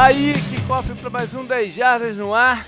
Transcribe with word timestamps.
Tá 0.00 0.06
aí, 0.06 0.32
kickoff 0.32 0.94
para 0.94 1.10
mais 1.10 1.34
um 1.34 1.44
10 1.44 1.74
Jardas 1.74 2.16
no 2.16 2.32
ar. 2.32 2.66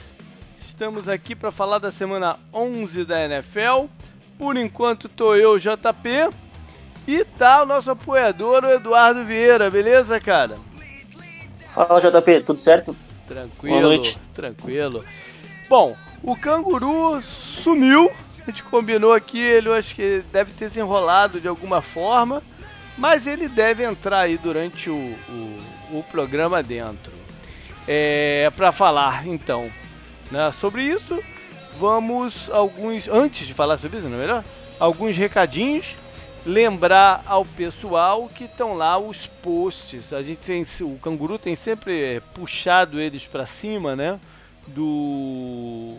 Estamos 0.60 1.08
aqui 1.08 1.34
para 1.34 1.50
falar 1.50 1.78
da 1.78 1.90
semana 1.90 2.38
11 2.52 3.06
da 3.06 3.24
NFL. 3.24 3.86
Por 4.36 4.54
enquanto 4.54 5.08
tô 5.08 5.34
eu, 5.34 5.59
JP, 5.59 6.28
e 7.09 7.24
tá 7.24 7.62
o 7.62 7.64
nosso 7.64 7.90
apoiador, 7.90 8.64
o 8.64 8.70
Eduardo 8.70 9.24
Vieira, 9.24 9.70
beleza, 9.70 10.20
cara? 10.20 10.56
Fala, 11.70 12.02
JP, 12.02 12.42
tudo 12.42 12.60
certo? 12.60 12.95
Tranquilo, 13.26 13.76
Boa 13.76 13.88
noite. 13.88 14.18
tranquilo. 14.34 15.02
Bom, 15.70 15.96
o 16.23 16.37
canguru 16.37 17.23
sumiu. 17.23 18.12
A 18.42 18.51
gente 18.51 18.62
combinou 18.64 19.14
aqui, 19.14 19.40
ele 19.40 19.70
eu 19.70 19.74
acho 19.74 19.95
que 19.95 20.23
deve 20.30 20.52
ter 20.52 20.68
se 20.68 20.80
enrolado 20.80 21.40
de 21.40 21.48
alguma 21.48 21.80
forma, 21.80 22.42
mas 22.98 23.26
ele 23.26 23.48
deve 23.48 23.84
entrar 23.84 24.20
aí 24.20 24.37
durante 24.37 24.90
o, 24.90 24.95
o, 24.95 25.98
o 25.98 26.04
programa 26.10 26.62
dentro. 26.62 27.21
É, 27.86 28.50
para 28.56 28.70
falar, 28.70 29.27
então, 29.27 29.70
né, 30.30 30.52
sobre 30.60 30.84
isso, 30.84 31.23
vamos 31.78 32.48
alguns 32.50 33.09
antes 33.09 33.46
de 33.46 33.54
falar 33.54 33.78
sobre 33.78 33.98
isso, 33.98 34.09
não 34.09 34.18
é 34.18 34.20
melhor? 34.20 34.45
Alguns 34.78 35.16
recadinhos 35.16 35.96
lembrar 36.45 37.23
ao 37.26 37.45
pessoal 37.45 38.29
que 38.29 38.45
estão 38.45 38.74
lá 38.74 38.98
os 38.98 39.26
posts. 39.26 40.12
A 40.12 40.23
gente 40.23 40.42
tem, 40.42 40.66
o 40.80 40.98
canguru 40.98 41.38
tem 41.38 41.54
sempre 41.57 42.20
puxado 42.34 43.01
eles 43.01 43.26
para 43.26 43.46
cima, 43.46 43.95
né? 43.95 44.18
Do, 44.66 45.96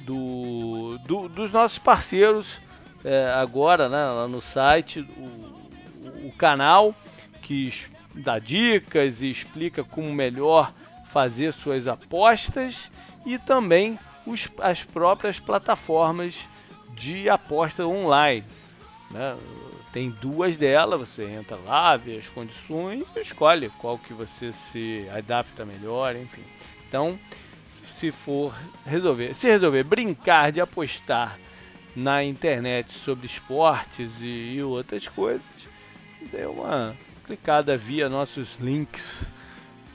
do, 0.00 0.98
do, 1.06 1.28
dos 1.28 1.50
nossos 1.50 1.78
parceiros 1.78 2.60
é, 3.04 3.32
agora, 3.36 3.88
né? 3.88 4.04
Lá 4.04 4.28
no 4.28 4.40
site, 4.40 5.00
o, 5.00 6.28
o 6.28 6.32
canal 6.36 6.94
que 7.42 7.72
dá 8.14 8.38
dicas 8.38 9.22
e 9.22 9.30
explica 9.30 9.84
como 9.84 10.12
melhor 10.12 10.72
fazer 11.10 11.52
suas 11.52 11.86
apostas 11.86 12.90
e 13.26 13.38
também 13.38 13.98
os, 14.26 14.48
as 14.60 14.82
próprias 14.82 15.38
plataformas 15.38 16.48
de 16.94 17.28
aposta 17.28 17.86
online. 17.86 18.44
Né? 19.10 19.36
Tem 19.92 20.10
duas 20.10 20.56
delas, 20.56 21.00
você 21.00 21.24
entra 21.24 21.56
lá, 21.56 21.96
vê 21.96 22.18
as 22.18 22.28
condições 22.28 23.04
e 23.16 23.20
escolhe 23.20 23.68
qual 23.78 23.98
que 23.98 24.12
você 24.12 24.52
se 24.70 25.06
adapta 25.12 25.64
melhor, 25.64 26.14
enfim. 26.14 26.44
Então, 26.88 27.18
se 27.88 28.12
for 28.12 28.54
resolver, 28.86 29.34
se 29.34 29.48
resolver 29.48 29.82
brincar 29.82 30.52
de 30.52 30.60
apostar 30.60 31.36
na 31.94 32.22
internet 32.22 32.92
sobre 32.92 33.26
esportes 33.26 34.12
e, 34.20 34.54
e 34.54 34.62
outras 34.62 35.08
coisas, 35.08 35.42
dê 36.30 36.46
uma 36.46 36.96
clicada 37.30 37.76
via 37.76 38.08
nossos 38.08 38.56
links 38.60 39.24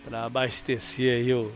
para 0.05 0.23
abastecer 0.23 1.17
aí 1.17 1.33
o, 1.33 1.51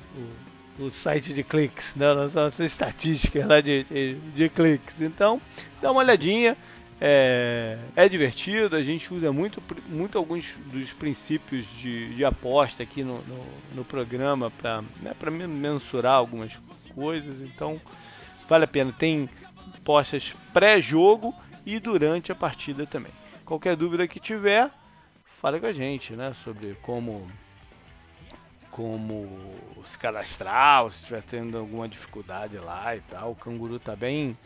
o, 0.77 0.83
o, 0.83 0.91
site 0.91 1.33
de 1.33 1.41
cliques, 1.41 1.95
né? 1.95 2.07
nossa 2.33 2.65
estatística 2.65 3.45
lá 3.47 3.61
de, 3.61 3.85
de, 3.85 4.15
de 4.35 4.49
cliques. 4.49 4.99
Então, 4.99 5.41
dá 5.81 5.89
uma 5.91 6.01
olhadinha. 6.01 6.57
É, 7.01 7.77
é, 7.95 8.09
divertido, 8.09 8.75
a 8.75 8.83
gente 8.83 9.13
usa 9.13 9.31
muito, 9.31 9.63
muito 9.87 10.17
alguns 10.17 10.57
dos 10.65 10.91
princípios 10.91 11.65
de, 11.77 12.13
de 12.13 12.25
aposta 12.25 12.83
aqui 12.83 13.05
no, 13.05 13.21
no, 13.21 13.45
no 13.73 13.85
programa 13.85 14.51
para 14.51 14.81
né, 15.01 15.15
mensurar 15.47 16.15
algumas 16.15 16.59
coisas, 16.93 17.41
então 17.45 17.79
vale 18.49 18.65
a 18.65 18.67
pena. 18.67 18.91
Tem 18.91 19.29
postas 19.85 20.33
pré-jogo 20.51 21.33
e 21.65 21.79
durante 21.79 22.33
a 22.33 22.35
partida 22.35 22.85
também. 22.85 23.13
Qualquer 23.45 23.77
dúvida 23.77 24.05
que 24.05 24.19
tiver, 24.19 24.69
fala 25.39 25.57
com 25.57 25.65
a 25.65 25.73
gente 25.73 26.13
né, 26.13 26.33
sobre 26.43 26.75
como, 26.81 27.25
como 28.69 29.55
se 29.85 29.97
cadastrar, 29.97 30.89
se 30.91 30.97
estiver 30.97 31.23
tendo 31.23 31.57
alguma 31.57 31.87
dificuldade 31.87 32.57
lá 32.57 32.95
e 32.95 32.99
tal. 32.99 33.31
O 33.31 33.35
canguru 33.35 33.77
está 33.77 33.95
bem 33.95 34.37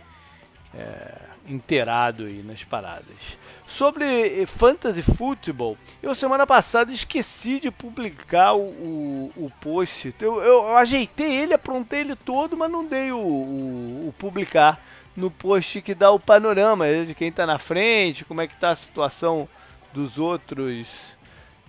é, 0.72 1.16
inteirado 1.48 2.26
aí 2.26 2.44
nas 2.44 2.64
paradas. 2.64 3.38
Sobre 3.68 4.46
Fantasy 4.46 5.02
Football, 5.02 5.76
eu 6.02 6.14
semana 6.14 6.46
passada 6.46 6.94
esqueci 6.94 7.60
de 7.60 7.72
publicar 7.72 8.54
o, 8.54 9.32
o, 9.36 9.52
post. 9.60 10.14
Eu, 10.22 10.44
eu, 10.44 10.78
ajeitei 10.78 11.32
ele, 11.38 11.56
aprontei 11.56 12.02
ele 12.02 12.16
todo, 12.16 12.56
mas 12.56 12.72
não 12.72 12.86
dei 12.86 13.12
o, 13.12 13.18
o, 13.18 14.14
publicar 14.20 14.80
no 15.18 15.32
post 15.32 15.82
que 15.82 15.96
dá 15.96 16.12
o 16.12 16.20
panorama 16.20 16.86
de 17.04 17.16
quem 17.16 17.30
está 17.30 17.48
na 17.48 17.58
frente, 17.58 18.26
como 18.26 18.42
é 18.42 18.48
que 18.48 18.54
está 18.54 18.70
a 18.70 18.76
situação 18.76 19.50
dos 19.94 20.18
outros 20.18 20.88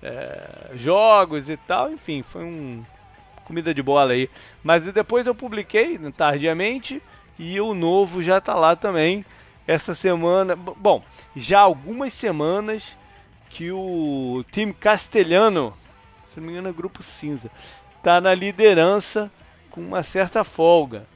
é, 0.03 0.71
jogos 0.75 1.49
e 1.49 1.57
tal. 1.57 1.93
Enfim, 1.93 2.23
foi 2.23 2.45
um 2.45 2.85
comida 3.45 3.73
de 3.75 3.83
bola 3.83 4.13
aí. 4.13 4.29
Mas 4.63 4.83
depois 4.83 5.27
eu 5.27 5.35
publiquei 5.35 5.99
tardiamente 6.11 7.03
e 7.39 7.61
o 7.61 7.75
novo 7.75 8.23
já 8.23 8.39
está 8.39 8.55
lá 8.55 8.75
também. 8.75 9.25
Essa 9.67 9.95
semana, 9.95 10.55
bom, 10.57 11.03
já 11.35 11.61
algumas 11.61 12.13
semanas 12.13 12.97
que 13.49 13.71
o 13.71 14.45
time 14.51 14.75
castelhano, 14.75 15.73
se 16.33 16.39
não 16.39 16.47
me 16.47 16.53
engano 16.53 16.69
é 16.69 16.73
grupo 16.73 17.03
cinza, 17.03 17.51
está 17.97 18.21
na 18.21 18.35
liderança 18.35 19.31
com 19.71 19.81
uma 19.81 20.03
certa 20.03 20.45
folga. 20.45 21.07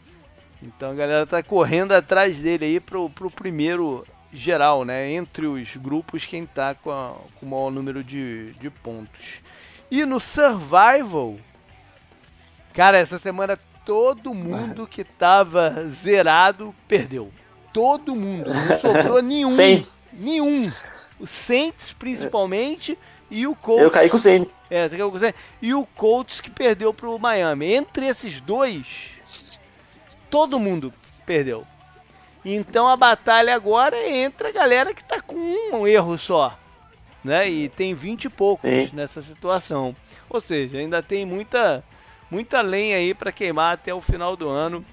Então 0.63 0.91
a 0.91 0.95
galera 0.95 1.27
tá 1.27 1.43
correndo 1.43 1.93
atrás 1.93 2.39
dele 2.39 2.65
aí 2.65 2.81
pro, 2.81 3.11
pro 3.11 3.31
primeiro 3.31 4.07
geral, 4.33 4.85
né? 4.85 5.11
Entre 5.11 5.47
os 5.47 5.77
grupos, 5.77 6.25
quem 6.25 6.47
tá 6.47 6.75
com, 6.75 6.91
a, 6.91 7.15
com 7.39 7.47
o 7.47 7.49
maior 7.49 7.71
número 7.71 8.05
de, 8.05 8.53
de 8.53 8.71
pontos. 8.71 9.41
E 9.91 10.05
no 10.05 10.21
Survival, 10.21 11.37
cara, 12.75 12.99
essa 12.99 13.19
semana 13.19 13.59
todo 13.85 14.35
mundo 14.35 14.87
que 14.87 15.03
tava 15.03 15.89
zerado 16.03 16.75
perdeu. 16.87 17.33
Todo 17.73 18.15
mundo. 18.15 18.51
Não 18.51 18.79
sobrou 18.79 19.23
nenhum. 19.23 19.51
Saints. 19.51 20.03
Nenhum. 20.13 20.71
O 21.19 21.27
Saints, 21.27 21.95
principalmente, 21.99 22.99
e 23.31 23.47
o 23.47 23.55
Colts. 23.55 23.85
Eu 23.85 23.91
caí 23.91 24.11
com 24.11 24.17
o 24.17 24.19
Saints. 24.21 24.59
É, 24.69 24.89
você 24.89 24.97
caiu 24.97 25.11
com 25.11 25.17
o 25.17 25.21
Saints. 25.21 25.41
E 25.63 25.75
o 25.75 25.87
Colts 25.87 26.41
que 26.41 26.51
perdeu 26.51 26.93
pro 26.93 27.19
Miami. 27.19 27.73
Entre 27.73 28.07
esses 28.07 28.41
dois, 28.41 29.11
todo 30.31 30.59
mundo 30.59 30.93
perdeu. 31.25 31.67
Então 32.55 32.89
a 32.89 32.97
batalha 32.97 33.55
agora 33.55 33.97
é 33.97 34.25
entre 34.25 34.49
a 34.49 34.53
galera 34.53 34.95
que 34.95 35.05
tá 35.05 35.21
com 35.21 35.37
um 35.73 35.87
erro 35.87 36.17
só. 36.17 36.59
Né? 37.23 37.49
E 37.51 37.69
tem 37.69 37.95
20 37.95 38.25
e 38.25 38.29
poucos 38.31 38.63
Sim. 38.63 38.91
nessa 38.93 39.21
situação. 39.21 39.95
Ou 40.31 40.41
seja, 40.41 40.79
ainda 40.79 41.03
tem 41.03 41.27
muita 41.27 41.85
muita 42.31 42.61
lenha 42.61 42.97
aí 42.97 43.13
para 43.13 43.33
queimar 43.33 43.75
até 43.75 43.93
o 43.93 44.01
final 44.01 44.37
do 44.37 44.49
ano. 44.49 44.85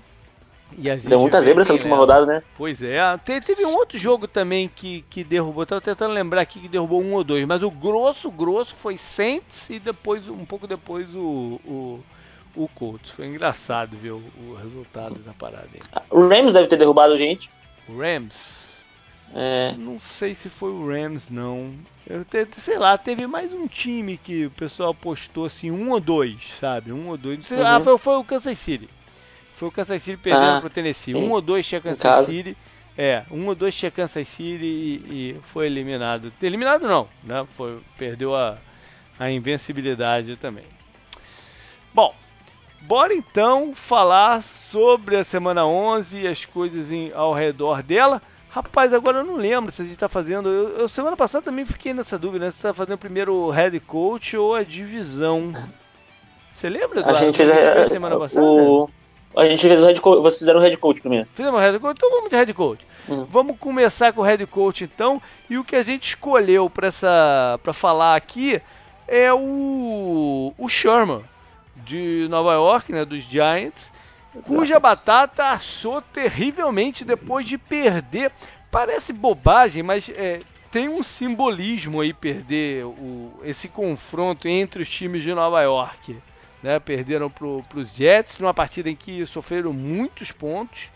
E 0.78 0.90
a 0.90 0.96
gente 0.96 1.08
Deu 1.08 1.20
muita 1.20 1.42
zebra 1.42 1.62
essa 1.62 1.72
última 1.72 1.96
rodada, 1.96 2.26
né? 2.26 2.44
Pois 2.58 2.82
é. 2.82 2.98
teve 3.24 3.66
um 3.66 3.74
outro 3.74 3.98
jogo 3.98 4.28
também 4.28 4.70
que, 4.74 5.06
que 5.10 5.24
derrubou. 5.24 5.66
Tava 5.66 5.80
tentando 5.80 6.14
lembrar 6.14 6.42
aqui 6.42 6.60
que 6.60 6.68
derrubou 6.68 7.02
um 7.02 7.14
ou 7.14 7.24
dois. 7.24 7.46
Mas 7.46 7.64
o 7.64 7.72
grosso, 7.72 8.30
grosso 8.32 8.76
foi 8.76 8.98
Saints 8.98 9.70
e 9.70 9.80
depois, 9.80 10.28
um 10.28 10.44
pouco 10.44 10.68
depois, 10.68 11.08
o, 11.14 11.62
o, 11.64 12.04
o 12.56 12.68
Colts. 12.68 13.12
Foi 13.12 13.26
engraçado 13.26 13.96
ver 13.98 14.12
o, 14.12 14.24
o 14.38 14.56
resultado 14.62 15.16
da 15.20 15.34
parada 15.34 15.70
aí. 15.74 16.02
O 16.10 16.28
Rams 16.28 16.54
deve 16.54 16.68
ter 16.68 16.78
derrubado 16.78 17.14
a 17.14 17.18
gente. 17.18 17.50
O 17.88 17.98
Rams? 17.98 18.66
É. 19.34 19.74
Não 19.78 20.00
sei 20.00 20.36
se 20.36 20.50
foi 20.50 20.72
o 20.72 20.88
Rams, 20.88 21.30
não. 21.30 21.74
Eu 22.08 22.24
te, 22.24 22.48
sei 22.58 22.78
lá, 22.78 22.98
teve 22.98 23.26
mais 23.28 23.52
um 23.52 23.68
time 23.68 24.18
que 24.18 24.46
o 24.46 24.52
pessoal 24.52 24.94
postou 24.94 25.46
assim, 25.46 25.72
um 25.72 25.92
ou 25.92 26.00
dois, 26.00 26.54
sabe? 26.60 26.92
Um 26.92 27.10
ou 27.10 27.18
dois. 27.18 27.46
Sei, 27.48 27.58
uhum. 27.58 27.66
Ah, 27.66 27.80
foi, 27.80 27.98
foi, 27.98 28.16
o 28.16 28.24
Kansas 28.24 28.58
City. 28.58 28.90
Foi 29.56 29.68
o 29.68 29.72
Kansas 29.72 30.02
City 30.02 30.18
perdendo 30.18 30.58
ah, 30.58 30.62
pro 30.62 30.70
Tennessee. 30.70 31.14
Sim. 31.14 31.24
Um 31.24 31.32
ou 31.32 31.42
dois 31.42 31.66
tinha 31.68 31.82
Kansas 31.82 32.28
City. 32.28 32.56
É, 32.98 33.24
um 33.30 33.48
ou 33.48 33.56
dois 33.56 33.76
tinha 33.76 33.92
Kansas 33.92 34.28
City 34.28 34.64
e, 34.64 34.96
e, 35.10 35.40
foi 35.48 35.66
eliminado. 35.66 36.32
Eliminado 36.42 36.88
não, 36.88 37.10
né? 37.24 37.46
Foi, 37.52 37.82
perdeu 37.98 38.36
a, 38.36 38.58
a 39.20 39.30
invencibilidade 39.30 40.38
também. 40.38 40.66
Bom, 41.94 42.14
bora 42.88 43.14
então 43.14 43.74
falar 43.74 44.44
sobre 44.72 45.18
a 45.18 45.24
semana 45.24 45.66
11 45.66 46.20
e 46.20 46.28
as 46.28 46.46
coisas 46.46 46.92
em, 46.92 47.12
ao 47.14 47.34
redor 47.34 47.82
dela. 47.82 48.22
Rapaz, 48.50 48.94
agora 48.94 49.20
eu 49.20 49.24
não 49.26 49.36
lembro 49.36 49.72
se 49.72 49.82
a 49.82 49.86
gente 49.86 49.96
está 49.96 50.08
fazendo. 50.08 50.48
Eu, 50.48 50.70
eu, 50.80 50.88
semana 50.88 51.18
passada 51.18 51.44
também 51.44 51.66
fiquei 51.66 51.94
nessa 51.94 52.18
dúvida, 52.18 52.46
né? 52.46 52.52
Se 52.52 52.58
está 52.58 52.74
fazendo 52.74 52.98
primeiro 52.98 53.34
o 53.34 53.50
head 53.50 53.78
coach 53.82 54.38
ou 54.38 54.56
a 54.56 54.64
divisão. 54.64 55.52
Você 56.54 56.70
lembra? 56.70 57.00
Eduardo? 57.00 57.20
A 57.20 57.26
gente 57.26 57.38
fez, 57.38 57.52
a, 57.52 57.90
semana 57.90 58.18
passada. 58.18 58.46
O, 58.46 58.90
a 59.36 59.46
gente 59.46 59.68
fez 59.68 59.82
o 59.82 59.86
head 59.86 60.00
coach. 60.00 60.22
Vocês 60.22 60.40
fizeram 60.40 60.60
o 60.60 60.64
head 60.64 60.78
coach 60.78 61.02
primeiro. 61.02 61.28
Fizemos 61.34 61.60
o 61.60 61.62
head 61.62 61.80
coach, 61.80 61.98
então 61.98 62.12
vamos 62.12 62.30
de 62.30 62.36
head 62.36 62.54
coach. 62.54 62.88
Hum. 63.10 63.26
Vamos 63.30 63.58
começar 63.60 64.14
com 64.14 64.22
o 64.22 64.24
head 64.24 64.46
coach 64.46 64.84
então. 64.84 65.22
E 65.50 65.58
o 65.58 65.64
que 65.64 65.76
a 65.76 65.84
gente 65.84 66.10
escolheu 66.10 66.70
para 66.70 66.88
essa, 66.88 67.60
para 67.62 67.74
falar 67.74 68.16
aqui 68.16 68.62
é 69.08 69.34
o 69.34 70.54
o 70.58 70.70
Sherman 70.70 71.24
de 71.86 72.28
Nova 72.30 72.54
York, 72.54 72.92
né? 72.92 73.06
Dos 73.06 73.24
Giants 73.24 73.92
cuja 74.44 74.80
batata 74.80 75.50
assou 75.50 76.02
terrivelmente 76.02 77.06
depois 77.06 77.46
de 77.48 77.58
perder. 77.58 78.32
Parece 78.70 79.14
bobagem, 79.14 79.84
mas 79.84 80.10
é, 80.10 80.40
tem 80.72 80.90
um 80.90 81.02
simbolismo 81.02 82.02
aí 82.02 82.14
perder 82.14 82.86
o, 82.86 83.32
esse 83.44 83.68
confronto 83.68 84.48
entre 84.48 84.82
os 84.82 84.90
times 84.90 85.24
de 85.24 85.34
Nova 85.34 85.62
York. 85.62 86.18
né? 86.62 86.80
Perderam 86.80 87.30
para 87.30 87.48
os 87.48 87.94
Jets 87.96 88.38
numa 88.38 88.54
partida 88.54 88.90
em 88.90 88.96
que 88.96 89.26
sofreram 89.26 89.72
muitos 89.72 90.32
pontos. 90.32 90.92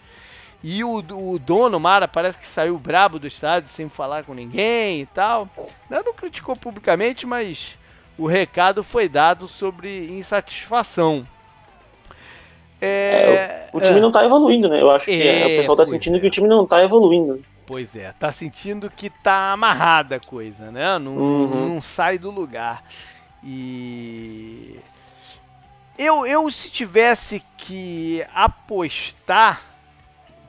E 0.61 0.83
o, 0.83 0.97
o 0.97 1.39
dono, 1.39 1.79
Mara, 1.79 2.05
parece 2.05 2.37
que 2.37 2.45
saiu 2.45 2.77
brabo 2.77 3.17
do 3.17 3.27
estádio 3.27 3.69
sem 3.69 3.87
falar 3.87 4.25
com 4.25 4.33
ninguém 4.33 5.01
e 5.01 5.05
tal. 5.05 5.47
Não 5.89 6.13
criticou 6.13 6.53
publicamente, 6.53 7.25
mas 7.25 7.77
o 8.19 8.27
recado 8.27 8.83
foi 8.83 9.07
dado 9.07 9.47
sobre 9.47 10.09
insatisfação. 10.11 11.25
É, 12.81 12.87
é, 12.87 13.69
o, 13.73 13.77
o, 13.77 13.81
time 13.81 13.97
é, 13.97 14.01
não 14.01 14.09
está 14.09 14.23
evoluindo, 14.25 14.69
né? 14.69 14.81
Eu 14.81 14.91
acho 14.91 15.05
que 15.05 15.21
é, 15.21 15.45
o 15.45 15.57
pessoal 15.57 15.77
está 15.79 15.91
sentindo 15.91 16.17
é. 16.17 16.19
que 16.19 16.27
o 16.27 16.29
time 16.29 16.47
não 16.47 16.63
está 16.63 16.83
evoluindo. 16.83 17.43
Pois 17.65 17.95
é, 17.95 18.11
tá 18.13 18.31
sentindo 18.31 18.89
que 18.89 19.09
tá 19.09 19.53
amarrada 19.53 20.17
a 20.17 20.19
coisa, 20.19 20.69
né? 20.71 20.99
Não, 20.99 21.15
uhum. 21.15 21.69
não 21.73 21.81
sai 21.81 22.17
do 22.17 22.29
lugar. 22.29 22.83
E 23.43 24.77
eu, 25.97 26.25
eu 26.25 26.49
se 26.51 26.69
tivesse 26.69 27.43
que 27.57 28.25
apostar 28.33 29.61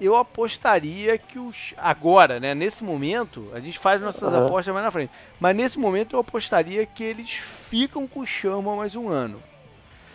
eu 0.00 0.17
apostaria 0.17 1.19
que 1.19 1.38
os. 1.38 1.75
Agora, 1.76 2.41
né? 2.41 2.55
Nesse 2.55 2.82
momento, 2.82 3.50
a 3.52 3.61
gente 3.61 3.79
faz 3.79 4.00
nossas 4.00 4.23
uhum. 4.32 4.47
apostas 4.47 4.73
mais 4.73 4.85
na 4.85 4.91
frente. 4.91 5.11
Mas 5.38 5.55
nesse 5.55 5.79
momento 5.79 6.17
eu 6.17 6.20
apostaria 6.20 6.87
que 6.87 7.05
eles 7.05 7.32
ficam 7.32 8.06
com 8.06 8.20
o 8.20 8.26
Chama 8.26 8.75
mais 8.75 8.97
um 8.97 9.08
ano. 9.08 9.43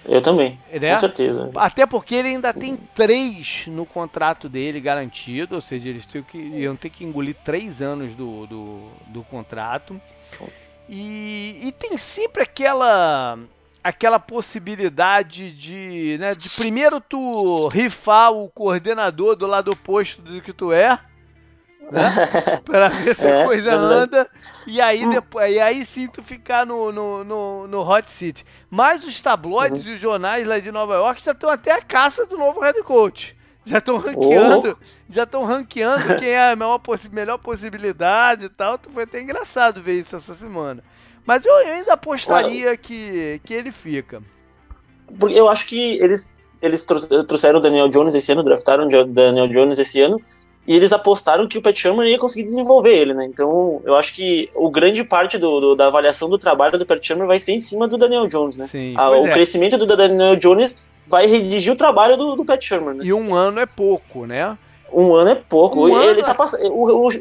Eu 0.08 0.22
também, 0.22 0.60
né? 0.72 0.94
com 0.94 1.00
certeza. 1.00 1.52
Até 1.56 1.86
porque 1.86 2.14
ele 2.14 2.28
ainda 2.30 2.54
tem 2.54 2.76
três 2.76 3.66
no 3.68 3.86
contrato 3.86 4.48
dele 4.48 4.80
garantido, 4.80 5.56
ou 5.56 5.62
seja, 5.62 5.90
eles 5.90 6.06
que, 6.06 6.38
iam 6.38 6.76
ter 6.76 6.92
que 6.92 7.04
engolir 7.04 7.36
três 7.44 7.82
anos 7.82 8.14
do, 8.14 8.46
do, 8.46 8.90
do 9.08 9.24
contrato. 9.24 10.00
E, 10.88 11.60
e 11.64 11.72
tem 11.72 11.98
sempre 11.98 12.44
aquela 12.44 13.40
aquela 13.86 14.20
possibilidade 14.20 15.52
de, 15.52 16.18
né, 16.20 16.34
de 16.34 16.50
primeiro 16.50 17.00
tu 17.00 17.68
rifar 17.68 18.32
o 18.32 18.50
coordenador 18.50 19.36
do 19.36 19.46
lado 19.46 19.70
oposto 19.70 20.24
do 20.24 20.42
que 20.42 20.52
tu 20.52 20.74
é, 20.74 21.00
né? 21.92 22.10
Pra 22.66 22.88
ver 22.88 23.14
se 23.14 23.28
a 23.28 23.42
é, 23.42 23.46
coisa 23.46 23.76
anda. 23.76 24.28
E 24.66 24.82
aí, 24.82 25.08
depois, 25.08 25.54
e 25.54 25.60
aí 25.60 25.86
sim 25.86 26.08
tu 26.08 26.24
ficar 26.24 26.66
no, 26.66 26.92
no, 26.92 27.24
no, 27.24 27.68
no 27.68 27.88
hot 27.88 28.10
seat. 28.10 28.44
Mas 28.72 29.04
os 29.04 29.22
tabloides 29.22 29.86
uhum. 29.86 29.92
e 29.92 29.94
os 29.94 30.00
jornais 30.00 30.48
lá 30.48 30.58
de 30.58 30.72
Nova 30.72 30.96
York 30.96 31.24
já 31.24 31.34
estão 31.34 31.52
até 31.52 31.72
a 31.72 31.82
caça 31.82 32.26
do 32.26 32.40
novo 32.40 32.62
head 32.62 32.82
coach. 32.82 33.38
Já 33.64 33.78
estão 33.78 33.98
ranqueando, 33.98 34.80
oh. 34.82 34.86
já 35.08 35.24
estão 35.24 35.44
ranqueando 35.44 36.16
quem 36.16 36.30
é 36.30 36.52
a 36.52 36.56
melhor, 36.56 36.82
melhor 37.12 37.38
possibilidade 37.38 38.46
e 38.46 38.50
tal. 38.50 38.80
Foi 38.92 39.04
até 39.04 39.22
engraçado 39.22 39.80
ver 39.80 40.00
isso 40.00 40.16
essa 40.16 40.34
semana. 40.34 40.84
Mas 41.26 41.46
eu 41.46 41.56
ainda 41.56 41.94
apostaria 41.94 42.76
que, 42.78 43.42
que 43.44 43.54
ele 43.54 43.72
fica. 43.72 44.22
Porque 45.20 45.38
eu 45.38 45.50
acho 45.50 45.66
que 45.66 45.98
eles, 46.02 46.32
eles 46.62 46.86
trouxeram 47.28 47.60
o 47.60 47.62
Daniel 47.62 47.88
Jones 47.90 48.14
esse 48.14 48.32
ano, 48.32 48.44
draftaram 48.44 48.88
o 48.88 49.06
Daniel 49.06 49.48
Jones 49.48 49.80
esse 49.80 50.02
ano, 50.02 50.22
e 50.68 50.76
eles 50.76 50.92
apostaram 50.92 51.48
que 51.48 51.58
o 51.58 51.62
Pat 51.62 51.78
Sherman 51.78 52.10
ia 52.10 52.18
conseguir 52.18 52.44
desenvolver 52.44 52.96
ele, 52.96 53.14
né? 53.14 53.26
Então, 53.26 53.82
eu 53.86 53.96
acho 53.96 54.14
que 54.14 54.50
o 54.56 54.70
grande 54.70 55.04
parte 55.04 55.38
do, 55.38 55.60
do, 55.60 55.76
da 55.76 55.88
avaliação 55.88 56.28
do 56.28 56.40
trabalho 56.40 56.78
do 56.78 56.86
Pat 56.86 57.04
Sherman 57.04 57.28
vai 57.28 57.40
ser 57.40 57.52
em 57.52 57.60
cima 57.60 57.88
do 57.88 57.98
Daniel 57.98 58.28
Jones, 58.28 58.58
né? 58.58 58.68
Sim, 58.68 58.96
A, 58.98 59.10
o 59.12 59.28
é. 59.28 59.32
crescimento 59.32 59.78
do 59.78 59.86
Daniel 59.86 60.36
Jones 60.36 60.84
vai 61.08 61.28
redigir 61.28 61.72
o 61.72 61.76
trabalho 61.76 62.18
do, 62.18 62.36
do 62.36 62.44
Pat 62.44 62.64
Sherman, 62.64 62.96
né? 62.96 63.06
E 63.06 63.14
um 63.14 63.36
ano 63.36 63.60
é 63.60 63.68
pouco, 63.68 64.26
né? 64.26 64.58
Um 64.92 65.14
ano 65.14 65.30
é 65.30 65.36
pouco. 65.36 65.86
Um 65.86 66.02
ele 66.02 66.22
ano... 66.22 66.24
tá 66.24 66.34
passando. 66.34 66.66
O, 66.68 67.08
o, 67.08 67.12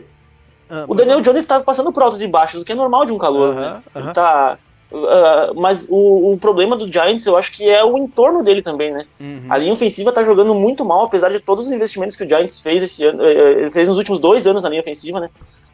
ah, 0.69 0.85
o 0.89 0.95
Daniel 0.95 1.21
Jones 1.21 1.45
estava 1.45 1.63
passando 1.63 1.93
por 1.93 2.03
altos 2.03 2.23
e 2.23 2.27
baixos, 2.27 2.63
o 2.63 2.65
que 2.65 2.73
é 2.73 2.75
normal 2.75 3.05
de 3.05 3.13
um 3.13 3.19
calor, 3.19 3.51
uh 3.51 3.57
-huh, 3.57 3.61
né? 3.61 3.83
Uh 3.95 4.01
-huh. 4.01 4.13
tá, 4.13 4.59
uh, 4.91 5.61
mas 5.61 5.87
o, 5.89 6.33
o, 6.33 6.39
problema 6.39 6.77
do 6.77 6.91
Giants, 6.91 7.27
eu 7.27 7.37
acho 7.37 7.53
que 7.53 7.69
é 7.69 7.85
o 7.85 7.99
entorno 7.99 8.43
dele 8.43 8.63
também, 8.63 8.93
né? 8.93 9.07
-huh. 9.21 9.47
A 9.51 9.59
linha 9.59 9.73
ofensiva 9.73 10.11
está 10.11 10.25
jogando 10.25 10.55
muito 10.55 10.85
mal, 10.85 11.05
apesar 11.05 11.31
de 11.31 11.41
todos 11.41 11.67
os 11.67 11.73
investimentos 11.73 12.17
que 12.17 12.25
o 12.25 12.29
Giants 12.29 12.61
fez 12.61 12.83
esse 12.83 13.05
ano, 13.05 13.25
eh, 13.25 13.65
eh, 13.65 13.71
fez 13.71 13.89
nos 13.89 13.99
últimos 13.99 14.21
dois 14.21 14.47
anos 14.47 14.63
na 14.63 14.69
linha 14.69 14.81
ofensiva, 14.81 15.21
né? 15.21 15.29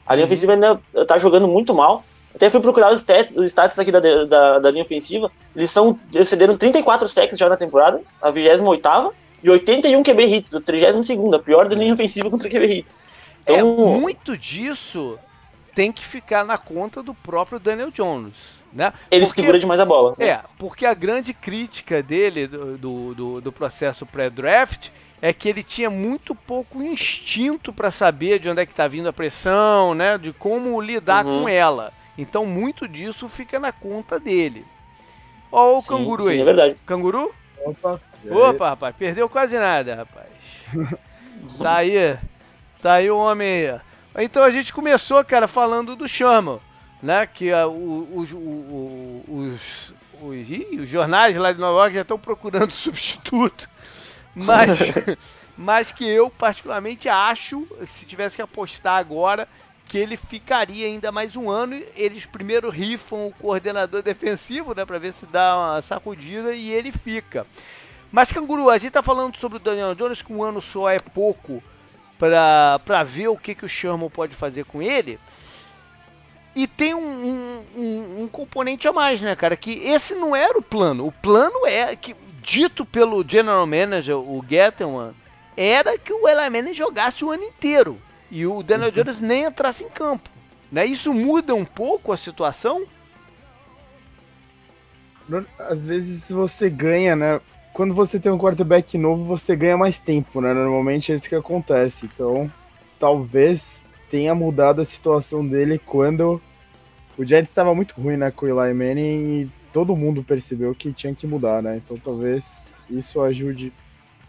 A 0.07 0.15
linha 0.15 0.25
uhum. 0.25 0.33
ofensiva 0.33 0.53
ainda 0.55 0.81
está 0.95 1.19
jogando 1.19 1.47
muito 1.47 1.75
mal. 1.75 2.03
Até 2.35 2.49
fui 2.49 2.61
procurar 2.61 2.93
os, 2.93 3.05
os 3.37 3.47
status 3.47 3.79
aqui 3.79 3.91
da, 3.91 4.01
da, 4.01 4.59
da, 4.59 4.71
linha 4.71 4.85
ofensiva. 4.85 5.31
Eles 5.55 5.71
são 5.71 5.99
excederam 6.15 6.57
34 6.57 7.09
sacks 7.09 7.39
já 7.39 7.49
na 7.49 7.57
temporada, 7.57 8.01
a 8.23 8.31
28 8.31 9.13
e 9.43 9.51
81 9.51 10.03
QB 10.03 10.25
hits, 10.25 10.55
a 10.55 10.61
32 10.61 11.35
a 11.35 11.39
pior 11.39 11.69
da 11.69 11.75
linha 11.75 11.95
ofensiva 11.95 12.31
contra 12.31 12.49
QB 12.49 12.67
hits. 12.67 12.99
É, 13.47 13.55
então, 13.55 13.97
é, 13.97 14.01
muito 14.01 14.37
disso 14.37 15.19
tem 15.75 15.93
que 15.93 16.05
ficar 16.05 16.45
na 16.45 16.59
conta 16.59 17.03
do 17.03 17.15
próprio 17.15 17.59
Daniel 17.59 17.91
Jones. 17.91 18.61
Né? 18.73 18.93
Ele 19.11 19.27
porque, 19.27 19.41
segura 19.41 19.59
demais 19.59 19.81
a 19.81 19.85
bola. 19.85 20.15
Né? 20.17 20.27
É, 20.29 20.41
porque 20.59 20.87
a 20.87 20.95
grande 20.95 21.35
crítica 21.35 22.03
dele 22.03 22.47
do, 22.47 23.15
do, 23.15 23.41
do 23.41 23.53
processo 23.53 24.07
pré-draft 24.07 24.91
é 25.21 25.33
que 25.33 25.49
ele 25.49 25.63
tinha 25.63 25.91
muito 25.91 26.35
pouco 26.35 26.83
instinto 26.83 27.73
para 27.73 27.91
saber 27.91 28.39
de 28.39 28.49
onde 28.49 28.63
é 28.63 28.67
que 28.67 28.73
está 28.73 28.87
vindo 28.87 29.09
a 29.09 29.13
pressão, 29.13 29.95
né? 29.95 30.17
De 30.17 30.33
como 30.33 30.81
lidar 30.81 31.27
uhum. 31.27 31.43
com 31.43 31.49
ela. 31.49 31.93
Então 32.17 32.47
muito 32.47 32.89
disso 32.89 33.29
fica 33.29 33.59
na 33.59 33.73
conta 33.73 34.19
dele. 34.19 34.65
Ó, 35.53 35.77
o 35.77 35.81
sim, 35.83 35.89
canguru 35.89 36.25
sim, 36.25 36.31
aí. 36.31 36.41
É 36.41 36.45
verdade. 36.45 36.77
Canguru? 36.87 37.35
Opa. 37.65 38.01
Opa, 38.31 38.69
rapaz, 38.71 38.95
perdeu 38.97 39.29
quase 39.29 39.59
nada, 39.59 39.97
rapaz. 39.97 40.29
tá 41.59 41.77
aí 41.77 42.19
Tá 42.83 42.95
aí 42.95 43.11
o 43.11 43.17
homem 43.17 43.69
aí. 43.69 43.81
Então 44.25 44.43
a 44.43 44.51
gente 44.51 44.73
começou, 44.73 45.25
cara, 45.25 45.47
falando 45.47 45.95
do 45.95 46.09
Sherman, 46.09 46.59
né? 47.03 47.27
Que 47.27 47.53
uh, 47.53 47.69
os, 48.15 48.33
os, 48.33 49.25
os, 49.29 49.95
os, 50.21 50.89
jornais 50.89 51.37
lá 51.37 51.53
de 51.53 51.61
Nova 51.61 51.81
York 51.81 51.95
já 51.95 52.03
estão 52.03 52.19
procurando 52.19 52.71
substituto. 52.73 53.69
Mas, 54.35 54.79
mas 55.57 55.93
que 55.93 56.09
eu 56.09 56.31
particularmente 56.31 57.09
acho, 57.09 57.67
se 57.87 58.05
tivesse 58.05 58.37
que 58.37 58.43
apostar 58.43 58.99
agora, 58.99 59.47
que 59.85 59.99
ele 59.99 60.17
ficaria 60.17 60.87
ainda 60.87 61.13
mais 61.13 61.37
um 61.37 61.51
ano. 61.51 61.81
Eles 61.95 62.25
primeiro 62.25 62.71
rifam 62.71 63.27
o 63.27 63.33
coordenador 63.33 64.03
defensivo, 64.03 64.75
né? 64.75 64.85
Pra 64.85 64.99
ver 64.99 65.13
se 65.13 65.27
dá 65.27 65.57
uma 65.57 65.83
sacudida 65.83 66.55
e 66.55 66.71
ele 66.71 66.91
fica. 66.91 67.47
Mas, 68.11 68.33
Canguru, 68.33 68.71
a 68.71 68.79
gente 68.79 68.93
tá 68.93 69.03
falando 69.03 69.37
sobre 69.37 69.59
o 69.59 69.61
Daniel 69.61 69.95
Jones, 69.95 70.23
que 70.23 70.33
um 70.33 70.43
ano 70.43 70.61
só 70.61 70.89
é 70.89 70.99
pouco 70.99 71.63
para 72.21 73.03
ver 73.03 73.29
o 73.29 73.37
que, 73.37 73.55
que 73.55 73.65
o 73.65 73.69
Sherman 73.69 74.11
pode 74.11 74.35
fazer 74.35 74.65
com 74.67 74.83
ele. 74.83 75.19
E 76.55 76.67
tem 76.67 76.95
um, 76.95 77.65
um, 77.77 78.23
um, 78.23 78.29
componente 78.29 78.87
a 78.87 78.93
mais, 78.93 79.21
né, 79.21 79.35
cara? 79.35 79.57
Que 79.57 79.73
esse 79.87 80.15
não 80.15 80.37
era 80.37 80.59
o 80.59 80.63
plano. 80.63 81.07
O 81.07 81.13
plano 81.13 81.67
é 81.67 81.97
que, 81.97 82.15
dito 82.43 82.85
pelo 82.85 83.27
General 83.27 83.67
Manager, 83.67 84.17
o 84.17 84.45
Gettelman, 84.47 85.15
era 85.57 85.97
que 85.97 86.13
o 86.13 86.29
Eli 86.29 86.51
Manning 86.51 86.75
jogasse 86.75 87.25
o 87.25 87.31
ano 87.31 87.45
inteiro 87.45 88.01
e 88.31 88.47
o 88.47 88.63
Daniel 88.63 88.91
Jones 88.91 89.21
nem 89.21 89.45
entrasse 89.45 89.85
em 89.85 89.89
campo. 89.89 90.29
Né? 90.71 90.87
Isso 90.87 91.13
muda 91.15 91.55
um 91.55 91.65
pouco 91.65 92.13
a 92.13 92.17
situação? 92.17 92.85
Às 95.59 95.85
vezes 95.85 96.21
você 96.29 96.69
ganha, 96.69 97.15
né? 97.15 97.41
Quando 97.81 97.95
você 97.95 98.21
tem 98.21 98.31
um 98.31 98.37
quarterback 98.37 98.99
novo, 98.99 99.25
você 99.25 99.57
ganha 99.57 99.75
mais 99.75 99.97
tempo, 99.97 100.39
né? 100.43 100.53
Normalmente 100.53 101.13
é 101.13 101.15
isso 101.15 101.27
que 101.27 101.35
acontece. 101.35 101.97
Então, 102.03 102.53
talvez 102.99 103.59
tenha 104.11 104.35
mudado 104.35 104.83
a 104.83 104.85
situação 104.85 105.47
dele 105.47 105.79
quando 105.79 106.39
o 107.17 107.25
Giants 107.25 107.49
estava 107.49 107.75
muito 107.75 107.99
ruim, 107.99 108.19
né, 108.19 108.31
com 108.31 108.45
o 108.45 108.49
Eli 108.51 108.75
Manning 108.75 109.41
e 109.41 109.51
todo 109.73 109.97
mundo 109.97 110.23
percebeu 110.23 110.75
que 110.75 110.93
tinha 110.93 111.15
que 111.15 111.27
mudar, 111.27 111.63
né? 111.63 111.81
Então, 111.83 111.97
talvez 111.97 112.45
isso 112.91 113.23
ajude 113.23 113.73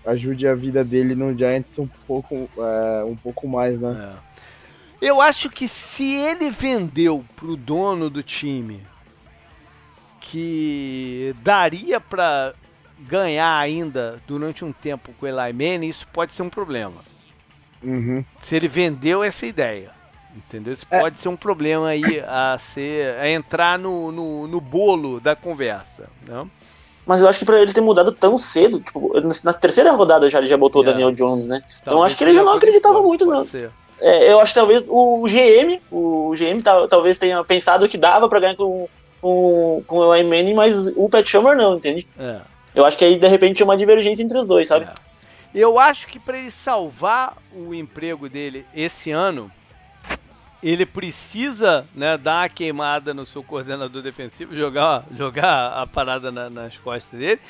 ajude 0.06 0.48
a 0.48 0.56
vida 0.56 0.82
dele 0.82 1.14
no 1.14 1.38
Giants 1.38 1.78
um 1.78 1.90
pouco 2.08 2.50
é, 2.58 3.04
um 3.04 3.18
pouco 3.18 3.50
mais, 3.50 3.78
né? 3.82 4.16
É. 5.02 5.06
Eu 5.06 5.20
acho 5.20 5.50
que 5.50 5.68
se 5.68 6.14
ele 6.14 6.50
vendeu 6.50 7.26
pro 7.36 7.58
dono 7.58 8.10
do 8.10 8.24
time 8.24 8.80
que 10.22 11.36
daria 11.44 12.00
para 12.00 12.54
ganhar 13.08 13.58
ainda 13.58 14.22
durante 14.28 14.64
um 14.64 14.72
tempo 14.72 15.12
com 15.20 15.26
o 15.26 15.30
Eli 15.30 15.54
Manning, 15.54 15.90
isso 15.90 16.08
pode 16.12 16.34
ser 16.34 16.44
um 16.44 16.50
problema. 16.50 17.02
Uhum. 17.84 18.24
Se 18.42 18.56
ele 18.56 18.68
vendeu 18.68 19.24
essa 19.24 19.46
ideia. 19.46 19.92
Entendeu? 20.36 20.74
Isso 20.74 20.86
é. 20.90 21.00
pode 21.00 21.20
ser 21.20 21.28
um 21.28 21.36
problema 21.36 21.88
aí 21.88 22.24
a 22.26 22.58
ser. 22.58 23.16
a 23.18 23.30
entrar 23.30 23.78
no, 23.78 24.12
no, 24.12 24.48
no 24.48 24.62
bolo 24.62 25.20
da 25.20 25.36
conversa. 25.36 26.08
Né? 26.26 26.48
Mas 27.06 27.20
eu 27.20 27.28
acho 27.28 27.40
que 27.40 27.46
para 27.46 27.62
ele 27.62 27.74
ter 27.74 27.82
mudado 27.82 28.12
tão 28.12 28.38
cedo, 28.38 28.80
tipo, 28.80 29.12
na 29.44 29.52
terceira 29.52 29.92
rodada 29.92 30.30
já 30.30 30.38
ele 30.38 30.48
já 30.48 30.56
botou 30.56 30.82
o. 30.82 30.86
Daniel 30.86 31.12
Jones, 31.12 31.48
né? 31.48 31.60
Talvez 31.60 31.82
então 31.82 32.04
acho 32.04 32.18
que 32.18 32.24
ele 32.24 32.34
já 32.34 32.44
não 32.44 32.54
acreditava 32.54 33.02
muito, 33.02 33.26
não. 33.26 33.46
É, 34.00 34.32
eu 34.32 34.40
acho 34.40 34.54
que 34.54 34.60
talvez 34.60 34.86
o 34.88 35.28
GM, 35.28 35.80
o 35.92 36.34
GM 36.36 36.62
talvez 36.90 37.20
tenha 37.20 37.44
pensado 37.44 37.88
que 37.88 37.98
dava 37.98 38.28
para 38.28 38.40
ganhar 38.40 38.56
com, 38.56 38.88
com, 39.22 39.84
com 39.86 39.98
o 39.98 40.16
Eli 40.16 40.28
Manning, 40.28 40.54
mas 40.56 40.88
o 40.96 41.08
Pat 41.10 41.28
Summer 41.30 41.56
não, 41.56 41.76
entende? 41.76 42.08
É. 42.18 42.40
Eu 42.74 42.86
acho 42.86 42.98
que 42.98 43.06
aí 43.06 43.18
de 43.18 43.28
repente 43.28 43.58
tinha 43.58 43.66
uma 43.66 43.78
divergência 43.78 44.24
entre 44.24 44.38
os 44.38 44.48
dois, 44.48 44.68
sabe? 44.68 44.86
É. 44.86 44.94
Eu 45.54 45.78
acho 45.78 46.08
que 46.08 46.20
para 46.20 46.38
ele 46.38 46.52
salvar 46.52 47.38
o 47.54 47.74
emprego 47.74 48.30
dele 48.30 48.66
esse 48.74 49.12
ano, 49.12 49.52
ele 50.64 50.86
precisa 50.86 51.86
né, 51.94 52.18
dar 52.18 52.44
uma 52.44 52.50
queimada 52.50 53.14
no 53.14 53.26
seu 53.26 53.44
coordenador 53.44 54.02
defensivo, 54.02 54.56
jogar, 54.56 55.04
jogar 55.16 55.74
a 55.74 55.86
parada 55.86 56.32
na, 56.32 56.50
nas 56.50 56.78
costas 56.78 57.20
dele. 57.20 57.42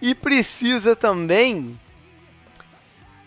E 0.00 0.14
precisa 0.14 0.96
também 0.96 1.78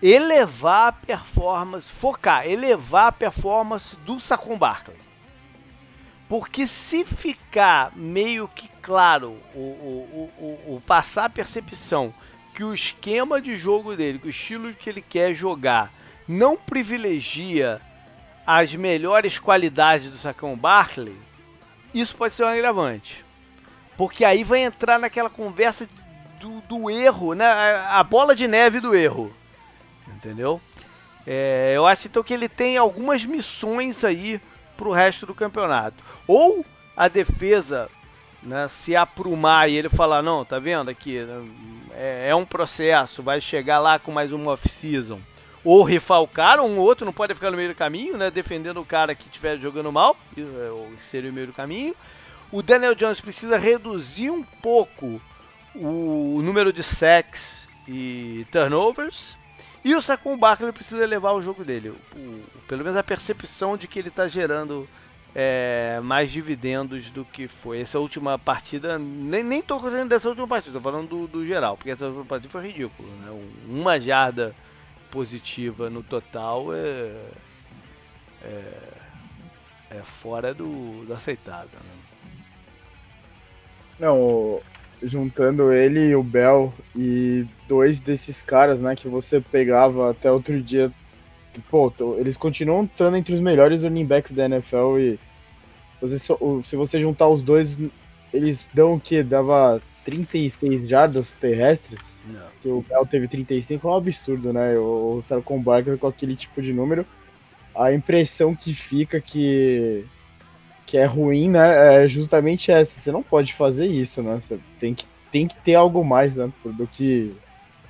elevar 0.02 0.88
a 0.88 0.92
performance, 0.92 1.90
focar, 1.90 2.48
elevar 2.48 3.08
a 3.08 3.12
performance 3.12 3.96
do 3.98 4.20
Saquon 4.20 4.58
Barkley. 4.58 4.98
Porque 6.32 6.66
se 6.66 7.04
ficar 7.04 7.92
meio 7.94 8.48
que 8.48 8.70
claro, 8.82 9.38
o, 9.54 9.60
o, 9.60 10.32
o, 10.38 10.76
o, 10.76 10.82
passar 10.88 11.26
a 11.26 11.30
percepção 11.30 12.14
que 12.56 12.64
o 12.64 12.74
esquema 12.74 13.42
de 13.42 13.58
jogo 13.58 13.98
dele, 13.98 14.18
que 14.18 14.28
o 14.28 14.30
estilo 14.30 14.74
que 14.74 14.90
ele 14.90 15.02
quer 15.02 15.34
jogar, 15.34 15.92
não 16.26 16.56
privilegia 16.56 17.82
as 18.48 18.74
melhores 18.74 19.40
qualidades 19.40 20.10
do 20.10 20.16
Sacão 20.16 20.56
Barkley, 20.56 21.18
isso 21.94 22.16
pode 22.16 22.34
ser 22.34 22.46
um 22.46 22.48
agravante. 22.48 23.26
Porque 23.98 24.24
aí 24.24 24.46
vai 24.46 24.62
entrar 24.62 24.98
naquela 24.98 25.30
conversa 25.30 25.86
do, 26.40 26.62
do 26.62 26.90
erro, 26.90 27.34
né? 27.34 27.46
a 27.46 28.02
bola 28.06 28.34
de 28.34 28.48
neve 28.48 28.80
do 28.80 28.96
erro. 28.96 29.36
Entendeu? 30.08 30.62
É, 31.28 31.74
eu 31.76 31.86
acho 31.86 32.08
então 32.08 32.24
que 32.24 32.34
ele 32.34 32.48
tem 32.48 32.78
algumas 32.78 33.26
missões 33.26 34.06
aí 34.06 34.40
para 34.82 34.90
o 34.90 34.94
resto 34.94 35.28
do 35.28 35.36
campeonato. 35.36 36.04
Ou 36.28 36.66
a 36.98 37.08
defesa 37.08 37.88
né, 38.42 38.68
se 38.68 38.96
aprumar 38.96 39.70
e 39.70 39.76
ele 39.76 39.90
falar, 39.90 40.24
não, 40.24 40.44
tá 40.44 40.58
vendo 40.58 40.90
aqui, 40.90 41.20
é, 41.94 42.30
é 42.30 42.36
um 42.36 42.46
processo, 42.46 43.22
vai 43.22 43.40
chegar 43.40 43.78
lá 43.78 44.00
com 44.00 44.12
mais 44.12 44.32
uma 44.32 44.54
off-season. 44.54 45.20
Ou 45.64 45.86
cara, 46.34 46.64
um 46.64 46.80
outro 46.80 47.06
não 47.06 47.14
pode 47.14 47.36
ficar 47.36 47.52
no 47.52 47.58
meio 47.58 47.70
do 47.70 47.76
caminho, 47.76 48.18
né, 48.18 48.32
defendendo 48.32 48.82
o 48.82 48.86
cara 48.86 49.14
que 49.14 49.28
estiver 49.28 49.60
jogando 49.60 49.92
mal, 49.92 50.18
é, 50.36 50.72
ou 50.72 50.92
seria 51.12 51.30
o 51.30 51.34
meio 51.34 51.48
do 51.48 51.54
caminho. 51.54 51.96
O 52.52 52.64
Daniel 52.64 52.96
Jones 52.96 53.22
precisa 53.22 53.60
reduzir 53.60 54.32
um 54.32 54.42
pouco 54.42 55.22
o 55.76 56.42
número 56.44 56.74
de 56.74 56.82
sacks 56.82 57.68
e 57.88 58.48
turnovers. 58.52 59.38
E 59.84 59.96
o 59.96 60.02
Saquon 60.02 60.38
Barkley 60.38 60.72
precisa 60.72 61.06
levar 61.06 61.32
o 61.32 61.42
jogo 61.42 61.64
dele. 61.64 61.90
O, 61.90 62.44
pelo 62.68 62.84
menos 62.84 62.98
a 62.98 63.04
percepção 63.04 63.76
de 63.76 63.88
que 63.88 63.98
ele 63.98 64.10
está 64.10 64.28
gerando 64.28 64.88
é, 65.34 66.00
mais 66.04 66.32
dividendos 66.32 67.10
do 67.10 67.26
que 67.26 67.48
foi. 67.48 67.82
Essa 67.82 68.00
última 68.00 68.38
partida, 68.38 69.00
nem, 69.00 69.44
nem 69.44 69.62
tô 69.62 69.80
falando 69.80 70.10
dessa 70.10 70.30
última 70.30 70.48
partida, 70.48 70.78
tô 70.78 70.82
falando 70.82 71.08
do, 71.08 71.28
do, 71.28 71.46
geral, 71.46 71.78
porque 71.78 71.92
essa 71.92 72.06
última 72.06 72.26
partida 72.26 72.52
foi 72.52 72.68
ridículo. 72.68 73.10
Né? 73.10 73.52
Uma 73.68 74.00
jarda 74.00 74.56
positiva 75.10 75.90
no 75.90 76.04
total 76.04 76.74
é, 76.74 77.12
é, 78.44 78.74
é 79.92 80.02
fora 80.04 80.54
do, 80.54 81.06
do 81.06 81.14
aceitável. 81.14 81.80
Né? 81.80 82.02
Não, 84.00 84.62
juntando 85.02 85.72
ele 85.72 86.10
e 86.10 86.16
o 86.16 86.24
Bell 86.24 86.74
e 86.96 87.46
dois 87.68 88.00
desses 88.00 88.40
caras, 88.42 88.80
né, 88.80 88.96
que 88.96 89.08
você 89.08 89.42
pegava 89.42 90.12
até 90.12 90.32
outro 90.32 90.62
dia 90.62 90.92
pô, 91.70 91.92
eles 92.18 92.38
continuam 92.38 92.86
estando 92.86 93.18
entre 93.18 93.34
os 93.34 93.42
melhores 93.42 93.84
running 93.84 94.06
backs 94.06 94.32
da 94.32 94.46
NFL 94.46 95.00
e 95.00 95.20
você, 96.00 96.20
se 96.20 96.76
você 96.76 97.00
juntar 97.00 97.28
os 97.28 97.44
dois, 97.44 97.78
eles 98.34 98.66
dão 98.74 98.96
o 98.96 99.00
que? 99.00 99.22
Dava 99.22 99.82
36 100.04 100.88
jardas 100.88 101.30
terrestres? 101.40 102.00
Não. 102.26 102.48
Que 102.62 102.70
o 102.70 102.82
Bell 102.82 103.06
teve 103.06 103.28
35, 103.28 103.88
é 103.88 103.92
um 103.92 103.96
absurdo, 103.96 104.54
né? 104.54 104.78
O 104.78 105.22
Sarcon 105.28 105.62
Barker 105.62 105.98
com 105.98 106.08
aquele 106.08 106.36
tipo 106.36 106.62
de 106.62 106.74
número. 106.74 107.06
A 107.76 107.94
impressão 107.94 108.56
que 108.56 108.74
fica 108.74 109.22
que 109.22 110.06
que 110.92 110.98
é 110.98 111.06
ruim, 111.06 111.50
né? 111.50 112.04
É 112.04 112.08
justamente 112.10 112.70
essa. 112.70 112.92
Você 113.02 113.14
não 113.14 113.24
pode 113.24 113.54
fazer 113.54 113.86
isso, 113.86 114.22
né? 114.22 114.42
Você 114.46 114.60
tem 114.78 114.94
que, 114.94 115.06
tem 115.32 115.48
que 115.48 115.56
ter 115.56 115.74
algo 115.74 116.04
mais, 116.04 116.36
né? 116.36 116.52
Do 116.66 116.86
que 116.86 117.34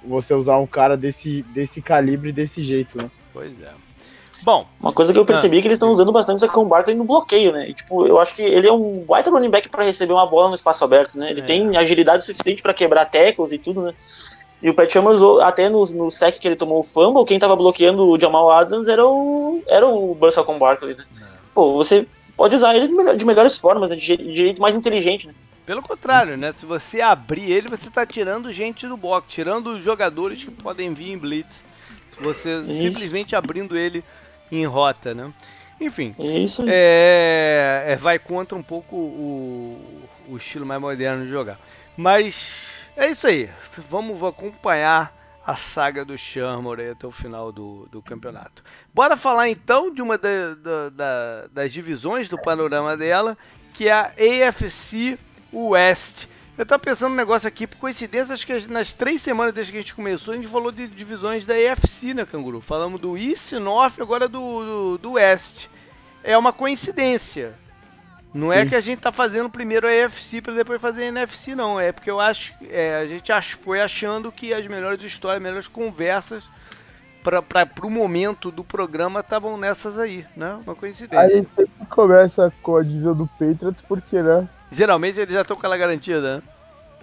você 0.05 0.36
usar 0.36 0.58
um 0.60 0.67
cara 0.67 0.96
desse, 0.96 1.41
desse 1.50 1.81
calibre 1.81 2.31
desse 2.31 2.62
jeito, 2.62 2.96
né? 3.00 3.10
Pois 3.34 3.60
é. 3.60 3.72
Bom. 4.43 4.67
Uma 4.79 4.93
coisa 4.93 5.12
que 5.12 5.17
eu 5.17 5.25
percebi 5.25 5.55
ah, 5.55 5.60
é 5.60 5.62
que 5.63 5.67
eles 5.67 5.77
estão 5.77 5.89
usando 5.89 6.12
bastante 6.12 6.38
o 6.38 6.39
Saquon 6.41 6.65
Barkley 6.65 6.96
no 6.96 7.03
bloqueio, 7.03 7.51
né? 7.51 7.70
E, 7.70 7.74
tipo, 7.74 8.05
eu 8.05 8.20
acho 8.20 8.36
que 8.36 8.43
ele 8.43 8.67
é 8.67 8.72
um 8.72 9.00
baita 9.00 9.31
running 9.31 9.50
back 9.50 9.67
para 9.67 9.84
receber 9.84 10.13
uma 10.13 10.27
bola 10.27 10.50
no 10.50 10.55
espaço 10.55 10.84
aberto, 10.84 11.17
né? 11.17 11.31
Ele 11.31 11.41
é. 11.41 11.43
tem 11.43 11.77
agilidade 11.77 12.24
suficiente 12.24 12.62
para 12.62 12.74
quebrar 12.74 13.05
tackles 13.05 13.51
e 13.51 13.58
tudo, 13.58 13.81
né? 13.81 13.96
E 14.62 14.70
o 14.70 14.75
Pat 14.75 14.91
Sherman 14.91 15.13
usou, 15.13 15.41
até 15.41 15.70
no, 15.70 15.84
no 15.88 16.12
sec 16.12 16.38
que 16.38 16.48
ele 16.48 16.55
tomou 16.55 16.77
o 16.77 16.84
fumble, 16.84 17.25
quem 17.25 17.39
tava 17.39 17.55
bloqueando 17.55 18.08
o 18.08 18.20
Jamal 18.20 18.51
Adams 18.51 18.88
era 18.88 19.03
o, 19.03 19.63
era 19.65 19.88
o 19.88 20.15
Saquon 20.31 20.60
Barkley, 20.60 20.96
né? 20.96 21.03
É. 21.20 21.25
Pô, 21.51 21.74
você 21.74 22.05
pode 22.41 22.55
usar 22.55 22.75
ele 22.75 22.88
de, 22.88 22.93
melhor, 22.95 23.15
de 23.15 23.24
melhores 23.24 23.55
formas, 23.60 23.91
né? 23.91 23.95
de, 23.95 24.17
de 24.17 24.33
jeito 24.33 24.60
mais 24.60 24.75
inteligente, 24.75 25.27
né? 25.27 25.33
Pelo 25.63 25.83
contrário, 25.83 26.36
né? 26.36 26.51
Se 26.55 26.65
você 26.65 27.00
abrir 27.00 27.51
ele, 27.51 27.69
você 27.69 27.88
está 27.88 28.03
tirando 28.03 28.51
gente 28.51 28.88
do 28.88 28.98
box, 28.98 29.27
tirando 29.29 29.75
os 29.75 29.83
jogadores 29.83 30.43
que 30.43 30.50
podem 30.50 30.91
vir 30.91 31.12
em 31.12 31.19
blitz. 31.19 31.63
Se 32.10 32.19
você 32.19 32.62
Isso. 32.62 32.81
simplesmente 32.81 33.36
abrindo 33.36 33.77
ele 33.77 34.03
em 34.51 34.65
rota, 34.65 35.13
né? 35.13 35.31
Enfim, 35.79 36.15
Isso. 36.17 36.65
É, 36.67 37.86
é, 37.89 37.95
vai 37.95 38.17
contra 38.17 38.57
um 38.57 38.63
pouco 38.63 38.95
o, 38.95 40.10
o 40.27 40.36
estilo 40.36 40.65
mais 40.65 40.81
moderno 40.81 41.24
de 41.24 41.29
jogar. 41.29 41.60
Mas 41.95 42.65
é 42.98 43.12
isso 43.12 43.27
aí. 43.27 43.51
Vamos 43.88 44.24
acompanhar 44.24 45.15
a 45.45 45.55
saga 45.55 46.05
do 46.05 46.17
Shermer 46.17 46.91
até 46.91 47.07
o 47.07 47.12
final 47.12 47.51
do, 47.51 47.88
do 47.91 48.01
campeonato. 48.01 48.63
Bora 48.93 49.17
falar 49.17 49.50
então 49.50 49.93
de 49.93 50.01
uma 50.01 50.17
da, 50.17 50.53
da, 50.55 50.89
da, 50.89 51.48
das 51.51 51.71
divisões 51.71 52.29
do 52.29 52.39
panorama 52.39 52.95
dela, 52.95 53.38
que 53.74 53.88
é 53.88 53.91
a 53.91 54.13
AFC 54.48 55.17
West. 55.51 56.27
Eu 56.57 56.65
tava 56.65 56.83
pensando 56.83 57.13
um 57.13 57.15
negócio 57.15 57.48
aqui, 57.48 57.65
por 57.65 57.77
coincidência, 57.77 58.33
acho 58.33 58.45
que 58.45 58.67
nas 58.67 58.93
três 58.93 59.21
semanas 59.21 59.53
desde 59.53 59.71
que 59.71 59.77
a 59.79 59.81
gente 59.81 59.95
começou, 59.95 60.33
a 60.33 60.38
gente 60.38 60.48
falou 60.50 60.71
de 60.71 60.88
divisões 60.88 61.45
da 61.45 61.57
EFC, 61.57 62.13
né, 62.13 62.25
Canguru? 62.25 62.62
Falamos 62.62 63.01
do 63.01 63.17
East, 63.17 63.53
North, 63.53 64.00
agora 64.00 64.27
do, 64.27 64.39
do, 64.39 64.98
do 64.98 65.12
West. 65.13 65.67
É 66.24 66.38
uma 66.38 66.53
coincidência. 66.53 67.57
Não 68.33 68.51
é 68.51 68.63
Sim. 68.63 68.69
que 68.69 68.75
a 68.75 68.79
gente 68.79 69.00
tá 69.00 69.11
fazendo 69.11 69.50
primeiro 69.50 69.88
a 69.88 69.93
EFC 69.93 70.41
para 70.41 70.53
depois 70.53 70.79
fazer 70.81 71.03
a 71.03 71.07
NFC, 71.07 71.53
não. 71.53 71.79
É 71.79 71.91
porque 71.91 72.09
eu 72.09 72.19
acho, 72.19 72.53
é, 72.69 72.95
a 72.95 73.05
gente 73.05 73.31
ach, 73.31 73.55
foi 73.55 73.81
achando 73.81 74.31
que 74.31 74.53
as 74.53 74.65
melhores 74.67 75.03
histórias, 75.03 75.38
as 75.38 75.43
melhores 75.43 75.67
conversas 75.67 76.43
para 77.23 77.85
o 77.85 77.89
momento 77.89 78.50
do 78.50 78.63
programa 78.63 79.19
estavam 79.19 79.57
nessas 79.57 79.97
aí, 80.00 80.25
né? 80.35 80.57
Uma 80.65 80.75
coincidência. 80.75 81.19
A 81.19 81.29
gente 81.29 81.50
sempre 81.55 81.85
começa 81.89 82.51
com 82.63 82.77
a 82.77 82.83
divisão 82.83 83.15
do 83.15 83.27
Patriots 83.27 83.83
porque, 83.88 84.21
né? 84.21 84.47
Geralmente 84.71 85.19
eles 85.19 85.33
já 85.33 85.41
estão 85.41 85.57
com 85.57 85.65
ela 85.65 85.77
garantida, 85.77 86.38
né? 86.38 86.43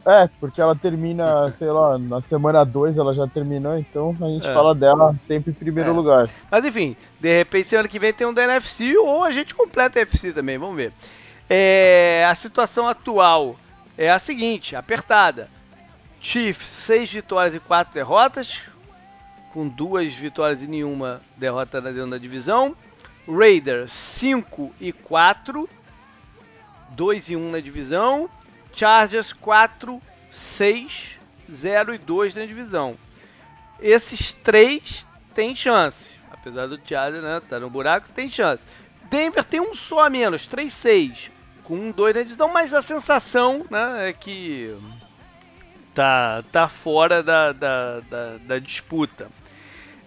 É, 0.07 0.29
porque 0.41 0.61
ela 0.61 0.75
termina, 0.75 1.53
sei 1.59 1.71
lá, 1.71 1.99
na 1.99 2.23
semana 2.23 2.65
2 2.65 2.97
ela 2.97 3.15
já 3.15 3.27
terminou, 3.27 3.77
então 3.79 4.17
a 4.21 4.27
gente 4.27 4.47
é. 4.47 4.55
fala 4.55 4.75
dela 4.75 5.15
sempre 5.27 5.51
em 5.51 5.55
primeiro 5.55 5.91
é. 5.91 5.93
lugar. 5.93 6.31
Mas 6.51 6.65
enfim, 6.65 6.97
de 7.21 7.37
repente 7.37 7.69
semana 7.69 7.89
que 7.89 7.99
vem 7.99 8.13
tem 8.13 8.27
um 8.27 8.33
da 8.35 8.45
NFC 8.45 8.97
ou 8.97 9.23
a 9.23 9.31
gente 9.31 9.55
completa 9.55 9.99
a 9.99 10.03
NFC 10.03 10.33
também, 10.33 10.57
vamos 10.57 10.77
ver. 10.77 10.93
É, 11.51 12.27
a 12.29 12.35
situação 12.35 12.87
atual 12.87 13.57
é 13.97 14.11
a 14.11 14.19
seguinte, 14.19 14.77
apertada. 14.77 15.49
Chiefs, 16.21 16.67
6 16.67 17.13
vitórias 17.13 17.55
e 17.55 17.61
4 17.61 17.95
derrotas, 17.95 18.63
com 19.53 19.67
duas 19.67 20.13
vitórias 20.13 20.61
e 20.61 20.67
nenhuma 20.67 21.23
derrota 21.37 21.81
dentro 21.81 22.11
da 22.11 22.19
divisão. 22.19 22.77
Raiders, 23.27 23.93
5 23.93 24.75
e 24.81 24.93
4, 24.93 25.69
2 26.91 27.31
e 27.31 27.37
1 27.37 27.51
na 27.51 27.61
divisão. 27.61 28.29
Chargers 28.75 29.33
4, 29.33 30.01
6, 30.31 31.19
0 31.51 31.95
e 31.95 31.99
2 31.99 32.35
na 32.35 32.45
divisão. 32.45 32.97
Esses 33.81 34.33
três 34.33 35.07
têm 35.35 35.55
chance. 35.55 36.19
Apesar 36.31 36.67
do 36.67 36.79
Chargers 36.85 37.23
né, 37.23 37.41
tá 37.49 37.59
no 37.59 37.71
buraco, 37.71 38.09
tem 38.15 38.29
chance. 38.29 38.63
Denver 39.11 39.45
tem 39.45 39.61
um 39.61 39.75
só 39.75 40.05
a 40.05 40.11
menos, 40.11 40.47
3, 40.47 40.73
6, 40.73 41.31
com 41.69 41.77
um 41.77 41.93
2 41.93 42.17
na 42.17 42.23
divisão, 42.23 42.49
mas 42.49 42.73
a 42.73 42.81
sensação 42.81 43.67
né, 43.71 44.09
é 44.09 44.13
que 44.15 44.75
tá, 45.93 46.43
tá 46.51 46.67
fora 46.67 47.23
da, 47.23 47.53
da, 47.53 48.01
da, 48.01 48.39
da 48.39 48.59
disputa. 48.59 49.29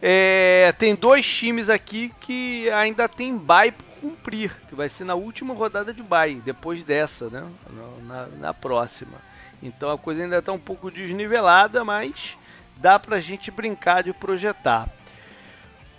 É, 0.02 0.74
tem 0.80 0.96
dois 0.96 1.24
times 1.32 1.70
aqui 1.70 2.12
que 2.20 2.68
ainda 2.72 3.08
tem 3.08 3.38
bye 3.38 3.72
cumprir, 4.02 4.52
que 4.68 4.74
vai 4.74 4.90
ser 4.90 5.04
na 5.04 5.14
última 5.14 5.54
rodada 5.54 5.94
de 5.94 6.02
bye, 6.02 6.42
depois 6.44 6.84
dessa, 6.84 7.30
né? 7.30 7.48
Na, 8.08 8.26
na 8.26 8.54
próxima. 8.56 9.20
Então 9.62 9.92
a 9.92 9.98
coisa 10.00 10.24
ainda 10.24 10.40
está 10.40 10.52
um 10.52 10.60
pouco 10.60 10.90
desnivelada, 10.90 11.86
mas 11.86 12.36
dá 12.78 12.98
para 12.98 13.18
a 13.18 13.20
gente 13.20 13.52
brincar 13.52 14.02
de 14.02 14.12
projetar. 14.12 14.90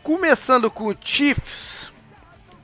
Começando 0.03 0.69
com 0.69 0.89
o 0.89 0.97
Chiefs, 1.01 1.93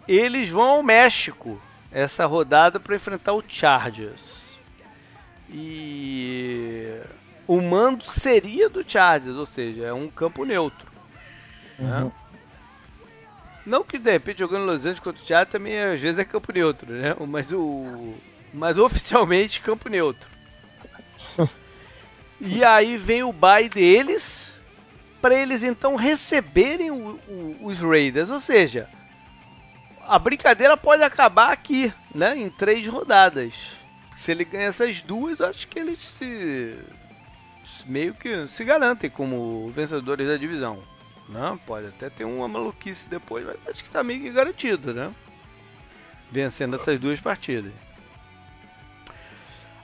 eles 0.08 0.50
vão 0.50 0.64
ao 0.64 0.82
México 0.82 1.62
essa 1.90 2.26
rodada 2.26 2.78
para 2.78 2.96
enfrentar 2.96 3.32
o 3.32 3.42
Chargers. 3.46 4.56
E 5.48 7.00
o 7.46 7.60
mando 7.60 8.04
seria 8.04 8.68
do 8.68 8.88
Chargers, 8.88 9.36
ou 9.36 9.46
seja, 9.46 9.84
é 9.86 9.92
um 9.92 10.08
campo 10.08 10.44
neutro. 10.44 10.86
Né? 11.78 12.02
Uhum. 12.02 12.12
Não 13.64 13.84
que 13.84 13.98
de 13.98 14.10
repente 14.10 14.38
jogando 14.38 14.64
Los 14.64 14.80
Angeles 14.80 15.00
contra 15.00 15.22
o 15.22 15.26
Thiago 15.26 15.50
também 15.50 15.78
às 15.78 16.00
vezes 16.00 16.18
é 16.18 16.24
campo 16.24 16.52
neutro, 16.52 16.90
né? 16.90 17.14
Mas 17.26 17.52
o. 17.52 18.14
Mas 18.52 18.78
oficialmente 18.78 19.60
campo 19.60 19.88
neutro. 19.88 20.28
E 22.40 22.62
aí 22.62 22.96
vem 22.96 23.24
o 23.24 23.32
bye 23.32 23.68
deles, 23.68 24.46
para 25.20 25.34
eles 25.34 25.64
então 25.64 25.96
receberem 25.96 26.88
o, 26.88 27.18
o, 27.28 27.56
os 27.62 27.80
Raiders. 27.80 28.30
Ou 28.30 28.38
seja, 28.38 28.88
a 30.08 30.18
brincadeira 30.18 30.76
pode 30.76 31.02
acabar 31.02 31.52
aqui, 31.52 31.92
né? 32.14 32.36
Em 32.36 32.48
três 32.48 32.88
rodadas. 32.88 33.76
Se 34.16 34.30
ele 34.30 34.44
ganha 34.44 34.66
essas 34.66 35.02
duas, 35.02 35.40
acho 35.40 35.68
que 35.68 35.78
eles 35.78 35.98
se 36.00 36.76
meio 37.86 38.14
que 38.14 38.48
se 38.48 38.64
garantem 38.64 39.10
como 39.10 39.70
vencedores 39.70 40.26
da 40.26 40.36
divisão. 40.36 40.82
Não, 41.28 41.54
né? 41.54 41.60
pode 41.66 41.88
até 41.88 42.08
ter 42.08 42.24
uma 42.24 42.48
maluquice 42.48 43.06
depois, 43.08 43.44
mas 43.44 43.56
acho 43.68 43.82
que 43.82 43.90
está 43.90 44.02
meio 44.02 44.20
que 44.20 44.30
garantido, 44.30 44.94
né? 44.94 45.12
Vencendo 46.30 46.76
essas 46.76 46.98
duas 46.98 47.20
partidas. 47.20 47.72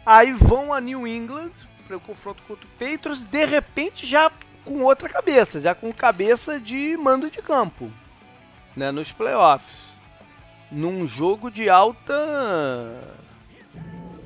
Aí 0.06 0.32
vão 0.32 0.72
a 0.72 0.80
New 0.80 1.06
England 1.06 1.52
para 1.86 1.98
o 1.98 2.00
confronto 2.00 2.42
contra 2.48 2.64
o 2.64 2.68
Patriots, 2.70 3.24
de 3.24 3.44
repente 3.44 4.06
já 4.06 4.32
com 4.64 4.82
outra 4.82 5.08
cabeça, 5.08 5.60
já 5.60 5.74
com 5.74 5.92
cabeça 5.92 6.58
de 6.58 6.96
mando 6.96 7.30
de 7.30 7.42
campo, 7.42 7.90
né, 8.74 8.90
nos 8.90 9.12
playoffs. 9.12 9.93
Num 10.74 11.06
jogo 11.06 11.50
de 11.50 11.68
alta 11.68 12.12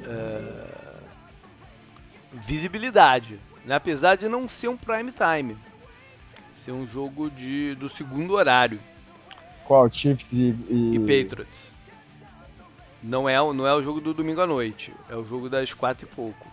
é, 0.07 0.69
visibilidade, 2.33 3.39
né, 3.67 3.75
apesar 3.75 4.17
de 4.17 4.29
não 4.29 4.49
ser 4.49 4.69
um 4.69 4.77
prime 4.77 5.13
time, 5.13 5.57
ser 6.65 6.73
um 6.73 6.87
jogo 6.87 7.31
de, 7.31 7.75
do 7.75 7.89
segundo 7.89 8.33
horário. 8.33 8.81
Qual? 9.67 9.93
Chiefs 9.93 10.27
e, 10.33 10.55
e... 10.71 10.95
e 10.95 10.99
Patriots. 11.01 11.71
Não 13.03 13.29
é, 13.29 13.37
não 13.37 13.67
é 13.67 13.75
o 13.75 13.83
jogo 13.83 14.01
do 14.01 14.15
domingo 14.15 14.41
à 14.41 14.47
noite, 14.47 14.95
é 15.11 15.15
o 15.15 15.25
jogo 15.25 15.51
das 15.51 15.75
quatro 15.75 16.09
e 16.11 16.15
pouco. 16.15 16.47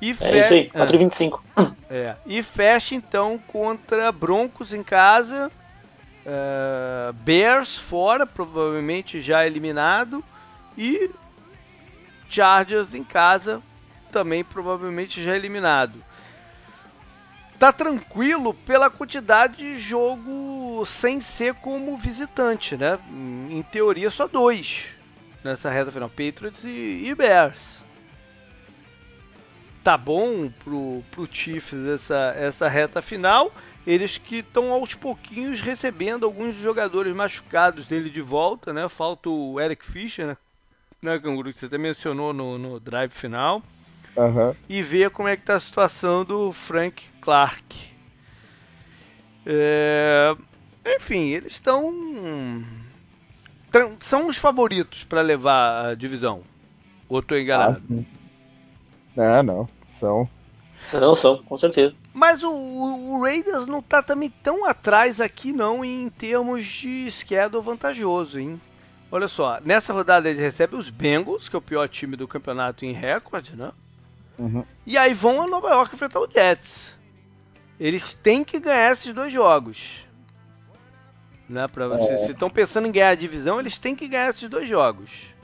E 0.00 0.10
é 0.20 0.40
isso 0.40 0.52
aí, 0.52 0.70
4,25. 0.70 1.40
É. 1.88 2.16
E 2.26 2.42
fecha 2.42 2.94
então 2.94 3.38
contra 3.46 4.12
Broncos 4.12 4.74
em 4.74 4.82
casa, 4.82 5.50
uh, 6.26 7.12
Bears 7.12 7.76
fora, 7.76 8.26
provavelmente 8.26 9.22
já 9.22 9.46
eliminado, 9.46 10.22
e 10.76 11.10
Chargers 12.28 12.94
em 12.94 13.04
casa, 13.04 13.62
também 14.10 14.44
provavelmente 14.44 15.22
já 15.22 15.34
eliminado. 15.36 16.04
Tá 17.58 17.72
tranquilo 17.72 18.52
pela 18.52 18.90
quantidade 18.90 19.56
de 19.56 19.78
jogo 19.78 20.84
sem 20.84 21.20
ser 21.22 21.54
como 21.54 21.96
visitante, 21.96 22.76
né? 22.76 22.98
Em 23.48 23.62
teoria 23.62 24.10
só 24.10 24.28
dois 24.28 24.88
nessa 25.42 25.70
reta 25.70 25.90
final, 25.90 26.10
Patriots 26.10 26.64
e, 26.64 27.04
e 27.06 27.14
Bears 27.14 27.76
tá 29.86 29.96
bom 29.96 30.50
pro, 30.64 31.04
pro 31.12 31.28
Chiefs 31.30 31.86
essa, 31.86 32.34
essa 32.36 32.68
reta 32.68 33.00
final. 33.00 33.52
Eles 33.86 34.18
que 34.18 34.36
estão 34.36 34.72
aos 34.72 34.94
pouquinhos 34.94 35.60
recebendo 35.60 36.24
alguns 36.24 36.56
jogadores 36.56 37.14
machucados 37.14 37.86
dele 37.86 38.10
de 38.10 38.20
volta, 38.20 38.72
né? 38.72 38.88
Falta 38.88 39.30
o 39.30 39.60
Eric 39.60 39.84
Fischer, 39.84 40.26
né? 40.26 40.36
né 41.00 41.18
Canguru, 41.20 41.52
que 41.52 41.58
você 41.58 41.66
até 41.66 41.78
mencionou 41.78 42.32
no, 42.32 42.58
no 42.58 42.80
drive 42.80 43.12
final. 43.12 43.62
Uhum. 44.16 44.54
E 44.68 44.82
ver 44.82 45.10
como 45.10 45.28
é 45.28 45.36
que 45.36 45.42
tá 45.42 45.54
a 45.54 45.60
situação 45.60 46.24
do 46.24 46.52
Frank 46.52 47.04
Clark. 47.20 47.64
É... 49.44 50.34
Enfim, 50.84 51.28
eles 51.28 51.52
estão. 51.52 52.64
São 54.00 54.26
os 54.26 54.36
favoritos 54.36 55.04
para 55.04 55.20
levar 55.20 55.90
a 55.90 55.94
divisão. 55.94 56.42
Ou 57.08 57.20
estou 57.20 57.38
enganado? 57.38 57.82
Ah, 59.16 59.38
é, 59.38 59.42
não. 59.42 59.68
São. 60.00 60.28
São, 60.84 61.14
são, 61.14 61.42
com 61.42 61.58
certeza. 61.58 61.94
Mas 62.16 62.42
o, 62.42 62.50
o, 62.50 63.20
Raiders 63.20 63.66
não 63.66 63.82
tá 63.82 64.02
também 64.02 64.30
tão 64.30 64.64
atrás 64.64 65.20
aqui 65.20 65.52
não 65.52 65.84
em 65.84 66.08
termos 66.08 66.64
de 66.64 67.10
schedule 67.10 67.62
vantajoso, 67.62 68.38
hein? 68.38 68.58
Olha 69.12 69.28
só, 69.28 69.60
nessa 69.62 69.92
rodada 69.92 70.26
eles 70.26 70.40
recebem 70.40 70.80
os 70.80 70.88
Bengals, 70.88 71.46
que 71.46 71.54
é 71.54 71.58
o 71.58 71.62
pior 71.62 71.86
time 71.86 72.16
do 72.16 72.26
campeonato 72.26 72.86
em 72.86 72.92
recorde, 72.92 73.54
né? 73.54 73.70
Uhum. 74.38 74.64
E 74.86 74.96
aí 74.96 75.12
vão 75.12 75.42
a 75.42 75.46
Nova 75.46 75.68
York 75.68 75.94
enfrentar 75.94 76.20
o 76.20 76.26
Jets. 76.26 76.94
Eles 77.78 78.14
têm 78.14 78.42
que 78.42 78.58
ganhar 78.58 78.92
esses 78.92 79.12
dois 79.12 79.30
jogos. 79.30 80.06
Né, 81.46 81.68
pra 81.68 81.86
você, 81.86 82.14
é. 82.14 82.18
Se 82.24 82.32
estão 82.32 82.48
pensando 82.48 82.88
em 82.88 82.92
ganhar 82.92 83.10
a 83.10 83.14
divisão, 83.14 83.60
eles 83.60 83.76
têm 83.76 83.94
que 83.94 84.08
ganhar 84.08 84.30
esses 84.30 84.48
dois 84.48 84.66
jogos. 84.66 85.34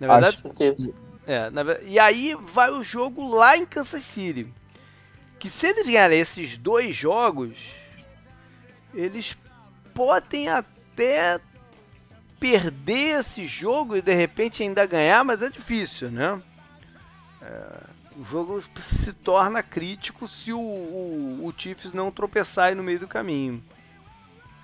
Na 0.00 0.06
verdade, 0.06 0.38
Acho 0.42 0.94
é, 1.26 1.50
na, 1.50 1.62
e 1.82 1.98
aí 1.98 2.34
vai 2.34 2.70
o 2.70 2.82
jogo 2.82 3.34
lá 3.34 3.54
em 3.54 3.66
Kansas 3.66 4.02
City. 4.02 4.50
Que 5.40 5.50
se 5.50 5.66
eles 5.66 5.88
ganharem 5.88 6.20
esses 6.20 6.56
dois 6.56 6.94
jogos, 6.94 7.56
eles 8.94 9.36
podem 9.94 10.48
até 10.48 11.40
perder 12.38 13.20
esse 13.20 13.44
jogo 13.46 13.96
e 13.96 14.02
de 14.02 14.14
repente 14.14 14.62
ainda 14.62 14.86
ganhar, 14.86 15.24
mas 15.24 15.42
é 15.42 15.50
difícil, 15.50 16.10
né? 16.10 16.40
É, 17.42 17.80
o 18.16 18.24
jogo 18.24 18.62
se 18.78 19.12
torna 19.12 19.62
crítico 19.62 20.28
se 20.28 20.52
o, 20.52 20.58
o, 20.58 21.46
o 21.46 21.54
Chiefs 21.56 21.92
não 21.92 22.10
tropeçar 22.10 22.66
aí 22.68 22.74
no 22.74 22.82
meio 22.82 23.00
do 23.00 23.08
caminho. 23.08 23.62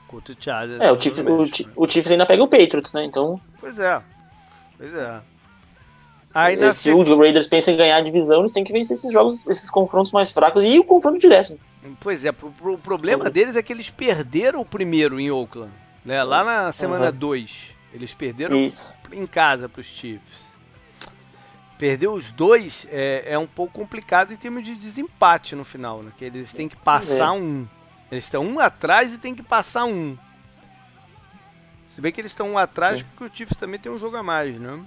Contra 0.07 0.35
o 0.35 0.37
Chargers. 0.39 0.81
É, 0.81 0.93
o 0.93 1.01
Chiefs, 1.01 1.21
o, 1.21 1.83
o 1.83 1.89
Chiefs 1.89 2.13
ainda 2.13 2.27
pega 2.27 2.43
o 2.43 2.49
Patriots, 2.49 2.93
né? 2.93 3.05
Então. 3.05 3.41
Pois 3.59 3.79
é. 3.79 4.03
Pois 4.77 4.95
é. 4.95 5.21
Aí 6.37 6.73
se 6.75 6.93
o 6.93 7.19
Raiders 7.19 7.47
pensa 7.47 7.71
em 7.71 7.79
ganhar 7.79 7.97
a 7.97 8.01
divisão, 8.03 8.41
eles 8.41 8.53
têm 8.53 8.63
que 8.63 8.71
vencer 8.71 8.95
esses 8.95 9.11
jogos, 9.11 9.47
esses 9.47 9.71
confrontos 9.71 10.13
mais 10.13 10.31
fracos 10.31 10.63
e 10.63 10.79
o 10.79 10.85
confronto 10.85 11.19
direto. 11.19 11.59
Pois 11.99 12.27
é, 12.27 12.31
o 12.31 12.77
problema 12.77 13.31
deles 13.31 13.57
é 13.57 13.63
que 13.63 13.73
eles 13.73 13.89
perderam 13.89 14.61
o 14.61 14.65
primeiro 14.65 15.19
em 15.19 15.31
Oakland, 15.31 15.73
né? 16.05 16.23
Lá 16.23 16.45
na 16.45 16.73
semana 16.73 17.11
2. 17.11 17.41
Uhum. 17.51 17.77
Eles 17.95 18.13
perderam 18.13 18.55
Isso. 18.55 18.95
em 19.11 19.27
casa 19.27 19.67
para 19.67 19.81
os 19.81 19.87
Chiefs. 19.87 20.45
Perder 21.79 22.09
os 22.09 22.31
dois 22.31 22.87
é, 22.91 23.25
é, 23.29 23.39
um 23.39 23.47
pouco 23.47 23.73
complicado 23.73 24.35
em 24.35 24.37
termos 24.37 24.63
de 24.63 24.75
desempate 24.75 25.57
no 25.57 25.65
final, 25.65 26.03
né? 26.03 26.13
Que 26.19 26.27
eles 26.27 26.53
têm 26.53 26.69
que 26.69 26.77
passar 26.77 27.29
é. 27.29 27.39
um. 27.39 27.67
Eles 28.13 28.25
estão 28.25 28.45
um 28.45 28.61
atrás 28.61 29.15
e 29.15 29.17
tem 29.17 29.35
que 29.35 29.43
passar 29.43 29.87
um. 29.87 30.19
Se 31.95 32.01
bem 32.03 32.13
que 32.13 32.21
eles 32.21 32.33
estão 32.33 32.53
um 32.53 32.59
atrás, 32.59 32.99
Sim. 32.99 33.07
porque 33.07 33.25
o 33.25 33.35
Chiefs 33.35 33.57
também 33.57 33.81
tem 33.81 33.91
um 33.91 33.99
jogo 33.99 34.19
a 34.19 34.23
mais, 34.23 34.55
né? 34.61 34.85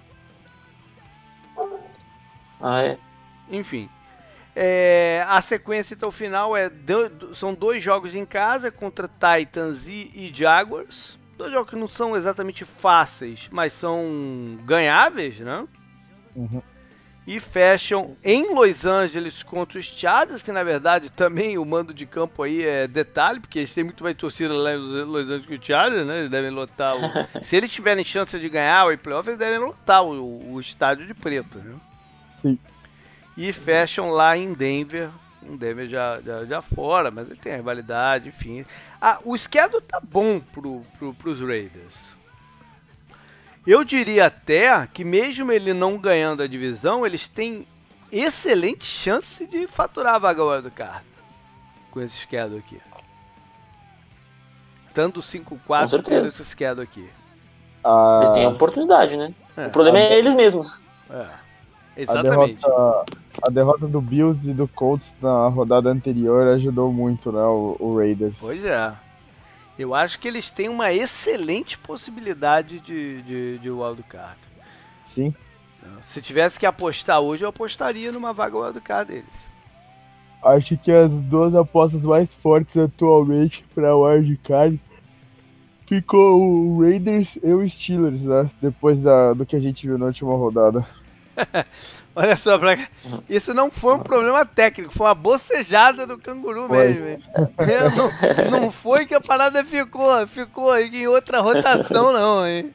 Ah, 2.62 2.82
é? 2.82 2.98
Enfim. 3.50 3.89
É, 4.56 5.24
a 5.28 5.41
sequência 5.41 5.93
então 5.93 6.12
final 6.12 6.58
é 6.58 6.69
do, 6.69 7.34
são 7.34 7.54
dois 7.54 7.82
jogos 7.82 8.15
em 8.15 8.26
casa 8.26 8.72
contra 8.72 9.08
Titans 9.08 9.88
e, 9.88 10.12
e, 10.13 10.32
Jaguars. 10.34 11.17
Dois 11.38 11.52
jogos 11.52 11.69
que 11.69 11.76
não 11.76 11.88
são 11.88 12.15
exatamente 12.15 12.65
fáceis, 12.65 13.48
mas 13.52 13.72
são 13.72 14.60
ganháveis, 14.65 15.39
né? 15.39 15.65
Uhum. 16.36 16.62
E 17.26 17.39
fecham 17.39 18.17
em 18.24 18.54
Los 18.54 18.86
Angeles 18.86 19.43
contra 19.43 19.80
os 19.80 19.86
Chargers, 19.86 20.41
que 20.41 20.52
na 20.52 20.63
verdade 20.63 21.10
também 21.12 21.58
o 21.58 21.63
mando 21.63 21.93
de 21.93 22.06
campo 22.06 22.43
aí 22.43 22.65
é 22.65 22.88
detalhe, 22.88 23.39
porque 23.39 23.60
eles 23.60 23.74
têm 23.74 23.84
muito 23.84 24.04
mais 24.04 24.17
torcida 24.17 24.54
lá 24.54 24.74
em 24.74 24.78
Los 24.78 25.28
Angeles 25.30 25.45
que 25.45 25.56
o 25.56 25.63
Chargers, 25.63 26.06
né? 26.06 26.19
Eles 26.19 26.30
devem 26.30 26.50
lotar 26.50 26.98
o... 26.98 27.00
Se 27.41 27.56
eles 27.56 27.72
tiverem 27.72 28.04
chance 28.04 28.38
de 28.38 28.50
ganhar 28.50 28.88
o 28.91 28.98
playoff, 28.98 29.30
eles 29.30 29.39
devem 29.39 29.60
lotar 29.60 30.04
o, 30.04 30.54
o 30.54 30.60
estádio 30.60 31.06
de 31.06 31.13
preto, 31.13 31.60
né? 31.60 31.76
Sim. 32.41 32.58
E 33.38 33.54
fecham 33.54 34.10
lá 34.10 34.38
em 34.38 34.54
Denver. 34.54 35.10
Um 35.41 35.56
Denver 35.56 35.88
já, 35.88 36.19
já, 36.21 36.45
já 36.45 36.62
fora, 36.62 37.10
mas 37.10 37.28
ele 37.28 37.39
tem 37.39 37.56
rivalidade, 37.56 38.30
enfim. 38.30 38.65
Ah, 39.02 39.19
o 39.23 39.38
schedule 39.38 39.82
tá 39.82 39.99
bom 40.02 40.39
pro, 40.39 40.82
pro, 40.97 41.13
pros 41.13 41.41
Raiders. 41.41 41.95
Eu 43.65 43.84
diria 43.84 44.25
até 44.25 44.88
que 44.88 45.04
mesmo 45.04 45.52
ele 45.52 45.73
não 45.73 45.97
ganhando 45.97 46.43
a 46.43 46.47
divisão, 46.47 47.06
eles 47.06 47.28
têm 47.28 47.65
excelente 48.12 48.84
chance 48.84 49.45
de 49.45 49.67
faturar 49.67 50.15
a 50.15 50.19
vaga 50.19 50.62
do 50.62 50.71
carro 50.71 51.06
com 51.91 52.02
esse 52.02 52.17
schedule 52.17 52.60
aqui. 52.60 52.82
Tanto 54.93 55.19
5-4 55.19 55.60
quanto 55.65 56.13
esse 56.13 56.43
schedule 56.45 56.84
aqui. 56.84 57.10
Ah, 57.84 58.19
eles 58.21 58.34
têm 58.34 58.45
a 58.45 58.49
oportunidade, 58.49 59.15
né? 59.15 59.34
É. 59.56 59.67
O 59.67 59.69
problema 59.69 59.99
é 59.99 60.17
eles 60.17 60.34
mesmos. 60.34 60.82
É. 61.10 61.28
Exatamente. 62.01 62.65
A 62.65 62.69
derrota, 62.69 63.13
a 63.41 63.49
derrota, 63.49 63.88
do 63.88 63.99
Bills 63.99 64.49
e 64.49 64.53
do 64.53 64.67
Colts 64.67 65.13
na 65.21 65.47
rodada 65.47 65.89
anterior 65.89 66.47
ajudou 66.55 66.93
muito, 66.93 67.31
né, 67.31 67.41
o, 67.41 67.75
o 67.79 67.97
Raiders. 67.97 68.35
Pois 68.39 68.63
é. 68.63 68.93
Eu 69.77 69.93
acho 69.93 70.19
que 70.19 70.27
eles 70.27 70.49
têm 70.49 70.67
uma 70.67 70.91
excelente 70.93 71.77
possibilidade 71.77 72.79
de, 72.79 73.21
de, 73.21 73.57
de 73.59 73.69
wildcard. 73.69 74.38
Sim. 75.13 75.33
Se 76.03 76.21
tivesse 76.21 76.59
que 76.59 76.65
apostar 76.65 77.21
hoje, 77.21 77.43
eu 77.43 77.49
apostaria 77.49 78.12
numa 78.12 78.33
vaga 78.33 78.57
wildcard 78.57 79.12
deles. 79.12 79.49
Acho 80.43 80.77
que 80.77 80.91
as 80.91 81.09
duas 81.09 81.53
apostas 81.55 82.01
mais 82.01 82.33
fortes 82.35 82.75
atualmente 82.77 83.63
para 83.73 83.95
wildcard 83.95 84.79
ficou 85.85 86.41
o 86.41 86.81
Raiders 86.81 87.38
e 87.41 87.51
o 87.51 87.67
Steelers, 87.67 88.21
né? 88.21 88.49
Depois 88.62 88.99
da, 89.01 89.33
do 89.33 89.45
que 89.45 89.55
a 89.55 89.59
gente 89.59 89.88
viu 89.88 89.97
na 89.97 90.05
última 90.05 90.35
rodada. 90.35 90.85
Olha 92.15 92.36
só, 92.36 92.58
pra... 92.58 92.75
isso 93.30 93.54
não 93.54 93.71
foi 93.71 93.93
um 93.93 93.99
problema 93.99 94.45
técnico, 94.45 94.91
foi 94.91 95.08
uma 95.08 95.15
bocejada 95.15 96.06
do 96.06 96.17
canguru 96.17 96.67
foi. 96.67 96.89
mesmo. 96.89 97.23
Não, 98.52 98.62
não, 98.62 98.71
foi 98.71 99.06
que 99.06 99.13
a 99.13 99.21
parada 99.21 99.63
ficou, 99.63 100.28
ficou 100.28 100.78
em 100.78 101.08
outra 101.08 101.39
rotação, 101.39 102.12
não, 102.12 102.45
hein? 102.45 102.73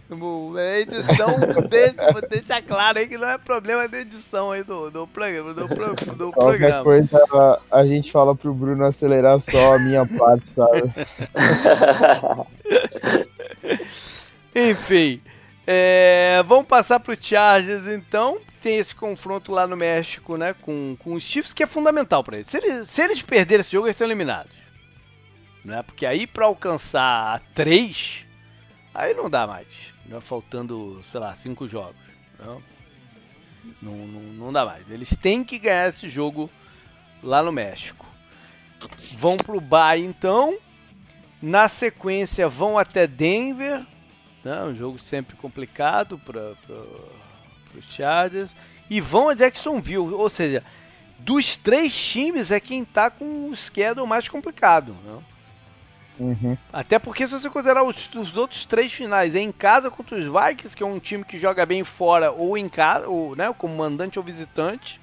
A 0.57 0.79
edição 0.79 1.29
deixa, 1.68 2.20
deixa 2.31 2.62
claro 2.62 2.98
aí 2.98 3.07
que 3.07 3.18
não 3.18 3.29
é 3.29 3.37
problema 3.37 3.88
de 3.88 3.98
edição 3.98 4.53
aí 4.53 4.62
do, 4.62 4.90
do 4.90 5.07
programa. 5.07 5.53
Do, 5.53 5.66
do 5.66 6.33
Qualquer 6.33 6.81
programa. 6.81 6.85
coisa 6.85 7.61
a 7.70 7.85
gente 7.85 8.12
fala 8.12 8.35
pro 8.35 8.55
Bruno 8.55 8.87
acelerar 8.87 9.40
só 9.40 9.74
a 9.74 9.79
minha 9.81 10.07
parte, 10.07 10.46
sabe? 10.55 10.94
Enfim. 14.55 15.20
É, 15.66 16.42
vamos 16.46 16.66
passar 16.66 17.00
pro 17.00 17.16
Chargers 17.20 17.87
então. 17.87 18.38
Tem 18.61 18.77
esse 18.77 18.94
confronto 18.94 19.53
lá 19.53 19.66
no 19.66 19.77
México, 19.77 20.37
né? 20.37 20.55
Com, 20.55 20.96
com 20.98 21.14
os 21.14 21.22
Chiefs, 21.22 21.53
que 21.53 21.62
é 21.62 21.66
fundamental 21.66 22.22
para 22.22 22.37
eles. 22.37 22.48
Se, 22.48 22.59
eles. 22.59 22.88
se 22.88 23.03
eles 23.03 23.22
perderem 23.22 23.61
esse 23.61 23.72
jogo, 23.72 23.87
eles 23.87 23.94
estão 23.94 24.07
eliminados. 24.07 24.53
Né? 25.64 25.83
Porque 25.83 26.05
aí 26.05 26.27
para 26.27 26.44
alcançar 26.44 27.40
três, 27.55 28.24
aí 28.94 29.14
não 29.14 29.31
dá 29.31 29.46
mais. 29.46 29.66
Né? 30.07 30.20
Faltando, 30.20 31.00
sei 31.03 31.20
lá, 31.20 31.35
cinco 31.35 31.66
jogos. 31.66 31.96
Não, 32.38 32.62
não, 33.81 33.96
não, 34.07 34.20
não 34.20 34.53
dá 34.53 34.66
mais. 34.66 34.90
Eles 34.90 35.14
têm 35.16 35.42
que 35.42 35.59
ganhar 35.59 35.88
esse 35.88 36.09
jogo 36.09 36.50
lá 37.22 37.42
no 37.42 37.53
México. 37.53 38.07
Vão 39.16 39.38
pro 39.38 39.61
Bay 39.61 40.05
então. 40.05 40.59
Na 41.40 41.68
sequência 41.68 42.48
vão 42.48 42.79
até 42.79 43.07
Denver 43.07 43.85
né? 44.44 44.62
Um 44.64 44.74
jogo 44.74 44.98
sempre 44.98 45.37
complicado 45.37 46.18
para 46.18 46.54
os 47.76 47.85
Chargers. 47.90 48.54
E 48.90 49.00
vão 49.00 49.30
a 49.30 49.35
Jacksonville, 49.35 50.12
ou 50.12 50.28
seja, 50.28 50.62
dos 51.18 51.57
três 51.57 51.94
times 51.96 52.50
é 52.50 52.61
quem 52.61 52.83
está 52.83 53.11
com 53.11 53.48
o 53.48 53.57
schedule 53.57 54.07
mais 54.07 54.28
complicado. 54.28 54.94
Né? 55.04 55.18
Uhum. 56.18 56.57
Até 56.72 56.98
porque 56.98 57.26
se 57.26 57.33
você 57.33 57.50
considerar 57.50 57.83
os, 57.83 58.09
os, 58.14 58.37
outros 58.37 58.64
três 58.64 58.92
finais, 58.92 59.35
é 59.35 59.40
em 59.40 59.50
casa 59.50 59.90
contra 59.90 60.16
os 60.16 60.26
Vikings, 60.26 60.76
que 60.76 60.83
é 60.83 60.87
um 60.87 60.98
time 60.98 61.24
que 61.24 61.38
joga 61.38 61.66
bem 61.66 61.83
fora, 61.83 62.30
ou 62.30 62.57
em 62.57 62.68
casa, 62.68 63.09
ou, 63.09 63.35
né, 63.35 63.52
como 63.57 63.76
mandante 63.76 64.18
ou 64.18 64.24
visitante. 64.24 65.00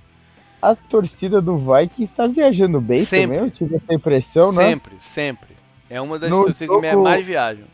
A 0.62 0.76
torcida 0.76 1.42
do 1.42 1.58
Vikings 1.58 2.04
está 2.04 2.28
viajando 2.28 2.80
bem 2.80 3.04
sempre. 3.04 3.36
também, 3.36 3.50
eu 3.50 3.52
tive 3.52 3.76
essa 3.76 3.94
impressão, 3.94 4.52
né? 4.52 4.70
Sempre, 4.70 4.96
sempre. 5.02 5.50
É 5.90 6.00
uma 6.00 6.18
das 6.20 6.30
no 6.30 6.46
torcidas 6.46 6.68
jogo... 6.68 6.82
que 6.88 6.96
mais 6.96 7.26
viajam. 7.26 7.66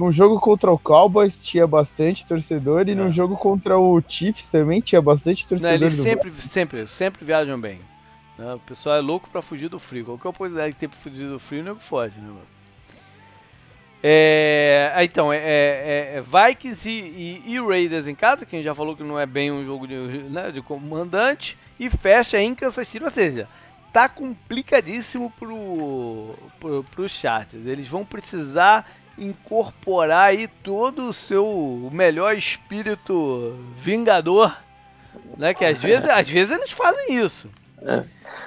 No 0.00 0.10
jogo 0.10 0.40
contra 0.40 0.72
o 0.72 0.78
Cowboys 0.78 1.34
tinha 1.42 1.66
bastante 1.66 2.24
torcedor 2.24 2.88
e 2.88 2.92
é. 2.92 2.94
no 2.94 3.10
jogo 3.10 3.36
contra 3.36 3.78
o 3.78 4.02
Chiefs 4.08 4.46
também 4.46 4.80
tinha 4.80 5.02
bastante 5.02 5.46
torcedor. 5.46 5.78
Não, 5.78 5.86
eles 5.86 5.92
sempre, 5.92 6.32
sempre, 6.40 6.86
sempre 6.86 7.22
viajam 7.22 7.60
bem. 7.60 7.78
Né? 8.38 8.54
O 8.54 8.58
pessoal 8.60 8.96
é 8.96 9.00
louco 9.02 9.28
para 9.28 9.42
fugir 9.42 9.68
do 9.68 9.78
frio. 9.78 10.06
Qualquer 10.06 10.28
oportunidade 10.28 10.72
que 10.72 10.80
tem 10.80 10.88
pra 10.88 10.98
fugir 10.98 11.28
do 11.28 11.38
frio, 11.38 11.60
o 11.60 11.64
nego 11.64 11.80
foge, 11.80 12.18
né, 12.18 12.28
mano? 12.28 12.40
É, 14.02 14.94
então, 15.02 15.30
é, 15.30 15.36
é, 15.36 16.12
é 16.14 16.22
Vikings 16.22 16.88
e, 16.88 17.42
e, 17.46 17.52
e, 17.52 17.60
Raiders 17.60 18.08
em 18.08 18.14
casa, 18.14 18.46
que 18.46 18.56
a 18.56 18.58
gente 18.58 18.64
já 18.64 18.74
falou 18.74 18.96
que 18.96 19.02
não 19.02 19.20
é 19.20 19.26
bem 19.26 19.52
um 19.52 19.62
jogo 19.66 19.86
de, 19.86 19.94
né, 19.94 20.50
de 20.50 20.62
comandante, 20.62 21.58
e 21.78 21.90
fecha 21.90 22.40
em 22.40 22.54
Kansas 22.54 22.88
City, 22.88 23.04
ou 23.04 23.10
seja, 23.10 23.46
tá 23.92 24.08
complicadíssimo 24.08 25.30
pro, 25.38 26.34
pro, 26.58 26.84
pro 26.84 27.06
Chargers. 27.06 27.66
Eles 27.66 27.86
vão 27.86 28.02
precisar 28.02 28.86
incorporar 29.20 30.30
aí 30.30 30.48
todo 30.62 31.08
o 31.08 31.12
seu 31.12 31.88
melhor 31.92 32.36
espírito 32.36 33.54
vingador, 33.76 34.56
né? 35.36 35.52
Que 35.52 35.64
às 35.64 35.80
vezes, 35.80 36.08
às 36.08 36.28
vezes 36.28 36.56
eles 36.56 36.70
fazem 36.70 37.14
isso. 37.14 37.48
É. 37.82 38.02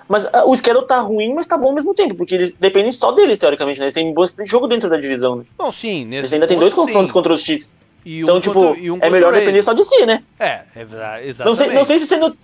Mas 0.08 0.26
uh, 0.26 0.48
o 0.48 0.56
schedule 0.56 0.86
tá 0.86 1.00
ruim, 1.00 1.34
mas 1.34 1.48
tá 1.48 1.58
bom 1.58 1.68
ao 1.68 1.74
mesmo 1.74 1.94
tempo, 1.94 2.16
porque 2.16 2.36
eles 2.36 2.58
dependem 2.58 2.92
só 2.92 3.12
deles, 3.12 3.40
teoricamente, 3.40 3.80
né? 3.80 3.86
Eles 3.86 3.94
têm 3.94 4.14
bastante 4.14 4.50
jogo 4.50 4.68
dentro 4.68 4.90
da 4.90 4.98
divisão, 4.98 5.38
né? 5.38 5.46
Bom, 5.58 5.72
sim. 5.72 6.14
Eles 6.14 6.34
ainda 6.34 6.48
têm 6.48 6.60
dois 6.60 6.74
confrontos 6.74 7.10
sim. 7.10 7.14
contra 7.14 7.34
os 7.34 7.42
Chiefs. 7.42 7.78
E 8.06 8.20
então, 8.20 8.38
um 8.38 8.40
tipo, 8.42 8.60
um 8.60 9.00
é 9.02 9.10
melhor 9.10 9.34
depender 9.34 9.62
só 9.62 9.74
de 9.74 9.84
si, 9.84 10.06
né? 10.06 10.24
É, 10.40 10.62
é 10.76 10.82
exatamente. 10.82 11.46
Não 11.46 11.56
sei, 11.56 11.70
não 11.74 11.86
sei 11.86 12.00
se 12.00 12.08
sendo 12.08 12.38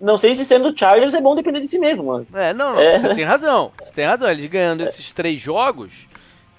não 0.00 0.16
sei 0.16 0.34
se 0.34 0.44
sendo 0.44 0.76
Chargers 0.76 1.14
é 1.14 1.20
bom 1.20 1.34
depender 1.34 1.60
de 1.60 1.68
si 1.68 1.78
mesmo, 1.78 2.04
mas. 2.04 2.34
É, 2.34 2.52
não, 2.52 2.74
não 2.74 2.80
é. 2.80 2.98
você 2.98 3.14
tem 3.14 3.24
razão. 3.24 3.72
Você 3.80 3.92
tem 3.92 4.04
razão. 4.04 4.28
Eles 4.28 4.46
ganhando 4.46 4.82
é. 4.82 4.88
esses 4.88 5.12
três 5.12 5.40
jogos, 5.40 6.06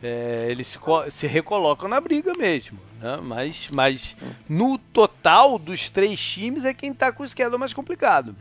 é, 0.06 0.48
eles 0.50 0.68
se, 0.68 0.80
se, 1.10 1.28
recolocam 1.28 1.90
na 1.90 2.00
briga 2.00 2.34
mesmo. 2.38 2.78
Né? 3.00 3.20
Mas, 3.24 3.68
mas 3.72 4.16
no 4.48 4.78
total 4.78 5.58
dos 5.58 5.90
três 5.90 6.20
times 6.20 6.64
é 6.64 6.74
quem 6.74 6.92
está 6.92 7.12
com 7.12 7.24
o 7.24 7.28
schedule 7.28 7.58
mais 7.58 7.74
complicado. 7.74 8.36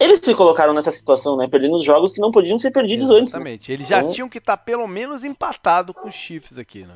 Eles 0.00 0.18
se 0.22 0.34
colocaram 0.34 0.72
nessa 0.72 0.90
situação, 0.90 1.36
né? 1.36 1.46
Perdendo 1.46 1.76
os 1.76 1.84
jogos 1.84 2.10
que 2.10 2.20
não 2.20 2.32
podiam 2.32 2.58
ser 2.58 2.70
perdidos 2.70 3.10
Exatamente. 3.10 3.22
antes. 3.22 3.32
Né? 3.32 3.38
Exatamente. 3.38 3.72
Eles 3.72 3.86
já 3.86 3.98
então... 4.00 4.10
tinham 4.10 4.28
que 4.30 4.38
estar 4.38 4.56
tá 4.56 4.62
pelo 4.62 4.88
menos 4.88 5.22
empatados 5.22 5.94
com 5.94 6.08
os 6.08 6.14
Chiefs 6.14 6.56
aqui, 6.56 6.84
né? 6.84 6.94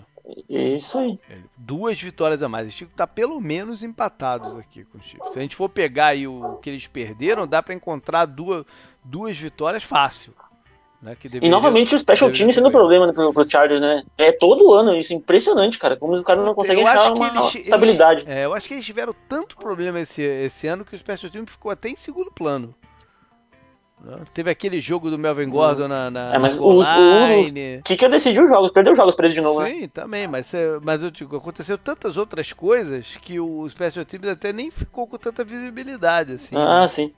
Isso 0.48 0.98
aí. 0.98 1.18
É, 1.28 1.36
duas 1.56 2.00
vitórias 2.00 2.42
a 2.42 2.48
mais. 2.48 2.64
Eles 2.64 2.74
tinham 2.74 2.88
que 2.88 2.94
estar 2.94 3.06
tá 3.06 3.12
pelo 3.12 3.38
menos 3.40 3.82
empatados 3.82 4.56
aqui 4.56 4.84
com 4.84 4.96
os 4.96 5.04
Chiefs. 5.04 5.32
Se 5.32 5.38
a 5.38 5.42
gente 5.42 5.54
for 5.54 5.68
pegar 5.68 6.08
aí 6.08 6.26
o 6.26 6.54
que 6.62 6.70
eles 6.70 6.86
perderam, 6.86 7.46
dá 7.46 7.62
para 7.62 7.74
encontrar 7.74 8.24
duas, 8.24 8.64
duas 9.04 9.36
vitórias 9.36 9.82
fácil. 9.82 10.34
Né, 11.04 11.14
deveria, 11.22 11.46
e 11.46 11.50
novamente 11.50 11.94
o 11.94 11.98
Special 11.98 12.32
Team 12.32 12.50
sendo 12.50 12.68
o 12.68 12.72
problema 12.72 13.06
né, 13.06 13.12
pro, 13.12 13.30
pro 13.30 13.48
Chargers, 13.48 13.82
né? 13.82 14.02
É 14.16 14.32
todo 14.32 14.72
ano 14.72 14.96
isso, 14.96 15.12
impressionante, 15.12 15.78
cara. 15.78 15.96
Como 15.96 16.14
os 16.14 16.24
caras 16.24 16.46
não 16.46 16.54
conseguem 16.54 16.82
eu 16.82 16.88
achar 16.88 17.12
uma 17.12 17.26
eles, 17.26 17.56
estabilidade. 17.56 18.22
Eles, 18.22 18.34
é, 18.34 18.46
eu 18.46 18.54
acho 18.54 18.66
que 18.66 18.72
eles 18.72 18.86
tiveram 18.86 19.14
tanto 19.28 19.54
problema 19.54 20.00
esse, 20.00 20.22
esse 20.22 20.66
ano 20.66 20.82
que 20.82 20.96
o 20.96 20.98
Special 20.98 21.30
Team 21.30 21.44
ficou 21.46 21.70
até 21.70 21.90
em 21.90 21.96
segundo 21.96 22.32
plano. 22.32 22.74
Né, 24.02 24.16
teve 24.32 24.50
aquele 24.50 24.80
jogo 24.80 25.10
do 25.10 25.18
Melvin 25.18 25.50
Gordon 25.50 25.84
hum. 25.84 25.88
na, 25.88 26.10
na, 26.10 26.34
é, 26.34 26.38
mas 26.38 26.58
o, 26.58 26.80
o 26.80 26.82
Kicker 27.84 28.08
decidiu 28.08 28.44
os 28.44 28.48
jogos, 28.48 28.70
perdeu 28.70 28.94
os 28.94 28.96
jogos 28.96 29.14
pra 29.14 29.26
eles 29.26 29.34
de 29.34 29.42
novo, 29.42 29.62
Sim, 29.62 29.82
né? 29.82 29.90
também, 29.92 30.26
mas, 30.26 30.54
é, 30.54 30.78
mas 30.80 31.02
eu 31.02 31.10
digo, 31.10 31.36
aconteceu 31.36 31.76
tantas 31.76 32.16
outras 32.16 32.50
coisas 32.50 33.18
que 33.20 33.38
o 33.38 33.68
Special 33.68 34.06
Teams 34.06 34.26
até 34.26 34.54
nem 34.54 34.70
ficou 34.70 35.06
com 35.06 35.18
tanta 35.18 35.44
visibilidade, 35.44 36.32
assim. 36.32 36.56
Ah, 36.56 36.80
né? 36.80 36.88
sim. 36.88 37.12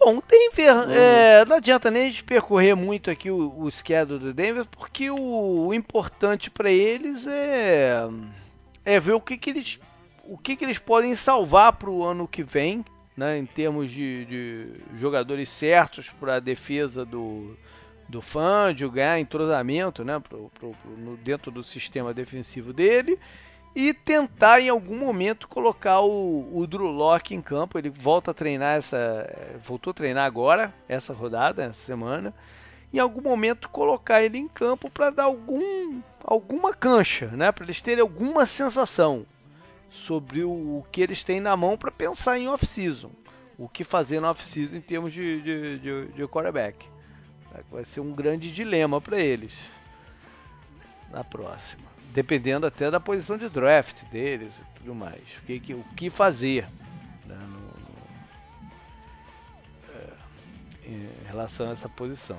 Bom, 0.00 0.22
Denver, 0.26 0.74
uhum. 0.74 0.90
é, 0.92 1.44
não 1.44 1.56
adianta 1.56 1.90
nem 1.90 2.06
a 2.06 2.08
gente 2.08 2.24
percorrer 2.24 2.74
muito 2.74 3.10
aqui 3.10 3.30
o, 3.30 3.52
o 3.54 3.70
schedule 3.70 4.18
do 4.18 4.32
Denver, 4.32 4.64
porque 4.64 5.10
o, 5.10 5.66
o 5.66 5.74
importante 5.74 6.50
para 6.50 6.70
eles 6.70 7.26
é, 7.26 8.08
é 8.82 8.98
ver 8.98 9.12
o 9.12 9.20
que, 9.20 9.36
que 9.36 9.50
eles 9.50 9.78
o 10.24 10.38
que, 10.38 10.56
que 10.56 10.64
eles 10.64 10.78
podem 10.78 11.14
salvar 11.14 11.74
para 11.74 11.90
o 11.90 12.02
ano 12.02 12.26
que 12.26 12.42
vem, 12.42 12.82
né, 13.14 13.36
em 13.36 13.44
termos 13.44 13.90
de, 13.90 14.24
de 14.24 14.66
jogadores 14.96 15.50
certos 15.50 16.08
para 16.08 16.36
a 16.36 16.40
defesa 16.40 17.04
do, 17.04 17.54
do 18.08 18.22
Fangio, 18.22 18.90
ganhar 18.90 19.20
entrosamento 19.20 20.02
né, 20.02 20.18
pro, 20.18 20.50
pro, 20.58 20.70
pro, 20.70 20.90
no, 20.96 21.16
dentro 21.18 21.50
do 21.50 21.62
sistema 21.62 22.14
defensivo 22.14 22.72
dele 22.72 23.18
e 23.74 23.94
tentar 23.94 24.60
em 24.60 24.68
algum 24.68 24.96
momento 24.96 25.46
colocar 25.46 26.00
o, 26.00 26.48
o 26.56 26.66
Drew 26.66 26.86
Locke 26.86 27.34
em 27.34 27.40
campo. 27.40 27.78
Ele 27.78 27.90
volta 27.90 28.32
a 28.32 28.34
treinar 28.34 28.76
essa, 28.76 29.28
voltou 29.62 29.92
a 29.92 29.94
treinar 29.94 30.26
agora 30.26 30.74
essa 30.88 31.12
rodada, 31.12 31.64
essa 31.64 31.74
semana. 31.74 32.34
Em 32.92 32.98
algum 32.98 33.20
momento 33.20 33.68
colocar 33.68 34.22
ele 34.22 34.38
em 34.38 34.48
campo 34.48 34.90
para 34.90 35.10
dar 35.10 35.24
algum 35.24 36.00
alguma 36.24 36.74
cancha, 36.74 37.28
né? 37.28 37.52
Para 37.52 37.64
eles 37.64 37.80
terem 37.80 38.02
alguma 38.02 38.44
sensação 38.44 39.24
sobre 39.90 40.42
o, 40.42 40.50
o 40.50 40.86
que 40.90 41.00
eles 41.00 41.22
têm 41.24 41.40
na 41.40 41.56
mão 41.56 41.76
para 41.76 41.90
pensar 41.90 42.38
em 42.38 42.48
off-season, 42.48 43.10
o 43.56 43.68
que 43.68 43.84
fazer 43.84 44.20
no 44.20 44.28
off-season 44.28 44.76
em 44.76 44.80
termos 44.80 45.12
de, 45.12 45.40
de, 45.40 45.78
de, 45.78 46.06
de 46.08 46.26
quarterback. 46.26 46.86
Vai 47.70 47.84
ser 47.84 48.00
um 48.00 48.12
grande 48.12 48.52
dilema 48.52 49.00
para 49.00 49.18
eles 49.18 49.52
na 51.10 51.24
próxima 51.24 51.90
dependendo 52.12 52.66
até 52.66 52.90
da 52.90 53.00
posição 53.00 53.38
de 53.38 53.48
draft 53.48 54.02
deles 54.10 54.52
e 54.58 54.78
tudo 54.78 54.94
mais. 54.94 55.22
O 55.42 55.46
que, 55.46 55.60
que 55.60 55.74
o 55.74 55.84
que 55.96 56.10
fazer 56.10 56.66
né, 57.26 57.36
no, 57.36 57.58
no, 57.58 57.90
é, 59.94 60.90
em 60.90 61.08
relação 61.28 61.68
a 61.70 61.72
essa 61.72 61.88
posição. 61.88 62.38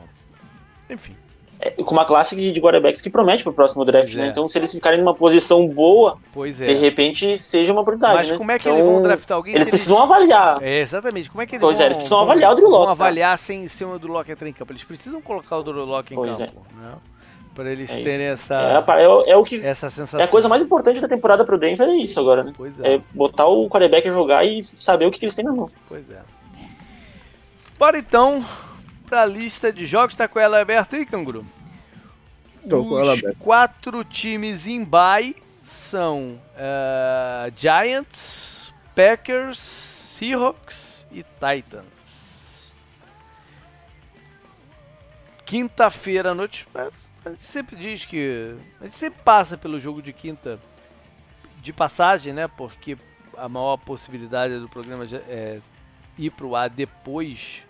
Enfim. 0.89 1.15
É, 1.63 1.69
com 1.69 1.91
uma 1.91 2.05
classe 2.05 2.35
de 2.35 2.59
quarterbacks 2.59 3.01
que 3.01 3.09
promete 3.09 3.43
para 3.43 3.51
o 3.51 3.53
próximo 3.53 3.85
draft, 3.85 4.11
né? 4.15 4.25
é. 4.25 4.29
Então, 4.29 4.49
se 4.49 4.57
eles 4.57 4.71
ficarem 4.71 4.99
numa 4.99 5.13
posição 5.13 5.67
boa, 5.67 6.17
é. 6.35 6.49
de 6.49 6.73
repente 6.73 7.37
seja 7.37 7.71
uma 7.71 7.81
oportunidade. 7.81 8.15
Mas 8.15 8.31
né? 8.31 8.37
como 8.37 8.51
é 8.51 8.57
que 8.57 8.67
então, 8.67 8.79
eles 8.79 8.91
vão 8.91 9.03
draftar 9.03 9.37
alguém? 9.37 9.55
Eles 9.55 9.69
precisam 9.69 9.97
eles... 9.97 10.09
avaliar. 10.09 10.63
É, 10.63 10.79
exatamente. 10.79 11.29
Como 11.29 11.41
é 11.41 11.45
que 11.45 11.55
eles 11.55 11.61
pois 11.61 11.77
vão, 11.77 11.83
é, 11.83 11.87
eles 11.87 11.97
precisam 11.97 12.17
vão, 12.17 12.25
avaliar 12.25 12.51
o 12.51 12.55
Drew 12.55 12.67
Locke. 12.67 12.83
Vão 12.85 12.91
avaliar 12.91 13.37
sem, 13.37 13.67
sem 13.67 13.85
o 13.85 13.99
Drew 13.99 14.11
Locke 14.11 14.31
entrar 14.31 14.49
em 14.49 14.53
campo. 14.53 14.71
Eles 14.73 14.83
precisam 14.83 15.21
colocar 15.21 15.57
o 15.57 15.63
Drew 15.63 15.85
Locke 15.85 16.13
em 16.13 16.17
pois 16.17 16.39
é. 16.39 16.47
campo. 16.47 16.65
Né? 16.75 16.93
Para 17.53 17.71
eles 17.71 17.89
é 17.89 18.01
terem 18.01 18.27
essa 18.27 18.83
é, 18.87 19.01
é, 19.01 19.31
é, 19.31 19.37
o 19.37 19.43
que 19.43 19.57
essa 19.65 19.89
sensação. 19.89 20.19
É 20.19 20.23
a 20.23 20.27
coisa 20.27 20.47
mais 20.47 20.61
importante 20.61 21.01
da 21.01 21.07
temporada 21.07 21.43
pro 21.43 21.57
Denver 21.57 21.87
é 21.87 21.95
isso 21.95 22.19
agora, 22.19 22.43
né? 22.43 22.53
Pois 22.55 22.79
é. 22.79 22.95
é 22.95 23.01
botar 23.13 23.45
o 23.47 23.69
quarterback 23.69 24.07
a 24.07 24.11
jogar 24.11 24.45
e 24.45 24.63
saber 24.63 25.05
o 25.05 25.11
que, 25.11 25.19
que 25.19 25.25
eles 25.25 25.35
têm 25.35 25.45
na 25.45 25.51
mão. 25.51 25.69
Pois 25.87 26.09
é. 26.09 26.21
Bora 27.77 27.97
então 27.97 28.45
para 29.05 29.23
a 29.23 29.25
lista 29.25 29.73
de 29.73 29.85
jogos, 29.85 30.15
tá 30.15 30.27
com 30.27 30.39
ela 30.39 30.61
aberta 30.61 30.95
aí, 30.95 31.05
Canguru? 31.05 31.45
Tô 32.69 32.85
com 32.85 32.99
ela 32.99 33.13
aberta. 33.13 33.35
quatro 33.39 34.03
times 34.03 34.67
em 34.67 34.83
bye 34.85 35.35
são 35.65 36.39
uh, 36.55 37.51
Giants, 37.57 38.71
Packers, 38.95 39.59
Seahawks 39.59 41.05
e 41.11 41.23
Titans. 41.23 42.71
Quinta-feira 45.45 46.31
à 46.31 46.33
noite, 46.35 46.65
a 47.23 47.29
gente 47.29 47.45
sempre 47.45 47.75
diz 47.75 48.05
que 48.05 48.55
a 48.79 48.85
gente 48.85 48.97
sempre 48.97 49.21
passa 49.23 49.57
pelo 49.57 49.79
jogo 49.79 50.01
de 50.01 50.11
quinta 50.11 50.59
de 51.61 51.71
passagem, 51.71 52.33
né? 52.33 52.47
Porque 52.47 52.97
a 53.37 53.47
maior 53.47 53.77
possibilidade 53.77 54.57
do 54.57 54.67
programa 54.67 55.05
é 55.27 55.59
ir 56.17 56.31
para 56.31 56.45
o 56.45 56.55
ar 56.55 56.69
depois 56.69 57.63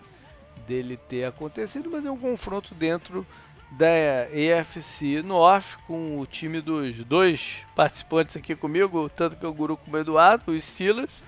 dele 0.66 0.96
ter 0.96 1.24
acontecido, 1.24 1.90
mas 1.90 2.04
é 2.04 2.10
um 2.10 2.16
confronto 2.16 2.74
dentro 2.74 3.26
da 3.70 3.86
EFC 4.32 5.22
North 5.22 5.76
com 5.86 6.18
o 6.18 6.26
time 6.26 6.60
dos 6.60 6.96
dois 7.04 7.58
participantes 7.74 8.36
aqui 8.36 8.54
comigo, 8.54 9.08
tanto 9.08 9.36
que 9.36 9.46
o 9.46 9.52
Guru 9.52 9.76
como 9.76 9.96
o 9.96 10.00
Eduardo, 10.00 10.52
os 10.52 10.64
Steelers, 10.64 11.24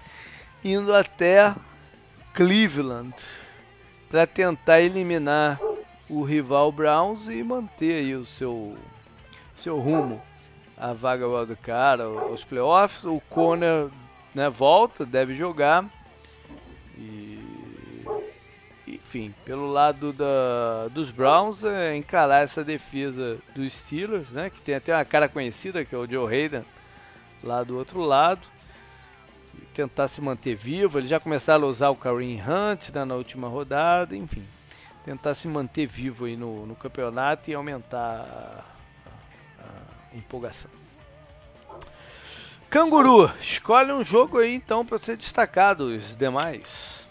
indo 0.62 0.94
até 0.94 1.54
Cleveland 2.34 3.14
para 4.10 4.26
tentar 4.26 4.80
eliminar 4.80 5.58
o 6.08 6.22
rival 6.22 6.70
Browns 6.70 7.28
e 7.28 7.42
manter 7.42 7.94
aí 7.94 8.14
o 8.14 8.26
seu 8.26 8.76
seu 9.56 9.78
rumo 9.78 10.20
a 10.76 10.92
vaga 10.92 11.26
do 11.46 11.56
cara, 11.56 12.08
os 12.08 12.44
playoffs. 12.44 13.04
O 13.04 13.20
Conner 13.30 13.88
né, 14.34 14.48
volta, 14.48 15.06
deve 15.06 15.34
jogar. 15.34 15.84
E 16.98 17.40
enfim, 18.86 19.34
pelo 19.44 19.66
lado 19.66 20.12
da, 20.12 20.88
dos 20.88 21.10
Browns, 21.10 21.64
é 21.64 21.96
encarar 21.96 22.42
essa 22.42 22.62
defesa 22.62 23.38
dos 23.54 23.72
Steelers, 23.72 24.28
né, 24.28 24.50
que 24.50 24.60
tem 24.60 24.74
até 24.74 24.94
uma 24.94 25.04
cara 25.04 25.28
conhecida, 25.28 25.84
que 25.84 25.94
é 25.94 25.98
o 25.98 26.10
Joe 26.10 26.32
Hayden, 26.32 26.64
lá 27.42 27.62
do 27.62 27.78
outro 27.78 28.00
lado. 28.00 28.46
Tentar 29.72 30.08
se 30.08 30.20
manter 30.20 30.54
vivo. 30.54 30.98
Eles 30.98 31.08
já 31.08 31.18
começaram 31.18 31.64
a 31.64 31.68
usar 31.68 31.90
o 31.90 31.96
Kareem 31.96 32.40
Hunt 32.40 32.90
né, 32.90 33.04
na 33.04 33.14
última 33.14 33.48
rodada, 33.48 34.16
enfim. 34.16 34.44
Tentar 35.04 35.34
se 35.34 35.46
manter 35.46 35.86
vivo 35.86 36.24
aí 36.24 36.36
no, 36.36 36.66
no 36.66 36.74
campeonato 36.74 37.50
e 37.50 37.54
aumentar 37.54 38.64
a, 39.60 39.62
a, 39.62 40.16
empolgação. 40.16 40.70
Canguru, 42.70 43.30
escolhe 43.40 43.92
um 43.92 44.02
jogo 44.02 44.38
aí 44.38 44.54
então 44.54 44.84
para 44.84 44.98
ser 44.98 45.16
destacado, 45.16 45.84
os 45.84 46.16
demais. 46.16 47.06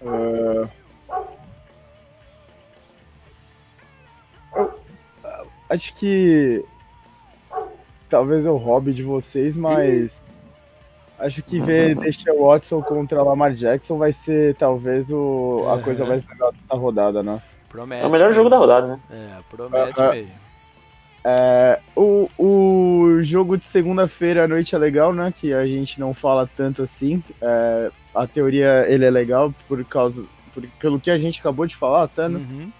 Eu, 0.00 0.68
acho 5.70 5.94
que 5.94 6.64
talvez 8.08 8.44
é 8.44 8.50
o 8.50 8.56
hobby 8.56 8.92
de 8.92 9.04
vocês, 9.04 9.56
mas 9.56 10.10
acho 11.20 11.42
que 11.42 11.60
ver 11.60 11.94
deixar 11.96 12.32
o 12.32 12.46
Watson 12.46 12.82
contra 12.82 13.22
Lamar 13.22 13.52
Jackson 13.52 13.98
vai 13.98 14.12
ser 14.24 14.54
talvez 14.56 15.10
o, 15.10 15.64
a 15.66 15.74
uhum. 15.74 15.82
coisa 15.82 16.04
mais 16.04 16.26
legal 16.26 16.52
da 16.68 16.76
rodada, 16.76 17.22
né? 17.22 17.42
Promete. 17.68 18.02
É 18.02 18.06
o 18.06 18.10
melhor 18.10 18.28
mesmo. 18.28 18.36
jogo 18.36 18.50
da 18.50 18.58
rodada, 18.58 18.86
né? 18.88 19.00
É, 19.10 19.38
promete 19.48 20.00
uh, 20.00 20.10
mesmo. 20.10 20.30
É, 21.22 21.78
o, 21.94 22.30
o 22.38 23.22
jogo 23.22 23.58
de 23.58 23.64
segunda-feira 23.66 24.44
à 24.44 24.48
noite 24.48 24.74
é 24.74 24.78
legal, 24.78 25.12
né? 25.12 25.32
Que 25.38 25.52
a 25.52 25.66
gente 25.66 26.00
não 26.00 26.14
fala 26.14 26.48
tanto 26.56 26.82
assim. 26.82 27.22
É, 27.40 27.90
a 28.14 28.26
teoria 28.26 28.86
ele 28.88 29.04
é 29.04 29.10
legal 29.10 29.54
por 29.68 29.84
causa 29.84 30.24
por, 30.54 30.66
pelo 30.80 30.98
que 30.98 31.10
a 31.10 31.18
gente 31.18 31.40
acabou 31.40 31.66
de 31.66 31.76
falar, 31.76 32.04
até, 32.04 32.28
né? 32.28 32.38
Uhum. 32.38 32.72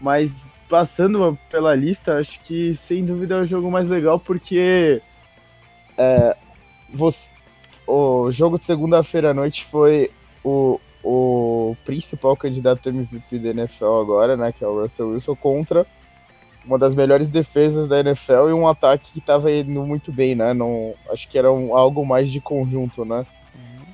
Mas 0.00 0.30
passando 0.68 1.38
pela 1.50 1.74
lista, 1.74 2.18
acho 2.18 2.40
que 2.40 2.78
sem 2.88 3.04
dúvida 3.04 3.34
é 3.34 3.40
o 3.40 3.46
jogo 3.46 3.70
mais 3.70 3.88
legal 3.88 4.18
porque 4.18 5.02
é, 5.98 6.36
você, 6.92 7.18
o 7.92 8.32
jogo 8.32 8.58
de 8.58 8.64
segunda-feira 8.64 9.30
à 9.30 9.34
noite 9.34 9.66
foi 9.70 10.10
o, 10.42 10.80
o 11.04 11.76
principal 11.84 12.34
candidato 12.36 12.88
MVP 12.88 13.38
da 13.38 13.50
NFL 13.50 14.00
agora, 14.00 14.36
né? 14.36 14.50
Que 14.50 14.64
é 14.64 14.66
o 14.66 14.80
Russell 14.80 15.10
Wilson 15.10 15.36
contra 15.36 15.86
uma 16.64 16.78
das 16.78 16.94
melhores 16.94 17.28
defesas 17.28 17.88
da 17.88 18.00
NFL 18.00 18.48
e 18.48 18.52
um 18.52 18.66
ataque 18.66 19.10
que 19.12 19.18
estava 19.18 19.52
indo 19.52 19.84
muito 19.84 20.10
bem, 20.12 20.34
né? 20.34 20.54
Não, 20.54 20.94
acho 21.10 21.28
que 21.28 21.36
era 21.36 21.52
um, 21.52 21.76
algo 21.76 22.06
mais 22.06 22.30
de 22.30 22.40
conjunto, 22.40 23.04
né? 23.04 23.26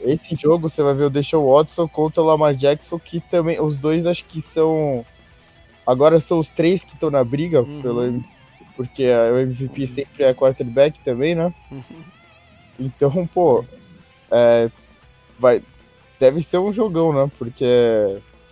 Esse 0.01 0.37
jogo 0.37 0.69
você 0.69 0.81
vai 0.81 0.95
ver 0.95 1.05
o 1.05 1.11
Deshaun 1.11 1.51
Watson 1.51 1.89
contra 1.89 2.23
o 2.23 2.27
Lamar 2.27 2.55
Jackson, 2.55 3.01
que 3.01 3.19
também, 3.19 3.61
os 3.61 3.79
dois 3.79 4.07
acho 4.07 4.25
que 4.27 4.41
são. 4.55 5.05
Agora 5.85 6.21
são 6.21 6.39
os 6.39 6.49
três 6.49 6.83
que 6.85 6.95
estão 6.95 7.11
na 7.11 7.25
briga, 7.25 7.63
uhum. 7.63 7.83
pelo, 7.83 8.25
porque 8.77 9.05
o 9.11 9.39
MVP 9.39 9.87
sempre 9.89 10.23
é 10.23 10.33
quarterback 10.33 11.01
também, 11.01 11.35
né? 11.35 11.53
Uhum. 11.73 11.83
Então, 12.79 13.27
pô, 13.27 13.65
é, 14.31 14.71
vai, 15.39 15.63
deve 16.19 16.43
ser 16.43 16.59
um 16.59 16.73
jogão, 16.73 17.13
né? 17.13 17.31
Porque 17.39 17.65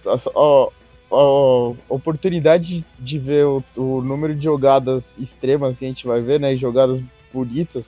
a, 0.06 0.14
a, 0.14 0.68
a 1.10 1.74
oportunidade 1.88 2.84
de 2.98 3.18
ver 3.18 3.46
o, 3.46 3.64
o 3.76 4.00
número 4.00 4.34
de 4.34 4.44
jogadas 4.44 5.02
extremas 5.18 5.76
que 5.76 5.84
a 5.84 5.88
gente 5.88 6.06
vai 6.06 6.20
ver, 6.20 6.40
né? 6.40 6.56
Jogadas 6.56 7.00
bonitas 7.32 7.84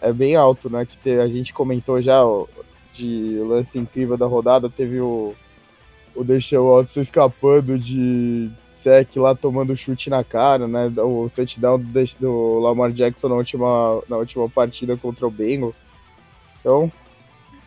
é 0.00 0.12
bem 0.12 0.36
alto, 0.36 0.70
né? 0.70 0.84
Que 0.86 0.96
te, 0.98 1.18
a 1.18 1.28
gente 1.28 1.52
comentou 1.52 2.00
já 2.00 2.24
ó, 2.24 2.46
de 2.92 3.38
lance 3.40 3.78
incrível 3.78 4.16
da 4.16 4.26
rodada, 4.26 4.70
teve 4.70 5.00
o, 5.00 5.34
o 6.14 6.24
Deshaun 6.24 6.76
Watson 6.76 7.00
escapando 7.00 7.78
de 7.78 8.50
sec 8.82 9.16
lá, 9.16 9.34
tomando 9.34 9.76
chute 9.76 10.10
na 10.10 10.22
cara, 10.22 10.68
né? 10.68 10.92
O 10.98 11.30
touchdown 11.34 11.78
do, 11.78 12.04
do 12.20 12.58
Lamar 12.60 12.92
Jackson 12.92 13.28
na 13.28 13.34
última, 13.34 14.02
na 14.08 14.18
última 14.18 14.48
partida 14.48 14.96
contra 14.96 15.26
o 15.26 15.30
Bengals. 15.30 15.74
Então, 16.64 16.90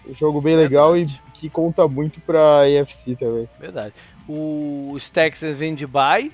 um 0.07 0.13
jogo 0.15 0.41
bem 0.41 0.55
legal 0.55 0.97
e 0.97 1.05
que 1.35 1.51
conta 1.51 1.87
muito 1.87 2.19
pra 2.19 2.63
AFC 2.63 3.15
também. 3.15 3.47
Verdade. 3.59 3.93
Os 4.27 5.07
Texans 5.11 5.55
vêm 5.55 5.75
de 5.75 5.85
bye 5.85 6.31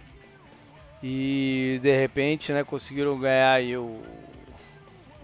e 1.04 1.78
de 1.84 1.92
repente, 1.92 2.54
né, 2.54 2.64
conseguiram 2.64 3.20
ganhar 3.20 3.52
aí 3.52 3.76
o 3.76 4.02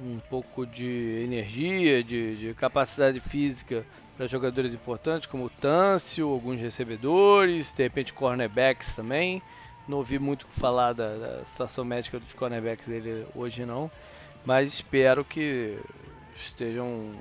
um 0.01 0.19
pouco 0.29 0.65
de 0.65 1.23
energia, 1.25 2.03
de, 2.03 2.35
de 2.35 2.53
capacidade 2.53 3.19
física 3.19 3.85
para 4.17 4.27
jogadores 4.27 4.73
importantes 4.73 5.27
como 5.27 5.45
o 5.45 5.49
Tâncio, 5.49 6.27
alguns 6.27 6.59
recebedores, 6.59 7.73
de 7.73 7.83
repente 7.83 8.13
cornerbacks 8.13 8.95
também. 8.95 9.41
Não 9.87 9.99
ouvi 9.99 10.19
muito 10.19 10.45
falar 10.47 10.91
da, 10.91 11.15
da 11.15 11.45
situação 11.45 11.85
médica 11.85 12.19
dos 12.19 12.33
cornerbacks 12.33 12.85
dele 12.85 13.25
hoje 13.33 13.65
não, 13.65 13.89
mas 14.45 14.73
espero 14.73 15.23
que 15.23 15.79
estejam 16.41 17.13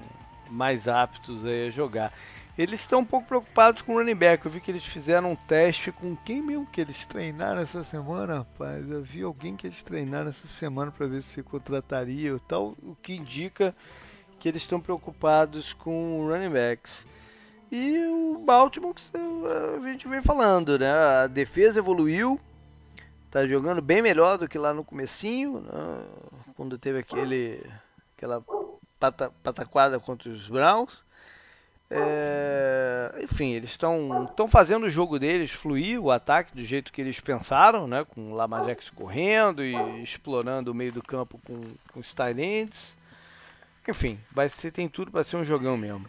mais 0.50 0.88
aptos 0.88 1.44
a 1.44 1.70
jogar. 1.70 2.12
Eles 2.56 2.80
estão 2.80 3.00
um 3.00 3.04
pouco 3.04 3.28
preocupados 3.28 3.82
com 3.82 3.94
o 3.94 3.98
running 3.98 4.16
back. 4.16 4.44
Eu 4.44 4.50
vi 4.50 4.60
que 4.60 4.70
eles 4.70 4.84
fizeram 4.84 5.32
um 5.32 5.36
teste 5.36 5.92
com 5.92 6.16
quem 6.16 6.42
mesmo 6.42 6.66
que 6.66 6.80
eles 6.80 7.06
treinaram 7.06 7.60
essa 7.60 7.84
semana, 7.84 8.38
rapaz. 8.38 8.90
Eu 8.90 9.02
vi 9.02 9.22
alguém 9.22 9.54
que 9.54 9.68
eles 9.68 9.80
treinaram 9.82 10.30
essa 10.30 10.48
semana 10.48 10.90
para 10.90 11.06
ver 11.06 11.22
se 11.22 11.40
contrataria 11.42 12.30
e 12.32 12.40
tal, 12.40 12.74
o 12.82 12.96
que 13.00 13.14
indica 13.14 13.72
que 14.40 14.48
eles 14.48 14.62
estão 14.62 14.80
preocupados 14.80 15.72
com 15.72 16.26
running 16.26 16.50
backs. 16.50 17.06
E 17.70 18.04
o 18.06 18.42
Baltimore, 18.44 18.94
a 19.14 19.88
gente 19.88 20.08
vem 20.08 20.22
falando, 20.22 20.78
né? 20.78 20.90
A 20.90 21.26
defesa 21.26 21.78
evoluiu, 21.78 22.40
tá 23.30 23.46
jogando 23.46 23.82
bem 23.82 24.02
melhor 24.02 24.38
do 24.38 24.48
que 24.48 24.58
lá 24.58 24.72
no 24.72 24.82
comecinho, 24.82 25.60
né? 25.60 26.04
quando 26.56 26.76
teve 26.76 26.98
aquele 26.98 27.64
aquela 28.16 28.42
pata, 28.98 29.32
pataquada 29.42 29.98
contra 29.98 30.28
os 30.30 30.48
Browns. 30.48 31.02
É, 31.90 33.14
enfim, 33.22 33.52
eles 33.52 33.70
estão 33.70 34.46
fazendo 34.46 34.84
o 34.84 34.90
jogo 34.90 35.18
deles 35.18 35.50
fluir, 35.50 35.98
o 35.98 36.10
ataque 36.10 36.54
do 36.54 36.62
jeito 36.62 36.92
que 36.92 37.00
eles 37.00 37.18
pensaram, 37.18 37.86
né? 37.86 38.04
Com 38.04 38.32
o 38.32 38.34
Lamar 38.34 38.66
Jackson 38.66 38.92
correndo 38.94 39.64
e 39.64 39.74
explorando 40.02 40.70
o 40.70 40.74
meio 40.74 40.92
do 40.92 41.02
campo 41.02 41.40
com, 41.46 41.60
com 41.92 42.00
os 42.00 42.12
Tyrants. 42.12 42.96
Enfim, 43.88 44.18
vai 44.30 44.50
ser, 44.50 44.70
tem 44.70 44.86
tudo 44.86 45.10
para 45.10 45.24
ser 45.24 45.38
um 45.38 45.46
jogão 45.46 45.78
mesmo. 45.78 46.04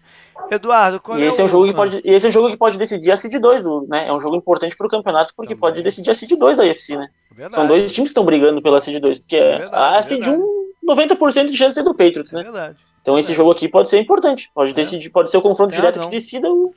Eduardo, 0.51 0.99
qual 0.99 1.17
e 1.17 1.23
esse 1.23 1.39
é, 1.39 1.43
o... 1.43 1.45
é 1.45 1.47
um 1.47 1.49
jogo 1.49 1.67
que 1.67 1.73
pode, 1.73 2.01
esse 2.03 2.25
é 2.25 2.29
um 2.29 2.31
jogo 2.33 2.49
que 2.49 2.57
pode 2.57 2.77
decidir 2.77 3.09
a 3.09 3.15
seed 3.15 3.39
2 3.39 3.63
do, 3.63 3.87
né? 3.87 4.05
É 4.05 4.11
um 4.11 4.19
jogo 4.19 4.35
importante 4.35 4.75
para 4.75 4.85
o 4.85 4.89
campeonato 4.89 5.33
porque 5.33 5.55
Também. 5.55 5.61
pode 5.61 5.81
decidir 5.81 6.11
a 6.11 6.15
seed 6.15 6.37
2 6.37 6.57
da 6.57 6.63
UFC, 6.63 6.97
né? 6.97 7.07
Verdade. 7.31 7.55
São 7.55 7.67
dois 7.67 7.89
times 7.89 8.09
que 8.09 8.11
estão 8.11 8.25
brigando 8.25 8.61
pela 8.61 8.81
seed 8.81 9.01
2, 9.01 9.19
porque 9.19 9.37
é 9.37 9.59
verdade, 9.59 9.97
a 9.97 10.03
seed 10.03 10.27
1 10.27 10.58
90% 10.85 11.47
de 11.47 11.57
chance 11.57 11.69
de 11.69 11.73
ser 11.75 11.83
do 11.83 11.93
Patriots, 11.93 12.33
né? 12.33 12.43
Verdade. 12.43 12.77
Então 13.01 13.17
esse 13.17 13.31
é. 13.31 13.35
jogo 13.35 13.51
aqui 13.51 13.67
pode 13.67 13.89
ser 13.89 13.99
importante. 13.99 14.51
Pode, 14.53 14.71
é. 14.71 14.73
decidir, 14.73 15.09
pode 15.09 15.31
ser 15.31 15.37
o 15.37 15.41
confronto 15.41 15.71
Tem 15.71 15.79
direto 15.79 15.95
razão. 15.95 16.09
que 16.09 16.15
decida 16.15 16.49
o. 16.49 16.73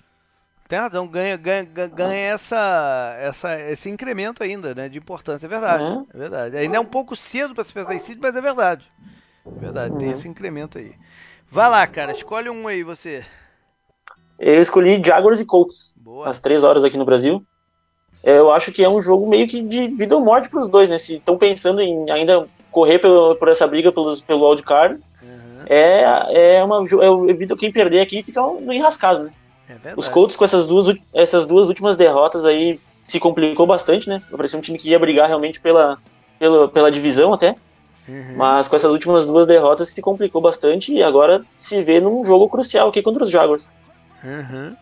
Tem 0.68 0.78
razão, 0.78 1.06
ganha, 1.06 1.36
ganha, 1.36 1.64
ganha 1.64 2.32
essa, 2.32 3.16
essa, 3.20 3.60
esse 3.60 3.90
incremento 3.90 4.42
ainda, 4.42 4.74
né? 4.74 4.88
De 4.88 4.98
importância. 4.98 5.46
É 5.46 5.48
verdade. 5.48 5.84
É, 5.84 6.16
é 6.16 6.18
verdade. 6.18 6.56
Ainda 6.56 6.76
é 6.76 6.80
um 6.80 6.86
pouco 6.86 7.14
cedo 7.14 7.54
para 7.54 7.64
se 7.64 7.74
pensar 7.74 7.94
em 7.94 8.18
mas 8.20 8.36
é 8.36 8.40
verdade. 8.40 8.90
É 9.44 9.60
verdade, 9.60 9.98
tem 9.98 10.10
esse 10.10 10.26
incremento 10.28 10.78
aí. 10.78 10.94
Vai 11.50 11.68
lá, 11.68 11.86
cara, 11.86 12.12
escolhe 12.12 12.48
um 12.48 12.66
aí, 12.66 12.82
você. 12.82 13.24
Eu 14.38 14.60
escolhi 14.62 15.02
Jaguars 15.04 15.40
e 15.40 15.44
Colts. 15.44 15.94
Boa. 15.98 16.28
Às 16.28 16.40
três 16.40 16.62
horas 16.62 16.84
aqui 16.84 16.96
no 16.96 17.04
Brasil. 17.04 17.44
Eu 18.24 18.52
acho 18.52 18.72
que 18.72 18.84
é 18.84 18.88
um 18.88 19.00
jogo 19.00 19.28
meio 19.28 19.48
que 19.48 19.60
de 19.60 19.88
vida 19.88 20.14
ou 20.14 20.24
morte 20.24 20.48
para 20.48 20.60
os 20.60 20.68
dois, 20.68 20.88
né? 20.88 20.96
Se 20.96 21.16
estão 21.16 21.36
pensando 21.36 21.80
em 21.80 22.10
ainda 22.10 22.48
correr 22.72 22.98
pelo, 22.98 23.36
por 23.36 23.48
essa 23.48 23.66
briga 23.68 23.92
pelos, 23.92 24.20
pelo 24.20 24.48
wildcard, 24.48 24.98
uhum 25.22 25.42
é, 25.66 26.56
é 26.56 26.64
uma. 26.64 26.84
Eu 26.90 27.28
evito 27.28 27.56
quem 27.56 27.72
perder 27.72 28.00
aqui 28.00 28.22
fica 28.22 28.40
no 28.40 28.72
enrascado, 28.72 29.24
né? 29.24 29.32
É 29.84 29.94
Os 29.96 30.08
Colts 30.08 30.36
com 30.36 30.44
essas 30.44 30.66
duas, 30.66 30.94
essas 31.14 31.46
duas 31.46 31.68
últimas 31.68 31.96
derrotas 31.96 32.44
aí 32.44 32.78
se 33.04 33.18
complicou 33.18 33.66
bastante, 33.66 34.08
né? 34.08 34.22
Parecia 34.30 34.58
um 34.58 34.62
time 34.62 34.78
que 34.78 34.90
ia 34.90 34.98
brigar 34.98 35.28
realmente 35.28 35.60
pela, 35.60 35.98
pela, 36.38 36.68
pela 36.68 36.92
divisão 36.92 37.32
até. 37.32 37.54
Uhum. 38.06 38.34
Mas 38.36 38.66
com 38.66 38.76
essas 38.76 38.92
últimas 38.92 39.24
duas 39.26 39.46
derrotas 39.46 39.88
se 39.88 40.02
complicou 40.02 40.40
bastante 40.40 40.92
e 40.92 41.02
agora 41.02 41.44
se 41.56 41.82
vê 41.82 42.00
num 42.00 42.24
jogo 42.24 42.48
crucial 42.48 42.88
aqui 42.88 43.00
contra 43.00 43.22
os 43.22 43.30
Jaguars. 43.30 43.70
Uhum. 44.24 44.76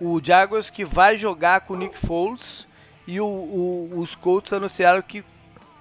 O 0.00 0.20
Jaguars 0.22 0.70
que 0.70 0.84
vai 0.84 1.16
jogar 1.16 1.60
com 1.60 1.74
o 1.74 1.76
Nick 1.76 1.96
Foles 1.98 2.66
e 3.06 3.20
o, 3.20 3.26
o, 3.26 3.90
os 3.96 4.14
Colts 4.14 4.52
anunciaram 4.52 5.02
que, 5.02 5.22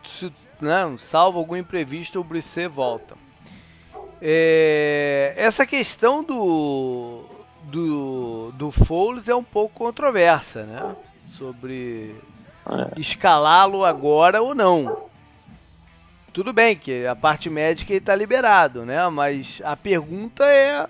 se, 0.05 0.31
não, 0.63 0.97
salvo 0.97 1.39
algum 1.39 1.55
imprevisto, 1.55 2.19
o 2.19 2.23
Brisset 2.23 2.67
volta. 2.67 3.15
É, 4.21 5.33
essa 5.35 5.65
questão 5.65 6.23
do, 6.23 7.25
do, 7.63 8.51
do 8.53 8.71
Foles 8.71 9.27
é 9.27 9.35
um 9.35 9.43
pouco 9.43 9.75
controversa, 9.75 10.63
né? 10.63 10.95
Sobre 11.37 12.15
é. 12.65 12.99
escalá-lo 12.99 13.83
agora 13.83 14.41
ou 14.41 14.55
não. 14.55 15.05
Tudo 16.31 16.51
bem 16.51 16.75
que 16.75 17.05
a 17.05 17.15
parte 17.15 17.49
médica 17.49 17.93
está 17.93 18.15
liberado, 18.15 18.85
né? 18.85 19.07
Mas 19.09 19.61
a 19.63 19.75
pergunta 19.75 20.45
é 20.45 20.87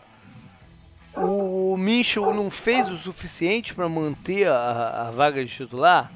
o 1.17 1.77
Minchel 1.77 2.33
não 2.33 2.51
fez 2.51 2.89
o 2.91 2.97
suficiente 2.97 3.73
para 3.73 3.87
manter 3.87 4.47
a, 4.47 5.07
a, 5.07 5.11
vaga 5.11 5.43
de 5.43 5.51
titular? 5.51 6.11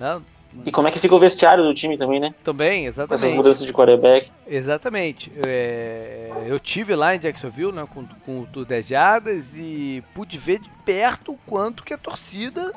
Né? 0.00 0.22
E 0.64 0.72
como 0.72 0.88
é 0.88 0.90
que 0.90 0.98
fica 0.98 1.14
o 1.14 1.18
vestiário 1.18 1.64
do 1.64 1.72
time 1.72 1.96
também, 1.96 2.20
né? 2.20 2.34
Também, 2.42 2.86
exatamente. 2.86 3.24
Essas 3.24 3.36
mudanças 3.36 3.64
de 3.64 3.72
quarterback. 3.72 4.30
Exatamente. 4.46 5.32
É, 5.46 6.30
eu 6.46 6.58
tive 6.58 6.94
lá 6.94 7.14
em 7.14 7.18
Jacksonville 7.18 7.72
né, 7.72 7.86
com, 7.92 8.04
com 8.24 8.40
o 8.40 8.64
10 8.64 8.86
Jardas 8.86 9.44
e 9.54 10.02
pude 10.14 10.36
ver 10.36 10.58
de 10.58 10.68
perto 10.84 11.32
o 11.32 11.38
quanto 11.46 11.84
que 11.84 11.94
a 11.94 11.98
torcida 11.98 12.72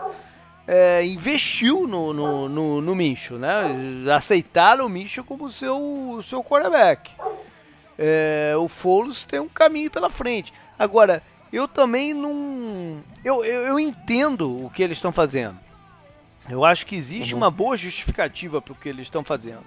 é, 0.68 1.06
investiu 1.06 1.88
no, 1.88 2.14
no, 2.14 2.50
no, 2.50 2.82
no 2.82 2.96
Mincho, 2.96 3.36
né? 3.36 3.64
Aceitaram 4.16 4.86
o 4.86 4.90
Mincho 4.90 5.24
como 5.24 5.52
seu, 5.52 6.24
seu 6.28 6.44
quarterback. 6.44 7.12
É, 7.98 8.54
o 8.58 8.68
Foles 8.68 9.24
tem 9.24 9.40
um 9.40 9.50
caminho 9.50 9.92
pela 9.92 10.10
frente. 10.10 10.54
Agora, 10.78 11.22
eu 11.52 11.68
também 11.68 12.14
não. 12.14 13.04
Eu, 13.24 13.44
eu, 13.44 13.62
eu 13.64 13.80
entendo 13.80 14.66
o 14.66 14.70
que 14.70 14.82
eles 14.82 14.98
estão 14.98 15.12
fazendo. 15.12 15.58
Eu 16.50 16.66
acho 16.66 16.86
que 16.86 16.96
existe 16.96 17.34
uhum. 17.34 17.40
uma 17.40 17.52
boa 17.52 17.78
justificativa 17.78 18.62
para 18.62 18.74
o 18.74 18.76
que 18.76 18.90
eles 18.90 19.04
estão 19.04 19.24
fazendo. 19.24 19.64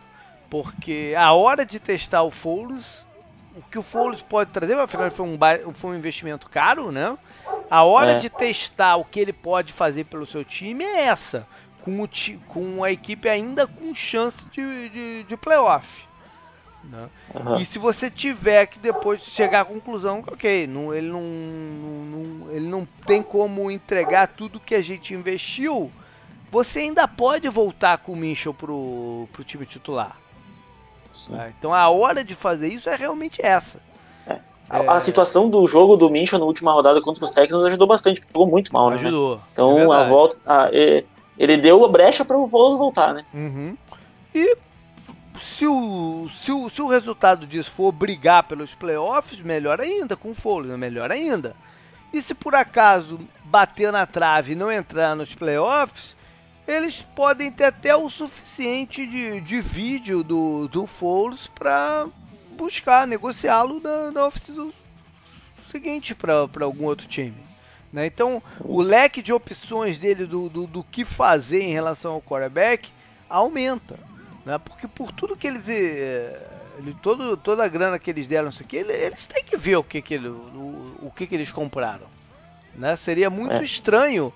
Porque 0.50 1.14
a 1.16 1.32
hora 1.32 1.64
de 1.64 1.78
testar 1.78 2.22
o 2.22 2.30
Foles, 2.30 3.04
o 3.56 3.62
que 3.62 3.78
o 3.78 3.82
Foles 3.82 4.22
pode 4.22 4.50
trazer, 4.50 4.76
afinal 4.78 5.10
foi 5.10 5.26
um, 5.26 5.38
foi 5.74 5.90
um 5.90 5.96
investimento 5.96 6.48
caro, 6.48 6.90
né? 6.92 7.16
A 7.70 7.82
hora 7.82 8.12
é. 8.12 8.18
de 8.18 8.28
testar 8.28 8.96
o 8.96 9.04
que 9.04 9.20
ele 9.20 9.32
pode 9.32 9.72
fazer 9.72 10.04
pelo 10.04 10.26
seu 10.26 10.44
time 10.44 10.84
é 10.84 11.04
essa. 11.04 11.46
Com, 11.82 12.02
o, 12.02 12.08
com 12.48 12.82
a 12.82 12.90
equipe 12.90 13.28
ainda 13.28 13.66
com 13.66 13.94
chance 13.94 14.44
de, 14.50 14.88
de, 14.88 15.22
de 15.24 15.36
playoff. 15.36 16.06
Né? 16.84 17.08
Uhum. 17.34 17.56
E 17.56 17.64
se 17.64 17.78
você 17.78 18.10
tiver 18.10 18.66
que 18.66 18.78
depois 18.78 19.22
chegar 19.22 19.62
à 19.62 19.64
conclusão 19.64 20.22
que, 20.22 20.32
ok, 20.32 20.66
não, 20.66 20.94
ele, 20.94 21.08
não, 21.08 21.22
não, 21.22 22.50
ele 22.50 22.68
não 22.68 22.86
tem 23.06 23.22
como 23.22 23.70
entregar 23.70 24.28
tudo 24.28 24.60
que 24.60 24.74
a 24.74 24.82
gente 24.82 25.14
investiu, 25.14 25.90
você 26.54 26.78
ainda 26.78 27.08
pode 27.08 27.48
voltar 27.48 27.98
com 27.98 28.12
o 28.12 28.16
Mitchell 28.16 28.54
pro, 28.54 29.28
pro 29.32 29.42
time 29.42 29.66
titular. 29.66 30.16
Né? 31.28 31.52
Então 31.58 31.74
a 31.74 31.88
hora 31.88 32.22
de 32.22 32.32
fazer 32.36 32.68
isso 32.68 32.88
é 32.88 32.94
realmente 32.94 33.44
essa. 33.44 33.80
É. 34.24 34.38
A, 34.70 34.94
a, 34.94 35.00
situação 35.00 35.50
do 35.50 35.66
jogo 35.66 35.96
do 35.96 36.08
Minchel 36.08 36.38
na 36.38 36.44
última 36.44 36.72
rodada 36.72 37.02
contra 37.02 37.24
os 37.24 37.32
Texans 37.32 37.64
ajudou 37.64 37.88
bastante, 37.88 38.22
jogou 38.32 38.46
muito 38.46 38.72
mal, 38.72 38.88
né? 38.88 38.96
Ajudou. 38.96 39.40
Então 39.52 39.92
é 39.92 39.96
a 39.96 40.08
volta. 40.08 40.36
A, 40.46 40.68
ele 41.36 41.56
deu 41.56 41.84
a 41.84 41.88
brecha 41.88 42.24
para 42.24 42.38
o 42.38 42.46
Volos 42.46 42.78
voltar, 42.78 43.12
né? 43.12 43.24
Uhum. 43.34 43.76
E 44.32 44.56
se 45.40 45.66
o, 45.66 46.28
se, 46.40 46.52
o, 46.52 46.70
se 46.70 46.80
o 46.80 46.86
resultado 46.86 47.48
disso 47.48 47.72
for 47.72 47.90
brigar 47.90 48.44
pelos 48.44 48.76
playoffs, 48.76 49.40
melhor 49.40 49.80
ainda, 49.80 50.16
com 50.16 50.30
o 50.30 50.34
Foles, 50.36 50.70
né? 50.70 50.76
melhor 50.76 51.10
ainda. 51.10 51.56
E 52.12 52.22
se 52.22 52.32
por 52.32 52.54
acaso 52.54 53.18
bater 53.44 53.90
na 53.90 54.06
trave 54.06 54.52
e 54.52 54.56
não 54.56 54.70
entrar 54.70 55.16
nos 55.16 55.34
playoffs, 55.34 56.14
eles 56.66 57.02
podem 57.14 57.50
ter 57.50 57.64
até 57.64 57.94
o 57.94 58.08
suficiente 58.08 59.06
de, 59.06 59.40
de 59.40 59.60
vídeo 59.60 60.22
do, 60.22 60.68
do 60.68 60.86
Foles 60.86 61.46
para 61.46 62.06
buscar 62.56 63.06
negociá-lo 63.06 63.80
da, 63.80 64.10
da 64.10 64.26
oficina 64.26 64.72
seguinte 65.68 66.14
para 66.14 66.48
algum 66.60 66.84
outro 66.84 67.06
time. 67.06 67.36
Né? 67.92 68.06
Então, 68.06 68.42
o 68.60 68.80
leque 68.80 69.20
de 69.20 69.32
opções 69.32 69.98
dele 69.98 70.24
do, 70.24 70.48
do, 70.48 70.66
do, 70.66 70.84
que 70.84 71.04
fazer 71.04 71.62
em 71.62 71.72
relação 71.72 72.12
ao 72.12 72.22
quarterback 72.22 72.90
aumenta. 73.28 73.98
Né? 74.46 74.56
Porque 74.58 74.86
por 74.86 75.12
tudo 75.12 75.36
que 75.36 75.46
eles. 75.46 75.68
Eh, 75.68 76.40
ele, 76.78 76.96
todo, 77.02 77.36
toda 77.36 77.64
a 77.64 77.68
grana 77.68 77.98
que 77.98 78.10
eles 78.10 78.26
deram 78.26 78.48
isso 78.48 78.62
aqui, 78.62 78.76
eles 78.76 79.26
têm 79.26 79.44
que 79.44 79.56
ver 79.56 79.76
o 79.76 79.84
que, 79.84 80.02
que, 80.02 80.14
ele, 80.14 80.28
o, 80.28 80.96
o 81.02 81.12
que, 81.14 81.26
que 81.26 81.34
eles 81.34 81.52
compraram. 81.52 82.06
Né? 82.74 82.96
Seria 82.96 83.30
muito 83.30 83.54
é. 83.54 83.62
estranho 83.62 84.32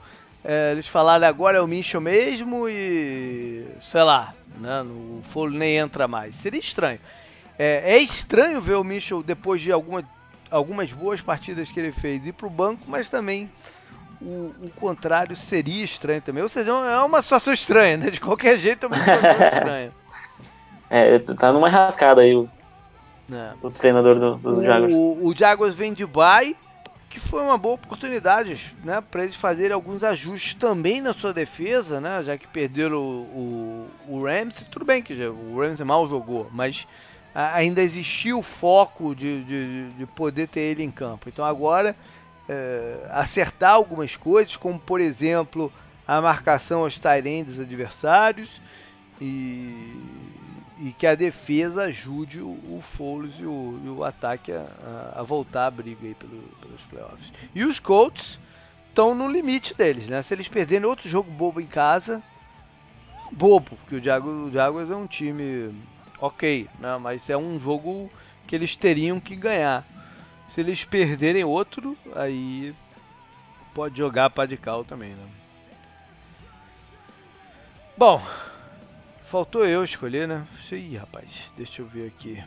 é, 0.51 0.73
eles 0.73 0.89
falarem 0.89 1.29
agora 1.29 1.59
é 1.59 1.61
o 1.61 1.67
Minchel 1.67 2.01
mesmo 2.01 2.67
e. 2.67 3.67
sei 3.83 4.03
lá, 4.03 4.33
né? 4.59 4.81
o 4.81 5.21
Folho 5.23 5.53
nem 5.53 5.77
entra 5.77 6.09
mais. 6.09 6.35
Seria 6.37 6.59
estranho. 6.59 6.99
É, 7.59 7.97
é 7.97 7.99
estranho 7.99 8.59
ver 8.59 8.77
o 8.77 8.83
Mitchell 8.85 9.23
depois 9.23 9.61
de 9.61 9.71
alguma, 9.71 10.03
algumas 10.51 10.91
boas 10.91 11.21
partidas 11.21 11.71
que 11.71 11.79
ele 11.79 11.93
fez 11.93 12.25
ir 12.25 12.33
para 12.33 12.47
o 12.47 12.51
banco, 12.51 12.85
mas 12.87 13.11
também 13.11 13.51
o, 14.23 14.55
o, 14.63 14.71
contrário 14.75 15.37
seria 15.37 15.85
estranho 15.85 16.23
também. 16.23 16.43
Ou 16.43 16.49
seja, 16.49 16.71
é 16.71 16.99
uma 17.01 17.21
situação 17.21 17.53
estranha, 17.53 17.99
né? 17.99 18.11
De 18.11 18.19
qualquer 18.19 18.59
jeito 18.59 18.85
é 18.85 18.87
uma 18.87 18.97
situação 18.97 19.31
estranha. 19.53 19.93
É, 20.89 21.19
tá 21.19 21.53
numa 21.53 21.69
rascada 21.69 22.23
aí 22.23 22.35
o, 22.35 22.49
é. 23.31 23.53
o 23.61 23.71
treinador 23.71 24.19
do, 24.19 24.37
dos 24.37 24.65
Jaguars. 24.65 24.95
O, 24.95 25.29
o 25.29 25.37
Jaguars 25.37 25.75
vem 25.75 25.93
de 25.93 26.07
bye, 26.07 26.57
que 27.09 27.19
foi 27.19 27.43
uma 27.43 27.57
boa 27.57 27.75
oportunidade 27.75 28.75
né, 28.85 29.01
para 29.01 29.25
eles 29.25 29.37
fazerem 29.37 29.73
alguns 29.73 30.05
ajustes 30.05 30.55
também 30.55 31.01
na 31.01 31.15
sua 31.15 31.33
defesa, 31.33 32.01
né? 32.01 32.23
Já 32.23 32.37
que 32.37 32.47
perderam 32.47 32.99
o, 32.99 33.89
o, 34.07 34.17
o 34.17 34.25
Rams. 34.25 34.65
Tudo 34.71 34.85
bem 34.85 35.03
que 35.03 35.15
o 35.15 35.59
Rams 35.59 35.81
mal 35.81 36.09
jogou, 36.09 36.49
mas 36.53 36.87
ainda 37.35 37.81
existia 37.81 38.37
o 38.37 38.43
foco 38.43 39.15
de, 39.15 39.45
de, 39.45 39.89
de, 39.91 40.07
poder 40.07 40.49
ter 40.49 40.61
ele 40.61 40.83
em 40.83 40.91
campo. 40.91 41.29
Então 41.29 41.45
agora 41.45 41.97
é, 42.49 42.97
acertar 43.11 43.73
algumas 43.73 44.17
coisas, 44.17 44.57
como 44.57 44.79
por 44.79 45.01
exemplo 45.01 45.73
a 46.07 46.21
marcação 46.21 46.81
aos 46.81 46.99
Tyrands 46.99 47.59
adversários 47.59 48.49
e, 49.21 49.95
e, 50.81 50.93
que 50.93 51.07
a 51.07 51.15
defesa 51.15 51.85
ajude 51.85 52.41
o, 52.41 52.49
o 52.49 52.81
Foles 52.83 53.35
e 53.39 53.45
o, 53.45 53.81
e 53.85 53.89
o 53.89 54.05
ataque 54.05 54.53
a, 54.53 55.13
a, 55.17 55.23
voltar 55.23 55.67
à 55.67 55.71
briga 55.71 56.07
aí 56.07 56.15
pelo, 56.15 56.43
pelos 56.61 56.83
playoffs. 56.83 57.33
E 57.55 57.65
os 57.65 57.79
Colts 57.79 58.39
estão 58.89 59.15
no 59.15 59.29
limite 59.29 59.75
deles, 59.75 60.07
né? 60.07 60.23
Se 60.23 60.35
eles 60.35 60.49
perderem 60.49 60.87
outro 60.87 61.09
jogo 61.09 61.31
bobo 61.31 61.61
em 61.61 61.67
casa, 61.67 62.23
bobo, 63.31 63.77
porque 63.77 63.97
o 63.97 64.03
Jaguars 64.03 64.91
é 64.91 64.97
um 64.97 65.07
time 65.07 65.75
ok, 66.21 66.69
né? 66.79 66.99
mas 66.99 67.29
é 67.31 67.37
um 67.37 67.59
jogo 67.61 68.11
que 68.47 68.55
eles 68.55 68.75
teriam 68.75 69.21
que 69.21 69.37
ganhar. 69.37 69.85
Se 70.51 70.61
eles 70.61 70.85
perderem 70.85 71.45
outro, 71.45 71.97
aí 72.15 72.75
pode 73.75 73.99
jogar 73.99 74.31
para 74.31 74.49
de 74.49 74.57
cal 74.57 74.85
também, 74.85 75.11
né? 75.11 75.27
Bom, 77.97 78.23
faltou 79.29 79.67
eu 79.67 79.85
escolher, 79.85 80.27
né? 80.27 80.47
Ih, 80.73 80.97
rapaz, 80.97 81.53
deixa 81.57 81.83
eu 81.83 81.87
ver 81.87 82.09
aqui. 82.09 82.43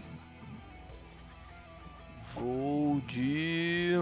Vou 2.34 3.00
de. 3.02 4.00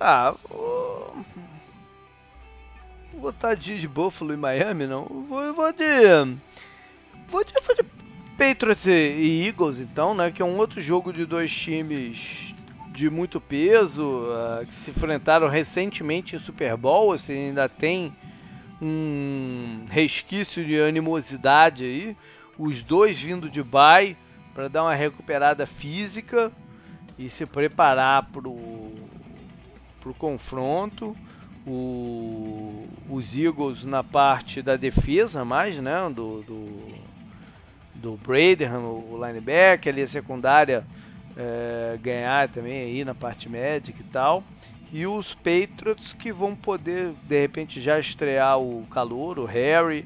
Ah, 0.00 0.34
vou 0.48 1.24
vou 3.12 3.20
botar 3.20 3.54
de, 3.54 3.80
de 3.80 3.88
Buffalo 3.88 4.32
e 4.32 4.36
Miami, 4.36 4.86
não. 4.86 5.04
Vou, 5.28 5.52
vou 5.52 5.72
de. 5.72 6.38
Vou 7.28 7.44
de, 7.44 7.52
vou 7.52 7.76
de 7.76 7.82
Patriots 8.38 8.86
e 8.86 9.44
Eagles, 9.46 9.78
então, 9.78 10.14
né? 10.14 10.30
Que 10.30 10.40
é 10.40 10.44
um 10.44 10.56
outro 10.56 10.80
jogo 10.80 11.12
de 11.12 11.26
dois 11.26 11.52
times 11.52 12.54
de 12.98 13.08
muito 13.08 13.40
peso, 13.40 14.02
uh, 14.02 14.66
que 14.66 14.74
se 14.74 14.90
enfrentaram 14.90 15.46
recentemente 15.46 16.34
em 16.34 16.38
Super 16.40 16.76
Bowl, 16.76 17.12
assim, 17.12 17.48
ainda 17.48 17.68
tem 17.68 18.12
um 18.82 19.84
resquício 19.88 20.64
de 20.64 20.80
animosidade 20.80 21.84
aí. 21.84 22.16
Os 22.58 22.82
dois 22.82 23.16
vindo 23.16 23.48
de 23.48 23.62
bye 23.62 24.16
para 24.52 24.66
dar 24.66 24.82
uma 24.82 24.96
recuperada 24.96 25.64
física 25.64 26.50
e 27.16 27.30
se 27.30 27.46
preparar 27.46 28.28
para 28.32 28.48
o 28.48 28.96
confronto 30.18 31.16
o, 31.64 32.84
os 33.08 33.36
Eagles 33.36 33.84
na 33.84 34.02
parte 34.02 34.60
da 34.60 34.74
defesa 34.74 35.44
mais, 35.44 35.78
né, 35.78 35.98
do, 36.12 36.42
do, 36.42 36.94
do 37.94 38.16
Bradenham, 38.16 38.82
o 38.82 39.24
linebacker, 39.24 39.92
ali 39.92 40.02
a 40.02 40.08
secundária 40.08 40.84
é, 41.38 41.96
ganhar 41.98 42.48
também 42.48 42.82
aí 42.82 43.04
na 43.04 43.14
parte 43.14 43.48
médica 43.48 44.02
e 44.02 44.04
tal. 44.04 44.42
E 44.92 45.06
os 45.06 45.34
Patriots 45.34 46.12
que 46.12 46.32
vão 46.32 46.56
poder, 46.56 47.12
de 47.28 47.40
repente, 47.40 47.80
já 47.80 47.98
estrear 47.98 48.58
o 48.58 48.86
calor, 48.90 49.38
o 49.38 49.44
Harry. 49.44 50.04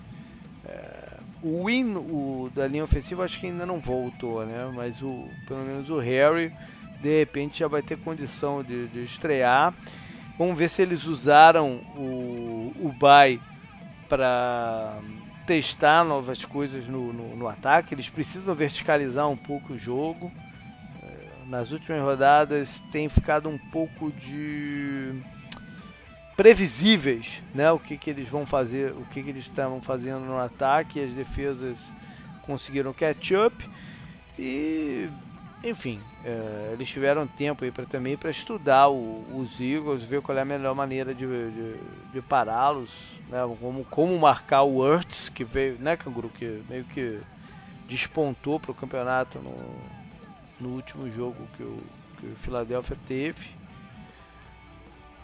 É, 0.64 1.20
o 1.42 1.66
Win, 1.66 1.96
o 1.96 2.50
da 2.54 2.68
linha 2.68 2.84
ofensiva, 2.84 3.24
acho 3.24 3.40
que 3.40 3.46
ainda 3.46 3.64
não 3.64 3.80
voltou, 3.80 4.44
né? 4.44 4.70
Mas 4.74 5.02
o, 5.02 5.24
pelo 5.46 5.64
menos 5.64 5.88
o 5.88 5.98
Harry, 5.98 6.52
de 7.00 7.18
repente, 7.18 7.60
já 7.60 7.68
vai 7.68 7.82
ter 7.82 7.96
condição 7.96 8.62
de, 8.62 8.86
de 8.88 9.02
estrear. 9.02 9.74
Vamos 10.38 10.58
ver 10.58 10.68
se 10.68 10.82
eles 10.82 11.04
usaram 11.04 11.80
o, 11.96 12.72
o 12.76 12.92
bye 12.92 13.40
para 14.08 15.00
testar 15.46 16.04
novas 16.04 16.44
coisas 16.44 16.86
no, 16.86 17.12
no, 17.12 17.36
no, 17.36 17.48
ataque. 17.48 17.94
Eles 17.94 18.08
precisam 18.08 18.54
verticalizar 18.54 19.28
um 19.28 19.36
pouco 19.36 19.72
o 19.72 19.78
jogo. 19.78 20.30
Nas 21.52 21.70
últimas 21.70 22.00
rodadas 22.00 22.82
tem 22.90 23.10
ficado 23.10 23.46
um 23.46 23.58
pouco 23.58 24.10
de 24.10 25.12
previsíveis, 26.34 27.42
né? 27.52 27.70
O 27.70 27.78
que, 27.78 27.98
que 27.98 28.08
eles 28.08 28.26
vão 28.26 28.46
fazer, 28.46 28.92
o 28.92 29.04
que, 29.04 29.22
que 29.22 29.28
eles 29.28 29.44
estavam 29.44 29.78
fazendo 29.82 30.20
no 30.20 30.38
ataque. 30.38 30.98
As 30.98 31.12
defesas 31.12 31.92
conseguiram 32.40 32.94
catch 32.94 33.32
up 33.32 33.68
e 34.38 35.10
enfim, 35.62 36.00
é, 36.24 36.70
eles 36.72 36.88
tiveram 36.88 37.26
tempo 37.26 37.64
aí 37.66 37.70
para 37.70 37.84
também 37.84 38.16
para 38.16 38.30
estudar 38.30 38.88
o, 38.88 39.36
os 39.36 39.60
Eagles, 39.60 40.02
ver 40.04 40.22
qual 40.22 40.38
é 40.38 40.40
a 40.40 40.46
melhor 40.46 40.74
maneira 40.74 41.14
de, 41.14 41.26
de, 41.26 41.74
de 42.14 42.22
pará-los, 42.22 42.90
né? 43.28 43.40
Como, 43.60 43.84
como 43.84 44.18
marcar 44.18 44.62
o 44.62 44.78
Hurts, 44.78 45.28
que 45.28 45.44
veio, 45.44 45.78
né, 45.78 45.98
Canguru, 45.98 46.30
que 46.30 46.64
meio 46.66 46.86
que 46.86 47.20
despontou 47.86 48.58
para 48.58 48.70
o 48.72 48.74
campeonato 48.74 49.38
no, 49.38 50.01
no 50.62 50.70
último 50.70 51.10
jogo 51.10 51.36
que 51.56 51.62
o, 51.62 51.76
que 52.18 52.26
o 52.26 52.36
Philadelphia 52.36 52.96
teve. 53.08 53.46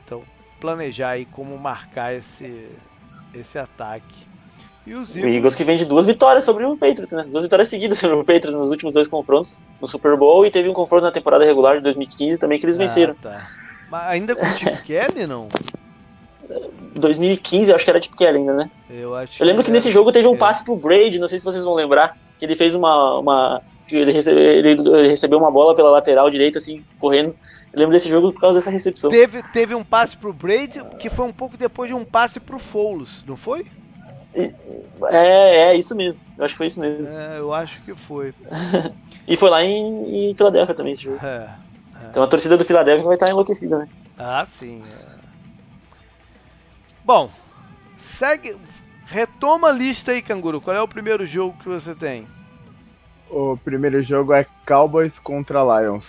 Então, 0.05 0.23
planejar 0.61 1.11
aí 1.11 1.25
como 1.25 1.57
marcar 1.57 2.15
esse, 2.15 2.69
esse 3.35 3.59
ataque. 3.59 4.27
E 4.87 4.95
os 4.95 5.11
Eagles... 5.11 5.25
O 5.25 5.29
Eagles 5.37 5.55
que 5.55 5.65
vem 5.65 5.77
de 5.77 5.85
duas 5.85 6.07
vitórias 6.07 6.45
sobre 6.45 6.65
o 6.65 6.77
Patriots, 6.77 7.13
né? 7.13 7.25
Duas 7.25 7.45
vitórias 7.45 7.69
seguidas 7.69 7.99
sobre 7.99 8.17
o 8.17 8.25
Patriots 8.25 8.55
nos 8.55 8.71
últimos 8.71 8.93
dois 8.93 9.07
confrontos 9.07 9.63
no 9.81 9.87
Super 9.87 10.17
Bowl 10.17 10.45
e 10.45 10.51
teve 10.51 10.69
um 10.69 10.75
confronto 10.75 11.05
na 11.05 11.13
temporada 11.13 11.45
regular 11.45 11.77
de 11.77 11.83
2015 11.83 12.39
também 12.39 12.59
que 12.59 12.67
eles 12.67 12.77
ah, 12.77 12.81
venceram. 12.81 13.15
Tá. 13.15 13.47
Mas 13.91 14.03
ainda 14.05 14.35
com 14.35 14.43
o 14.43 14.49
Chip 14.49 14.83
Kelly, 14.85 15.27
não? 15.27 15.49
2015, 16.95 17.71
eu 17.71 17.77
acho 17.77 17.85
que 17.85 17.91
era 17.91 18.01
Chip 18.01 18.17
Kelly 18.17 18.39
ainda, 18.39 18.55
né? 18.55 18.71
Eu 18.89 19.15
acho. 19.15 19.43
Eu 19.43 19.47
lembro 19.47 19.63
que, 19.63 19.71
que 19.71 19.73
nesse 19.73 19.93
jogo 19.93 20.11
teve 20.11 20.27
um 20.27 20.37
passe 20.37 20.65
pro 20.65 20.75
Brady, 20.75 21.19
não 21.19 21.29
sei 21.29 21.39
se 21.39 21.45
vocês 21.45 21.65
vão 21.65 21.75
lembrar, 21.75 22.17
que 22.39 22.45
ele 22.45 22.57
fez 22.57 22.75
uma, 22.75 23.19
uma 23.19 23.63
ele, 23.97 24.13
recebe, 24.13 24.41
ele, 24.41 24.71
ele 24.71 25.09
recebeu 25.09 25.39
uma 25.39 25.51
bola 25.51 25.75
pela 25.75 25.91
lateral 25.91 26.31
direita 26.31 26.59
assim, 26.59 26.85
correndo. 26.99 27.35
Eu 27.73 27.81
lembro 27.81 27.93
desse 27.93 28.09
jogo 28.09 28.33
por 28.33 28.41
causa 28.41 28.59
dessa 28.59 28.71
recepção. 28.71 29.11
Teve, 29.11 29.43
teve 29.53 29.75
um 29.75 29.85
passe 29.85 30.17
pro 30.17 30.33
Brady 30.33 30.83
que 30.99 31.11
foi 31.11 31.27
um 31.27 31.33
pouco 31.33 31.57
depois 31.57 31.89
de 31.89 31.95
um 31.95 32.05
passe 32.05 32.41
pro 32.41 32.59
Foles, 32.59 33.23
não 33.27 33.37
foi? 33.37 33.67
É, 34.35 35.71
é 35.71 35.77
isso 35.77 35.95
mesmo. 35.95 36.21
Eu 36.37 36.45
acho 36.45 36.55
que 36.55 36.59
foi 36.59 36.67
isso 36.67 36.81
mesmo. 36.81 37.09
É, 37.09 37.39
eu 37.39 37.53
acho 37.53 37.81
que 37.83 37.95
foi. 37.95 38.33
e 39.27 39.37
foi 39.37 39.51
lá 39.51 39.65
em, 39.65 40.31
em 40.31 40.35
Filadélfia 40.35 40.75
também 40.75 40.93
esse 40.93 41.03
jogo. 41.03 41.19
É, 41.25 41.49
é. 42.01 42.07
Então 42.11 42.23
a 42.23 42.27
torcida 42.27 42.57
do 42.57 42.65
Filadélfia 42.65 43.05
vai 43.05 43.15
estar 43.15 43.29
enlouquecida, 43.29 43.79
né? 43.79 43.89
Ah, 44.17 44.47
sim. 44.47 44.83
É. 44.83 45.19
Bom, 47.05 47.31
segue. 48.01 48.57
Retoma 49.07 49.69
a 49.69 49.73
lista 49.73 50.13
aí, 50.13 50.21
Canguru. 50.21 50.61
Qual 50.61 50.77
é 50.77 50.83
o 50.83 50.89
primeiro 50.89 51.25
jogo 51.25 51.57
que 51.63 51.69
você 51.69 51.95
tem? 51.95 52.27
O 53.31 53.57
primeiro 53.57 54.01
jogo 54.03 54.33
é 54.33 54.47
Cowboys 54.67 55.19
contra 55.19 55.61
Lions. 55.63 56.05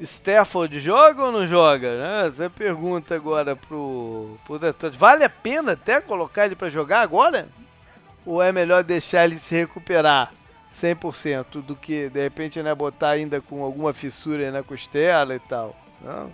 Stafford 0.00 0.80
joga 0.80 1.24
ou 1.24 1.32
não 1.32 1.46
joga? 1.46 1.96
Né? 1.98 2.30
Você 2.30 2.48
pergunta 2.48 3.14
agora 3.14 3.54
pro, 3.54 4.36
pro 4.44 4.58
Detroit. 4.58 4.96
Vale 4.96 5.24
a 5.24 5.30
pena 5.30 5.72
até 5.72 6.00
colocar 6.00 6.46
ele 6.46 6.56
para 6.56 6.70
jogar 6.70 7.02
agora? 7.02 7.48
Ou 8.24 8.42
é 8.42 8.52
melhor 8.52 8.82
deixar 8.82 9.24
ele 9.24 9.38
se 9.38 9.54
recuperar 9.54 10.32
100% 10.74 11.62
do 11.62 11.76
que 11.76 12.08
de 12.08 12.22
repente 12.22 12.62
né, 12.62 12.74
botar 12.74 13.10
ainda 13.10 13.40
com 13.40 13.62
alguma 13.62 13.92
fissura 13.92 14.50
na 14.50 14.62
costela 14.62 15.34
e 15.34 15.40
tal? 15.40 15.76
Não? 16.00 16.30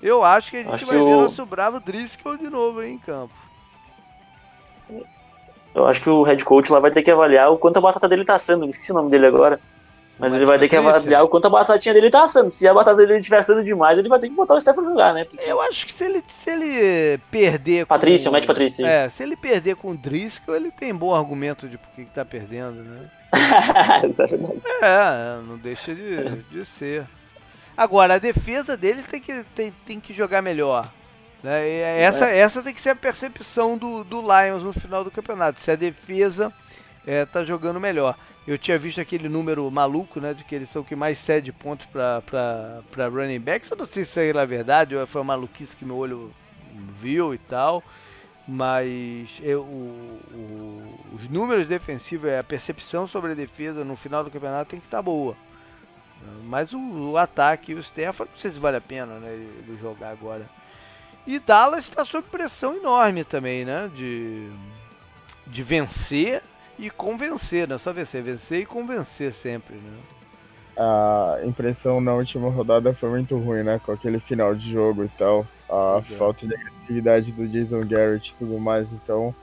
Eu 0.00 0.22
acho 0.22 0.50
que 0.50 0.58
a 0.58 0.62
gente 0.62 0.74
acho 0.74 0.86
vai 0.86 0.96
ver 0.96 1.02
o 1.02 1.22
nosso 1.22 1.44
bravo 1.46 1.80
Driscoll 1.80 2.36
de 2.36 2.48
novo 2.48 2.80
aí 2.80 2.92
em 2.92 2.98
campo. 2.98 3.34
Eu 5.76 5.86
acho 5.86 6.00
que 6.00 6.08
o 6.08 6.22
head 6.22 6.42
coach 6.42 6.72
lá 6.72 6.80
vai 6.80 6.90
ter 6.90 7.02
que 7.02 7.10
avaliar 7.10 7.50
o 7.50 7.58
quanto 7.58 7.76
a 7.76 7.82
batata 7.82 8.08
dele 8.08 8.24
tá 8.24 8.38
sendo. 8.38 8.66
Esqueci 8.66 8.92
o 8.92 8.94
nome 8.94 9.10
dele 9.10 9.26
agora. 9.26 9.60
Mas 10.18 10.32
ele 10.32 10.46
vai 10.46 10.58
ter 10.58 10.70
que 10.70 10.76
avaliar 10.76 11.22
o 11.22 11.28
quanto 11.28 11.44
a 11.44 11.50
batatinha 11.50 11.92
dele 11.92 12.08
tá 12.08 12.24
assando. 12.24 12.50
Se 12.50 12.66
a 12.66 12.72
batata 12.72 12.96
dele 12.96 13.18
estiver 13.18 13.36
assando 13.36 13.62
demais, 13.62 13.98
ele 13.98 14.08
vai 14.08 14.18
ter 14.18 14.30
que 14.30 14.34
botar 14.34 14.54
o 14.54 14.60
Steph 14.60 14.74
pra 14.74 14.84
jogar, 14.84 15.12
né? 15.12 15.24
Porque... 15.24 15.44
Eu 15.44 15.60
acho 15.60 15.84
que 15.84 15.92
se 15.92 16.02
ele, 16.02 16.24
se 16.26 16.48
ele 16.48 17.18
perder 17.30 17.84
Patrícia, 17.84 18.24
com... 18.24 18.30
o 18.30 18.32
Matt 18.32 18.46
Patrícia. 18.46 18.86
É, 18.86 19.10
se 19.10 19.22
ele 19.22 19.36
perder 19.36 19.76
com 19.76 19.90
o 19.90 19.96
Driscoll, 19.96 20.56
ele 20.56 20.70
tem 20.70 20.94
bom 20.94 21.14
argumento 21.14 21.68
de 21.68 21.76
por 21.76 21.90
que 21.90 22.06
tá 22.06 22.24
perdendo, 22.24 22.82
né? 22.82 23.10
É. 24.80 24.86
É, 24.86 25.38
não 25.46 25.58
deixa 25.58 25.94
de, 25.94 26.36
de 26.50 26.64
ser. 26.64 27.06
Agora, 27.76 28.14
a 28.14 28.18
defesa 28.18 28.74
dele 28.74 29.02
tem 29.02 29.20
que, 29.20 29.44
tem, 29.54 29.74
tem 29.84 30.00
que 30.00 30.14
jogar 30.14 30.40
melhor. 30.40 30.90
Né? 31.42 32.00
Essa, 32.00 32.30
é. 32.30 32.38
essa 32.38 32.62
tem 32.62 32.74
que 32.74 32.80
ser 32.80 32.90
a 32.90 32.96
percepção 32.96 33.76
do, 33.76 34.02
do 34.04 34.20
Lions 34.20 34.62
no 34.62 34.72
final 34.72 35.04
do 35.04 35.10
campeonato. 35.10 35.60
Se 35.60 35.70
a 35.70 35.76
defesa 35.76 36.52
é, 37.06 37.24
tá 37.24 37.44
jogando 37.44 37.80
melhor. 37.80 38.16
Eu 38.46 38.56
tinha 38.56 38.78
visto 38.78 39.00
aquele 39.00 39.28
número 39.28 39.68
maluco, 39.70 40.20
né? 40.20 40.32
De 40.32 40.44
que 40.44 40.54
eles 40.54 40.70
são 40.70 40.82
o 40.82 40.84
que 40.84 40.94
mais 40.94 41.18
cede 41.18 41.52
pontos 41.52 41.86
para 41.86 43.08
running 43.08 43.40
backs. 43.40 43.70
Eu 43.70 43.76
não 43.76 43.86
sei 43.86 44.04
se 44.04 44.30
é 44.30 44.46
verdade 44.46 44.94
ou 44.94 45.06
foi 45.06 45.20
uma 45.20 45.36
maluquice 45.36 45.76
que 45.76 45.84
meu 45.84 45.96
olho 45.96 46.32
viu 47.00 47.34
e 47.34 47.38
tal. 47.38 47.82
Mas 48.48 49.40
eu, 49.42 49.62
o, 49.62 50.20
o, 50.32 51.16
os 51.16 51.28
números 51.28 51.66
defensivos, 51.66 52.30
a 52.30 52.44
percepção 52.44 53.04
sobre 53.04 53.32
a 53.32 53.34
defesa 53.34 53.84
no 53.84 53.96
final 53.96 54.22
do 54.22 54.30
campeonato 54.30 54.70
tem 54.70 54.78
que 54.78 54.86
estar 54.86 54.98
tá 54.98 55.02
boa. 55.02 55.36
Mas 56.44 56.72
o, 56.72 56.78
o 56.78 57.18
ataque 57.18 57.72
e 57.72 57.74
o 57.74 57.82
Stefan, 57.82 58.24
não 58.24 58.38
sei 58.38 58.52
se 58.52 58.58
vale 58.58 58.76
a 58.76 58.80
pena 58.80 59.18
né, 59.18 59.32
ele 59.32 59.76
jogar 59.80 60.10
agora. 60.10 60.48
E 61.26 61.38
Dallas 61.38 61.84
está 61.84 62.04
sob 62.04 62.26
pressão 62.28 62.76
enorme 62.76 63.24
também, 63.24 63.64
né? 63.64 63.90
De, 63.94 64.48
de 65.46 65.62
vencer 65.62 66.42
e 66.78 66.88
convencer, 66.90 67.66
não 67.66 67.76
é 67.76 67.78
só 67.78 67.92
vencer, 67.92 68.22
vencer 68.22 68.62
e 68.62 68.66
convencer 68.66 69.32
sempre, 69.32 69.74
né? 69.76 69.98
A 70.78 71.38
impressão 71.44 72.00
na 72.02 72.12
última 72.12 72.50
rodada 72.50 72.92
foi 72.92 73.08
muito 73.08 73.36
ruim, 73.38 73.62
né? 73.62 73.80
Com 73.84 73.92
aquele 73.92 74.20
final 74.20 74.54
de 74.54 74.70
jogo 74.70 75.04
e 75.04 75.08
tal. 75.08 75.46
A 75.70 76.02
é. 76.10 76.16
falta 76.16 76.46
de 76.46 76.54
agressividade 76.54 77.32
do 77.32 77.48
Jason 77.48 77.80
Garrett 77.86 78.30
e 78.30 78.34
tudo 78.34 78.60
mais, 78.60 78.86
então. 78.92 79.34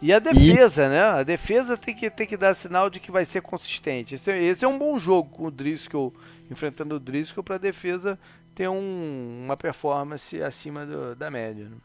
E 0.00 0.12
a 0.12 0.18
defesa, 0.18 0.84
e... 0.84 0.88
né? 0.90 1.02
A 1.02 1.22
defesa 1.22 1.76
tem 1.76 1.94
que, 1.94 2.10
tem 2.10 2.26
que 2.26 2.36
dar 2.36 2.54
sinal 2.54 2.90
de 2.90 3.00
que 3.00 3.10
vai 3.10 3.24
ser 3.24 3.40
consistente. 3.40 4.14
Esse, 4.14 4.30
é, 4.30 4.42
esse 4.42 4.64
é 4.64 4.68
um 4.68 4.78
bom 4.78 5.00
jogo 5.00 5.30
com 5.30 5.46
o 5.46 5.50
Driscoll, 5.50 6.12
enfrentando 6.50 6.96
o 6.96 7.00
Driscoll, 7.00 7.42
para 7.42 7.54
a 7.54 7.58
defesa 7.58 8.18
ter 8.54 8.68
um, 8.68 9.44
uma 9.44 9.56
performance 9.56 10.42
acima 10.42 10.84
do, 10.86 11.14
da 11.14 11.30
média. 11.30 11.68
Né? 11.68 11.76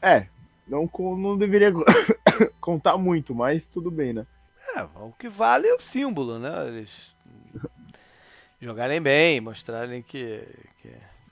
É, 0.00 0.26
não, 0.66 0.88
não 1.16 1.36
deveria 1.36 1.72
contar 2.60 2.96
muito, 2.96 3.34
mas 3.34 3.64
tudo 3.66 3.90
bem, 3.90 4.12
né? 4.12 4.26
É, 4.76 4.82
o 4.82 5.12
que 5.18 5.28
vale 5.28 5.66
é 5.66 5.74
o 5.74 5.80
símbolo, 5.80 6.38
né? 6.38 6.68
Eles 6.68 7.14
jogarem 8.60 9.00
bem, 9.00 9.40
mostrarem 9.40 10.02
que 10.02 10.46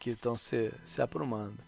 que 0.06 0.10
estão 0.10 0.36
se, 0.36 0.72
se 0.84 1.02
aprumando. 1.02 1.58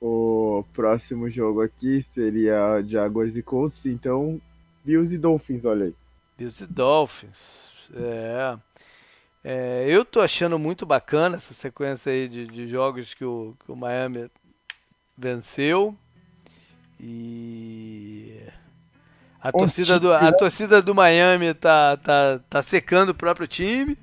O 0.00 0.64
próximo 0.72 1.28
jogo 1.28 1.60
aqui 1.60 2.02
seria 2.14 2.82
Jaguars 2.82 3.36
e 3.36 3.42
Colts, 3.42 3.84
então 3.84 4.40
Bills 4.82 5.14
e 5.14 5.18
Dolphins, 5.18 5.66
olha 5.66 5.86
aí. 5.86 5.94
Bills 6.38 6.64
e 6.64 6.66
Dolphins, 6.66 7.70
é. 7.94 8.58
É 9.48 9.84
eu 9.88 10.04
tô 10.04 10.20
achando 10.20 10.58
muito 10.58 10.84
bacana 10.84 11.36
essa 11.36 11.54
sequência 11.54 12.10
aí 12.10 12.26
de, 12.26 12.48
de 12.48 12.66
jogos 12.66 13.14
que 13.14 13.24
o, 13.24 13.54
que 13.64 13.70
o 13.70 13.76
Miami 13.76 14.28
venceu. 15.16 15.96
E 16.98 18.40
a 19.40 19.52
torcida, 19.52 20.00
do, 20.00 20.12
a 20.12 20.32
torcida 20.32 20.82
do 20.82 20.94
Miami 20.94 21.54
tá, 21.54 21.96
tá, 21.98 22.40
tá 22.50 22.60
secando 22.60 23.10
o 23.10 23.14
próprio 23.14 23.46
time, 23.46 23.96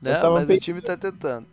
né? 0.00 0.22
Mas 0.22 0.48
o 0.48 0.60
time 0.60 0.80
tá 0.80 0.96
tentando. 0.96 1.46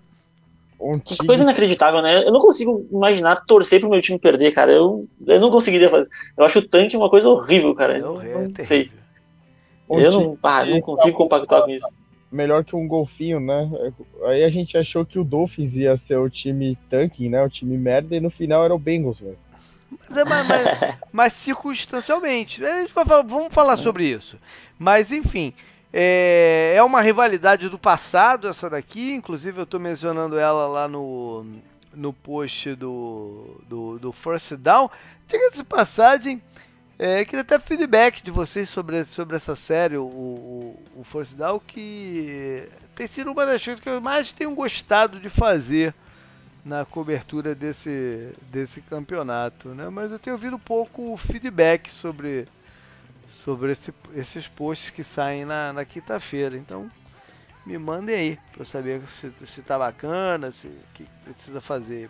Um 0.80 1.00
time... 1.00 1.18
Que 1.18 1.26
coisa 1.26 1.42
inacreditável, 1.42 2.04
né? 2.04 2.24
Eu 2.24 2.32
não 2.32 2.40
consigo 2.40 2.88
imaginar 2.92 3.44
torcer 3.48 3.80
pro 3.80 3.90
meu 3.90 4.00
time 4.00 4.20
perder, 4.20 4.52
cara. 4.52 4.72
Eu, 4.72 5.08
eu 5.26 5.40
não 5.40 5.50
conseguiria 5.50 5.90
fazer. 5.90 6.08
Eu 6.38 6.46
acho 6.46 6.60
o 6.60 6.68
tanque 6.68 6.96
uma 6.96 7.10
coisa 7.10 7.28
horrível, 7.28 7.74
cara. 7.74 7.98
É 7.98 8.06
horrível, 8.06 8.42
não, 8.42 8.52
é 8.56 8.64
sei. 8.64 8.92
Um 9.90 10.00
eu 10.00 10.12
não, 10.12 10.38
ah, 10.44 10.66
não 10.66 10.82
consigo 10.82 11.18
compactuar 11.18 11.64
com 11.64 11.72
isso. 11.72 11.88
Melhor 12.32 12.64
que 12.66 12.76
um 12.76 12.88
golfinho, 12.88 13.40
né? 13.40 13.70
Aí 14.26 14.44
a 14.44 14.50
gente 14.50 14.78
achou 14.78 15.06
que 15.06 15.18
o 15.18 15.24
Dolphins 15.24 15.74
ia 15.74 15.96
ser 15.96 16.18
o 16.18 16.30
time 16.30 16.78
tanking, 16.90 17.30
né? 17.30 17.42
O 17.42 17.50
time 17.50 17.78
merda, 17.78 18.16
e 18.16 18.20
no 18.20 18.30
final 18.30 18.66
era 18.66 18.76
o 18.76 18.80
Bengals 18.80 19.22
mesmo. 19.22 19.46
Mas, 19.90 20.18
é, 20.18 20.26
mas, 20.26 20.48
mas, 20.48 20.98
mas 21.12 21.34
circunstancialmente. 21.34 22.64
A 22.66 22.82
gente 22.82 22.94
vai 22.94 23.06
falar, 23.06 23.24
vamos 23.24 23.54
falar 23.54 23.78
sobre 23.78 24.06
isso. 24.06 24.38
Mas, 24.78 25.12
enfim, 25.12 25.54
é, 25.92 26.74
é 26.76 26.84
uma 26.84 27.02
rivalidade 27.02 27.70
do 27.70 27.80
passado 27.80 28.48
essa 28.48 28.70
daqui. 28.70 29.14
Inclusive, 29.14 29.60
eu 29.60 29.64
estou 29.64 29.80
mencionando 29.80 30.38
ela 30.38 30.68
lá 30.68 30.88
no, 30.88 31.46
no 31.94 32.12
post 32.12 32.76
do, 32.76 33.62
do, 33.68 34.00
do 34.00 34.12
First 34.12 34.54
Down. 34.56 34.90
Diga 35.28 35.52
de 35.52 35.64
passagem, 35.64 36.42
é, 37.00 37.24
queria 37.26 37.42
até 37.42 37.60
feedback 37.60 38.24
de 38.24 38.32
vocês 38.32 38.70
sobre, 38.70 39.06
sobre 39.06 39.36
essa 39.36 39.56
série, 39.56 39.98
o, 39.98 40.06
o, 40.06 40.84
o 40.96 41.04
Force 41.04 41.36
Down, 41.36 41.60
que 41.60 42.68
tem 42.96 43.06
sido 43.06 43.32
uma 43.32 43.46
das 43.46 43.64
coisas 43.64 43.84
que 43.84 43.88
eu 43.88 44.02
mais 44.02 44.32
tenho 44.32 44.56
gostado 44.56 45.20
de 45.20 45.30
fazer 45.30 45.94
na 46.66 46.84
cobertura 46.86 47.54
desse, 47.54 48.34
desse 48.52 48.82
campeonato, 48.82 49.70
né? 49.70 49.90
Mas 49.90 50.12
eu 50.12 50.20
tenho 50.20 50.36
ouvido 50.36 50.58
pouco 50.58 51.16
feedback 51.16 51.90
sobre, 51.90 52.48
sobre 53.44 53.74
esse, 53.74 53.94
esses 54.16 54.48
posts 54.48 54.90
que 54.90 55.04
saem 55.04 55.46
na, 55.46 55.72
na 55.72 55.86
quinta-feira. 55.86 56.58
Então, 56.58 56.92
me 57.64 57.78
mandem 57.78 58.16
aí 58.16 58.40
para 58.52 58.66
saber 58.66 59.02
se, 59.08 59.32
se 59.46 59.62
tá 59.62 59.78
bacana, 59.78 60.52
se 60.52 60.68
que 60.96 61.06
precisa 61.24 61.62
fazer 61.62 62.10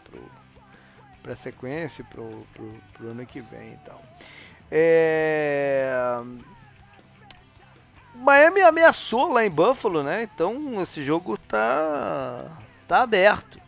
para 1.21 1.33
a 1.33 1.35
sequência, 1.35 2.05
para 2.05 2.21
o 2.21 3.09
ano 3.09 3.25
que 3.25 3.41
vem 3.41 3.73
e 3.73 3.79
tal. 3.85 4.01
É... 4.72 6.20
Miami 8.15 8.61
ameaçou 8.61 9.32
lá 9.32 9.45
em 9.45 9.49
Buffalo, 9.49 10.03
né? 10.03 10.24
Então 10.24 10.82
esse 10.82 11.03
jogo 11.03 11.38
tá 11.38 12.45
tá 12.88 13.03
aberto. 13.03 13.59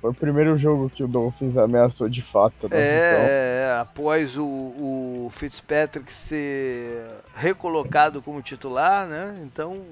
Foi 0.00 0.10
o 0.10 0.14
primeiro 0.14 0.56
jogo 0.56 0.88
que 0.88 1.02
o 1.02 1.08
Dolphins 1.08 1.56
ameaçou 1.56 2.08
de 2.08 2.22
fato, 2.22 2.68
né? 2.68 2.76
É, 2.78 3.12
então... 3.12 3.26
é 3.26 3.80
após 3.80 4.36
o, 4.36 4.44
o, 4.44 5.30
Fitzpatrick 5.34 6.12
ser 6.12 7.04
recolocado 7.34 8.22
como 8.22 8.40
titular, 8.40 9.08
né? 9.08 9.40
Então, 9.42 9.82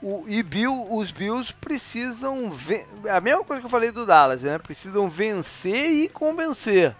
o, 0.00 0.24
e 0.28 0.40
Bill, 0.42 0.86
os 0.92 1.10
Bills 1.10 1.52
precisam 1.52 2.52
a 3.10 3.20
mesma 3.20 3.42
coisa 3.42 3.60
que 3.60 3.66
eu 3.66 3.70
falei 3.70 3.90
do 3.90 4.06
Dallas, 4.06 4.42
né? 4.42 4.56
Precisam 4.58 5.08
vencer 5.08 5.90
e 5.90 6.08
convencer. 6.08 6.94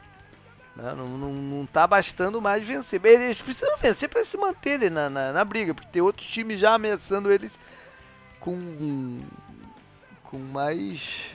Né? 0.79 0.95
Não, 0.97 1.09
não, 1.09 1.33
não 1.33 1.66
tá 1.66 1.87
bastando 1.87 2.41
mais 2.41 2.64
vencer. 2.66 3.05
Eles 3.05 3.43
precisam 3.43 3.76
vencer 3.76 4.09
para 4.09 4.24
se 4.24 4.39
manterem 4.39 4.89
na, 4.89 5.11
na, 5.11 5.33
na, 5.33 5.45
briga, 5.45 5.74
porque 5.74 5.91
tem 5.91 6.01
outros 6.01 6.29
times 6.29 6.61
já 6.61 6.74
ameaçando 6.74 7.33
eles 7.33 7.59
com, 8.39 9.20
com 10.22 10.39
mais. 10.39 11.33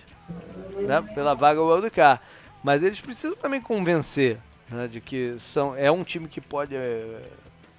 Né? 0.88 1.02
pela 1.14 1.34
vaga 1.36 1.62
Wildcard. 1.62 2.22
Mas 2.64 2.82
eles 2.82 3.02
precisam 3.02 3.36
também 3.36 3.60
convencer 3.60 4.40
né? 4.70 4.88
de 4.88 5.02
que 5.02 5.36
são, 5.38 5.76
é 5.76 5.92
um 5.92 6.04
time 6.04 6.30
que 6.30 6.40
pode, 6.40 6.76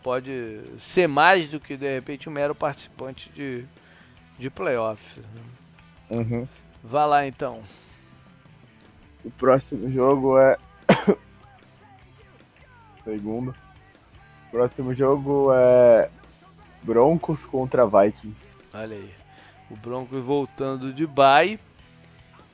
pode 0.03 0.61
ser 0.79 1.09
mais 1.09 1.49
do 1.49 1.59
que 1.59 1.75
de 1.75 1.95
repente 1.95 2.29
um 2.29 2.33
mero 2.33 2.55
participante 2.55 3.31
de, 3.31 3.65
de 4.39 4.51
playoffs. 4.51 5.17
Né? 5.17 5.41
Uhum. 6.11 6.47
Vá 6.83 7.07
lá 7.07 7.27
então. 7.27 7.63
O 9.25 9.31
próximo 9.31 9.91
jogo 9.91 10.39
é 10.39 10.59
segundo. 13.05 13.55
Próximo 14.51 14.95
jogo 14.95 15.51
é 15.53 16.09
Broncos 16.83 17.45
contra 17.47 17.87
Vikings. 17.87 18.37
Olha 18.73 18.97
aí. 18.97 19.11
O 19.71 19.77
Broncos 19.77 20.23
voltando 20.23 20.93
de 20.93 21.07
bye 21.07 21.59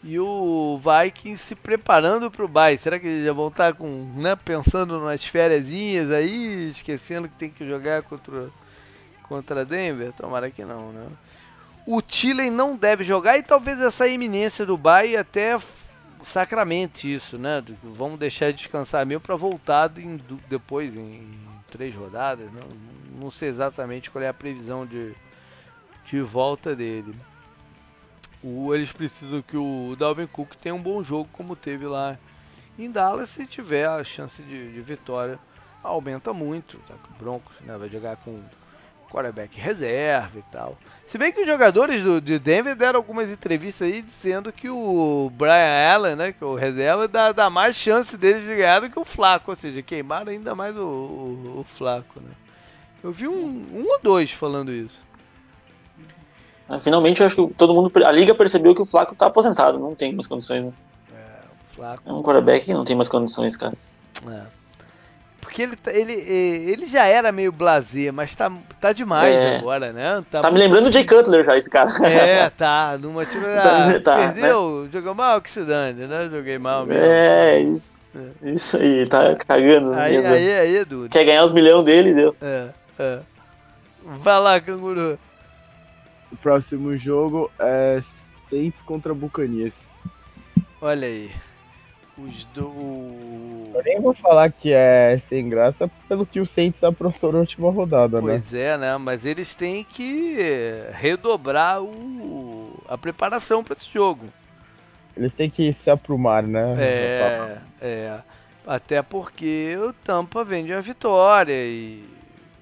e 0.03 0.19
o 0.19 0.79
Vikings 0.79 1.43
se 1.43 1.55
preparando 1.55 2.31
para 2.31 2.45
o 2.45 2.49
bye. 2.49 2.79
Será 2.79 2.99
que 2.99 3.07
eles 3.07 3.27
já 3.27 3.33
vão 3.33 3.49
estar 3.49 3.73
tá 3.73 3.79
com, 3.79 4.13
né, 4.17 4.35
pensando 4.37 5.01
nas 5.01 5.25
férias 5.25 5.71
aí, 6.13 6.69
esquecendo 6.69 7.29
que 7.29 7.37
tem 7.37 7.51
que 7.51 7.67
jogar 7.67 8.03
contra 8.03 8.49
contra 9.29 9.65
Denver? 9.65 10.13
Tomara 10.13 10.51
que 10.51 10.65
não, 10.65 10.91
né? 10.93 11.07
O 11.87 12.01
Tillen 12.01 12.51
não 12.51 12.77
deve 12.77 13.05
jogar 13.05 13.39
e 13.39 13.43
talvez 13.43 13.81
essa 13.81 14.07
iminência 14.07 14.67
do 14.67 14.77
bye 14.77 15.17
até 15.17 15.59
sacramente 16.25 17.13
isso, 17.13 17.39
né? 17.39 17.63
Vamos 17.83 18.19
deixar 18.19 18.53
descansar 18.53 19.05
mesmo 19.07 19.21
para 19.21 19.37
voltar 19.37 19.91
em, 19.99 20.21
depois 20.49 20.97
em 20.97 21.39
três 21.71 21.95
rodadas. 21.95 22.51
Não, 22.53 23.21
não 23.21 23.31
sei 23.31 23.49
exatamente 23.49 24.11
qual 24.11 24.23
é 24.23 24.29
a 24.29 24.35
previsão 24.35 24.87
de, 24.87 25.15
de 26.07 26.21
volta 26.21 26.75
dele. 26.75 27.15
O, 28.43 28.75
eles 28.75 28.91
precisam 28.91 29.43
que 29.43 29.57
o 29.57 29.95
Dalvin 29.99 30.27
Cook 30.27 30.55
tenha 30.57 30.75
um 30.75 30.83
bom 30.83 31.03
jogo 31.03 31.29
como 31.33 31.55
teve 31.55 31.87
lá 31.87 32.19
em 32.79 32.91
Dallas. 32.91 33.31
Se 33.31 33.47
tiver 33.47 33.87
a 33.87 34.03
chance 34.03 34.43
de, 34.43 34.73
de 34.73 34.81
vitória, 34.81 35.39
aumenta 35.83 36.33
muito. 36.33 36.79
Tá? 36.89 36.95
O 37.11 37.19
Broncos 37.19 37.55
né, 37.61 37.77
vai 37.77 37.89
jogar 37.89 38.17
com 38.17 38.41
quarterback 39.11 39.59
reserva 39.59 40.39
e 40.39 40.43
tal. 40.51 40.79
Se 41.07 41.19
bem 41.19 41.33
que 41.33 41.41
os 41.41 41.47
jogadores 41.47 42.03
do, 42.03 42.21
de 42.21 42.39
Denver 42.39 42.77
deram 42.77 42.99
algumas 42.99 43.29
entrevistas 43.29 43.89
aí 43.89 44.01
dizendo 44.01 44.53
que 44.53 44.71
o 44.71 45.31
Brian 45.35 45.93
Allen, 45.93 46.17
né, 46.17 46.33
que 46.33 46.43
é 46.43 46.47
o 46.47 46.55
reserva, 46.55 47.09
dá, 47.09 47.33
dá 47.33 47.51
mais 47.51 47.75
chance 47.75 48.17
deles 48.17 48.43
de 48.43 48.55
ganhar 48.55 48.81
do 48.81 48.89
que 48.89 48.99
o 48.99 49.05
Flaco, 49.05 49.51
ou 49.51 49.57
seja, 49.57 49.83
queimaram 49.83 50.31
ainda 50.31 50.55
mais 50.55 50.77
o, 50.77 50.81
o, 50.81 51.61
o 51.61 51.65
Flaco, 51.65 52.21
né. 52.21 52.31
Eu 53.03 53.11
vi 53.11 53.27
um, 53.27 53.67
um 53.75 53.85
ou 53.87 54.01
dois 54.03 54.31
falando 54.31 54.71
isso. 54.71 55.05
Ah, 56.69 56.79
finalmente, 56.79 57.21
eu 57.21 57.27
acho 57.27 57.35
que 57.35 57.55
todo 57.55 57.75
mundo, 57.75 57.91
a 58.05 58.13
liga 58.13 58.35
percebeu 58.35 58.75
que 58.75 58.83
o 58.83 58.87
Flaco 58.87 59.17
tá 59.17 59.27
aposentado, 59.27 59.79
não 59.79 59.95
tem 59.95 60.15
mais 60.15 60.29
condições, 60.29 60.65
né? 60.65 60.73
É, 61.13 61.41
o 61.73 61.75
Flaco... 61.75 62.03
É 62.07 62.13
um 62.13 62.23
quarterback 62.23 62.67
que 62.67 62.75
não 62.75 62.85
tem 62.85 62.95
mais 62.95 63.09
condições, 63.09 63.57
cara. 63.57 63.75
É 64.29 64.60
porque 65.51 65.63
ele, 65.63 65.75
tá, 65.75 65.93
ele, 65.93 66.13
ele 66.13 66.87
já 66.87 67.07
era 67.07 67.33
meio 67.33 67.51
blazer, 67.51 68.13
mas 68.13 68.37
tá, 68.37 68.53
tá 68.81 68.93
demais 68.93 69.35
é. 69.35 69.57
agora, 69.57 69.93
né? 69.93 70.25
Tá, 70.31 70.43
tá 70.43 70.51
me 70.51 70.61
lembrando 70.61 70.85
do 70.89 70.93
Jay 70.93 71.05
Cutler 71.05 71.45
já, 71.45 71.57
esse 71.57 71.69
cara. 71.69 71.91
É, 72.07 72.49
tá. 72.57 72.97
Numa 72.97 73.27
tipo, 73.27 73.45
ah, 73.47 74.01
tá, 74.01 74.17
perdeu, 74.17 74.85
né? 74.85 74.91
jogou 74.93 75.13
mal, 75.13 75.43
que 75.43 75.51
se 75.51 75.65
dane, 75.65 76.07
né? 76.07 76.29
Joguei 76.31 76.57
mal 76.57 76.87
mesmo. 76.87 77.03
É, 77.03 77.59
isso. 77.59 77.99
É. 78.15 78.51
Isso 78.51 78.77
aí, 78.77 79.07
tá 79.09 79.35
cagando. 79.35 79.93
Aí, 79.95 80.19
mesmo. 80.19 80.33
aí, 80.33 80.53
aí, 80.53 80.77
Edu. 80.77 81.09
Quer 81.11 81.25
ganhar 81.25 81.45
os 81.45 81.53
milhões 81.53 81.85
dele, 81.85 82.15
deu. 82.15 82.37
É, 82.41 82.69
é. 82.97 83.19
Vai 84.05 84.39
lá, 84.39 84.61
canguru. 84.61 85.19
O 86.31 86.37
próximo 86.37 86.97
jogo 86.97 87.51
é 87.59 88.01
Saints 88.49 88.81
contra 88.83 89.13
Buccaneers. 89.13 89.75
Olha 90.81 91.09
aí. 91.09 91.29
Os 92.25 92.45
do. 92.45 92.71
Eu 93.75 93.83
nem 93.85 94.01
vou 94.01 94.13
falar 94.13 94.51
que 94.51 94.73
é 94.73 95.21
sem 95.29 95.49
graça 95.49 95.91
pelo 96.09 96.27
que 96.27 96.41
o 96.41 96.47
Saints 96.47 96.83
aprontou 96.83 97.33
na 97.33 97.39
última 97.39 97.71
rodada, 97.71 98.21
pois 98.21 98.27
né? 98.27 98.33
Pois 98.33 98.55
é, 98.55 98.77
né? 98.77 98.97
Mas 98.99 99.25
eles 99.25 99.55
têm 99.55 99.85
que 99.85 100.37
redobrar 100.93 101.83
o... 101.83 102.83
a 102.89 102.99
preparação 102.99 103.63
para 103.63 103.75
esse 103.75 103.89
jogo. 103.89 104.27
Eles 105.17 105.33
têm 105.33 105.49
que 105.49 105.73
se 105.85 105.91
aprumar, 105.91 106.43
né? 106.43 106.75
É, 106.79 107.59
é. 107.81 108.19
Até 108.67 109.03
porque 109.03 109.77
o 109.81 109.93
Tampa 109.93 110.45
vende 110.45 110.73
a 110.73 110.81
vitória 110.81 111.53
e 111.53 112.05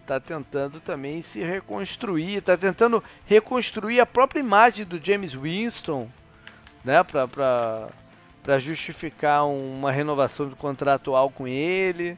tá 0.06 0.18
tentando 0.18 0.80
também 0.80 1.20
se 1.20 1.40
reconstruir, 1.40 2.40
tá 2.40 2.56
tentando 2.56 3.04
reconstruir 3.26 4.00
a 4.00 4.06
própria 4.06 4.40
imagem 4.40 4.86
do 4.86 4.98
James 5.04 5.34
Winston, 5.34 6.08
né, 6.82 7.04
pra, 7.04 7.28
pra 7.28 7.88
para 8.48 8.58
justificar 8.58 9.46
uma 9.46 9.92
renovação 9.92 10.48
de 10.48 10.54
contratual 10.54 11.28
com 11.28 11.46
ele. 11.46 12.16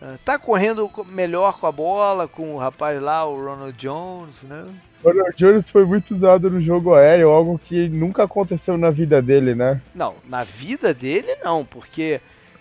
Ah, 0.00 0.14
tá 0.24 0.38
correndo 0.38 0.88
melhor 1.08 1.58
com 1.58 1.66
a 1.66 1.72
bola, 1.72 2.28
com 2.28 2.54
o 2.54 2.58
rapaz 2.58 3.02
lá, 3.02 3.26
o 3.26 3.44
Ronald 3.44 3.76
Jones, 3.76 4.40
né? 4.44 4.66
O 5.02 5.08
Ronald 5.08 5.34
Jones 5.36 5.68
foi 5.68 5.84
muito 5.84 6.14
usado 6.14 6.48
no 6.48 6.60
jogo 6.60 6.94
aéreo, 6.94 7.28
algo 7.28 7.58
que 7.58 7.88
nunca 7.88 8.22
aconteceu 8.22 8.78
na 8.78 8.90
vida 8.90 9.20
dele, 9.20 9.52
né? 9.56 9.82
Não, 9.92 10.14
na 10.28 10.44
vida 10.44 10.94
dele 10.94 11.34
não, 11.42 11.64
porque 11.64 12.20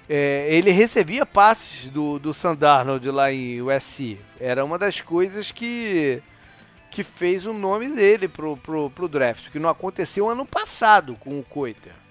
é, 0.09 0.47
ele 0.49 0.71
recebia 0.71 1.23
passes 1.23 1.89
do, 1.89 2.17
do 2.17 2.33
Sandarnold 2.33 3.11
lá 3.11 3.31
em 3.31 3.61
USC. 3.61 4.17
Era 4.39 4.65
uma 4.65 4.79
das 4.79 5.01
coisas 5.01 5.51
que 5.51 6.19
que 6.89 7.03
fez 7.03 7.45
o 7.45 7.53
nome 7.53 7.89
dele 7.89 8.27
pro, 8.27 8.57
pro, 8.57 8.89
pro 8.89 9.07
draft, 9.07 9.51
que 9.51 9.59
não 9.59 9.69
aconteceu 9.69 10.29
ano 10.29 10.47
passado 10.47 11.15
com 11.19 11.39
o 11.39 11.43
Coiter. 11.43 12.02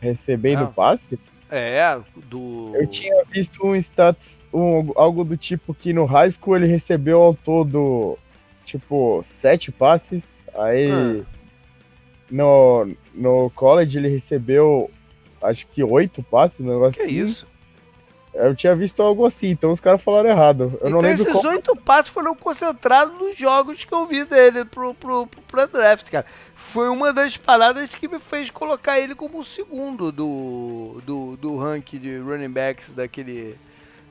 Recebendo 0.00 0.60
Não. 0.60 0.72
passe? 0.72 1.18
É, 1.50 1.98
do. 2.28 2.72
Eu 2.74 2.86
tinha 2.86 3.24
visto 3.30 3.64
um 3.64 3.74
status, 3.76 4.26
um, 4.52 4.92
algo 4.96 5.24
do 5.24 5.36
tipo 5.36 5.72
que 5.72 5.92
no 5.92 6.04
high 6.04 6.30
school 6.30 6.56
ele 6.56 6.66
recebeu 6.66 7.22
ao 7.22 7.34
todo, 7.34 8.18
tipo, 8.64 9.24
sete 9.40 9.70
passes. 9.70 10.22
Aí 10.54 10.90
ah. 10.90 11.24
no, 12.30 12.88
no 13.14 13.50
college 13.50 13.96
ele 13.96 14.08
recebeu 14.08 14.90
acho 15.42 15.66
que 15.68 15.82
oito 15.82 16.22
passes, 16.22 16.60
um 16.60 16.68
negócio 16.68 16.94
que 16.94 17.02
assim. 17.02 17.24
isso? 17.24 17.46
Eu 18.34 18.54
tinha 18.54 18.76
visto 18.76 19.02
algo 19.02 19.24
assim, 19.24 19.48
então 19.48 19.72
os 19.72 19.80
caras 19.80 20.02
falaram 20.02 20.28
errado. 20.28 20.64
Eu 20.64 20.88
então 20.88 20.90
não 20.90 21.00
lembro 21.00 21.22
esses 21.22 21.44
oito 21.44 21.74
passes 21.74 22.10
foram 22.10 22.34
concentrados 22.34 23.18
nos 23.18 23.36
jogos 23.36 23.82
que 23.84 23.94
eu 23.94 24.06
vi 24.06 24.24
dele 24.24 24.66
pro, 24.66 24.92
pro, 24.92 25.26
pro, 25.26 25.42
pro 25.42 25.66
draft, 25.68 26.10
cara. 26.10 26.26
Foi 26.76 26.90
uma 26.90 27.10
das 27.10 27.38
paradas 27.38 27.94
que 27.94 28.06
me 28.06 28.18
fez 28.18 28.50
colocar 28.50 29.00
ele 29.00 29.14
como 29.14 29.38
o 29.40 29.44
segundo 29.46 30.12
do, 30.12 31.00
do, 31.06 31.34
do 31.38 31.56
ranking 31.56 31.98
de 31.98 32.18
running 32.18 32.50
backs 32.50 32.92
daquele, 32.92 33.58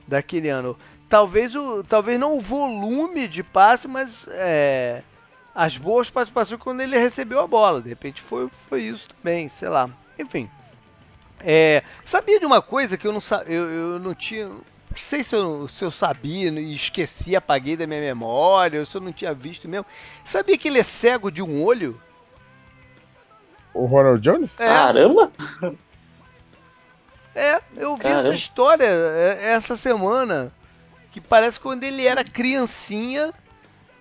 daquele 0.07 0.49
ano. 0.49 0.75
Talvez, 1.07 1.53
o, 1.53 1.83
talvez 1.83 2.19
não 2.19 2.35
o 2.35 2.39
volume 2.39 3.27
de 3.27 3.43
passe, 3.43 3.87
mas 3.87 4.27
é, 4.29 5.03
as 5.53 5.77
boas 5.77 6.09
participações 6.09 6.59
quando 6.59 6.81
ele 6.81 6.97
recebeu 6.97 7.39
a 7.39 7.45
bola. 7.45 7.83
De 7.83 7.89
repente 7.89 8.19
foi, 8.19 8.49
foi 8.49 8.81
isso 8.81 9.09
também, 9.09 9.47
sei 9.47 9.69
lá. 9.69 9.87
Enfim. 10.17 10.49
É, 11.41 11.83
sabia 12.03 12.39
de 12.39 12.47
uma 12.47 12.63
coisa 12.63 12.97
que 12.97 13.05
eu 13.05 13.13
não, 13.13 13.21
eu, 13.45 13.69
eu 13.69 13.99
não 13.99 14.15
tinha. 14.15 14.47
Não 14.47 14.63
sei 14.95 15.23
se 15.23 15.35
eu, 15.35 15.67
se 15.67 15.85
eu 15.85 15.91
sabia 15.91 16.49
e 16.49 16.73
esqueci, 16.73 17.35
apaguei 17.35 17.77
da 17.77 17.85
minha 17.85 18.01
memória, 18.01 18.79
ou 18.79 18.87
se 18.87 18.97
eu 18.97 19.01
não 19.01 19.13
tinha 19.13 19.35
visto 19.35 19.69
mesmo. 19.69 19.85
Sabia 20.23 20.57
que 20.57 20.67
ele 20.67 20.79
é 20.79 20.83
cego 20.83 21.29
de 21.29 21.43
um 21.43 21.63
olho? 21.63 22.01
O 23.75 23.85
Ronald 23.85 24.21
Jones? 24.21 24.51
É. 24.57 24.65
Caramba! 24.65 25.31
É, 27.35 27.61
eu 27.75 27.97
vi 27.97 28.03
Caramba. 28.03 28.29
essa 28.29 28.33
história 28.33 28.85
é, 28.85 29.51
essa 29.51 29.75
semana. 29.75 30.53
Que 31.11 31.19
parece 31.19 31.59
que 31.59 31.63
quando 31.63 31.83
ele 31.83 32.05
era 32.05 32.23
criancinha, 32.23 33.33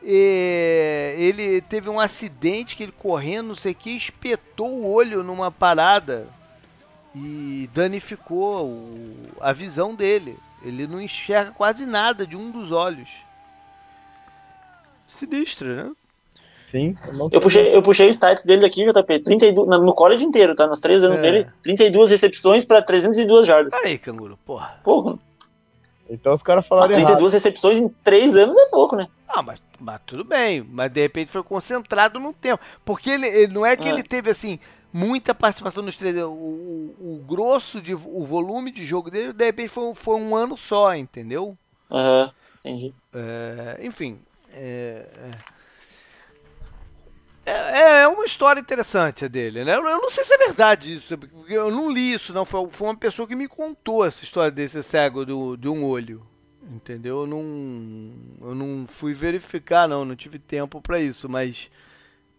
ele 0.00 1.60
teve 1.62 1.90
um 1.90 1.98
acidente 1.98 2.76
que 2.76 2.84
ele 2.84 2.92
correndo, 2.92 3.48
não 3.48 3.54
sei 3.56 3.72
o 3.72 3.74
que, 3.74 3.90
espetou 3.90 4.68
o 4.68 4.92
olho 4.92 5.24
numa 5.24 5.50
parada 5.50 6.28
e 7.14 7.68
danificou 7.74 8.66
o, 8.66 9.16
a 9.40 9.52
visão 9.52 9.94
dele. 9.94 10.38
Ele 10.62 10.86
não 10.86 11.00
enxerga 11.00 11.50
quase 11.50 11.86
nada 11.86 12.26
de 12.26 12.36
um 12.36 12.50
dos 12.50 12.70
olhos. 12.70 13.10
Sinistro, 15.06 15.74
né? 15.74 15.92
Sim. 16.74 16.92
Eu 17.30 17.40
puxei, 17.40 17.72
eu 17.72 17.80
puxei 17.80 18.08
o 18.08 18.10
stats 18.10 18.44
dele 18.44 18.66
aqui, 18.66 18.84
JP. 18.84 19.20
32, 19.20 19.68
no 19.80 19.94
college 19.94 20.24
inteiro, 20.24 20.56
tá? 20.56 20.66
Nos 20.66 20.80
três 20.80 21.04
anos 21.04 21.20
é. 21.20 21.22
dele, 21.22 21.46
32 21.62 22.10
recepções 22.10 22.64
para 22.64 22.82
302 22.82 23.46
jardas. 23.46 23.72
Aí, 23.74 23.96
canguru, 23.96 24.36
porra. 24.44 24.80
Pouco. 24.82 25.16
Então 26.10 26.34
os 26.34 26.42
caras 26.42 26.66
falaram 26.66 26.90
ah, 26.90 26.94
32 26.94 27.16
errado. 27.16 27.32
recepções 27.32 27.78
em 27.78 27.88
três 28.02 28.34
anos 28.36 28.56
é 28.56 28.66
pouco, 28.66 28.96
né? 28.96 29.06
Ah, 29.28 29.40
mas, 29.40 29.62
mas 29.78 30.00
tudo 30.04 30.24
bem. 30.24 30.66
Mas 30.68 30.90
de 30.90 31.00
repente 31.00 31.30
foi 31.30 31.44
concentrado 31.44 32.18
no 32.18 32.32
tempo. 32.32 32.60
Porque 32.84 33.08
ele, 33.08 33.28
ele 33.28 33.52
não 33.52 33.64
é 33.64 33.76
que 33.76 33.88
é. 33.88 33.92
ele 33.92 34.02
teve 34.02 34.28
assim 34.28 34.58
muita 34.92 35.32
participação 35.32 35.80
nos 35.80 35.96
três. 35.96 36.16
O, 36.16 36.28
o, 36.28 36.96
o, 36.98 37.24
grosso, 37.24 37.80
de, 37.80 37.94
o 37.94 38.24
volume 38.24 38.72
de 38.72 38.84
jogo 38.84 39.12
dele, 39.12 39.32
de 39.32 39.44
repente, 39.44 39.68
foi, 39.68 39.94
foi 39.94 40.16
um 40.16 40.34
ano 40.34 40.56
só, 40.56 40.92
entendeu? 40.96 41.56
Aham, 41.88 42.24
uhum, 42.24 42.30
entendi. 42.64 42.94
É, 43.14 43.86
enfim. 43.86 44.18
É, 44.52 45.06
é, 47.46 47.50
é, 47.50 48.02
é, 48.02 48.08
uma 48.08 48.24
história 48.24 48.60
interessante 48.60 49.24
a 49.24 49.28
dele, 49.28 49.64
né? 49.64 49.76
Eu, 49.76 49.82
não 49.82 50.10
sei 50.10 50.24
se 50.24 50.34
é 50.34 50.38
verdade 50.38 50.94
isso, 50.94 51.18
eu 51.48 51.70
não 51.70 51.90
li 51.90 52.12
isso, 52.12 52.32
não. 52.32 52.44
Foi, 52.44 52.68
foi 52.70 52.88
uma 52.88 52.96
pessoa 52.96 53.28
que 53.28 53.34
me 53.34 53.46
contou 53.46 54.04
essa 54.04 54.24
história 54.24 54.50
desse 54.50 54.82
cego 54.82 55.24
do, 55.24 55.56
de 55.56 55.68
um 55.68 55.84
olho. 55.84 56.26
Entendeu? 56.70 57.20
Eu 57.20 57.26
não, 57.26 58.14
eu 58.40 58.54
não 58.54 58.86
fui 58.88 59.12
verificar, 59.12 59.86
não, 59.86 60.04
não 60.04 60.16
tive 60.16 60.38
tempo 60.38 60.80
para 60.80 60.98
isso, 60.98 61.28
mas 61.28 61.70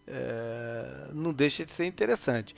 é, 0.06 1.08
não 1.12 1.32
deixa 1.32 1.64
de 1.64 1.70
ser 1.70 1.84
interessante. 1.84 2.54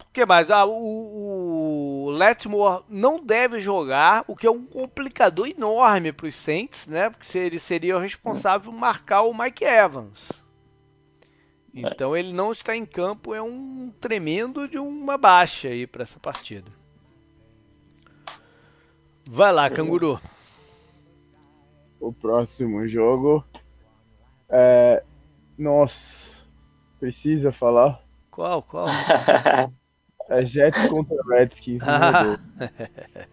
O 0.00 0.12
que 0.12 0.26
mais? 0.26 0.50
Ah, 0.50 0.66
o, 0.66 2.06
o 2.06 2.10
Letmore 2.10 2.82
não 2.88 3.24
deve 3.24 3.60
jogar, 3.60 4.24
o 4.26 4.36
que 4.36 4.46
é 4.46 4.50
um 4.50 4.66
complicador 4.66 5.48
enorme 5.48 6.12
para 6.12 6.26
os 6.26 6.34
Saints, 6.34 6.86
né? 6.86 7.08
Porque 7.08 7.38
ele 7.38 7.58
seria 7.58 7.96
o 7.96 8.00
responsável 8.00 8.70
por 8.70 8.78
marcar 8.78 9.22
o 9.22 9.32
Mike 9.32 9.64
Evans. 9.64 10.47
Então 11.80 12.16
ele 12.16 12.32
não 12.32 12.52
está 12.52 12.74
em 12.74 12.84
campo, 12.84 13.34
é 13.34 13.42
um 13.42 13.92
tremendo 14.00 14.68
de 14.68 14.78
uma 14.78 15.16
baixa 15.16 15.68
aí 15.68 15.86
para 15.86 16.02
essa 16.02 16.18
partida. 16.18 16.70
Vai 19.28 19.52
lá, 19.52 19.68
canguru. 19.68 20.20
O 22.00 22.12
próximo 22.12 22.86
jogo 22.86 23.44
é 24.48 25.02
nossa, 25.58 25.98
precisa 27.00 27.50
falar? 27.50 28.00
Qual, 28.30 28.62
qual? 28.62 28.86
É 30.30 30.44
Jets 30.44 30.86
contra 30.88 31.16
Redskins. 31.26 31.80
Ah. 31.82 32.38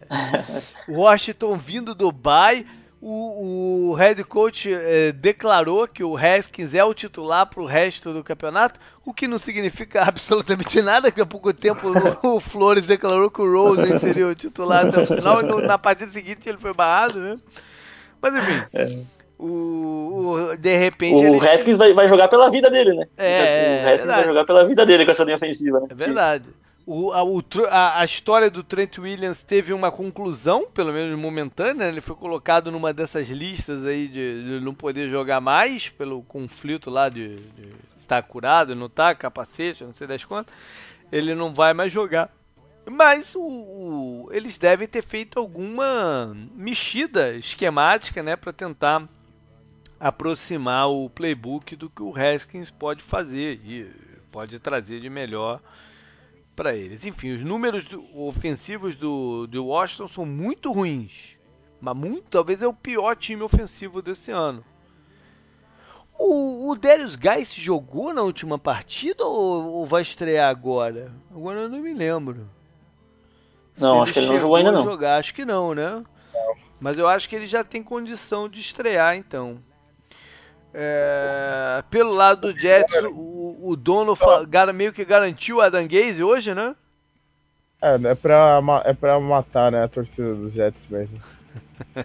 Washington 0.87 1.57
vindo 1.57 1.93
do 1.93 2.09
Bay. 2.09 2.65
O, 3.01 3.91
o 3.91 3.93
head 3.93 4.23
coach 4.23 4.73
eh, 4.73 5.11
declarou 5.11 5.87
que 5.87 6.03
o 6.03 6.17
Haskins 6.17 6.73
é 6.73 6.83
o 6.83 6.93
titular 6.93 7.45
para 7.45 7.61
o 7.61 7.65
resto 7.65 8.11
do 8.13 8.23
campeonato, 8.23 8.79
o 9.05 9.13
que 9.13 9.27
não 9.27 9.37
significa 9.37 10.01
absolutamente 10.07 10.81
nada, 10.81 11.09
porque 11.09 11.21
há 11.21 11.25
pouco 11.25 11.53
tempo 11.53 11.79
o, 12.23 12.35
o 12.37 12.39
Flores 12.39 12.85
declarou 12.85 13.29
que 13.29 13.41
o 13.41 13.51
Rosen 13.51 13.99
seria 13.99 14.27
o 14.27 14.33
titular 14.33 14.87
até 14.87 15.01
o 15.01 15.07
final, 15.07 15.41
e 15.41 15.43
no, 15.43 15.61
na 15.61 15.77
partida 15.77 16.11
seguinte 16.11 16.47
ele 16.47 16.57
foi 16.57 16.73
barrado, 16.73 17.19
né? 17.19 17.35
Mas 18.21 18.35
enfim. 18.35 18.63
É. 18.73 18.99
O, 19.37 20.53
o, 20.53 20.57
de 20.57 20.77
repente. 20.77 21.23
O 21.23 21.35
ele... 21.35 21.47
Haskins 21.47 21.77
vai, 21.77 21.93
vai 21.93 22.07
jogar 22.07 22.29
pela 22.29 22.49
vida 22.49 22.71
dele, 22.71 22.93
né? 22.93 23.05
É, 23.17 23.83
o 23.83 23.93
Haskins 23.93 24.09
é 24.09 24.15
vai 24.15 24.25
jogar 24.25 24.45
pela 24.45 24.65
vida 24.65 24.85
dele 24.85 25.05
com 25.05 25.11
essa 25.11 25.25
linha 25.25 25.35
ofensiva, 25.35 25.81
né? 25.81 25.87
É 25.91 25.93
verdade. 25.93 26.49
O, 26.87 27.11
a, 27.11 27.23
o, 27.23 27.43
a, 27.67 28.01
a, 28.01 28.05
história 28.05 28.49
do 28.49 28.63
Trent 28.63 28.99
Williams 28.99 29.41
teve 29.41 29.73
uma 29.73 29.91
conclusão, 29.91 30.69
pelo 30.69 30.93
menos 30.93 31.17
momentânea, 31.19 31.73
né? 31.73 31.87
ele 31.89 31.99
foi 31.99 32.15
colocado 32.15 32.71
numa 32.71 32.93
dessas 32.93 33.27
listas 33.27 33.83
aí 33.85 34.07
de, 34.07 34.59
de, 34.59 34.63
não 34.63 34.73
poder 34.73 35.09
jogar 35.09 35.41
mais 35.41 35.89
pelo 35.89 36.21
conflito 36.21 36.91
lá 36.91 37.09
de 37.09 37.39
estar 37.99 38.21
tá 38.21 38.23
curado, 38.23 38.75
não 38.75 38.87
tá, 38.87 39.15
capacete, 39.15 39.83
não 39.83 39.93
sei 39.93 40.05
das 40.05 40.23
quantas. 40.23 40.53
Ele 41.11 41.33
não 41.33 41.55
vai 41.55 41.73
mais 41.73 41.91
jogar. 41.91 42.29
Mas 42.85 43.33
o, 43.33 43.41
o, 43.41 44.29
eles 44.31 44.59
devem 44.59 44.87
ter 44.87 45.01
feito 45.01 45.39
alguma 45.39 46.37
mexida 46.53 47.33
esquemática, 47.33 48.21
né, 48.21 48.35
para 48.35 48.53
tentar 48.53 49.09
aproximar 49.99 50.87
o 50.89 51.09
playbook 51.09 51.75
do 51.75 51.89
que 51.89 52.03
o 52.03 52.13
Haskins 52.15 52.69
pode 52.69 53.01
fazer 53.01 53.59
e 53.65 53.89
pode 54.31 54.59
trazer 54.59 54.99
de 54.99 55.09
melhor 55.09 55.59
para 56.55 56.75
eles. 56.75 57.05
Enfim, 57.05 57.33
os 57.33 57.43
números 57.43 57.85
do, 57.85 58.03
ofensivos 58.17 58.95
do, 58.95 59.45
do 59.47 59.65
Washington 59.65 60.07
são 60.07 60.25
muito 60.25 60.71
ruins, 60.71 61.37
mas 61.79 61.95
muito, 61.95 62.23
talvez 62.29 62.61
é 62.61 62.67
o 62.67 62.73
pior 62.73 63.15
time 63.15 63.43
ofensivo 63.43 64.01
desse 64.01 64.31
ano. 64.31 64.63
O, 66.17 66.71
o 66.71 66.75
Darius 66.75 67.15
Guy 67.15 67.45
jogou 67.45 68.13
na 68.13 68.21
última 68.21 68.57
partida 68.57 69.25
ou, 69.25 69.65
ou, 69.73 69.85
vai 69.85 70.01
estrear 70.01 70.49
agora? 70.49 71.11
Agora 71.29 71.61
eu 71.61 71.69
não 71.69 71.79
me 71.79 71.93
lembro. 71.93 72.49
Não, 73.77 73.97
Se 73.97 74.03
acho 74.03 74.13
que 74.13 74.19
ele 74.19 74.27
não 74.29 74.39
jogou 74.39 74.55
ainda 74.55 74.71
não. 74.71 74.83
Jogar, 74.83 75.17
acho 75.17 75.33
que 75.33 75.43
não, 75.43 75.73
né? 75.73 76.03
Mas 76.79 76.97
eu 76.97 77.07
acho 77.07 77.27
que 77.27 77.35
ele 77.35 77.45
já 77.45 77.63
tem 77.65 77.83
condição 77.83 78.47
de 78.47 78.61
estrear 78.61 79.17
então. 79.17 79.61
É, 80.77 81.81
pelo 81.89 82.11
lado 82.11 82.51
do 82.51 82.59
Jets, 82.59 82.93
o, 83.05 83.69
o 83.69 83.75
dono 83.77 84.13
meio 84.73 84.91
que 84.91 85.05
garantiu 85.05 85.61
a 85.61 85.69
Danguese 85.69 86.21
hoje, 86.21 86.53
né? 86.53 86.75
É, 87.81 87.95
é 87.95 88.15
pra, 88.15 88.61
é 88.83 88.93
pra 88.93 89.17
matar 89.17 89.71
né, 89.71 89.83
a 89.83 89.87
torcida 89.87 90.35
dos 90.35 90.51
Jets 90.51 90.85
mesmo. 90.89 91.17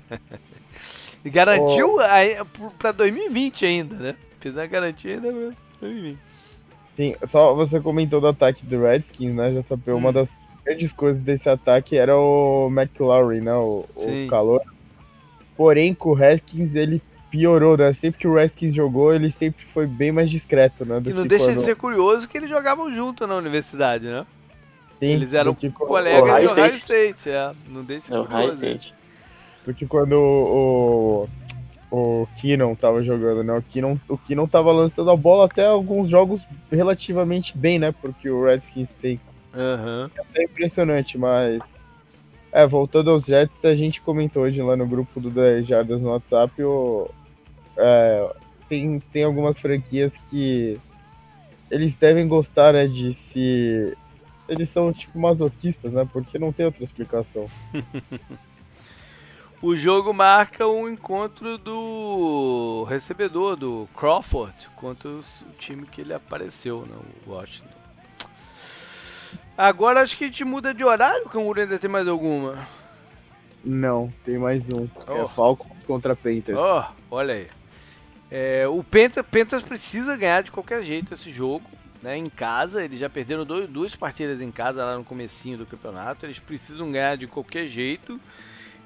e 1.25 1.31
garantiu 1.31 1.97
oh. 1.97 2.71
pra 2.79 2.93
2020 2.93 3.67
ainda, 3.67 3.97
né? 3.97 4.17
Fez 4.39 4.57
a 4.57 4.67
garantia 4.67 5.15
ainda 5.15 5.33
pra 5.33 5.57
2020. 5.81 6.19
Sim, 6.97 7.17
só 7.27 7.53
você 7.53 7.81
comentou 7.81 8.21
do 8.21 8.29
ataque 8.29 8.65
do 8.65 8.83
Redskins, 8.83 9.35
né, 9.35 9.51
JP? 9.51 9.91
Hum. 9.91 9.97
Uma 9.97 10.13
das 10.13 10.29
grandes 10.65 10.93
coisas 10.93 11.21
desse 11.21 11.49
ataque 11.49 11.97
era 11.97 12.17
o 12.17 12.69
McLaurin, 12.71 13.41
né? 13.41 13.55
O, 13.55 13.85
o 13.97 14.29
calor. 14.29 14.63
Porém, 15.57 15.93
com 15.93 16.11
o 16.11 16.15
Redskins 16.15 16.77
ele 16.77 17.03
piorou, 17.31 17.77
né? 17.77 17.93
Sempre 17.93 18.21
que 18.21 18.29
o 18.29 18.35
Redskins 18.35 18.75
jogou, 18.75 19.15
ele 19.15 19.31
sempre 19.31 19.65
foi 19.73 19.87
bem 19.87 20.13
mais 20.13 20.31
discreto, 20.31 20.85
né? 20.85 21.01
Do 21.01 21.11
e 21.11 21.13
não 21.13 21.23
que 21.23 21.29
deixa 21.29 21.47
quando... 21.47 21.57
de 21.57 21.63
ser 21.63 21.77
curioso 21.77 22.29
que 22.29 22.37
eles 22.37 22.51
jogavam 22.51 22.93
junto 22.93 23.27
na 23.27 23.37
universidade, 23.37 24.07
né? 24.07 24.27
Sim, 24.99 25.07
eles 25.07 25.33
eram 25.33 25.55
que... 25.55 25.71
colegas 25.71 26.53
do 26.53 26.61
Ohio 26.61 26.77
State, 26.77 27.31
é. 27.31 27.53
Não 27.69 27.83
deixa 27.83 28.03
de 28.03 28.07
ser 28.07 28.27
curioso. 28.27 28.35
Ohio 28.35 28.49
State. 28.49 28.95
Porque 29.65 29.87
quando 29.87 30.13
o, 30.13 31.29
o, 31.91 32.23
o 32.23 32.29
Keenan 32.41 32.75
tava 32.75 33.03
jogando, 33.03 33.43
né? 33.43 33.53
O 33.57 33.63
Keenan, 33.63 33.99
o 34.09 34.19
Keenan 34.19 34.47
tava 34.47 34.73
lançando 34.73 35.11
a 35.11 35.17
bola 35.17 35.47
até 35.47 35.67
alguns 35.67 36.11
jogos 36.11 36.43
relativamente 36.71 37.57
bem, 37.57 37.79
né? 37.79 37.95
Porque 38.01 38.29
o 38.29 38.45
Redskins 38.45 38.89
tem. 39.01 39.21
Uhum. 39.55 40.11
É 40.35 40.45
impressionante, 40.45 41.19
mas 41.19 41.63
é, 42.53 42.67
voltando 42.67 43.11
aos 43.11 43.25
Jets, 43.25 43.65
a 43.65 43.75
gente 43.75 44.01
comentou 44.01 44.43
hoje 44.43 44.61
lá 44.61 44.77
no 44.77 44.87
grupo 44.87 45.21
do 45.21 45.31
10 45.31 45.67
Jardas 45.67 46.03
no 46.03 46.11
WhatsApp, 46.11 46.63
o, 46.63 47.09
é, 47.77 48.35
tem, 48.69 49.01
tem 49.13 49.25
algumas 49.25 49.59
franquias 49.59 50.13
que 50.29 50.81
eles 51.71 51.95
devem 51.95 52.27
gostar 52.27 52.73
né, 52.73 52.87
de 52.87 53.15
se 53.15 53.97
eles 54.49 54.69
são 54.71 54.93
tipo 54.93 55.19
masoquistas, 55.19 55.93
né? 55.93 56.09
Porque 56.13 56.37
não 56.39 56.53
tem 56.53 56.67
outra 56.67 56.83
explicação. 56.83 57.47
o 59.63 59.77
jogo 59.77 60.13
marca 60.13 60.67
o 60.67 60.83
um 60.83 60.89
encontro 60.89 61.57
do 61.57 62.85
recebedor, 62.89 63.55
do 63.55 63.89
Crawford, 63.97 64.69
contra 64.75 65.09
o 65.09 65.23
time 65.57 65.87
que 65.87 66.01
ele 66.01 66.13
apareceu, 66.13 66.85
né? 66.85 66.97
o 67.27 67.31
Washington. 67.31 67.69
Agora 69.57 70.01
acho 70.01 70.17
que 70.17 70.25
a 70.25 70.27
gente 70.27 70.45
muda 70.45 70.75
de 70.75 70.83
horário, 70.83 71.27
o 71.27 71.29
Canguru 71.29 71.61
ainda 71.61 71.79
tem 71.79 71.91
mais 71.91 72.09
alguma? 72.09 72.67
Não, 73.65 74.13
tem 74.25 74.39
mais 74.39 74.65
um. 74.71 74.89
É 75.07 75.13
oh. 75.13 75.25
É 75.25 75.29
Falcons 75.29 75.83
contra 75.87 76.17
Panthers. 76.17 76.59
Oh, 76.59 76.85
olha 77.11 77.35
aí. 77.35 77.60
É, 78.31 78.67
o 78.69 78.83
Panthers, 78.85 79.27
Panthers 79.27 79.63
precisa 79.63 80.17
ganhar 80.17 80.43
de 80.43 80.53
qualquer 80.53 80.83
jeito 80.83 81.13
esse 81.13 81.31
jogo. 81.31 81.69
Né, 82.03 82.17
em 82.17 82.31
casa, 82.31 82.83
eles 82.83 82.99
já 82.99 83.11
perderam 83.11 83.45
dois, 83.45 83.69
duas 83.69 83.95
partidas 83.95 84.41
em 84.41 84.51
casa 84.51 84.83
lá 84.83 84.97
no 84.97 85.05
comecinho 85.05 85.59
do 85.59 85.67
campeonato. 85.67 86.25
Eles 86.25 86.39
precisam 86.39 86.91
ganhar 86.91 87.17
de 87.17 87.27
qualquer 87.27 87.67
jeito. 87.67 88.19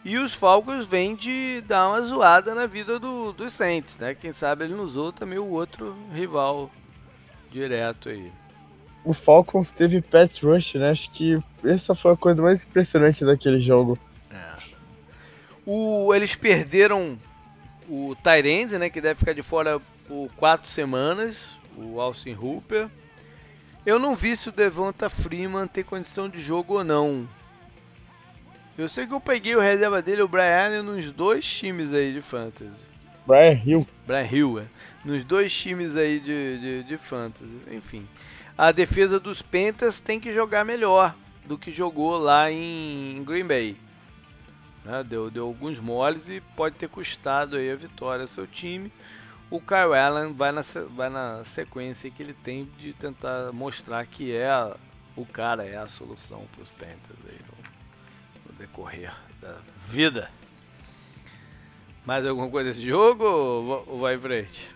E 0.05 0.19
os 0.19 0.35
Falcons 0.35 0.87
vêm 0.87 1.15
de 1.15 1.63
dar 1.67 1.89
uma 1.89 2.01
zoada 2.03 2.55
na 2.55 2.67
vida 2.67 2.99
do, 2.99 3.33
dos 3.33 3.53
Saints, 3.53 3.97
né? 3.99 4.15
Quem 4.15 4.33
sabe 4.33 4.65
ele 4.65 4.75
não 4.75 4.85
usou 4.85 5.13
também 5.13 5.39
o 5.39 5.49
outro 5.49 5.97
rival 6.13 6.71
direto 7.51 8.09
aí. 8.09 8.31
O 9.05 9.15
Falcons 9.15 9.71
teve 9.71 10.03
Pat 10.03 10.43
Rush, 10.43 10.75
né? 10.75 10.91
Acho 10.91 11.11
que 11.13 11.41
essa 11.65 11.95
foi 11.95 12.13
a 12.13 12.17
coisa 12.17 12.43
mais 12.43 12.63
impressionante 12.63 13.25
daquele 13.25 13.61
jogo. 13.61 13.99
É. 14.31 14.57
O, 15.65 16.13
eles 16.13 16.35
perderam 16.35 17.17
o 17.89 18.17
Tyrande, 18.17 18.79
né? 18.79 18.91
Que 18.91 19.01
deve 19.01 19.19
ficar 19.19 19.33
de 19.33 19.43
fora 19.43 19.81
por 20.07 20.31
quatro 20.37 20.69
semanas. 20.69 21.57
O 21.77 22.01
Austin 22.01 22.35
Hooper. 22.35 22.89
Eu 23.85 23.99
não 23.99 24.15
vi 24.15 24.37
se 24.37 24.49
o 24.49 24.53
Devonta 24.53 25.11
Freeman 25.11 25.67
tem 25.67 25.85
condição 25.85 26.29
de 26.29 26.41
jogo 26.41 26.75
ou 26.75 26.85
não. 26.85 27.29
Eu 28.79 28.89
sei 28.89 29.07
que 29.07 29.13
eu 29.13 29.21
peguei 29.21 29.55
o 29.55 29.61
reserva 29.61 30.03
dele, 30.03 30.23
o 30.23 30.29
Brian 30.29 30.67
Allen, 30.67 30.83
nos 30.83 31.11
dois 31.11 31.47
times 31.47 31.93
aí 31.93 32.13
de 32.13 32.23
fantasy. 32.23 32.73
Brian 33.27 33.61
Hill. 33.65 33.87
Brian 34.07 34.29
Hill, 34.31 34.59
é. 34.61 34.65
Nos 35.05 35.23
dois 35.25 35.55
times 35.55 35.97
aí 35.97 36.19
de, 36.19 36.59
de, 36.59 36.83
de 36.85 36.97
fantasy. 36.97 37.61
Enfim. 37.71 38.07
A 38.57 38.73
defesa 38.73 39.21
dos 39.21 39.43
Pentas 39.43 40.01
tem 40.01 40.19
que 40.19 40.33
jogar 40.33 40.65
melhor 40.65 41.15
do 41.45 41.59
que 41.59 41.71
jogou 41.71 42.17
lá 42.17 42.51
em 42.51 43.23
Green 43.25 43.45
Bay. 43.47 43.77
Né? 44.85 45.03
Deu, 45.05 45.31
deu 45.31 45.47
alguns 45.47 45.79
moles 45.79 46.29
e 46.29 46.41
pode 46.41 46.77
ter 46.77 46.89
custado 46.89 47.57
aí 47.57 47.71
a 47.71 47.77
vitória 47.77 48.23
ao 48.23 48.29
seu 48.29 48.47
time 48.47 48.93
o 49.51 49.61
Kyle 49.61 49.95
Allen 49.95 50.33
vai 50.33 50.51
na, 50.51 50.63
vai 50.91 51.09
na 51.09 51.45
sequência 51.45 52.11
que 52.11 52.23
ele 52.23 52.35
tem 52.35 52.65
de 52.79 52.93
tentar 52.93 53.53
mostrar 53.53 54.05
que 54.07 54.35
é 54.35 54.49
a, 54.49 54.77
o 55.15 55.25
cara 55.25 55.65
é 55.65 55.77
a 55.77 55.87
solução 55.87 56.45
para 56.53 56.63
os 56.63 56.71
Panthers 56.71 57.19
aí 57.29 57.39
no, 57.47 58.53
no, 58.53 58.59
decorrer 58.59 59.15
da 59.41 59.59
vida. 59.87 60.31
Mais 62.05 62.27
alguma 62.27 62.51
coisa 62.51 62.71
desse 62.71 62.85
jogo 62.85 63.25
ou, 63.25 64.01
vai 64.01 64.17
em 64.17 64.19
frente? 64.19 64.69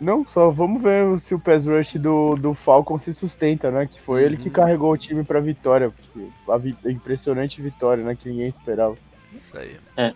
Não, 0.00 0.26
só 0.26 0.50
vamos 0.50 0.82
ver 0.82 1.18
se 1.20 1.34
o 1.34 1.38
pass 1.38 1.66
rush 1.66 1.94
do, 1.94 2.34
do 2.34 2.52
Falcon 2.52 2.98
se 2.98 3.14
sustenta, 3.14 3.70
né? 3.70 3.86
Que 3.86 4.00
foi 4.00 4.20
uhum. 4.20 4.26
ele 4.26 4.36
que 4.36 4.48
uhum. 4.48 4.54
carregou 4.54 4.92
o 4.92 4.98
time 4.98 5.24
para 5.24 5.40
vitória. 5.40 5.92
A, 6.48 6.58
vi 6.58 6.76
a 6.84 6.90
impressionante 6.90 7.62
vitória, 7.62 8.02
né? 8.02 8.16
Que 8.16 8.28
ninguém 8.28 8.48
esperava. 8.48 8.96
Isso 9.32 9.56
aí. 9.56 9.76
É. 9.96 10.12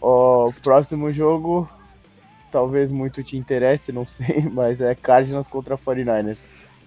O 0.00 0.52
próximo 0.62 1.12
jogo, 1.12 1.68
talvez 2.50 2.90
muito 2.90 3.22
te 3.22 3.36
interesse, 3.36 3.92
não 3.92 4.06
sei, 4.06 4.48
mas 4.52 4.80
é 4.80 4.94
Cardinals 4.94 5.48
contra 5.48 5.76
49ers. 5.76 6.38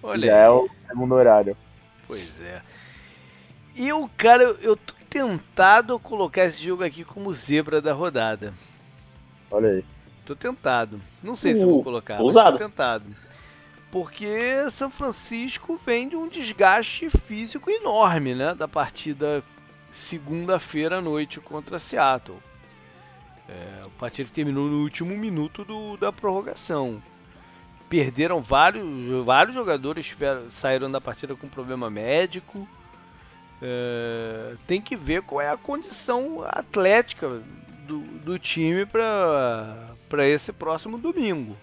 Olha 0.01 0.27
Já 0.27 0.37
é 0.37 0.49
o 0.49 0.69
segundo 0.87 1.15
horário. 1.15 1.55
Pois 2.07 2.41
é. 2.41 2.61
E 3.75 3.93
o 3.93 4.09
cara, 4.09 4.43
eu, 4.61 4.75
tô 4.75 4.93
tentado 5.09 5.99
colocar 5.99 6.45
esse 6.45 6.61
jogo 6.63 6.83
aqui 6.83 7.03
como 7.03 7.33
zebra 7.33 7.81
da 7.81 7.93
rodada. 7.93 8.53
Olha 9.51 9.69
aí. 9.69 9.85
Tô 10.29 10.35
tentado. 10.35 11.01
Não 11.23 11.35
sei 11.35 11.53
uh, 11.53 11.57
se 11.57 11.65
vou 11.65 11.83
colocar, 11.83 12.21
usado. 12.21 12.59
tô 12.59 12.63
tentado. 12.63 13.05
Porque 13.91 14.69
São 14.71 14.87
Francisco 14.87 15.81
vem 15.83 16.07
de 16.07 16.15
um 16.15 16.27
desgaste 16.27 17.09
físico 17.09 17.71
enorme, 17.71 18.35
né? 18.35 18.53
Da 18.53 18.67
partida 18.67 19.43
segunda-feira 19.91 20.99
à 20.99 21.01
noite 21.01 21.39
contra 21.39 21.79
Seattle. 21.79 22.37
É, 23.47 23.81
o 23.87 23.89
partida 23.89 24.29
terminou 24.31 24.67
no 24.67 24.83
último 24.83 25.17
minuto 25.17 25.65
do, 25.65 25.97
da 25.97 26.11
prorrogação. 26.11 27.01
Perderam 27.89 28.39
vários, 28.39 29.25
vários 29.25 29.55
jogadores 29.55 30.15
saíram 30.51 30.91
da 30.91 31.01
partida 31.01 31.35
com 31.35 31.47
problema 31.47 31.89
médico. 31.89 32.67
É, 33.59 34.53
tem 34.67 34.79
que 34.79 34.95
ver 34.95 35.23
qual 35.23 35.41
é 35.41 35.49
a 35.49 35.57
condição 35.57 36.43
atlética 36.45 37.41
do, 37.89 37.99
do 37.99 38.37
time 38.37 38.85
para 38.85 40.27
esse 40.27 40.53
próximo 40.53 40.97
domingo. 40.97 41.57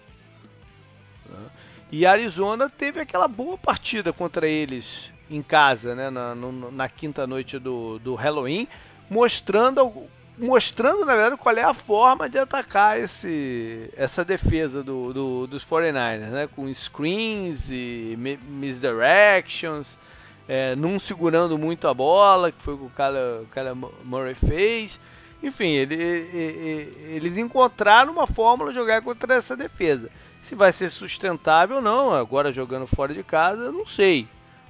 Né? 1.29 1.45
E 1.89 2.05
Arizona 2.05 2.69
teve 2.69 2.99
aquela 2.99 3.27
boa 3.27 3.57
partida 3.57 4.11
contra 4.11 4.45
eles 4.45 5.09
em 5.29 5.41
casa, 5.41 5.95
né, 5.95 6.09
na, 6.09 6.35
no, 6.35 6.71
na 6.71 6.89
quinta 6.89 7.25
noite 7.25 7.57
do, 7.57 7.97
do 7.99 8.15
Halloween, 8.15 8.67
mostrando 9.09 10.07
mostrando, 10.39 11.03
na 11.03 11.15
verdade, 11.15 11.41
qual 11.41 11.55
é 11.57 11.63
a 11.63 11.73
forma 11.73 12.29
de 12.29 12.37
atacar 12.37 12.99
esse, 12.99 13.89
essa 13.97 14.23
defesa 14.23 14.83
do, 14.83 15.11
do, 15.11 15.47
dos 15.47 15.65
49ers, 15.65 16.29
né? 16.29 16.47
Com 16.55 16.71
screens 16.71 17.71
e 17.71 18.15
misdirections, 18.47 19.97
é, 20.47 20.75
não 20.75 20.99
segurando 20.99 21.57
muito 21.57 21.87
a 21.87 21.93
bola, 21.93 22.51
que 22.51 22.61
foi 22.61 22.75
o 22.75 22.77
que 22.77 22.85
o 22.85 22.89
cara, 22.91 23.41
o 23.41 23.47
cara 23.47 23.73
Murray 24.03 24.35
fez. 24.35 24.99
Enfim, 25.41 25.67
ele, 25.67 25.95
ele, 25.95 26.97
eles 27.09 27.37
encontraram 27.37 28.11
uma 28.11 28.25
fórmula 28.25 28.73
jogar 28.73 29.01
contra 29.01 29.35
essa 29.35 29.55
defesa. 29.55 30.09
Se 30.43 30.55
vai 30.55 30.71
ser 30.71 30.89
sustentável 30.89 31.77
ou 31.77 31.81
não, 31.81 32.13
agora 32.13 32.53
jogando 32.53 32.87
fora 32.87 33.13
de 33.13 33.23
casa, 33.23 33.71
não 33.71 33.85
sei. 33.85 34.27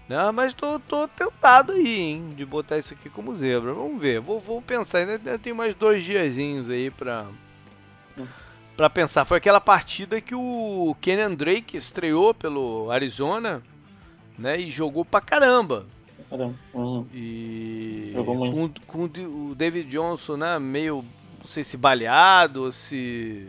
Né? 0.10 0.32
Mas 0.32 0.54
tô, 0.54 0.80
tô 0.80 1.08
tentado 1.08 1.74
aí, 1.74 2.00
hein, 2.00 2.34
de 2.36 2.46
botar 2.46 2.78
isso 2.78 2.94
aqui 2.94 3.10
como 3.10 3.38
zebra. 3.38 3.74
Vamos 3.74 4.02
ver, 4.02 4.20
vou, 4.20 4.40
vou 4.40 4.62
pensar. 4.62 5.00
Ainda, 5.00 5.14
ainda 5.14 5.40
tem 5.40 5.54
mais 5.54 5.74
dois 5.74 6.04
diazinhos 6.04 6.70
aí 6.70 6.90
pra, 6.90 7.28
pra 8.76 8.90
pensar. 8.90 9.26
Foi 9.26 9.38
aquela 9.38 9.62
partida 9.62 10.22
que 10.22 10.34
o 10.34 10.96
Kenyan 11.02 11.34
Drake 11.34 11.78
estreou 11.78 12.34
pelo 12.34 12.90
Arizona, 12.90 13.62
né? 14.38 14.60
E 14.60 14.70
jogou 14.70 15.06
pra 15.06 15.22
caramba. 15.22 15.86
Caramba. 16.30 16.56
Uhum. 16.74 17.06
E 17.14 18.14
com, 18.16 18.70
com, 18.86 19.04
o 19.04 19.56
David 19.56 19.90
Johnson, 19.90 20.38
né? 20.38 20.60
Meio, 20.60 21.04
não 21.40 21.46
sei 21.46 21.64
se 21.64 21.78
baleado 21.78 22.64
ou 22.64 22.72
se 22.72 23.48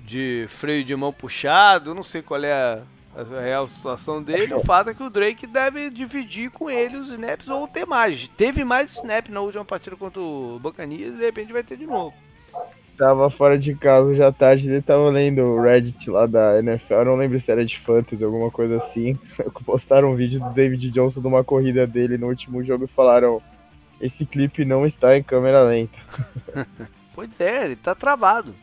de 0.00 0.46
freio 0.48 0.84
de 0.84 0.94
mão 0.96 1.12
puxado, 1.12 1.94
não 1.94 2.02
sei 2.02 2.22
qual 2.22 2.42
é 2.42 2.52
a 2.52 2.82
a 3.14 3.40
real 3.40 3.66
situação 3.66 4.22
dele. 4.22 4.54
O 4.54 4.60
fato 4.60 4.90
é 4.90 4.94
que 4.94 5.02
o 5.02 5.10
Drake 5.10 5.46
deve 5.46 5.90
dividir 5.90 6.50
com 6.50 6.70
ele 6.70 6.96
os 6.96 7.08
snaps 7.08 7.48
ou 7.48 7.66
ter 7.66 7.86
mais. 7.86 8.28
Teve 8.28 8.64
mais 8.64 8.92
snap 8.92 9.28
na 9.28 9.40
última 9.40 9.64
partida 9.64 9.96
contra 9.96 10.20
o 10.20 10.58
Bacanias 10.60 11.14
e 11.14 11.18
de 11.18 11.24
repente 11.24 11.52
vai 11.52 11.62
ter 11.62 11.76
de 11.76 11.86
novo. 11.86 12.14
Tava 13.00 13.30
fora 13.30 13.58
de 13.58 13.74
casa 13.74 14.12
já 14.12 14.30
tarde, 14.30 14.68
ele 14.68 14.82
tava 14.82 15.08
lendo 15.08 15.40
o 15.40 15.62
Reddit 15.62 16.10
lá 16.10 16.26
da 16.26 16.58
NFL, 16.58 16.92
eu 16.92 17.04
não 17.06 17.16
lembro 17.16 17.40
se 17.40 17.50
era 17.50 17.64
de 17.64 17.78
Fantasy, 17.78 18.22
alguma 18.22 18.50
coisa 18.50 18.76
assim. 18.76 19.18
Postaram 19.64 20.12
um 20.12 20.14
vídeo 20.14 20.38
do 20.38 20.50
David 20.50 20.90
Johnson 20.90 21.22
de 21.22 21.26
uma 21.26 21.42
corrida 21.42 21.86
dele 21.86 22.18
no 22.18 22.26
último 22.26 22.62
jogo 22.62 22.84
e 22.84 22.88
falaram: 22.88 23.40
Esse 23.98 24.26
clipe 24.26 24.66
não 24.66 24.84
está 24.84 25.16
em 25.16 25.22
câmera 25.22 25.62
lenta. 25.62 25.98
pois 27.14 27.30
é, 27.40 27.64
ele 27.64 27.76
tá 27.76 27.94
travado. 27.94 28.54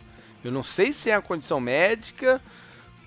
Eu 0.44 0.52
não 0.52 0.62
sei 0.62 0.94
se 0.94 1.10
é 1.10 1.16
a 1.16 1.22
condição 1.22 1.60
médica, 1.60 2.40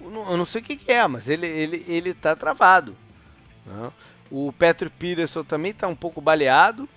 eu 0.01 0.37
não 0.37 0.45
sei 0.45 0.61
o 0.61 0.64
que, 0.64 0.74
que 0.74 0.91
é, 0.91 1.07
mas 1.07 1.28
ele, 1.28 1.47
ele, 1.47 1.85
ele 1.87 2.12
tá 2.12 2.35
travado. 2.35 2.97
Né? 3.64 3.93
O 4.33 4.53
Patrick 4.53 4.97
Peterson 4.99 5.45
também 5.45 5.72
tá 5.72 5.87
um 5.87 5.95
pouco 5.95 6.20
baleado. 6.20 6.89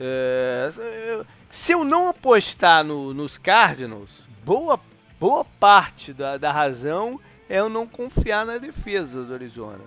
É, 0.00 0.70
se 1.56 1.72
eu 1.72 1.84
não 1.84 2.08
apostar 2.10 2.84
no, 2.84 3.14
nos 3.14 3.38
Cardinals, 3.38 4.28
boa, 4.44 4.78
boa 5.18 5.44
parte 5.58 6.12
da, 6.12 6.36
da 6.36 6.52
razão 6.52 7.18
é 7.48 7.58
eu 7.58 7.68
não 7.68 7.86
confiar 7.86 8.44
na 8.44 8.58
defesa 8.58 9.24
do 9.24 9.32
Arizona 9.32 9.80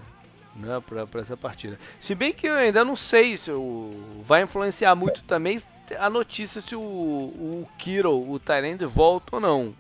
né, 0.55 0.82
para 0.86 1.22
essa 1.22 1.38
partida. 1.38 1.80
Se 2.01 2.15
bem 2.15 2.34
que 2.34 2.47
eu 2.47 2.55
ainda 2.55 2.84
não 2.84 2.95
sei 2.95 3.38
se 3.38 3.51
o, 3.51 3.91
vai 4.26 4.41
influenciar 4.41 4.95
muito 4.95 5.22
também 5.24 5.61
a 5.97 6.09
notícia 6.09 6.59
se 6.59 6.76
o, 6.76 6.82
o 6.82 7.67
Kiro, 7.78 8.11
o 8.11 8.39
Tyrande, 8.39 8.86
volta 8.86 9.36
ou 9.36 9.39
não. 9.39 9.74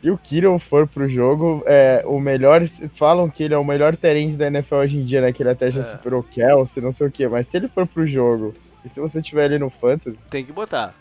Se 0.00 0.10
o 0.10 0.16
Kiro 0.16 0.56
for 0.60 0.86
pro 0.86 1.08
jogo, 1.08 1.62
é 1.66 2.04
o 2.06 2.20
melhor. 2.20 2.66
Falam 2.94 3.28
que 3.28 3.42
ele 3.42 3.54
é 3.54 3.58
o 3.58 3.64
melhor 3.64 3.96
terente 3.96 4.36
da 4.36 4.46
NFL 4.46 4.76
hoje 4.76 4.98
em 4.98 5.04
dia, 5.04 5.20
né? 5.20 5.32
Que 5.32 5.42
ele 5.42 5.50
até 5.50 5.70
já 5.70 5.82
é. 5.82 5.84
superou 5.84 6.22
Kelsey, 6.22 6.82
não 6.82 6.92
sei 6.92 7.08
o 7.08 7.10
que. 7.10 7.26
Mas 7.26 7.48
se 7.48 7.56
ele 7.56 7.68
for 7.68 7.86
pro 7.86 8.06
jogo, 8.06 8.54
e 8.84 8.88
se 8.88 9.00
você 9.00 9.20
tiver 9.20 9.46
ele 9.46 9.58
no 9.58 9.70
Fantasy. 9.70 10.16
Tem 10.30 10.44
que 10.44 10.52
botar. 10.52 10.94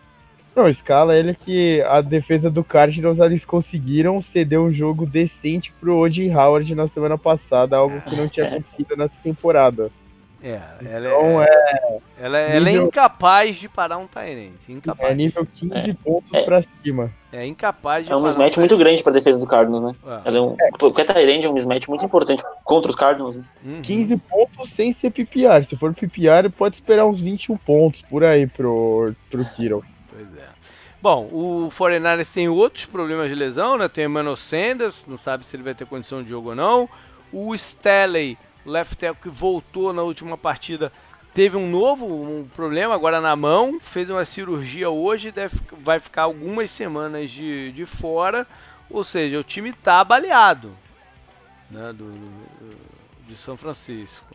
Não, 0.55 0.69
escala 0.69 1.17
ele 1.17 1.33
que 1.33 1.81
a 1.81 1.99
defesa 1.99 2.49
do 2.49 2.63
Cardinals 2.63 3.19
eles 3.19 3.43
conseguiram 3.43 4.21
ceder 4.21 4.59
um 4.59 4.71
jogo 4.71 5.05
decente 5.05 5.73
pro 5.81 5.97
Odin 5.97 6.33
Howard 6.33 6.73
na 6.73 6.87
semana 6.87 7.17
passada, 7.17 7.75
algo 7.75 7.99
que 8.01 8.15
não 8.15 8.29
tinha 8.29 8.47
acontecido 8.47 8.95
nessa 8.95 9.15
temporada. 9.21 9.91
É, 10.41 10.61
ela 10.85 11.07
então, 11.07 11.41
é, 11.41 11.45
é, 11.47 11.97
ela, 12.19 12.39
nível, 12.39 12.55
ela 12.55 12.69
é 12.69 12.73
incapaz 12.73 13.55
de 13.55 13.67
parar 13.67 13.97
um 13.97 14.05
Tyrant. 14.05 14.51
Incapaz. 14.69 15.09
É 15.09 15.15
nível 15.15 15.47
15 15.55 15.73
é, 15.73 15.93
pontos 15.95 16.33
é, 16.33 16.43
pra 16.43 16.63
cima. 16.83 17.11
É 17.33 17.45
incapaz 17.47 18.05
de 18.05 18.11
É 18.11 18.15
um 18.15 18.21
mismatch 18.21 18.55
um 18.55 18.59
muito 18.59 18.77
grande 18.77 19.01
pra 19.01 19.11
defesa 19.11 19.39
do 19.39 19.47
Cardinals, 19.47 19.81
né? 19.81 19.95
É. 20.05 20.21
Ela 20.25 20.37
é 20.37 20.41
um, 20.41 20.55
é. 20.61 20.69
Qualquer 20.77 21.05
Tyrant 21.05 21.43
é 21.43 21.49
um 21.49 21.53
mismatch 21.53 21.87
muito 21.87 22.05
importante 22.05 22.43
contra 22.63 22.91
os 22.91 22.95
Cardinals. 22.95 23.37
Né? 23.37 23.43
Uhum. 23.65 23.81
15 23.81 24.17
pontos 24.17 24.69
sem 24.69 24.93
ser 24.93 25.09
PPR. 25.09 25.65
Se 25.67 25.75
for 25.75 25.93
PPR, 25.95 26.47
pode 26.55 26.75
esperar 26.75 27.07
uns 27.07 27.19
21 27.19 27.57
pontos 27.57 28.03
por 28.03 28.23
aí 28.23 28.45
pro, 28.45 29.13
pro 29.31 29.43
Kiro. 29.55 29.83
Pois 30.15 30.37
é. 30.37 30.49
Bom, 31.01 31.25
o 31.25 31.69
49ers 31.71 32.29
tem 32.33 32.47
outros 32.47 32.85
problemas 32.85 33.29
de 33.29 33.35
lesão, 33.35 33.77
né? 33.77 33.87
Tem 33.87 34.05
o 34.05 34.09
Emmanuel 34.09 34.35
Sanders, 34.35 35.03
não 35.05 35.17
sabe 35.17 35.45
se 35.45 35.55
ele 35.55 35.63
vai 35.63 35.75
ter 35.75 35.85
condição 35.85 36.23
de 36.23 36.29
jogo 36.29 36.49
ou 36.49 36.55
não. 36.55 36.89
O 37.33 37.53
Staley, 37.53 38.37
left 38.65 38.95
tackle 38.97 39.21
que 39.21 39.29
voltou 39.29 39.91
na 39.91 40.01
última 40.01 40.37
partida, 40.37 40.91
teve 41.33 41.57
um 41.57 41.69
novo 41.69 42.05
um 42.05 42.47
problema 42.55 42.95
agora 42.95 43.19
na 43.19 43.35
mão, 43.35 43.77
fez 43.79 44.09
uma 44.09 44.23
cirurgia 44.23 44.89
hoje, 44.89 45.31
deve, 45.31 45.59
vai 45.79 45.99
ficar 45.99 46.23
algumas 46.23 46.71
semanas 46.71 47.29
de, 47.29 47.73
de 47.73 47.85
fora. 47.85 48.47
Ou 48.89 49.03
seja, 49.03 49.39
o 49.39 49.43
time 49.43 49.71
está 49.71 50.03
baleado 50.03 50.71
né, 51.69 51.91
do, 51.93 52.05
do, 52.05 52.77
de 53.27 53.35
São 53.35 53.57
Francisco. 53.57 54.25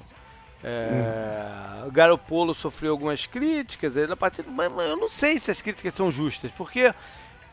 É, 0.62 1.86
O 1.86 1.90
Garopolo 1.90 2.54
sofreu 2.54 2.92
algumas 2.92 3.26
críticas 3.26 3.94
na 4.08 4.16
partida, 4.16 4.48
mas, 4.50 4.70
mas, 4.70 4.90
eu 4.90 4.96
não 4.96 5.08
sei 5.08 5.38
se 5.38 5.50
as 5.50 5.62
críticas 5.62 5.94
são 5.94 6.11
justas, 6.11 6.50
porque 6.52 6.92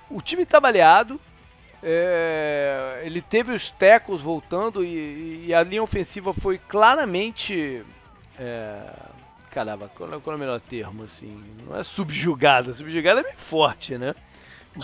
o 0.09 0.21
time 0.21 0.43
está 0.43 0.59
baleado, 0.59 1.19
é, 1.81 3.01
ele 3.03 3.21
teve 3.21 3.53
os 3.53 3.71
tecos 3.71 4.21
voltando 4.21 4.83
e, 4.83 5.45
e, 5.47 5.53
a 5.53 5.61
linha 5.63 5.83
ofensiva 5.83 6.33
foi 6.33 6.57
claramente. 6.57 7.83
É, 8.37 8.81
caramba, 9.51 9.89
qual 9.95 10.13
é, 10.13 10.19
qual 10.19 10.33
é 10.33 10.37
o 10.37 10.39
melhor 10.39 10.59
termo? 10.59 11.03
Assim, 11.03 11.43
não 11.65 11.77
é 11.77 11.83
subjugada, 11.83 12.73
subjugada 12.73 13.21
é 13.21 13.23
meio 13.23 13.37
forte, 13.37 13.97
né? 13.97 14.15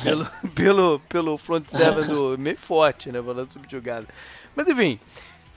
Pelo, 0.04 0.26
pelo, 0.56 1.00
pelo 1.02 1.38
front 1.38 1.68
seven 1.68 2.08
do. 2.08 2.38
meio 2.38 2.58
forte, 2.58 3.12
né? 3.12 3.22
Falando 3.22 3.52
subjugada. 3.52 4.08
Mas 4.56 4.68
enfim, 4.68 5.00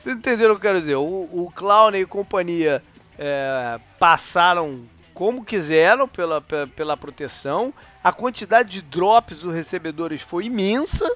vocês 0.06 0.18
entenderam 0.18 0.54
o 0.54 0.60
que 0.60 0.66
eu 0.66 0.70
quero 0.70 0.80
dizer? 0.80 0.94
O, 0.94 1.28
o 1.32 1.52
Clown 1.52 1.96
e 1.96 2.06
companhia 2.06 2.80
é, 3.18 3.80
passaram 3.98 4.84
como 5.12 5.44
quiseram 5.44 6.06
pela, 6.06 6.40
pela, 6.40 6.66
pela, 6.68 6.96
proteção. 6.96 7.74
A 8.04 8.12
quantidade 8.12 8.68
de 8.68 8.82
drops 8.82 9.40
dos 9.40 9.52
recebedores 9.52 10.22
foi 10.22 10.44
imensa. 10.44 11.08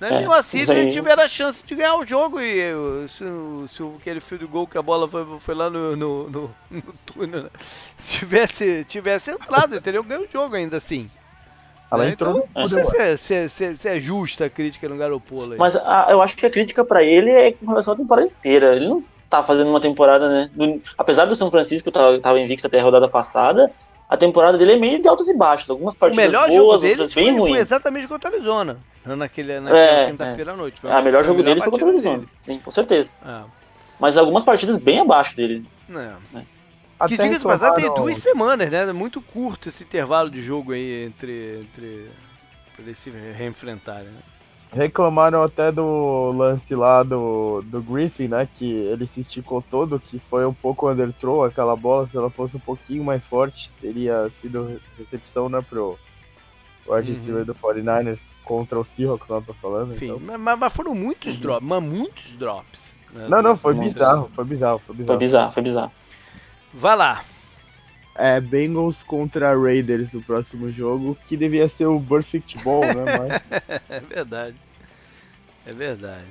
Né? 0.00 0.08
É, 0.08 0.18
Mesmo 0.18 0.32
assim, 0.32 0.60
eles 0.60 0.94
tiveram 0.94 1.22
a 1.22 1.28
chance 1.28 1.62
de 1.62 1.74
ganhar 1.74 1.96
o 1.96 2.06
jogo. 2.06 2.40
E 2.40 2.72
se, 3.06 3.24
se 3.70 3.82
aquele 3.98 4.20
field 4.20 4.46
goal 4.46 4.66
que 4.66 4.78
a 4.78 4.82
bola 4.82 5.06
foi, 5.06 5.38
foi 5.38 5.54
lá 5.54 5.68
no, 5.68 5.94
no, 5.94 6.30
no, 6.30 6.54
no 6.70 6.94
túnel, 7.04 7.42
né? 7.42 7.50
se 7.98 8.18
tivesse, 8.18 8.84
tivesse 8.88 9.30
entrado, 9.30 9.74
ele 9.74 9.82
teria 9.82 10.00
ganho 10.00 10.22
o 10.22 10.32
jogo 10.32 10.56
ainda 10.56 10.78
assim. 10.78 11.10
Ela 11.90 12.04
né? 12.04 12.10
entrou. 12.10 12.48
Então, 12.50 12.62
não 12.62 12.68
sei 12.68 12.84
se 12.84 12.96
é, 12.96 13.16
se, 13.16 13.34
é, 13.34 13.48
se, 13.48 13.64
é, 13.64 13.76
se 13.76 13.88
é, 13.88 14.00
justa 14.00 14.44
a 14.44 14.50
crítica 14.50 14.88
no 14.88 14.96
Garopolo. 14.96 15.52
Aí. 15.52 15.58
Mas 15.58 15.74
a, 15.76 16.06
eu 16.10 16.22
acho 16.22 16.36
que 16.36 16.46
a 16.46 16.50
crítica 16.50 16.84
para 16.84 17.02
ele 17.02 17.30
é 17.30 17.52
com 17.52 17.66
relação 17.66 17.94
à 17.94 17.96
temporada 17.96 18.26
inteira. 18.26 18.76
Ele 18.76 18.88
não 18.88 19.02
tá 19.28 19.42
fazendo 19.42 19.70
uma 19.70 19.80
temporada, 19.80 20.28
né? 20.28 20.50
Do, 20.54 20.80
apesar 20.96 21.24
do 21.24 21.34
São 21.34 21.50
Francisco 21.50 21.90
tava, 21.90 22.20
tava 22.20 22.40
invicto 22.40 22.66
até 22.66 22.78
a 22.78 22.82
rodada 22.82 23.08
passada, 23.08 23.72
a 24.08 24.16
temporada 24.16 24.58
dele 24.58 24.72
é 24.72 24.76
meio 24.76 25.00
de 25.00 25.08
altos 25.08 25.28
e 25.28 25.36
baixos. 25.36 25.70
Algumas 25.70 25.94
partidas 25.94 26.24
o 26.24 26.28
melhor 26.28 26.48
boas, 26.48 26.56
jogo 26.56 26.78
dele 26.78 27.02
outras 27.02 27.14
bem 27.14 27.38
ruins. 27.38 27.50
Foi 27.50 27.58
exatamente 27.58 28.08
contra 28.08 28.30
a 28.30 28.32
Arizona, 28.32 28.78
naquele, 29.04 29.60
naquela 29.60 29.78
é, 29.78 30.06
quinta-feira 30.10 30.50
é. 30.50 30.54
à 30.54 30.56
noite. 30.56 30.80
Foi, 30.80 30.90
ah, 30.90 31.00
o 31.00 31.02
melhor 31.02 31.24
jogo 31.24 31.42
dele 31.42 31.60
foi 31.60 31.70
contra 31.70 31.86
a 31.86 31.90
Arizona, 31.90 32.24
sim, 32.38 32.54
com 32.54 32.70
certeza. 32.70 33.10
É. 33.24 33.42
Mas 33.98 34.16
algumas 34.16 34.42
partidas 34.42 34.78
bem 34.78 34.98
abaixo 35.00 35.36
dele. 35.36 35.64
É. 36.34 36.40
é. 37.00 37.08
Que 37.08 37.16
diga-se 37.16 37.44
passar, 37.44 37.72
tem 37.72 37.92
duas 37.94 38.18
semanas, 38.18 38.70
né? 38.70 38.92
Muito 38.92 39.20
curto 39.20 39.68
esse 39.68 39.84
intervalo 39.84 40.30
de 40.30 40.42
jogo 40.42 40.72
aí 40.72 41.04
entre, 41.06 41.60
entre 41.60 42.08
pra 42.74 42.84
eles 42.84 42.98
se 42.98 43.10
reenfrentarem, 43.10 44.08
né? 44.08 44.20
Reclamaram 44.72 45.42
até 45.42 45.72
do 45.72 46.30
lance 46.30 46.72
lá 46.76 47.02
do, 47.02 47.60
do 47.62 47.82
Griffin, 47.82 48.28
né? 48.28 48.48
Que 48.54 48.70
ele 48.70 49.04
se 49.04 49.20
esticou 49.22 49.60
todo, 49.68 49.98
que 49.98 50.20
foi 50.30 50.46
um 50.46 50.54
pouco 50.54 50.88
underthrow 50.88 51.44
aquela 51.44 51.74
bola. 51.74 52.06
Se 52.06 52.16
ela 52.16 52.30
fosse 52.30 52.56
um 52.56 52.60
pouquinho 52.60 53.02
mais 53.02 53.26
forte, 53.26 53.72
teria 53.80 54.30
sido 54.40 54.80
recepção, 54.96 55.48
né? 55.48 55.60
Pro 55.68 55.98
wide 56.88 57.12
uhum. 57.12 57.44
do 57.44 57.54
49ers 57.54 58.20
contra 58.44 58.78
o 58.78 58.84
Seahawks, 58.84 59.28
não 59.28 59.42
tô 59.42 59.54
falando. 59.54 59.96
Sim, 59.96 60.12
então. 60.12 60.38
mas, 60.38 60.58
mas, 60.58 60.72
foram 60.72 60.94
muitos 60.94 61.34
uhum. 61.34 61.40
drops, 61.40 61.68
mas 61.68 61.82
muitos 61.82 62.36
drops. 62.36 62.94
Né? 63.12 63.26
Não, 63.28 63.42
não, 63.42 63.56
foi 63.56 63.74
bizarro, 63.74 64.30
foi 64.34 64.44
bizarro, 64.44 64.78
foi 64.86 64.94
bizarro. 64.94 65.06
Foi 65.06 65.18
bizarro, 65.18 65.52
foi 65.52 65.62
bizarro. 65.62 65.92
Vai 66.72 66.96
lá 66.96 67.24
é, 68.20 68.38
Bengals 68.38 69.02
contra 69.04 69.56
Raiders 69.58 70.12
no 70.12 70.20
próximo 70.20 70.70
jogo, 70.70 71.16
que 71.26 71.38
devia 71.38 71.68
ser 71.70 71.86
o 71.86 72.00
Perfect 72.00 72.58
Ball, 72.58 72.82
né? 72.82 73.40
Mas... 73.58 73.80
é 73.88 74.00
verdade. 74.00 74.56
É 75.66 75.72
verdade. 75.72 76.26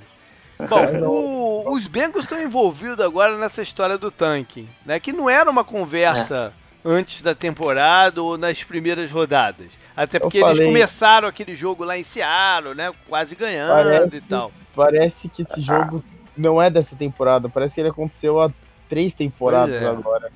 Bom, 0.70 1.08
o, 1.08 1.74
os 1.74 1.88
Bengals 1.88 2.26
estão 2.26 2.40
envolvidos 2.40 3.00
agora 3.00 3.38
nessa 3.38 3.62
história 3.62 3.98
do 3.98 4.12
tanking, 4.12 4.68
né? 4.86 5.00
Que 5.00 5.12
não 5.12 5.30
era 5.30 5.50
uma 5.50 5.64
conversa 5.64 6.54
é. 6.86 6.90
antes 6.90 7.24
da 7.24 7.34
temporada 7.34 8.22
ou 8.22 8.38
nas 8.38 8.62
primeiras 8.64 9.10
rodadas. 9.10 9.72
Até 9.96 10.20
porque 10.20 10.38
eles 10.38 10.60
começaram 10.60 11.28
aquele 11.28 11.56
jogo 11.56 11.84
lá 11.84 11.98
em 11.98 12.04
Seattle, 12.04 12.76
né? 12.76 12.94
Quase 13.08 13.36
ganhando 13.36 13.72
parece, 13.72 14.16
e 14.16 14.22
tal. 14.22 14.52
Parece 14.76 15.30
que 15.30 15.42
esse 15.42 15.62
jogo 15.62 16.04
não 16.38 16.62
é 16.62 16.70
dessa 16.70 16.96
temporada. 16.96 17.50
Parece 17.50 17.74
que 17.74 17.82
ele 17.82 17.90
aconteceu 17.90 18.40
há 18.42 18.52
três 18.90 19.14
temporadas 19.14 19.78
pois 19.78 19.84
é. 19.84 19.88
agora. 19.88 20.32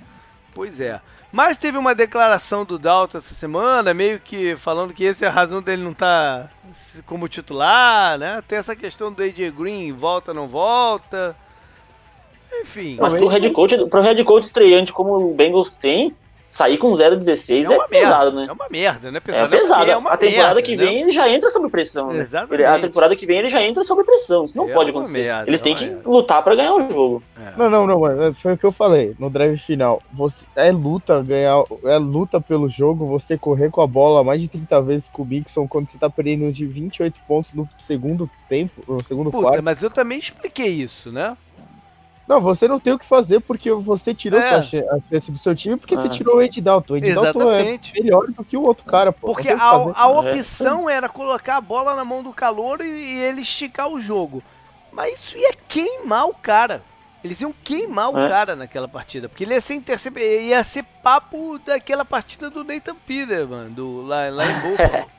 Pois 0.53 0.79
é. 0.79 1.01
Mas 1.31 1.57
teve 1.57 1.79
uma 1.79 1.95
declaração 1.95 2.63
do 2.63 2.77
Dalton 2.77 3.17
essa 3.17 3.33
semana, 3.33 3.91
meio 3.91 4.19
que 4.19 4.55
falando 4.55 4.93
que 4.93 5.07
essa 5.07 5.25
é 5.25 5.27
a 5.27 5.31
razão 5.31 5.63
dele 5.63 5.81
não 5.81 5.91
estar 5.91 6.43
tá 6.43 6.49
como 7.07 7.27
titular, 7.27 8.19
né? 8.19 8.43
Tem 8.47 8.59
essa 8.59 8.75
questão 8.75 9.11
do 9.11 9.23
AJ 9.23 9.49
Green, 9.49 9.91
volta 9.91 10.29
ou 10.29 10.35
não 10.35 10.47
volta. 10.47 11.35
Enfim. 12.61 12.97
Mas 13.01 13.15
pro 13.15 13.27
head 13.27 13.49
coach, 13.49 13.85
pro 13.87 14.01
head 14.01 14.23
coach 14.23 14.43
estreante 14.43 14.93
como 14.93 15.31
o 15.31 15.33
Bengals 15.33 15.75
tem, 15.75 16.15
sair 16.53 16.77
com 16.77 16.91
0,16 16.93 17.67
é, 17.67 17.73
é 17.73 17.87
pesado, 17.87 18.31
né? 18.31 18.45
É 18.47 18.51
uma 18.51 18.67
merda, 18.69 19.11
né? 19.11 19.19
Pesado, 19.19 19.55
é 19.55 19.59
pesado. 19.59 19.89
É 19.89 19.93
a 19.93 20.17
temporada 20.17 20.27
merda, 20.27 20.61
que 20.61 20.77
vem 20.77 20.95
né? 20.97 21.01
ele 21.01 21.11
já 21.11 21.27
entra 21.27 21.49
sob 21.49 21.67
pressão, 21.67 22.13
né? 22.13 22.21
Exatamente. 22.21 22.63
a 22.63 22.79
temporada 22.79 23.15
que 23.15 23.25
vem 23.25 23.39
ele 23.39 23.49
já 23.49 23.63
entra 23.63 23.83
sob 23.83 24.03
pressão. 24.03 24.45
Isso 24.45 24.55
não 24.55 24.69
é 24.69 24.73
pode 24.73 24.91
acontecer. 24.91 25.23
Merda, 25.23 25.49
Eles 25.49 25.59
é 25.61 25.63
têm 25.63 25.75
que 25.75 25.85
merda. 25.85 26.07
lutar 26.07 26.43
para 26.43 26.53
ganhar 26.53 26.75
o 26.75 26.87
jogo. 26.91 27.23
É. 27.35 27.57
Não, 27.57 27.71
não, 27.71 27.87
não, 27.87 28.07
é, 28.07 28.33
foi 28.35 28.53
o 28.53 28.57
que 28.57 28.65
eu 28.65 28.71
falei 28.71 29.15
no 29.17 29.31
drive 29.31 29.57
final. 29.57 29.99
Você, 30.13 30.35
é 30.55 30.71
luta 30.71 31.23
ganhar, 31.23 31.63
é 31.85 31.97
luta 31.97 32.39
pelo 32.39 32.69
jogo, 32.69 33.07
você 33.07 33.35
correr 33.35 33.71
com 33.71 33.81
a 33.81 33.87
bola 33.87 34.23
mais 34.23 34.39
de 34.39 34.47
30 34.47 34.79
vezes 34.83 35.09
com 35.11 35.23
o 35.23 35.25
Mixon 35.25 35.67
quando 35.67 35.89
você 35.89 35.97
tá 35.97 36.07
perdendo 36.07 36.51
de 36.53 36.67
28 36.67 37.19
pontos 37.27 37.51
no 37.55 37.67
segundo 37.79 38.29
tempo, 38.47 38.83
no 38.87 39.03
segundo 39.03 39.31
Puta, 39.31 39.41
quarto. 39.41 39.63
mas 39.63 39.81
eu 39.81 39.89
também 39.89 40.19
expliquei 40.19 40.69
isso, 40.69 41.11
né? 41.11 41.35
Não, 42.27 42.39
você 42.39 42.67
não 42.67 42.79
tem 42.79 42.93
o 42.93 42.99
que 42.99 43.05
fazer 43.05 43.41
porque 43.41 43.71
você 43.71 44.13
tirou 44.13 44.39
é. 44.39 44.55
a 44.55 44.61
chance 44.63 45.31
do 45.31 45.37
seu 45.37 45.53
time 45.55 45.75
porque 45.75 45.95
ah. 45.95 46.01
você 46.01 46.09
tirou 46.09 46.37
o 46.37 46.41
Ed 46.41 46.61
Dalton. 46.61 46.93
O 46.93 46.97
Ed 46.97 47.13
Dalton 47.13 47.51
é 47.51 47.79
melhor 47.93 48.27
do 48.27 48.43
que 48.45 48.55
o 48.55 48.63
outro 48.63 48.85
cara, 48.85 49.11
pô. 49.11 49.27
Porque 49.27 49.49
a, 49.49 49.61
a, 49.61 50.07
opção 50.07 50.89
é. 50.89 50.93
era 50.93 51.09
colocar 51.09 51.57
a 51.57 51.61
bola 51.61 51.95
na 51.95 52.05
mão 52.05 52.23
do 52.23 52.33
calor 52.33 52.79
e, 52.81 52.85
e, 52.85 53.19
ele 53.19 53.41
esticar 53.41 53.89
o 53.89 53.99
jogo. 53.99 54.41
Mas 54.91 55.13
isso 55.19 55.37
ia 55.37 55.51
queimar 55.67 56.25
o 56.27 56.33
cara. 56.33 56.81
Eles 57.23 57.41
iam 57.41 57.53
queimar 57.63 58.09
o 58.09 58.19
é. 58.19 58.27
cara 58.27 58.55
naquela 58.55 58.87
partida. 58.87 59.27
Porque 59.27 59.43
ele 59.43 59.53
ia 59.53 59.61
ser 59.61 59.81
ia 60.17 60.63
ser 60.63 60.83
papo 61.01 61.59
daquela 61.59 62.05
partida 62.05 62.49
do 62.49 62.63
Nathan 62.63 62.95
Peterman, 62.95 63.69
do, 63.69 64.01
lá, 64.01 64.29
lá 64.29 64.45
em 64.45 64.59
Buffalo. 64.61 65.09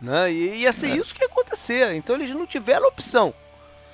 né? 0.00 0.32
E 0.32 0.60
ia 0.60 0.72
ser 0.72 0.92
é. 0.92 0.96
isso 0.96 1.14
que 1.14 1.22
ia 1.22 1.28
acontecer. 1.28 1.92
Então 1.92 2.16
eles 2.16 2.30
não 2.34 2.46
tiveram 2.46 2.88
opção 2.88 3.34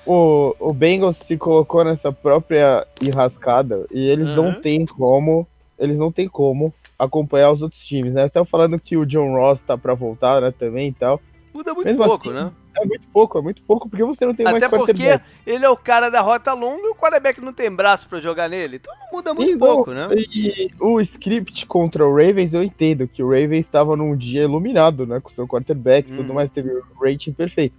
o, 0.05 0.55
o 0.59 0.73
Bengals 0.73 1.17
se 1.27 1.37
colocou 1.37 1.83
nessa 1.83 2.11
própria 2.11 2.85
enrascada 3.01 3.85
e 3.91 4.07
eles 4.07 4.27
uhum. 4.29 4.35
não 4.35 4.61
têm 4.61 4.85
como. 4.85 5.47
Eles 5.77 5.97
não 5.97 6.11
têm 6.11 6.27
como 6.27 6.73
acompanhar 6.97 7.51
os 7.51 7.61
outros 7.61 7.81
times, 7.81 8.13
né? 8.13 8.25
Estão 8.25 8.43
falando 8.43 8.77
que 8.77 8.97
o 8.97 9.05
John 9.05 9.33
Ross 9.33 9.61
tá 9.61 9.77
para 9.77 9.93
voltar, 9.93 10.41
né, 10.41 10.51
também 10.51 10.89
e 10.89 10.93
tal. 10.93 11.21
Muda 11.53 11.73
muito 11.73 11.87
Mesmo 11.87 12.03
pouco, 12.03 12.29
assim, 12.29 12.37
né? 12.37 12.51
É 12.77 12.85
muito 12.85 13.07
pouco, 13.11 13.37
é 13.37 13.41
muito 13.41 13.61
pouco, 13.63 13.89
porque 13.89 14.03
você 14.03 14.25
não 14.25 14.33
tem 14.33 14.45
Até 14.45 14.67
mais 14.67 14.71
porque 14.71 15.19
ele 15.45 15.65
é 15.65 15.69
o 15.69 15.75
cara 15.75 16.09
da 16.09 16.21
rota 16.21 16.53
longa 16.53 16.87
e 16.87 16.91
o 16.91 16.95
quarterback 16.95 17.41
não 17.41 17.51
tem 17.51 17.69
braço 17.69 18.07
para 18.07 18.21
jogar 18.21 18.47
nele. 18.47 18.77
Então 18.77 18.93
não 18.93 19.17
muda 19.17 19.33
muito 19.33 19.57
pouco, 19.57 19.91
né? 19.91 20.07
E 20.11 20.69
o 20.79 21.01
script 21.01 21.65
contra 21.65 22.05
o 22.05 22.15
Ravens, 22.15 22.53
eu 22.53 22.63
entendo 22.63 23.07
que 23.07 23.23
o 23.23 23.29
Ravens 23.29 23.65
estava 23.65 23.95
num 23.95 24.15
dia 24.15 24.43
iluminado, 24.43 25.07
né? 25.07 25.19
Com 25.19 25.29
seu 25.31 25.47
quarterback 25.47 26.09
e 26.09 26.13
hum. 26.13 26.17
tudo 26.17 26.33
mais, 26.33 26.51
teve 26.51 26.69
o 26.69 27.03
rating 27.03 27.33
perfeito. 27.33 27.75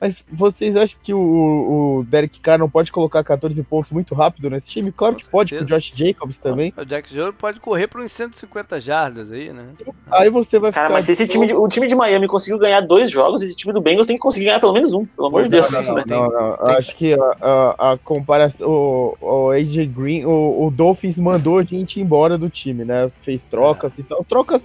Mas 0.00 0.24
vocês 0.30 0.76
acham 0.76 0.96
que 1.02 1.12
o, 1.12 1.18
o 1.18 2.04
Derek 2.04 2.38
Carr 2.38 2.58
não 2.58 2.70
pode 2.70 2.92
colocar 2.92 3.24
14 3.24 3.60
pontos 3.64 3.90
muito 3.90 4.14
rápido 4.14 4.48
nesse 4.48 4.68
time? 4.68 4.92
Claro 4.92 5.16
que 5.16 5.28
pode, 5.28 5.56
com 5.56 5.64
o 5.64 5.66
Josh 5.66 5.92
Jacobs 5.94 6.38
também. 6.38 6.72
O 6.76 6.84
Jack 6.84 7.12
Jones 7.12 7.34
pode 7.36 7.58
correr 7.58 7.88
para 7.88 8.00
uns 8.02 8.12
150 8.12 8.80
jardas 8.80 9.32
aí, 9.32 9.52
né? 9.52 9.64
Aí 10.08 10.30
você 10.30 10.58
vai 10.60 10.70
Cara, 10.70 10.86
ficar... 10.86 10.94
mas 10.94 11.04
se 11.04 11.12
esse 11.12 11.26
time 11.26 11.48
de, 11.48 11.54
o 11.54 11.66
time 11.66 11.88
de 11.88 11.96
Miami 11.96 12.28
conseguiu 12.28 12.58
ganhar 12.58 12.80
dois 12.80 13.10
jogos, 13.10 13.42
esse 13.42 13.56
time 13.56 13.72
do 13.72 13.80
Bengals 13.80 14.06
tem 14.06 14.16
que 14.16 14.22
conseguir 14.22 14.46
ganhar 14.46 14.60
pelo 14.60 14.72
menos 14.72 14.94
um, 14.94 15.04
pelo 15.04 15.28
amor 15.28 15.42
de 15.42 15.48
Deus. 15.50 15.68
Não, 15.70 15.82
não, 15.82 15.94
não, 16.06 16.30
não. 16.30 16.56
Tem... 16.56 16.76
Acho 16.76 16.96
que 16.96 17.14
a, 17.14 17.36
a, 17.40 17.92
a 17.92 17.98
comparação. 17.98 18.68
O, 18.68 19.16
o 19.20 19.50
AJ 19.50 19.86
Green, 19.86 20.24
o, 20.24 20.66
o 20.66 20.70
Dolphins 20.70 21.18
mandou 21.18 21.58
a 21.58 21.64
gente 21.64 22.00
embora 22.00 22.38
do 22.38 22.48
time, 22.48 22.84
né? 22.84 23.10
Fez 23.22 23.42
trocas 23.42 23.92
é. 23.98 24.00
e 24.00 24.04
tal. 24.04 24.24
Trocas. 24.24 24.62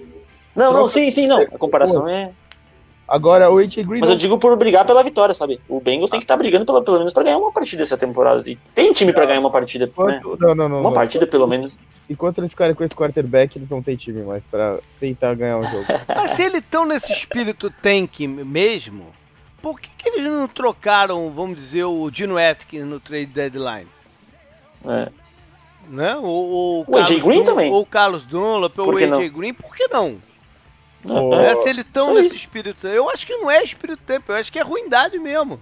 Não, 0.55 0.71
trocas, 0.71 0.79
não, 0.79 0.87
sim, 0.87 1.09
sim, 1.09 1.25
não. 1.25 1.41
A 1.41 1.45
comparação 1.57 2.07
é. 2.07 2.31
Agora, 3.07 3.51
o 3.51 3.57
AJ 3.57 3.75
Green. 3.85 3.99
Mas 3.99 4.09
eu 4.09 4.15
digo 4.15 4.37
por 4.37 4.55
brigar 4.57 4.85
pela 4.85 5.03
vitória, 5.03 5.35
sabe? 5.35 5.59
O 5.67 5.79
Bengals 5.79 6.09
tem 6.09 6.19
que 6.19 6.23
estar 6.23 6.35
tá 6.35 6.37
brigando 6.37 6.65
pelo, 6.65 6.81
pelo 6.81 6.97
menos 6.97 7.13
para 7.13 7.23
ganhar 7.23 7.37
uma 7.37 7.51
partida 7.51 7.83
essa 7.83 7.97
temporada. 7.97 8.49
E 8.49 8.57
tem 8.73 8.93
time 8.93 9.11
para 9.11 9.25
ganhar 9.25 9.39
uma 9.39 9.51
partida. 9.51 9.85
Enquanto... 9.85 10.31
Né? 10.31 10.37
Não, 10.39 10.55
não, 10.55 10.69
não. 10.69 10.79
Uma 10.79 10.89
não, 10.89 10.93
partida, 10.93 11.27
pelo 11.27 11.45
menos. 11.45 11.77
Enquanto 12.09 12.37
eles 12.37 12.51
ficarem 12.51 12.73
com 12.73 12.83
esse 12.83 12.95
quarterback, 12.95 13.57
eles 13.57 13.69
não 13.69 13.81
têm 13.81 13.95
time 13.95 14.23
mais 14.23 14.43
para 14.45 14.79
tentar 14.99 15.35
ganhar 15.35 15.57
um 15.57 15.63
jogo. 15.63 15.85
Mas 16.15 16.31
se 16.31 16.43
eles 16.43 16.59
estão 16.59 16.85
nesse 16.85 17.11
espírito 17.11 17.69
tank 17.69 18.21
mesmo, 18.21 19.07
por 19.61 19.79
que, 19.79 19.89
que 19.97 20.09
eles 20.09 20.23
não 20.23 20.47
trocaram, 20.47 21.29
vamos 21.31 21.57
dizer, 21.57 21.83
o 21.83 22.09
Dino 22.09 22.37
Atkins 22.37 22.85
no 22.85 22.99
trade 22.99 23.27
deadline? 23.27 23.87
É. 24.85 25.09
Né? 25.89 26.15
Ou, 26.15 26.85
o, 26.85 26.85
o 26.87 26.97
AJ 26.97 27.21
Green 27.21 27.39
Dun 27.39 27.43
também. 27.43 27.71
Ou 27.71 27.81
o 27.81 27.85
Carlos 27.85 28.23
Dunlap, 28.23 28.77
ou 28.79 28.93
o 28.93 28.97
AJ 28.97 29.09
não? 29.09 29.29
Green, 29.29 29.53
por 29.53 29.75
que 29.75 29.87
não? 29.91 30.17
É, 31.05 31.55
se 31.55 31.69
eles 31.69 31.85
estão 31.85 32.13
nesse 32.13 32.35
espírito. 32.35 32.87
Eu 32.87 33.09
acho 33.09 33.27
que 33.27 33.35
não 33.35 33.51
é 33.51 33.63
espírito 33.63 34.01
tempo, 34.05 34.31
eu 34.31 34.35
acho 34.35 34.51
que 34.51 34.59
é 34.59 34.63
ruindade 34.63 35.19
mesmo. 35.19 35.59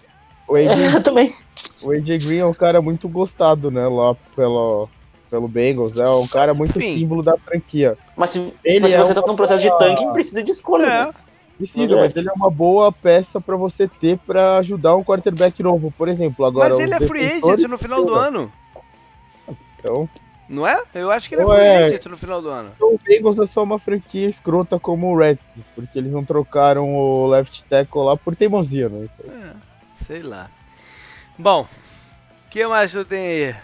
O 0.47 0.55
AJ, 0.55 0.67
é, 0.67 0.95
eu 0.95 1.03
também. 1.03 1.33
O 1.81 1.91
AJ 1.91 2.23
Green 2.23 2.39
é 2.39 2.45
um 2.45 2.53
cara 2.53 2.81
muito 2.81 3.07
gostado, 3.07 3.71
né, 3.71 3.87
lá 3.87 4.15
pelo, 4.35 4.89
pelo 5.29 5.47
Bengals, 5.47 5.95
né? 5.95 6.03
É 6.03 6.09
um 6.09 6.27
cara 6.27 6.53
muito 6.53 6.77
Enfim. 6.77 6.97
símbolo 6.97 7.23
da 7.23 7.37
franquia. 7.37 7.97
Mas 8.15 8.31
se, 8.31 8.53
ele 8.63 8.81
mas 8.81 8.91
se 8.91 8.97
é 8.97 8.99
você 8.99 9.13
tá 9.13 9.21
num 9.21 9.35
processo 9.35 9.65
boa... 9.67 9.79
de 9.79 9.85
tanking, 9.85 10.13
precisa 10.13 10.43
de 10.43 10.51
escolha, 10.51 10.85
é. 10.85 11.05
né? 11.05 11.13
Precisa, 11.57 11.95
mas 11.95 12.15
ele 12.15 12.27
é 12.27 12.33
uma 12.33 12.49
boa 12.49 12.91
peça 12.91 13.39
para 13.39 13.55
você 13.55 13.87
ter 13.87 14.17
para 14.17 14.57
ajudar 14.57 14.95
um 14.95 15.03
quarterback 15.03 15.61
novo, 15.61 15.93
por 15.95 16.09
exemplo. 16.09 16.43
Agora, 16.43 16.69
mas 16.69 16.79
ele 16.79 16.93
é 16.93 16.99
free 16.99 17.23
agent 17.23 17.69
no 17.69 17.77
final 17.77 18.03
do 18.03 18.15
ano. 18.15 18.51
Então, 19.77 20.09
não 20.51 20.67
é? 20.67 20.83
Eu 20.93 21.09
acho 21.09 21.29
que 21.29 21.35
ele 21.35 21.43
é 21.43 21.97
free 21.97 22.11
no 22.11 22.17
final 22.17 22.41
do 22.41 22.49
ano. 22.49 22.73
O 22.79 22.99
Bengals 23.01 23.39
é 23.39 23.47
só 23.47 23.63
uma 23.63 23.79
franquia 23.79 24.29
escrota 24.29 24.77
como 24.77 25.07
o 25.07 25.17
Redskins, 25.17 25.65
porque 25.73 25.97
eles 25.97 26.11
não 26.11 26.25
trocaram 26.25 26.93
o 26.93 27.27
left 27.27 27.63
tackle 27.69 28.03
lá 28.03 28.17
por 28.17 28.35
teimosia, 28.35 28.89
né? 28.89 29.07
É, 29.23 30.03
sei 30.05 30.21
lá. 30.21 30.49
Bom, 31.37 31.61
o 31.61 32.49
que 32.49 32.67
mais 32.67 32.93
eu 32.93 33.05
tenho 33.05 33.23
aí? 33.23 33.55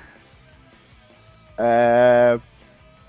É... 1.58 2.40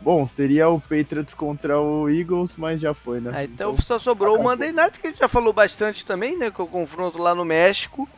Bom, 0.00 0.28
seria 0.28 0.68
o 0.68 0.80
Patriots 0.80 1.34
contra 1.34 1.80
o 1.80 2.10
Eagles, 2.10 2.52
mas 2.56 2.80
já 2.80 2.92
foi, 2.94 3.20
né? 3.20 3.30
Ah, 3.32 3.44
então, 3.44 3.72
então, 3.72 3.82
só 3.84 3.98
sobrou 3.98 4.38
o 4.38 4.42
Monday 4.42 4.72
Night, 4.72 4.98
que 4.98 5.06
a 5.06 5.10
gente 5.10 5.20
já 5.20 5.28
falou 5.28 5.52
bastante 5.52 6.04
também, 6.04 6.36
né? 6.36 6.50
Que 6.50 6.60
é 6.60 6.64
o 6.64 6.68
confronto 6.68 7.18
lá 7.18 7.34
no 7.34 7.44
México. 7.44 8.08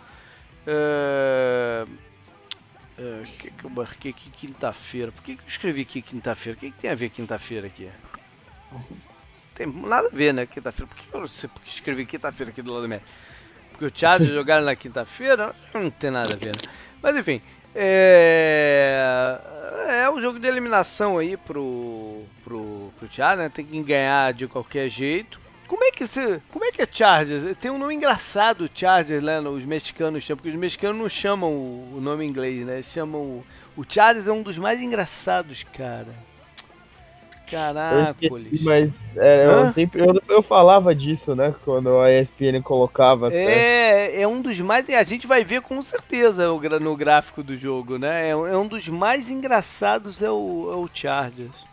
Uh... 0.66 2.09
Uh, 3.00 3.24
que, 3.38 3.50
que 3.50 3.64
eu 3.64 3.70
marquei 3.70 4.10
aqui 4.10 4.28
quinta-feira? 4.28 5.10
Por 5.10 5.22
que, 5.22 5.34
que 5.34 5.42
eu 5.42 5.48
escrevi 5.48 5.80
aqui 5.80 6.02
quinta-feira? 6.02 6.54
O 6.54 6.60
que, 6.60 6.70
que 6.70 6.78
tem 6.78 6.90
a 6.90 6.94
ver 6.94 7.08
quinta-feira 7.08 7.66
aqui? 7.66 7.88
Tem 9.54 9.66
nada 9.66 10.08
a 10.08 10.14
ver, 10.14 10.34
né? 10.34 10.44
Quinta-feira. 10.44 10.86
Por 10.86 10.98
que 10.98 11.14
eu 11.14 11.20
não 11.20 11.26
sei 11.26 11.48
porque 11.48 11.70
escrevi 11.70 12.04
quinta-feira 12.04 12.50
aqui 12.52 12.60
do 12.60 12.70
lado 12.70 12.82
do 12.82 12.88
médico? 12.90 13.10
Porque 13.70 13.86
o 13.86 13.92
Chargers 13.94 14.28
jogaram 14.36 14.66
na 14.66 14.76
quinta-feira? 14.76 15.54
Não 15.72 15.90
tem 15.90 16.10
nada 16.10 16.34
a 16.34 16.36
ver, 16.36 16.54
né? 16.54 16.60
Mas 17.02 17.16
enfim. 17.16 17.40
É, 17.74 19.38
é 20.02 20.10
um 20.10 20.20
jogo 20.20 20.38
de 20.38 20.46
eliminação 20.46 21.16
aí 21.16 21.38
pro, 21.38 22.22
pro, 22.44 22.92
pro 22.98 23.10
Chargers, 23.10 23.44
né? 23.44 23.48
Tem 23.48 23.64
que 23.64 23.82
ganhar 23.82 24.34
de 24.34 24.46
qualquer 24.46 24.90
jeito. 24.90 25.40
Como 25.70 25.84
é 25.84 25.92
que 25.92 26.04
você, 26.04 26.42
como 26.50 26.64
é 26.64 26.72
que 26.72 26.82
é 26.82 26.88
Chargers? 26.90 27.56
Tem 27.56 27.70
um 27.70 27.78
nome 27.78 27.94
engraçado 27.94 28.68
Chargers, 28.74 29.22
né? 29.22 29.38
Os 29.38 29.64
mexicanos 29.64 30.24
chamam, 30.24 30.38
porque 30.38 30.48
os 30.48 30.60
mexicanos 30.60 31.00
não 31.00 31.08
chamam 31.08 31.48
o 31.48 32.00
nome 32.00 32.26
inglês, 32.26 32.66
né? 32.66 32.82
Chamam 32.82 33.44
o 33.76 33.84
Chargers 33.88 34.26
é 34.26 34.32
um 34.32 34.42
dos 34.42 34.58
mais 34.58 34.82
engraçados, 34.82 35.64
cara. 35.72 36.08
Caracoles. 37.48 38.60
Mas 38.62 38.90
é, 39.14 39.46
eu 39.46 39.72
sempre 39.72 40.00
eu, 40.00 40.20
eu, 40.28 40.42
falava 40.42 40.92
disso, 40.92 41.36
né? 41.36 41.54
Quando 41.64 42.00
a 42.00 42.12
ESPN 42.12 42.60
colocava. 42.64 43.32
É, 43.32 44.22
é 44.22 44.26
um 44.26 44.42
dos 44.42 44.58
mais. 44.58 44.90
A 44.90 45.04
gente 45.04 45.28
vai 45.28 45.44
ver 45.44 45.60
com 45.60 45.80
certeza 45.84 46.48
no 46.80 46.96
gráfico 46.96 47.44
do 47.44 47.56
jogo, 47.56 47.96
né? 47.96 48.26
É, 48.26 48.30
é 48.30 48.56
um 48.56 48.66
dos 48.66 48.88
mais 48.88 49.30
engraçados 49.30 50.20
é 50.20 50.30
o, 50.32 50.72
é 50.72 50.76
o 50.76 50.90
Chargers. 50.92 51.64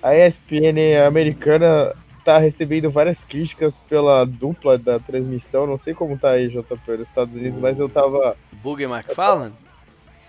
A 0.00 0.14
ESPN 0.14 1.04
americana 1.04 1.92
tá 2.28 2.36
recebendo 2.36 2.90
várias 2.90 3.16
críticas 3.24 3.72
pela 3.88 4.26
dupla 4.26 4.76
da 4.76 4.98
transmissão. 4.98 5.66
Não 5.66 5.78
sei 5.78 5.94
como 5.94 6.18
tá 6.18 6.32
aí, 6.32 6.48
JP, 6.48 6.90
nos 6.90 7.08
Estados 7.08 7.34
Unidos, 7.34 7.58
mas 7.58 7.80
eu 7.80 7.88
tava. 7.88 8.36
Bug 8.62 8.84
McFarlane? 8.84 9.54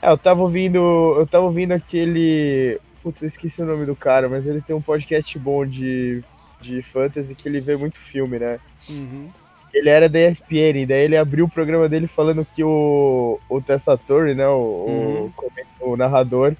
É, 0.01 0.09
eu 0.09 0.17
tava 0.17 0.41
ouvindo. 0.41 0.77
Eu 1.19 1.27
tava 1.27 1.43
ouvindo 1.43 1.73
aquele. 1.73 2.79
Putz, 3.03 3.21
eu 3.21 3.27
esqueci 3.27 3.61
o 3.61 3.65
nome 3.65 3.85
do 3.85 3.97
cara, 3.97 4.29
mas 4.29 4.47
ele 4.47 4.61
tem 4.61 4.73
um 4.73 4.81
podcast 4.81 5.37
bom 5.37 5.65
de, 5.65 6.23
de 6.61 6.81
fantasy 6.81 7.35
que 7.35 7.49
ele 7.49 7.59
vê 7.59 7.75
muito 7.75 7.99
filme, 7.99 8.39
né? 8.39 8.61
Uhum. 8.87 9.29
Ele 9.73 9.89
era 9.89 10.07
da 10.07 10.19
ESPN, 10.19 10.87
daí 10.87 11.03
ele 11.03 11.17
abriu 11.17 11.45
o 11.45 11.49
programa 11.49 11.89
dele 11.89 12.07
falando 12.07 12.47
que 12.55 12.63
o, 12.63 13.39
o 13.49 13.61
Tessatori, 13.61 14.33
né, 14.33 14.47
o, 14.47 14.85
uhum. 14.87 15.33
o, 15.81 15.91
o 15.91 15.97
narrador, 15.97 16.55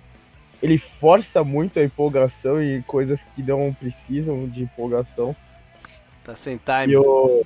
ele 0.62 0.78
força 0.78 1.44
muito 1.44 1.80
a 1.80 1.84
empolgação 1.84 2.62
e 2.62 2.82
coisas 2.84 3.20
que 3.36 3.42
não 3.42 3.74
precisam 3.74 4.48
de 4.48 4.64
empolgação. 4.64 5.36
Tá 6.24 6.36
sem 6.36 6.58
time. 6.58 6.94
E 6.94 6.98
o, 6.98 7.44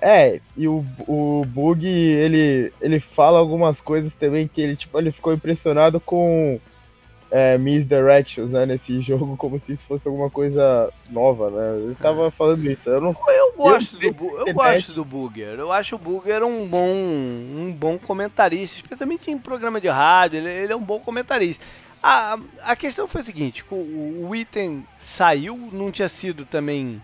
é, 0.00 0.40
e 0.56 0.66
o, 0.66 0.84
o 1.06 1.44
Bug, 1.46 1.86
ele, 1.86 2.72
ele 2.80 3.00
fala 3.00 3.38
algumas 3.38 3.80
coisas 3.80 4.12
também 4.14 4.48
que 4.48 4.60
ele, 4.60 4.74
tipo, 4.74 4.98
ele 4.98 5.12
ficou 5.12 5.32
impressionado 5.32 6.00
com 6.00 6.58
é, 7.30 7.56
misdirections, 7.56 8.50
né, 8.50 8.66
nesse 8.66 8.98
jogo, 9.02 9.36
como 9.36 9.58
se 9.60 9.72
isso 9.72 9.84
fosse 9.86 10.08
alguma 10.08 10.30
coisa 10.30 10.92
nova, 11.10 11.50
né? 11.50 11.84
Ele 11.84 11.94
tava 11.94 12.26
é. 12.26 12.30
falando 12.30 12.68
isso. 12.70 12.88
Eu, 12.88 13.00
não, 13.00 13.14
eu 13.28 13.52
gosto 13.56 14.02
eu, 14.02 14.12
do 14.12 14.38
eu 14.48 14.54
gosto 14.54 14.92
do 14.92 15.04
Booger. 15.04 15.58
Eu 15.58 15.70
acho 15.70 15.94
o 15.94 15.98
Booger 15.98 16.42
um 16.42 16.66
bom 16.66 16.88
um 16.88 17.72
bom 17.72 17.98
comentarista, 17.98 18.76
especialmente 18.76 19.30
em 19.30 19.38
programa 19.38 19.80
de 19.80 19.88
rádio, 19.88 20.38
ele, 20.38 20.48
ele 20.48 20.72
é 20.72 20.76
um 20.76 20.82
bom 20.82 20.98
comentarista. 20.98 21.64
A, 22.02 22.38
a 22.62 22.76
questão 22.76 23.06
foi 23.06 23.22
o 23.22 23.24
seguinte: 23.24 23.64
o, 23.70 24.26
o 24.28 24.34
item 24.34 24.86
saiu, 24.98 25.56
não 25.72 25.90
tinha 25.90 26.08
sido 26.08 26.44
também 26.44 27.00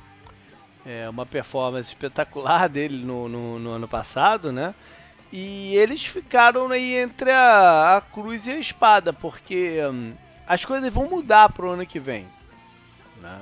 é, 0.84 1.08
uma 1.08 1.26
performance 1.26 1.88
espetacular 1.88 2.68
dele 2.70 3.04
no, 3.04 3.28
no, 3.28 3.58
no, 3.58 3.70
ano 3.70 3.88
passado, 3.88 4.52
né? 4.52 4.74
E 5.32 5.74
eles 5.74 6.06
ficaram 6.06 6.70
aí 6.70 6.94
entre 6.94 7.30
a, 7.30 7.96
a 7.96 8.00
cruz 8.00 8.46
e 8.46 8.52
a 8.52 8.58
espada, 8.58 9.12
porque 9.12 9.80
hum, 9.84 10.14
as 10.46 10.64
coisas 10.64 10.92
vão 10.92 11.10
mudar 11.10 11.52
para 11.52 11.66
o 11.66 11.70
ano 11.70 11.84
que 11.84 11.98
vem. 11.98 12.26
Né? 13.20 13.40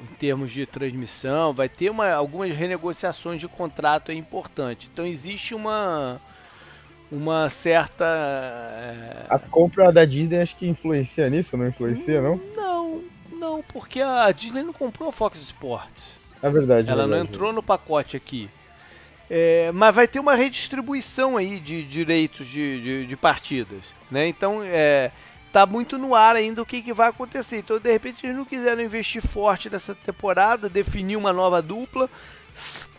em 0.00 0.14
termos 0.14 0.52
de 0.52 0.66
transmissão, 0.66 1.52
vai 1.52 1.68
ter 1.68 1.90
uma, 1.90 2.10
algumas 2.12 2.54
renegociações 2.54 3.40
de 3.40 3.48
contrato 3.48 4.10
é 4.10 4.14
importante. 4.14 4.88
Então 4.92 5.06
existe 5.06 5.54
uma 5.54 6.20
uma 7.10 7.48
certa. 7.50 8.04
É... 8.04 9.26
A 9.28 9.38
compra 9.38 9.92
da 9.92 10.04
Disney 10.04 10.40
acho 10.40 10.56
que 10.56 10.68
influencia 10.68 11.28
nisso, 11.28 11.56
não 11.56 11.68
influencia, 11.68 12.20
não? 12.20 12.40
Não, 12.54 13.02
não, 13.32 13.62
porque 13.62 14.00
a 14.00 14.30
Disney 14.32 14.62
não 14.62 14.72
comprou 14.72 15.08
a 15.08 15.12
Fox 15.12 15.38
Sports. 15.40 16.14
É 16.42 16.50
verdade. 16.50 16.90
Ela 16.90 17.04
é 17.04 17.06
verdade. 17.06 17.28
não 17.28 17.34
entrou 17.34 17.52
no 17.52 17.62
pacote 17.62 18.16
aqui. 18.16 18.48
É, 19.30 19.70
mas 19.72 19.94
vai 19.94 20.08
ter 20.08 20.20
uma 20.20 20.34
redistribuição 20.34 21.36
aí 21.36 21.60
de 21.60 21.82
direitos 21.82 22.46
de, 22.46 22.80
de, 22.80 23.06
de 23.06 23.16
partidas. 23.16 23.94
Né? 24.10 24.26
Então 24.26 24.62
é, 24.62 25.10
tá 25.52 25.66
muito 25.66 25.98
no 25.98 26.14
ar 26.14 26.36
ainda 26.36 26.62
o 26.62 26.66
que, 26.66 26.80
que 26.80 26.92
vai 26.92 27.08
acontecer. 27.08 27.58
Então, 27.58 27.78
de 27.78 27.90
repente, 27.90 28.24
eles 28.24 28.36
não 28.36 28.44
quiseram 28.44 28.82
investir 28.82 29.20
forte 29.20 29.68
nessa 29.68 29.94
temporada, 29.94 30.68
definir 30.68 31.16
uma 31.16 31.32
nova 31.32 31.60
dupla 31.60 32.08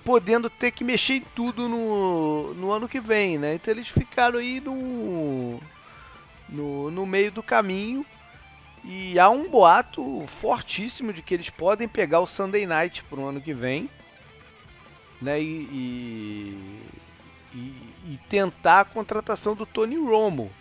podendo 0.04 0.50
ter 0.50 0.72
que 0.72 0.84
mexer 0.84 1.16
em 1.16 1.26
tudo 1.36 1.68
no, 1.68 2.54
no 2.54 2.72
ano 2.72 2.88
que 2.88 3.00
vem, 3.00 3.38
né? 3.38 3.56
Então 3.56 3.74
eles 3.74 3.90
ficaram 3.90 4.40
aí 4.40 4.60
no, 4.60 5.60
no, 6.48 6.92
no 6.92 7.06
meio 7.06 7.32
do 7.32 7.44
caminho 7.44 8.06
e 8.84 9.20
há 9.20 9.30
um 9.30 9.50
boato 9.50 10.26
fortíssimo 10.28 11.12
de 11.12 11.22
que 11.22 11.34
eles 11.34 11.50
podem 11.50 11.88
pegar 11.88 12.22
o 12.22 12.28
Sunday 12.28 12.66
Night 12.66 13.04
para 13.04 13.20
o 13.20 13.26
ano 13.26 13.42
que 13.42 13.54
vem, 13.54 13.90
né? 15.22 15.42
E, 15.42 16.58
e, 17.54 17.58
e, 18.06 18.20
tentar 18.30 18.82
a 18.82 18.86
contratação 18.86 19.54
do 19.54 19.66
Tony 19.66 19.98
Romo, 19.98 20.52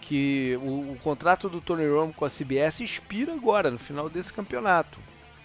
que 0.00 0.56
o, 0.62 0.92
o 0.92 0.98
contrato 1.02 1.48
do 1.48 1.60
Tony 1.60 1.88
Romo 1.88 2.12
com 2.12 2.24
a 2.24 2.30
CBS 2.30 2.80
expira 2.80 3.32
agora 3.32 3.70
no 3.70 3.78
final 3.78 4.08
desse 4.08 4.32
campeonato. 4.32 4.98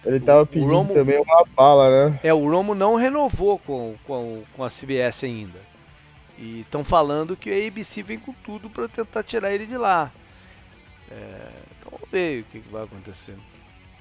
Ele 0.06 0.20
tava 0.20 0.46
pedindo 0.46 0.72
Romo, 0.72 0.94
também 0.94 1.20
uma 1.20 1.44
fala, 1.54 2.10
né? 2.10 2.20
É, 2.22 2.32
o 2.32 2.48
Romo 2.48 2.74
não 2.74 2.94
renovou 2.94 3.58
com, 3.58 3.96
com, 4.06 4.42
com 4.56 4.64
a 4.64 4.70
CBS 4.70 5.24
ainda. 5.24 5.58
E 6.38 6.60
estão 6.60 6.84
falando 6.84 7.36
que 7.36 7.50
a 7.50 7.66
ABC 7.66 8.02
vem 8.02 8.18
com 8.18 8.32
tudo 8.32 8.70
para 8.70 8.88
tentar 8.88 9.22
tirar 9.24 9.52
ele 9.52 9.66
de 9.66 9.76
lá. 9.76 10.12
É, 11.10 11.48
então 11.78 11.90
vamos 11.90 12.08
ver 12.10 12.42
o 12.42 12.44
que, 12.44 12.60
que 12.60 12.68
vai 12.68 12.84
acontecer. 12.84 13.34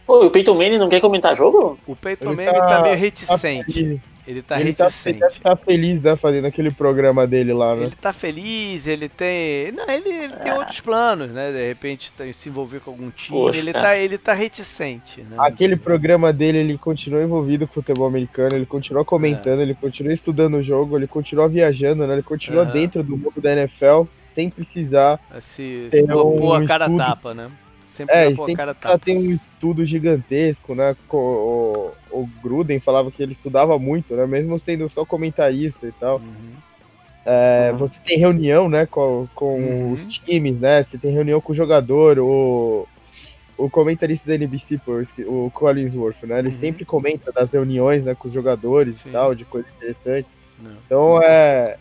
Pô, 0.06 0.26
o 0.26 0.30
Peyton 0.30 0.54
Manning 0.54 0.78
não 0.78 0.90
quer 0.90 1.02
comentar 1.02 1.36
jogo? 1.36 1.80
O 1.88 1.96
Peyton 1.96 2.36
Manning 2.36 2.54
tá, 2.54 2.68
tá, 2.68 2.82
meio 2.84 2.96
reticente. 2.96 3.96
Tá 3.96 4.15
ele 4.28 4.42
tá 4.42 4.60
ele 4.60 4.70
reticente. 4.70 5.20
Tá, 5.20 5.28
ele 5.28 5.40
tá 5.40 5.56
feliz, 5.56 6.02
né, 6.02 6.16
fazendo 6.16 6.46
aquele 6.46 6.72
programa 6.72 7.28
dele 7.28 7.54
lá, 7.54 7.76
né? 7.76 7.84
Ele 7.84 7.96
tá 7.96 8.12
feliz, 8.12 8.88
ele 8.88 9.08
tem... 9.08 9.72
Não, 9.72 9.90
ele, 9.90 10.10
ele 10.10 10.34
tem 10.34 10.52
ah. 10.52 10.56
outros 10.56 10.80
planos, 10.80 11.30
né? 11.30 11.52
De 11.52 11.68
repente 11.68 12.12
tá, 12.12 12.24
se 12.34 12.50
envolver 12.50 12.80
com 12.80 12.92
algum 12.92 13.10
time. 13.12 13.38
Poxa, 13.38 13.60
ele, 13.60 13.74
tá, 13.74 13.98
ele 13.98 14.18
tá 14.18 14.34
reticente, 14.34 15.22
né? 15.22 15.36
Aquele 15.38 15.76
programa 15.76 16.34
dele, 16.34 16.60
ele 16.60 16.78
continua 16.78 17.22
envolvido 17.22 17.68
com 17.68 17.72
o 17.72 17.84
futebol 17.84 18.08
americano, 18.08 18.56
ele 18.56 18.66
continua 18.66 19.06
comentando, 19.06 19.60
é. 19.60 19.64
ele 19.64 19.76
continua 19.76 20.14
estudando 20.14 20.56
o 20.56 20.64
jogo, 20.64 20.98
ele 20.98 21.08
continua 21.08 21.48
viajando, 21.48 22.06
né? 22.08 22.14
Ele 22.14 22.24
continua 22.24 22.64
uhum. 22.64 22.72
dentro 22.72 23.04
do 23.04 23.18
mundo 23.18 23.40
da 23.42 23.54
NFL, 23.54 24.04
sem 24.34 24.50
precisar... 24.50 25.20
Se, 25.42 25.90
se 25.92 26.04
um 26.04 26.54
a 26.54 26.66
cara 26.66 26.86
estudo. 26.86 26.98
tapa, 26.98 27.34
né? 27.34 27.52
Sempre 27.96 28.14
é, 28.14 28.36
sempre 28.36 28.56
cara 28.56 28.74
tá. 28.74 28.98
tem 28.98 29.18
um 29.18 29.32
estudo 29.32 29.86
gigantesco, 29.86 30.76
né? 30.76 30.96
O, 31.10 31.92
o, 32.12 32.30
Gruden 32.44 32.80
falava 32.80 33.10
que 33.10 33.24
ele 33.24 33.32
estudava 33.32 33.80
muito, 33.80 34.16
né? 34.16 34.28
Mesmo 34.28 34.60
sendo 34.60 34.90
só 34.90 35.06
comentarista 35.06 35.88
e 35.88 35.92
tal. 35.94 36.18
Uhum. 36.18 36.56
É, 37.26 37.70
uhum. 37.72 37.78
Você 37.78 37.98
tem 38.06 38.20
reunião, 38.20 38.70
né, 38.70 38.86
com, 38.86 39.28
com 39.34 39.58
uhum. 39.60 39.94
os 39.94 40.20
times, 40.20 40.60
né? 40.60 40.84
Você 40.84 40.98
tem 40.98 41.12
reunião 41.12 41.40
com 41.40 41.54
o 41.54 41.56
jogador, 41.56 42.20
o, 42.20 42.86
o 43.58 43.70
comentarista 43.70 44.28
da 44.28 44.36
NBC, 44.36 44.80
o 45.26 45.50
Collinsworth, 45.52 46.22
né? 46.24 46.40
Ele 46.40 46.50
uhum. 46.50 46.60
sempre 46.60 46.84
comenta 46.84 47.32
das 47.32 47.50
reuniões, 47.50 48.04
né, 48.04 48.14
com 48.14 48.28
os 48.28 48.34
jogadores 48.34 48.98
Sim. 49.00 49.10
e 49.10 49.12
tal, 49.14 49.34
de 49.34 49.46
coisas 49.46 49.72
interessantes. 49.78 50.32
Não. 50.62 50.72
Então, 50.86 51.24
é... 51.24 51.78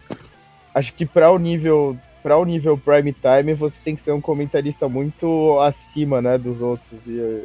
Acho 0.72 0.92
que 0.94 1.06
para 1.06 1.30
o 1.30 1.38
nível 1.38 1.96
para 2.24 2.38
o 2.38 2.44
nível 2.46 2.78
prime 2.78 3.12
time, 3.12 3.52
você 3.52 3.76
tem 3.84 3.94
que 3.94 4.02
ser 4.02 4.12
um 4.12 4.20
comentarista 4.20 4.88
muito 4.88 5.60
acima, 5.60 6.22
né, 6.22 6.38
dos 6.38 6.62
outros. 6.62 6.98
E 7.06 7.20
eh, 7.20 7.44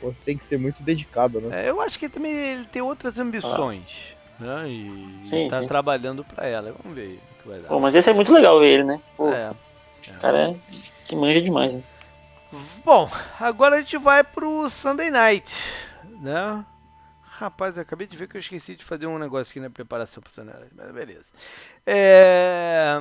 você 0.00 0.16
tem 0.24 0.38
que 0.38 0.46
ser 0.46 0.58
muito 0.58 0.82
dedicado, 0.82 1.38
né? 1.38 1.66
É, 1.66 1.68
eu 1.68 1.82
acho 1.82 1.98
que 1.98 2.08
também 2.08 2.32
ele 2.32 2.64
tem 2.64 2.80
outras 2.80 3.18
ambições, 3.18 4.16
ah. 4.40 4.62
né? 4.62 4.70
E 4.70 5.18
sim, 5.20 5.48
tá 5.50 5.60
sim. 5.60 5.66
trabalhando 5.66 6.24
para 6.24 6.46
ela. 6.46 6.74
Vamos 6.82 6.96
ver 6.96 7.20
o 7.20 7.42
que 7.42 7.48
vai 7.48 7.60
dar. 7.60 7.68
Pô, 7.68 7.78
mas 7.78 7.94
esse 7.94 8.08
é 8.08 8.14
muito 8.14 8.32
legal 8.32 8.58
ver 8.58 8.68
ele, 8.68 8.84
né? 8.84 8.98
Pô, 9.18 9.30
é. 9.30 9.50
O 9.50 10.18
cara 10.18 10.50
é 10.50 10.56
que 11.04 11.14
manja 11.14 11.42
demais, 11.42 11.74
né? 11.74 11.82
Bom, 12.86 13.10
agora 13.38 13.76
a 13.76 13.80
gente 13.80 13.98
vai 13.98 14.24
pro 14.24 14.66
Sunday 14.70 15.10
Night, 15.10 15.54
né? 16.22 16.64
Rapaz, 17.20 17.76
eu 17.76 17.82
acabei 17.82 18.06
de 18.06 18.16
ver 18.16 18.28
que 18.28 18.38
eu 18.38 18.40
esqueci 18.40 18.76
de 18.76 18.84
fazer 18.84 19.06
um 19.06 19.18
negócio 19.18 19.50
aqui 19.50 19.60
na 19.60 19.68
preparação 19.68 20.22
pro 20.22 20.32
Sunday 20.32 20.54
Night, 20.54 20.72
mas 20.74 20.90
beleza. 20.90 21.30
É 21.84 22.98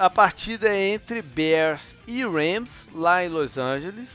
a 0.00 0.08
partida 0.08 0.66
é 0.70 0.88
entre 0.88 1.20
Bears 1.20 1.94
e 2.06 2.24
Rams, 2.24 2.88
lá 2.94 3.22
em 3.22 3.28
Los 3.28 3.58
Angeles. 3.58 4.08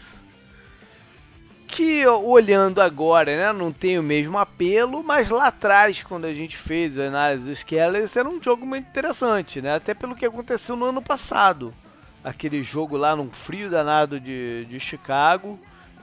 Que 1.67 2.07
olhando 2.07 2.81
agora, 2.81 3.37
né, 3.37 3.53
não 3.53 3.71
tem 3.71 3.99
o 3.99 4.03
mesmo 4.03 4.35
apelo, 4.39 5.03
mas 5.03 5.29
lá 5.29 5.47
atrás, 5.47 6.01
quando 6.01 6.25
a 6.25 6.33
gente 6.33 6.57
fez 6.57 6.97
a 6.97 7.03
análise 7.03 7.47
dos 7.47 7.61
Kellers, 7.61 8.15
era 8.15 8.27
um 8.27 8.41
jogo 8.41 8.65
muito 8.65 8.87
interessante, 8.87 9.61
né? 9.61 9.75
Até 9.75 9.93
pelo 9.93 10.15
que 10.15 10.25
aconteceu 10.25 10.75
no 10.75 10.85
ano 10.85 11.03
passado. 11.03 11.71
Aquele 12.23 12.63
jogo 12.63 12.97
lá 12.97 13.15
num 13.15 13.29
frio 13.29 13.69
danado 13.69 14.19
de, 14.19 14.65
de 14.65 14.79
Chicago, 14.79 15.59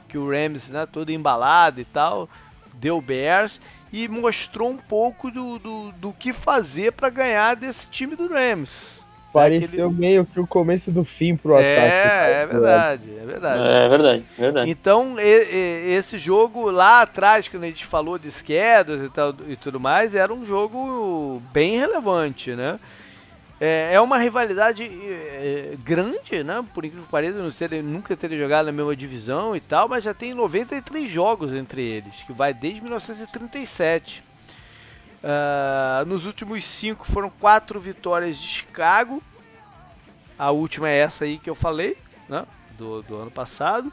que 0.07 0.16
o 0.16 0.30
Rams, 0.30 0.70
né, 0.70 0.87
todo 0.87 1.11
embalado 1.11 1.80
e 1.80 1.85
tal, 1.85 2.28
deu 2.74 3.01
Bears 3.01 3.61
e 3.93 4.07
mostrou 4.07 4.70
um 4.70 4.78
pouco 4.78 5.28
do, 5.28 5.59
do, 5.59 5.93
do 5.93 6.12
que 6.12 6.33
fazer 6.33 6.93
para 6.93 7.11
ganhar 7.11 7.57
desse 7.57 7.89
time 7.89 8.14
do 8.14 8.28
Rams 8.28 8.91
Pareceu 9.33 9.66
aquele... 9.66 9.89
meio 9.89 10.26
que 10.26 10.39
o 10.39 10.47
começo 10.47 10.91
do 10.91 11.05
fim 11.05 11.35
pro 11.37 11.59
é, 11.59 11.76
ataque. 11.76 11.93
É, 11.93 12.43
é 12.43 12.47
verdade, 12.47 13.11
é 13.11 13.24
verdade. 13.24 13.61
É 13.62 13.89
verdade, 13.89 14.26
é 14.39 14.43
verdade. 14.43 14.70
Então, 14.70 15.16
e, 15.18 15.22
e, 15.22 15.95
esse 15.95 16.18
jogo 16.18 16.70
lá 16.70 17.01
atrás, 17.01 17.49
quando 17.49 17.64
a 17.64 17.66
gente 17.66 17.87
falou 17.87 18.18
de 18.18 18.30
schedules 18.30 19.07
e, 19.07 19.09
tal, 19.09 19.35
e 19.49 19.57
tudo 19.57 19.80
mais, 19.80 20.14
era 20.14 20.33
um 20.33 20.45
jogo 20.45 21.41
bem 21.51 21.78
relevante, 21.78 22.55
né? 22.55 22.78
É, 23.59 23.95
é 23.95 24.01
uma 24.01 24.18
rivalidade 24.18 24.83
é, 24.85 25.76
grande, 25.83 26.45
né? 26.45 26.62
Por 26.74 26.85
incrível 26.85 27.07
que 27.07 27.11
pareça, 27.11 27.39
não 27.39 27.51
sei, 27.51 27.80
nunca 27.80 28.14
ter 28.14 28.37
jogado 28.37 28.66
na 28.66 28.72
mesma 28.72 28.95
divisão 28.95 29.57
e 29.57 29.61
tal, 29.61 29.89
mas 29.89 30.05
já 30.05 30.12
tem 30.12 30.35
93 30.35 31.09
jogos 31.09 31.55
entre 31.55 31.83
eles, 31.83 32.22
que 32.26 32.33
vai 32.33 32.53
desde 32.53 32.83
1937. 32.83 34.22
Uh, 35.23 36.05
nos 36.07 36.27
últimos 36.27 36.64
cinco 36.64 37.07
foram 37.07 37.31
quatro 37.31 37.81
vitórias 37.81 38.37
de 38.39 38.47
Chicago. 38.47 39.23
A 40.37 40.51
última 40.51 40.89
é 40.89 40.99
essa 40.99 41.25
aí 41.25 41.39
que 41.39 41.49
eu 41.49 41.55
falei, 41.55 41.97
né? 42.29 42.45
Do, 42.77 43.03
do 43.03 43.16
ano 43.16 43.31
passado. 43.31 43.93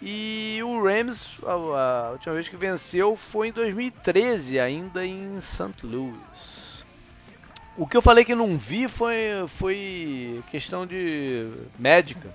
E 0.00 0.58
o 0.64 0.82
Rams, 0.82 1.38
a, 1.44 1.52
a, 1.52 2.10
última 2.12 2.34
vez 2.34 2.48
que 2.48 2.56
venceu 2.56 3.14
foi 3.14 3.48
em 3.48 3.52
2013, 3.52 4.58
ainda 4.58 5.06
em 5.06 5.40
St. 5.40 5.84
Louis. 5.84 6.84
O 7.76 7.86
que 7.86 7.96
eu 7.96 8.02
falei 8.02 8.24
que 8.24 8.34
não 8.34 8.58
vi 8.58 8.88
foi, 8.88 9.16
foi 9.48 10.42
questão 10.50 10.86
de 10.86 11.46
médica. 11.78 12.34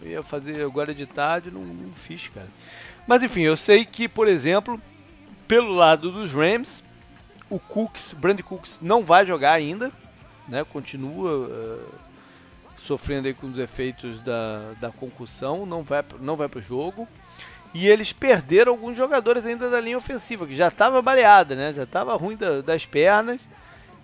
Eu 0.00 0.08
ia 0.08 0.22
fazer 0.22 0.62
agora 0.62 0.94
de 0.94 1.04
tarde, 1.06 1.50
não, 1.50 1.62
não 1.62 1.92
fiz, 1.92 2.28
cara. 2.28 2.48
Mas 3.06 3.22
enfim, 3.22 3.42
eu 3.42 3.56
sei 3.56 3.84
que, 3.84 4.08
por 4.08 4.28
exemplo, 4.28 4.80
pelo 5.46 5.72
lado 5.72 6.10
dos 6.10 6.32
Rams, 6.32 6.82
o 7.50 7.58
Cooks, 7.58 8.12
Brand 8.12 8.40
Cooks 8.42 8.78
não 8.82 9.04
vai 9.04 9.26
jogar 9.26 9.52
ainda, 9.52 9.90
né? 10.46 10.64
Continua 10.64 11.46
uh, 11.46 11.88
sofrendo 12.82 13.32
com 13.34 13.48
os 13.48 13.58
efeitos 13.58 14.20
da, 14.20 14.72
da 14.80 14.90
concussão, 14.90 15.64
não 15.64 15.82
vai 15.82 16.04
não 16.20 16.36
vai 16.36 16.48
para 16.48 16.58
o 16.58 16.62
jogo. 16.62 17.08
E 17.74 17.86
eles 17.86 18.12
perderam 18.12 18.72
alguns 18.72 18.96
jogadores 18.96 19.44
ainda 19.44 19.68
da 19.68 19.80
linha 19.80 19.98
ofensiva, 19.98 20.46
que 20.46 20.56
já 20.56 20.68
estava 20.68 21.02
baleada, 21.02 21.54
né? 21.54 21.72
Já 21.74 21.82
estava 21.82 22.16
ruim 22.16 22.36
da, 22.36 22.62
das 22.62 22.86
pernas. 22.86 23.40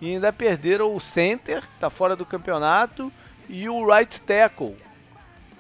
E 0.01 0.13
ainda 0.13 0.33
perderam 0.33 0.95
o 0.95 1.01
center, 1.01 1.63
que 1.63 1.75
está 1.75 1.89
fora 1.89 2.15
do 2.15 2.27
campeonato, 2.27 3.11
e 3.49 3.69
o 3.69 3.87
right 3.87 4.21
tackle, 4.21 4.77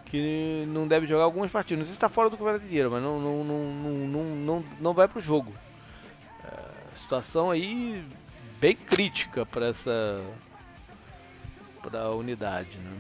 que 0.04 0.64
não 0.68 0.86
deve 0.86 1.06
jogar 1.06 1.24
algumas 1.24 1.50
partidas. 1.50 1.78
Não 1.78 1.84
sei 1.86 1.92
se 1.92 1.96
está 1.96 2.10
fora 2.10 2.28
do 2.28 2.36
campeonato 2.36 2.66
inteiro, 2.66 2.90
mas 2.90 3.02
não, 3.02 3.18
não, 3.18 3.44
não, 3.44 3.64
não, 3.64 4.24
não, 4.24 4.64
não 4.80 4.92
vai 4.92 5.08
para 5.08 5.18
o 5.18 5.22
jogo 5.22 5.50
situação 6.94 7.50
aí 7.50 8.04
bem 8.60 8.76
crítica 8.76 9.44
para 9.44 9.66
essa 9.66 10.22
para 11.82 12.00
a 12.02 12.14
unidade, 12.14 12.78
né? 12.78 12.90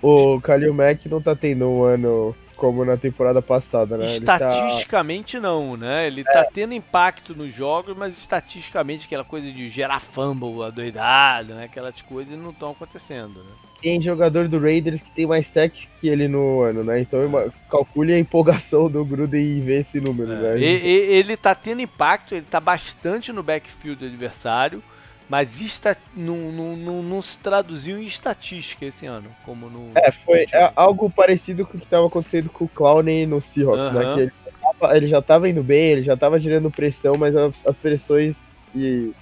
O 0.00 0.40
Kalil 0.40 0.72
Mack 0.72 1.08
não 1.08 1.20
tá 1.20 1.34
tendo 1.34 1.66
um 1.66 1.82
ano 1.82 2.36
como 2.56 2.84
na 2.84 2.96
temporada 2.96 3.42
passada, 3.42 3.96
né? 3.96 4.06
Estatisticamente 4.06 5.36
tá... 5.36 5.42
não, 5.42 5.76
né? 5.76 6.06
Ele 6.06 6.24
tá 6.24 6.40
é. 6.40 6.44
tá 6.44 6.50
tendo 6.52 6.74
impacto 6.74 7.34
nos 7.34 7.52
jogos, 7.52 7.96
mas 7.96 8.16
estatisticamente 8.16 9.06
aquela 9.06 9.24
coisa 9.24 9.50
de 9.52 9.68
gerar 9.68 10.00
fumble 10.00 10.64
adoidado, 10.64 11.54
né? 11.54 11.64
Aquelas 11.64 12.00
coisas 12.02 12.36
não 12.38 12.50
estão 12.50 12.70
acontecendo, 12.70 13.44
né? 13.44 13.50
Tem 13.80 14.00
jogador 14.00 14.48
do 14.48 14.58
Raiders 14.58 15.02
que 15.02 15.10
tem 15.10 15.26
mais 15.26 15.46
tech 15.48 15.88
que 16.00 16.08
ele 16.08 16.26
no 16.26 16.62
ano, 16.62 16.82
né? 16.82 17.00
Então 17.00 17.20
é. 17.38 17.50
calcule 17.70 18.14
a 18.14 18.18
empolgação 18.18 18.90
do 18.90 19.04
Gruden 19.04 19.58
e 19.58 19.60
vê 19.60 19.80
esse 19.80 20.00
número, 20.00 20.32
é. 20.32 20.36
né? 20.36 20.58
E, 20.58 20.64
ele 20.64 21.36
tá 21.36 21.54
tendo 21.54 21.82
impacto, 21.82 22.34
ele 22.34 22.46
tá 22.48 22.58
bastante 22.58 23.32
no 23.32 23.42
backfield 23.42 24.00
do 24.00 24.06
adversário 24.06 24.82
mas 25.28 25.60
esta, 25.60 25.96
não, 26.14 26.36
não, 26.52 26.76
não, 26.76 27.02
não, 27.02 27.22
se 27.22 27.38
traduziu 27.38 27.98
em 27.98 28.06
estatística 28.06 28.86
esse 28.86 29.06
ano, 29.06 29.28
como 29.44 29.68
no. 29.68 29.90
É, 29.96 30.12
foi 30.12 30.46
é 30.52 30.72
algo 30.76 31.10
parecido 31.10 31.66
com 31.66 31.76
o 31.76 31.80
que 31.80 31.86
estava 31.86 32.06
acontecendo 32.06 32.48
com 32.48 32.64
o 32.64 32.68
Clowney 32.68 33.26
no 33.26 33.40
Seahawks, 33.40 33.92
né? 33.92 34.14
Que 34.14 34.20
ele, 34.20 34.32
ele 34.96 35.06
já 35.08 35.18
estava 35.18 35.48
indo 35.48 35.64
bem, 35.64 35.92
ele 35.92 36.02
já 36.02 36.14
estava 36.14 36.38
gerando 36.38 36.70
pressão, 36.70 37.16
mas 37.18 37.34
as, 37.34 37.54
as, 37.66 37.76
pressões 37.76 38.36
e 38.74 39.12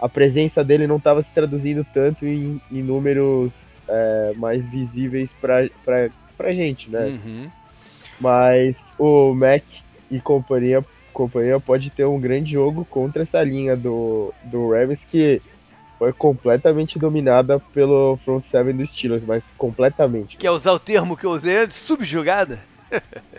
a 0.00 0.08
presença 0.08 0.64
dele 0.64 0.88
não 0.88 0.96
estava 0.96 1.22
se 1.22 1.30
traduzindo 1.30 1.86
tanto 1.94 2.26
em, 2.26 2.60
em 2.70 2.82
números 2.82 3.52
é, 3.88 4.32
mais 4.36 4.68
visíveis 4.68 5.30
para 5.40 5.68
pra 6.36 6.52
gente, 6.52 6.90
né? 6.90 7.06
Uhum. 7.06 7.50
Mas 8.20 8.76
o 8.98 9.34
Mac 9.34 9.62
e 10.10 10.20
companhia 10.20 10.84
companhia 11.14 11.58
pode 11.58 11.88
ter 11.88 12.04
um 12.04 12.20
grande 12.20 12.52
jogo 12.52 12.84
contra 12.84 13.22
essa 13.22 13.42
linha 13.42 13.76
do, 13.76 14.34
do 14.42 14.70
Rams 14.70 14.98
que 15.06 15.40
foi 15.98 16.12
completamente 16.12 16.98
dominada 16.98 17.58
pelo 17.72 18.18
front 18.24 18.44
seven 18.44 18.76
dos 18.76 18.90
Steelers, 18.90 19.24
mas 19.24 19.42
completamente. 19.56 20.36
Quer 20.36 20.50
usar 20.50 20.72
o 20.72 20.78
termo 20.78 21.16
que 21.16 21.24
eu 21.24 21.30
usei 21.30 21.56
antes? 21.56 21.76
Subjugada? 21.76 22.58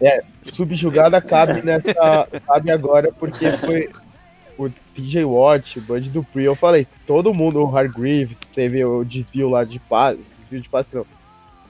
É, 0.02 0.24
subjugada 0.52 1.22
cabe 1.22 1.62
nessa. 1.62 2.28
cabe 2.46 2.72
agora, 2.72 3.12
porque 3.12 3.56
foi 3.58 3.90
o 4.58 4.70
TJ 4.70 5.26
Watt, 5.26 5.80
o 5.80 5.82
Bud 5.82 6.10
Dupree, 6.10 6.46
eu 6.46 6.56
falei, 6.56 6.88
todo 7.06 7.34
mundo, 7.34 7.62
o 7.62 7.78
Hargreaves, 7.78 8.38
teve 8.54 8.84
o 8.84 9.04
desvio 9.04 9.50
lá 9.50 9.64
de 9.64 9.80
passe, 9.80 10.20
desvio 10.40 10.62
de 10.62 10.70
passe 10.70 10.90
não, 10.94 11.06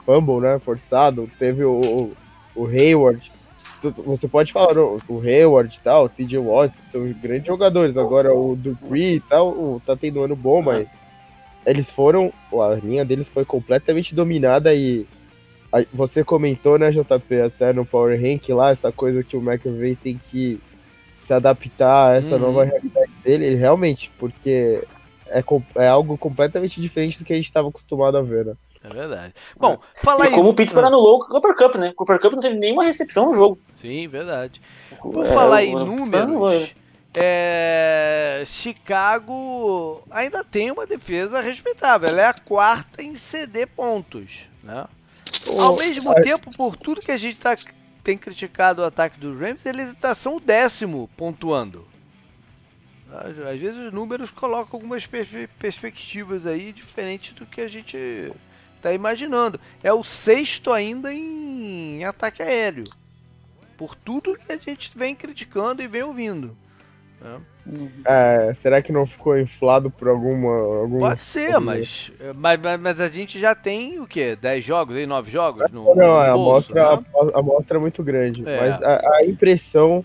fumble, 0.04 0.40
né, 0.40 0.58
forçado, 0.58 1.30
teve 1.38 1.64
o, 1.64 2.12
o 2.54 2.66
Hayward, 2.66 3.30
você 3.82 4.28
pode 4.28 4.52
falar, 4.52 4.78
o, 4.78 4.98
o 5.08 5.20
Hayward 5.20 5.76
e 5.76 5.80
tal, 5.80 6.04
o 6.04 6.08
TJ 6.08 6.38
Watt, 6.38 6.74
são 6.90 7.12
grandes 7.12 7.46
jogadores. 7.46 7.96
Agora 7.96 8.34
o 8.34 8.56
Dupree 8.56 9.16
e 9.16 9.20
tal, 9.20 9.80
tá 9.84 9.96
tendo 9.96 10.20
um 10.20 10.24
ano 10.24 10.36
bom, 10.36 10.62
mas 10.62 10.86
eles 11.64 11.90
foram, 11.90 12.32
a 12.52 12.74
linha 12.74 13.04
deles 13.04 13.28
foi 13.28 13.44
completamente 13.44 14.14
dominada 14.14 14.74
e 14.74 15.06
você 15.92 16.24
comentou, 16.24 16.78
né, 16.78 16.90
JP, 16.90 17.40
até 17.40 17.72
no 17.72 17.84
Power 17.84 18.18
Rank 18.20 18.48
lá, 18.50 18.70
essa 18.70 18.92
coisa 18.92 19.22
que 19.22 19.36
o 19.36 19.42
McAvey 19.42 19.96
tem 19.96 20.18
que 20.30 20.60
se 21.26 21.32
adaptar 21.32 22.12
a 22.12 22.16
essa 22.16 22.36
uhum. 22.36 22.40
nova 22.40 22.64
realidade 22.64 23.10
dele, 23.22 23.46
ele 23.46 23.56
realmente, 23.56 24.10
porque 24.16 24.82
é, 25.26 25.42
é 25.76 25.88
algo 25.88 26.16
completamente 26.16 26.80
diferente 26.80 27.18
do 27.18 27.24
que 27.24 27.32
a 27.32 27.36
gente 27.36 27.46
estava 27.46 27.68
acostumado 27.68 28.16
a 28.16 28.22
ver, 28.22 28.46
né? 28.46 28.54
É 28.88 28.94
verdade. 28.94 29.34
Bom, 29.58 29.74
é. 29.74 30.00
fala 30.00 30.24
aí. 30.26 30.30
como 30.30 30.50
o 30.50 30.54
Pittsburgh 30.54 30.86
anulou 30.86 31.16
o 31.16 31.26
Cooper 31.26 31.56
Cup, 31.56 31.74
né? 31.74 31.90
O 31.90 31.94
Cooper 31.94 32.20
Cup 32.20 32.34
não 32.34 32.40
teve 32.40 32.56
nenhuma 32.56 32.84
recepção 32.84 33.26
no 33.26 33.34
jogo. 33.34 33.58
Sim, 33.74 34.06
verdade. 34.06 34.60
Por 35.00 35.26
é, 35.26 35.28
falar 35.28 35.64
em 35.64 35.74
números, 35.74 36.72
é, 37.12 38.44
Chicago 38.46 40.04
ainda 40.08 40.44
tem 40.44 40.70
uma 40.70 40.86
defesa 40.86 41.40
respeitável. 41.40 42.08
Ela 42.08 42.22
é 42.22 42.26
a 42.26 42.34
quarta 42.34 43.02
em 43.02 43.16
ceder 43.16 43.66
pontos, 43.66 44.48
né? 44.62 44.86
Ao 45.58 45.76
mesmo 45.76 46.14
tempo, 46.14 46.50
por 46.56 46.76
tudo 46.76 47.00
que 47.00 47.10
a 47.10 47.16
gente 47.16 47.38
tá, 47.38 47.56
tem 48.04 48.16
criticado 48.16 48.82
o 48.82 48.84
ataque 48.84 49.18
dos 49.18 49.38
Rams, 49.38 49.66
eles 49.66 49.92
tá, 49.94 50.14
são 50.14 50.36
o 50.36 50.40
décimo 50.40 51.10
pontuando. 51.16 51.84
Às 53.10 53.60
vezes 53.60 53.86
os 53.86 53.92
números 53.92 54.30
colocam 54.30 54.78
algumas 54.78 55.06
perspectivas 55.06 56.46
aí 56.46 56.72
diferentes 56.72 57.32
do 57.32 57.46
que 57.46 57.60
a 57.60 57.68
gente 57.68 58.32
está 58.76 58.92
imaginando. 58.92 59.60
É 59.82 59.92
o 59.92 60.04
sexto 60.04 60.72
ainda 60.72 61.12
em 61.12 62.04
ataque 62.04 62.42
aéreo. 62.42 62.84
Por 63.76 63.94
tudo 63.94 64.36
que 64.36 64.52
a 64.52 64.56
gente 64.56 64.90
vem 64.96 65.14
criticando 65.14 65.82
e 65.82 65.86
vem 65.86 66.02
ouvindo. 66.02 66.56
Né? 67.20 67.40
É, 68.04 68.54
será 68.62 68.80
que 68.80 68.92
não 68.92 69.06
ficou 69.06 69.38
inflado 69.38 69.90
por 69.90 70.08
alguma. 70.08 70.80
Algum, 70.80 71.00
Pode 71.00 71.24
ser, 71.24 71.58
mas, 71.58 72.12
mas, 72.36 72.60
mas 72.80 73.00
a 73.00 73.08
gente 73.08 73.40
já 73.40 73.54
tem 73.54 73.98
o 73.98 74.06
quê? 74.06 74.36
10 74.40 74.64
jogos, 74.64 75.06
9 75.06 75.30
jogos? 75.30 75.70
No, 75.72 75.94
não, 75.94 75.94
no 75.94 76.22
é, 76.22 76.32
bolso, 76.32 76.78
a, 76.78 76.92
amostra, 76.92 77.00
né? 77.00 77.04
a, 77.14 77.36
a 77.36 77.40
amostra 77.40 77.76
é 77.76 77.80
muito 77.80 78.04
grande. 78.04 78.48
É. 78.48 78.60
Mas 78.60 78.82
a, 78.82 79.16
a, 79.16 79.26
impressão. 79.26 80.04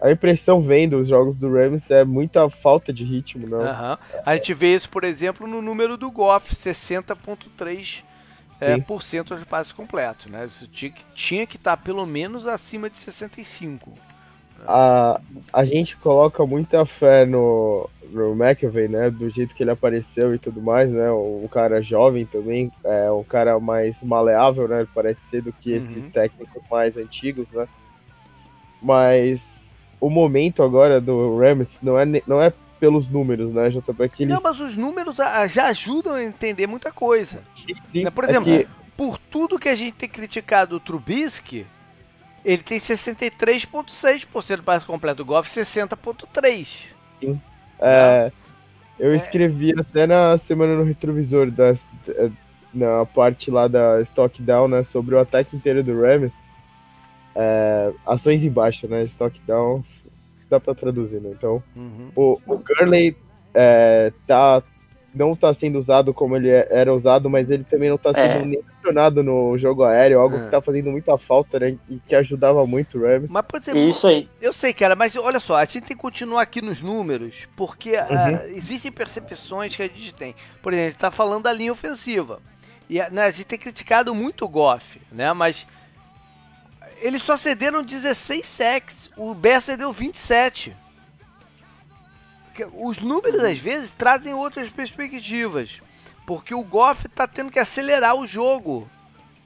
A 0.00 0.10
impressão 0.10 0.62
vendo 0.62 1.00
os 1.00 1.08
jogos 1.08 1.38
do 1.38 1.52
Rams 1.52 1.82
é 1.90 2.04
muita 2.04 2.48
falta 2.48 2.92
de 2.92 3.04
ritmo, 3.04 3.48
não. 3.48 3.60
Uhum. 3.60 3.96
A 4.24 4.36
gente 4.36 4.54
vê 4.54 4.74
isso, 4.74 4.88
por 4.88 5.04
exemplo, 5.04 5.46
no 5.46 5.60
número 5.60 5.96
do 5.96 6.10
Goff, 6.10 6.54
60.3 6.54 8.04
é, 8.60 8.76
por 8.78 9.02
cento 9.02 9.36
de 9.36 9.44
passes 9.44 9.72
completos, 9.72 10.26
né? 10.26 10.46
Isso 10.46 10.66
tinha 10.68 10.90
que, 10.90 11.04
tinha 11.14 11.46
que 11.46 11.56
estar 11.56 11.76
tá 11.76 11.82
pelo 11.82 12.06
menos 12.06 12.46
acima 12.46 12.88
de 12.88 12.96
65 12.96 13.92
a, 14.66 15.20
a 15.52 15.64
gente 15.64 15.96
coloca 15.96 16.44
muita 16.44 16.84
fé 16.86 17.24
no, 17.24 17.88
no 18.10 18.32
McAvey, 18.32 18.88
né? 18.88 19.10
Do 19.10 19.28
jeito 19.28 19.54
que 19.54 19.62
ele 19.62 19.70
apareceu 19.70 20.34
e 20.34 20.38
tudo 20.38 20.60
mais, 20.60 20.90
né? 20.90 21.10
Um 21.10 21.46
cara 21.50 21.82
jovem 21.82 22.24
também, 22.24 22.72
é 22.84 23.10
um 23.10 23.22
cara 23.22 23.60
mais 23.60 23.94
maleável, 24.02 24.66
né? 24.66 24.86
Parece 24.94 25.20
ser 25.30 25.42
do 25.42 25.52
que 25.52 25.72
esses 25.72 25.96
uhum. 25.96 26.10
técnicos 26.10 26.62
mais 26.70 26.96
antigos, 26.96 27.48
né? 27.52 27.68
Mas 28.80 29.40
o 30.00 30.08
momento 30.10 30.62
agora 30.62 31.00
do 31.00 31.38
Rams 31.38 31.68
não 31.82 31.98
é, 31.98 32.04
não 32.26 32.40
é 32.40 32.52
pelos 32.78 33.08
números, 33.08 33.52
né, 33.52 33.70
JP? 33.70 34.08
Que 34.08 34.22
ele... 34.22 34.32
Não, 34.32 34.40
mas 34.40 34.60
os 34.60 34.76
números 34.76 35.16
já 35.48 35.66
ajudam 35.66 36.14
a 36.14 36.22
entender 36.22 36.66
muita 36.66 36.92
coisa. 36.92 37.42
Sim, 37.56 38.04
né? 38.04 38.10
Por 38.10 38.24
é 38.24 38.28
exemplo, 38.28 38.52
é 38.52 38.64
que... 38.64 38.68
por 38.96 39.18
tudo 39.18 39.58
que 39.58 39.68
a 39.68 39.74
gente 39.74 39.94
tem 39.94 40.08
criticado 40.08 40.76
o 40.76 40.80
Trubisky, 40.80 41.66
ele 42.44 42.62
tem 42.62 42.78
63,6% 42.78 44.56
do 44.56 44.62
passe 44.62 44.86
completo. 44.86 45.22
O 45.22 45.26
Goff 45.26 45.50
60,3%. 45.50 46.66
Sim. 47.20 47.40
É, 47.80 48.32
eu 48.98 49.12
é. 49.12 49.16
escrevi 49.16 49.74
até 49.78 50.06
na 50.06 50.38
semana 50.46 50.76
no 50.76 50.84
retrovisor, 50.84 51.50
da, 51.50 51.76
na 52.72 53.04
parte 53.06 53.50
lá 53.50 53.68
da 53.68 54.00
Stock 54.02 54.40
Down, 54.42 54.68
né, 54.68 54.84
sobre 54.84 55.14
o 55.14 55.18
ataque 55.18 55.56
inteiro 55.56 55.82
do 55.82 56.00
Rams. 56.00 56.32
É, 57.34 57.92
ações 58.06 58.42
embaixo, 58.42 58.88
né? 58.88 59.04
Stock 59.04 59.40
Down, 59.46 59.84
dá 60.48 60.58
pra 60.58 60.74
traduzir, 60.74 61.20
né? 61.20 61.30
Então, 61.32 61.62
uhum. 61.76 62.10
o, 62.16 62.40
o 62.46 62.58
Gurley 62.58 63.16
é, 63.54 64.12
tá 64.26 64.62
não 65.14 65.32
está 65.32 65.52
sendo 65.54 65.78
usado 65.78 66.12
como 66.12 66.36
ele 66.36 66.48
é, 66.48 66.68
era 66.70 66.94
usado, 66.94 67.28
mas 67.30 67.50
ele 67.50 67.64
também 67.64 67.88
não 67.88 67.96
está 67.96 68.10
sendo 68.10 68.20
é. 68.20 68.44
nem 68.44 68.62
mencionado 68.62 69.22
no 69.22 69.56
jogo 69.58 69.82
aéreo, 69.84 70.20
algo 70.20 70.36
é. 70.36 70.38
que 70.40 70.44
está 70.46 70.60
fazendo 70.60 70.90
muita 70.90 71.16
falta, 71.18 71.58
né? 71.58 71.76
E 71.88 71.98
que 72.06 72.14
ajudava 72.14 72.66
muito 72.66 72.98
o 72.98 73.02
Rams. 73.02 73.28
Mas, 73.28 73.44
por 73.46 73.58
exemplo, 73.58 73.80
Isso 73.80 74.06
aí. 74.06 74.28
Eu 74.40 74.52
sei, 74.52 74.72
cara, 74.72 74.94
mas 74.94 75.16
olha 75.16 75.40
só, 75.40 75.56
a 75.56 75.64
gente 75.64 75.80
tem 75.80 75.96
que 75.96 76.02
continuar 76.02 76.42
aqui 76.42 76.62
nos 76.62 76.80
números, 76.80 77.48
porque 77.56 77.96
ah, 77.96 78.06
uhum. 78.10 78.34
uh, 78.34 78.56
existem 78.56 78.92
percepções 78.92 79.74
que 79.74 79.82
a 79.82 79.88
gente 79.88 80.14
tem. 80.14 80.34
Por 80.62 80.72
exemplo, 80.72 80.86
a 80.86 80.90
gente 80.90 81.00
tá 81.00 81.10
falando 81.10 81.44
da 81.44 81.52
linha 81.52 81.72
ofensiva. 81.72 82.40
E 82.88 82.98
né, 83.10 83.24
a 83.24 83.30
gente 83.30 83.44
tem 83.44 83.58
criticado 83.58 84.14
muito 84.14 84.44
o 84.44 84.48
Goff, 84.48 85.00
né? 85.12 85.32
Mas 85.32 85.66
eles 87.00 87.22
só 87.22 87.36
cederam 87.36 87.82
16 87.82 88.46
sacks, 88.46 89.10
o 89.16 89.34
Bear 89.34 89.60
cedeu 89.60 89.92
27 89.92 90.74
os 92.74 92.98
números 92.98 93.42
às 93.42 93.58
vezes 93.58 93.90
trazem 93.92 94.34
outras 94.34 94.68
perspectivas. 94.68 95.80
Porque 96.26 96.54
o 96.54 96.62
Goff 96.62 97.06
está 97.06 97.26
tendo 97.26 97.50
que 97.50 97.58
acelerar 97.58 98.14
o 98.16 98.26
jogo. 98.26 98.88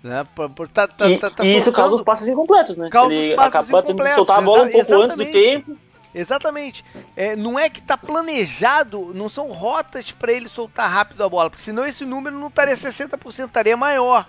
Né? 0.03 0.27
Tá, 0.73 0.89
tá, 0.89 1.09
e, 1.09 1.19
tá, 1.19 1.31
tá 1.31 1.45
e 1.45 1.57
isso 1.57 1.71
causa 1.73 1.95
os 1.95 2.03
passes 2.03 2.27
incompletos, 2.27 2.77
né? 2.77 2.91
Causa 2.91 3.15
Ele 3.15 3.31
os 3.31 3.37
passes 3.37 3.71
incompletos. 3.71 4.15
soltar 4.17 4.39
a 4.39 4.41
bola 4.41 4.65
um 4.65 4.71
pouco 4.71 4.79
Exatamente. 4.79 5.13
antes 5.13 5.27
do 5.27 5.33
tempo. 5.33 5.79
Exatamente. 6.15 6.85
É, 7.17 7.37
não 7.37 7.59
é 7.59 7.71
que 7.71 7.79
está 7.79 7.97
planejado, 7.97 9.13
não 9.15 9.29
são 9.29 9.51
rotas 9.53 10.11
para 10.11 10.33
ele 10.33 10.49
soltar 10.49 10.91
rápido 10.91 11.23
a 11.23 11.29
bola, 11.29 11.49
porque 11.49 11.63
senão 11.63 11.87
esse 11.87 12.05
número 12.05 12.39
não 12.39 12.49
estaria 12.49 12.75
60%, 12.75 13.47
estaria 13.47 13.77
maior. 13.77 14.27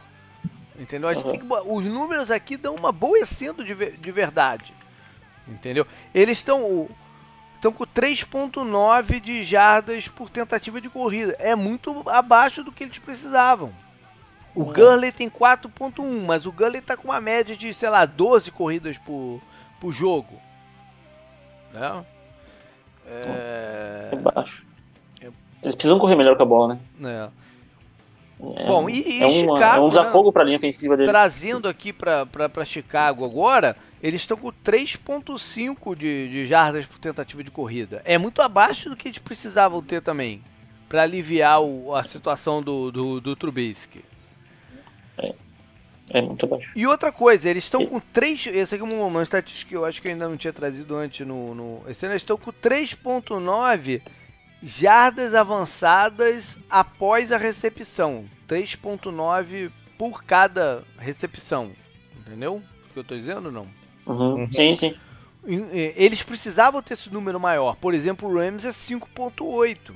Entendeu? 0.77 1.09
A 1.09 1.13
gente 1.13 1.25
uhum. 1.25 1.31
tem 1.31 1.39
que, 1.39 1.45
os 1.45 1.85
números 1.85 2.31
aqui 2.31 2.57
dão 2.57 2.75
uma 2.75 2.91
boa 2.91 3.25
sendo 3.25 3.63
de, 3.63 3.73
de 3.73 4.11
verdade. 4.11 4.73
Entendeu? 5.47 5.85
Eles 6.13 6.39
estão 6.39 6.89
estão 7.55 7.71
com 7.71 7.85
3.9 7.85 9.21
de 9.21 9.41
jardas 9.43 10.07
por 10.07 10.29
tentativa 10.29 10.81
de 10.81 10.89
corrida. 10.89 11.35
É 11.39 11.55
muito 11.55 12.03
abaixo 12.09 12.63
do 12.63 12.71
que 12.71 12.83
eles 12.83 12.99
precisavam. 12.99 13.71
O 14.53 14.63
uhum. 14.63 14.73
Gurley 14.73 15.11
tem 15.11 15.29
4.1, 15.29 16.25
mas 16.25 16.45
o 16.45 16.51
Gurley 16.51 16.79
está 16.79 16.97
com 16.97 17.07
uma 17.07 17.21
média 17.21 17.55
de, 17.55 17.73
sei 17.73 17.89
lá, 17.89 18.05
12 18.05 18.51
corridas 18.51 18.97
por, 18.97 19.41
por 19.79 19.91
jogo. 19.93 20.39
Né? 21.73 22.05
É... 23.07 24.09
é 24.11 24.15
baixo. 24.17 24.65
Eles 25.63 25.75
precisam 25.75 25.97
correr 25.97 26.15
melhor 26.15 26.35
com 26.35 26.43
a 26.43 26.45
bola, 26.45 26.79
né? 26.99 27.29
É. 27.29 27.42
É, 28.39 28.65
Bom, 28.67 28.89
e, 28.89 29.19
e 29.19 29.23
é, 29.23 29.29
Chicago, 29.29 29.83
é 29.83 29.85
um 29.85 29.89
desafogo 29.89 30.29
né, 30.29 30.33
para 30.33 30.41
a 30.41 30.45
linha 30.45 30.57
ofensiva 30.57 30.97
dele. 30.97 31.09
Trazendo 31.09 31.67
aqui 31.67 31.93
para 31.93 32.65
Chicago 32.65 33.23
agora, 33.23 33.75
eles 34.01 34.21
estão 34.21 34.35
com 34.35 34.51
3.5 34.51 35.95
de, 35.95 36.29
de 36.29 36.45
jardas 36.45 36.85
por 36.85 36.99
tentativa 36.99 37.43
de 37.43 37.51
corrida. 37.51 38.01
É 38.03 38.17
muito 38.17 38.41
abaixo 38.41 38.89
do 38.89 38.95
que 38.95 39.07
eles 39.07 39.19
precisavam 39.19 39.81
ter 39.81 40.01
também 40.01 40.41
para 40.89 41.03
aliviar 41.03 41.61
o, 41.61 41.95
a 41.95 42.03
situação 42.03 42.61
do, 42.61 42.91
do, 42.91 43.21
do 43.21 43.35
Trubisky. 43.35 44.03
É. 45.17 45.33
É 46.09 46.21
muito 46.21 46.45
baixo. 46.45 46.71
E 46.75 46.85
outra 46.85 47.11
coisa, 47.11 47.49
eles 47.49 47.63
estão 47.63 47.85
com 47.85 47.99
3. 47.99 48.47
Esse 48.47 48.75
aqui 48.75 48.83
é 48.83 48.87
uma 48.87 49.23
estatística 49.23 49.69
que 49.69 49.75
eu 49.75 49.85
acho 49.85 50.01
que 50.01 50.07
eu 50.07 50.11
ainda 50.11 50.27
não 50.27 50.35
tinha 50.35 50.53
trazido 50.53 50.95
antes 50.95 51.25
no. 51.25 51.55
no 51.55 51.81
esse 51.87 52.05
ano 52.05 52.13
eles 52.13 52.21
estão 52.21 52.37
com 52.37 52.51
3,9 52.51 54.01
jardas 54.63 55.35
avançadas 55.35 56.57
após 56.69 57.31
a 57.31 57.37
recepção. 57.37 58.25
3,9 58.47 59.69
por 59.97 60.23
cada 60.23 60.83
recepção. 60.97 61.71
Entendeu? 62.17 62.63
O 62.89 62.93
que 62.93 62.99
eu 62.99 63.01
estou 63.01 63.17
dizendo 63.17 63.51
não? 63.51 63.67
Uhum. 64.05 64.35
uhum. 64.35 64.51
Sim, 64.51 64.75
sim. 64.75 64.95
Eles 65.45 66.23
precisavam 66.23 66.81
ter 66.81 66.93
esse 66.93 67.11
número 67.11 67.37
maior. 67.39 67.75
Por 67.75 67.93
exemplo, 67.93 68.29
o 68.29 68.37
Rams 68.37 68.63
é 68.63 68.69
5.8. 68.69 69.93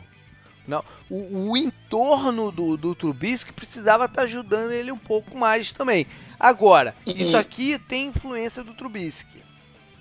Não, 0.68 0.84
o, 1.10 1.52
o, 1.52 1.58
entorno 1.58 2.52
do, 2.52 2.76
do 2.76 2.94
Trubisky 2.94 3.54
precisava 3.54 4.04
estar 4.04 4.16
tá 4.16 4.22
ajudando 4.24 4.72
ele 4.72 4.92
um 4.92 4.98
pouco 4.98 5.38
mais 5.38 5.72
também. 5.72 6.06
Agora, 6.38 6.94
isso 7.06 7.38
aqui 7.38 7.80
tem 7.80 8.08
influência 8.08 8.62
do 8.66 8.74
Trubisky. 8.74 9.42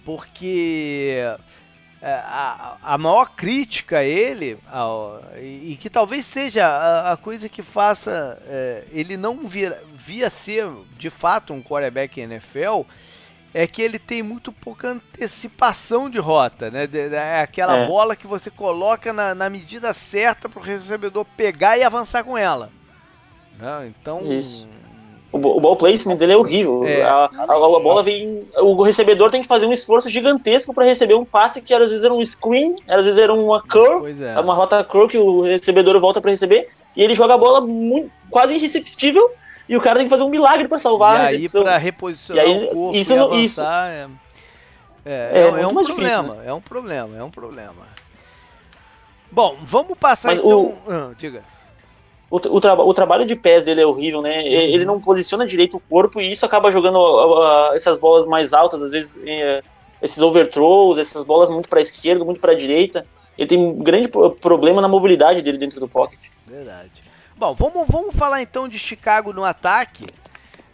Porque 0.04 1.20
a, 2.02 2.76
a 2.82 2.98
maior 2.98 3.30
crítica 3.30 3.98
a 3.98 4.04
ele, 4.04 4.58
e 5.40 5.76
que 5.80 5.88
talvez 5.88 6.24
seja 6.26 6.66
a, 6.66 7.12
a 7.12 7.16
coisa 7.16 7.48
que 7.48 7.62
faça 7.62 8.40
é, 8.46 8.84
ele 8.90 9.16
não 9.16 9.46
via, 9.46 9.80
via 9.94 10.28
ser 10.30 10.68
de 10.98 11.10
fato 11.10 11.52
um 11.52 11.62
quarterback 11.62 12.20
NFL, 12.20 12.82
é 13.54 13.66
que 13.66 13.80
ele 13.80 13.98
tem 13.98 14.22
muito 14.22 14.52
pouca 14.52 14.88
antecipação 14.88 16.10
de 16.10 16.18
rota, 16.18 16.70
né? 16.70 16.86
É 17.12 17.40
aquela 17.40 17.78
é. 17.78 17.86
bola 17.86 18.14
que 18.14 18.26
você 18.26 18.50
coloca 18.50 19.14
na, 19.14 19.34
na 19.34 19.48
medida 19.48 19.94
certa 19.94 20.46
para 20.46 20.60
o 20.60 20.62
recebedor 20.62 21.24
pegar 21.36 21.78
e 21.78 21.82
avançar 21.82 22.22
com 22.22 22.36
ela. 22.36 22.70
Né? 23.58 23.86
Então, 23.88 24.30
Isso. 24.30 24.68
O, 25.32 25.38
o 25.38 25.60
ball 25.60 25.76
placement 25.76 26.16
dele 26.16 26.32
é 26.32 26.36
horrível. 26.36 26.82
É. 26.84 27.02
A, 27.02 27.28
a, 27.32 27.42
a, 27.44 27.80
bola 27.80 28.02
vem. 28.02 28.46
O 28.56 28.82
recebedor 28.82 29.30
tem 29.30 29.42
que 29.42 29.48
fazer 29.48 29.66
um 29.66 29.72
esforço 29.72 30.08
gigantesco 30.08 30.72
para 30.72 30.84
receber 30.84 31.14
um 31.14 31.24
passe 31.24 31.60
que 31.60 31.74
às 31.74 31.90
vezes 31.90 32.04
era 32.04 32.14
um 32.14 32.24
screen, 32.24 32.76
às 32.88 33.04
vezes 33.04 33.18
era 33.18 33.32
uma 33.32 33.60
curl, 33.60 34.06
é. 34.08 34.40
uma 34.40 34.54
rota 34.54 34.82
curl 34.84 35.08
que 35.08 35.18
o 35.18 35.42
recebedor 35.42 36.00
volta 36.00 36.20
para 36.20 36.30
receber, 36.30 36.68
e 36.96 37.02
ele 37.02 37.14
joga 37.14 37.34
a 37.34 37.38
bola 37.38 37.60
muito, 37.60 38.10
quase 38.30 38.54
irreceptível 38.54 39.30
e 39.68 39.76
o 39.76 39.80
cara 39.80 39.98
tem 39.98 40.06
que 40.06 40.10
fazer 40.10 40.22
um 40.22 40.28
milagre 40.28 40.68
para 40.68 40.78
salvar 40.78 41.32
e 41.32 41.36
aí 41.36 41.48
para 41.48 41.76
reposicionar 41.76 42.44
aí, 42.44 42.50
o 42.50 42.68
corpo 42.68 42.96
isso, 42.96 43.12
e 43.12 43.18
avançar, 43.18 43.40
isso, 43.40 43.60
é, 43.60 44.08
é, 45.04 45.12
é, 45.12 45.40
é, 45.40 45.62
é 45.62 45.66
um 45.66 45.74
problema, 45.74 45.82
difícil, 45.82 46.22
né? 46.22 46.42
é 46.46 46.52
um 46.52 46.60
problema, 46.60 47.16
é 47.18 47.24
um 47.24 47.30
problema. 47.30 47.96
Bom, 49.30 49.56
vamos 49.60 49.98
passar 49.98 50.28
Mas 50.28 50.38
então. 50.38 50.60
O, 50.60 50.78
ah, 50.88 51.10
diga. 51.18 51.42
O, 52.30 52.36
o, 52.36 52.60
tra 52.60 52.74
o, 52.74 52.92
trabalho 52.92 53.24
de 53.24 53.36
pés 53.36 53.62
dele 53.62 53.80
é 53.80 53.86
horrível, 53.86 54.20
né? 54.20 54.40
Uhum. 54.40 54.46
Ele 54.46 54.84
não 54.84 55.00
posiciona 55.00 55.46
direito 55.46 55.76
o 55.76 55.80
corpo 55.80 56.20
e 56.20 56.30
isso 56.30 56.44
acaba 56.44 56.70
jogando 56.70 56.98
uh, 56.98 57.70
uh, 57.70 57.74
essas 57.74 57.98
bolas 57.98 58.26
mais 58.26 58.52
altas, 58.52 58.82
às 58.82 58.90
vezes 58.90 59.14
uh, 59.14 59.64
esses 60.02 60.20
overthrows, 60.20 60.98
essas 60.98 61.24
bolas 61.24 61.48
muito 61.48 61.68
para 61.68 61.80
esquerda, 61.80 62.24
muito 62.24 62.40
para 62.40 62.54
direita. 62.54 63.06
Ele 63.38 63.46
tem 63.46 63.58
um 63.58 63.74
grande 63.78 64.08
problema 64.40 64.80
na 64.80 64.88
mobilidade 64.88 65.40
dele 65.42 65.58
dentro 65.58 65.78
do 65.78 65.88
pocket. 65.88 66.18
Verdade. 66.46 67.02
Bom, 67.36 67.54
vamos, 67.54 67.86
vamos 67.86 68.14
falar 68.14 68.40
então 68.40 68.66
de 68.66 68.78
Chicago 68.78 69.32
no 69.32 69.44
ataque. 69.44 70.06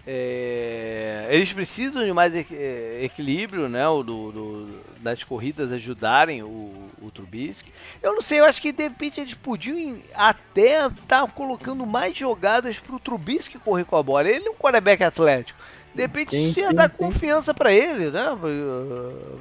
É, 0.05 1.29
eles 1.31 1.53
precisam 1.53 2.05
de 2.05 2.13
mais 2.13 2.35
é, 2.35 3.05
equilíbrio, 3.05 3.69
né? 3.69 3.87
O 3.87 4.03
do, 4.03 4.33
do, 4.33 4.81
das 4.99 5.23
corridas 5.23 5.71
ajudarem 5.71 6.43
o, 6.43 6.91
o 7.01 7.11
Trubisky. 7.13 7.73
Eu 8.03 8.15
não 8.15 8.21
sei, 8.21 8.41
eu 8.41 8.45
acho 8.45 8.61
que 8.61 8.73
de 8.73 8.83
repente 8.83 9.21
eles 9.21 9.35
podiam 9.35 9.97
até 10.15 10.87
estar 10.87 10.93
tá 11.07 11.27
colocando 11.29 11.87
mais 11.87 12.17
jogadas 12.17 12.81
para 12.81 12.97
o 12.97 13.01
Trubisky 13.01 13.59
correr 13.59 13.85
com 13.85 13.97
a 13.97 14.03
bola. 14.03 14.29
Ele 14.29 14.49
é 14.49 14.51
um 14.51 14.55
quarterback 14.55 15.05
atlético. 15.05 15.61
De 15.95 16.03
repente 16.03 16.31
sim, 16.31 16.51
isso 16.51 16.59
ia 16.59 16.71
sim, 16.71 16.75
dar 16.75 16.91
sim. 16.91 16.97
confiança 16.97 17.53
para 17.53 17.73
ele, 17.73 18.11
né? 18.11 18.25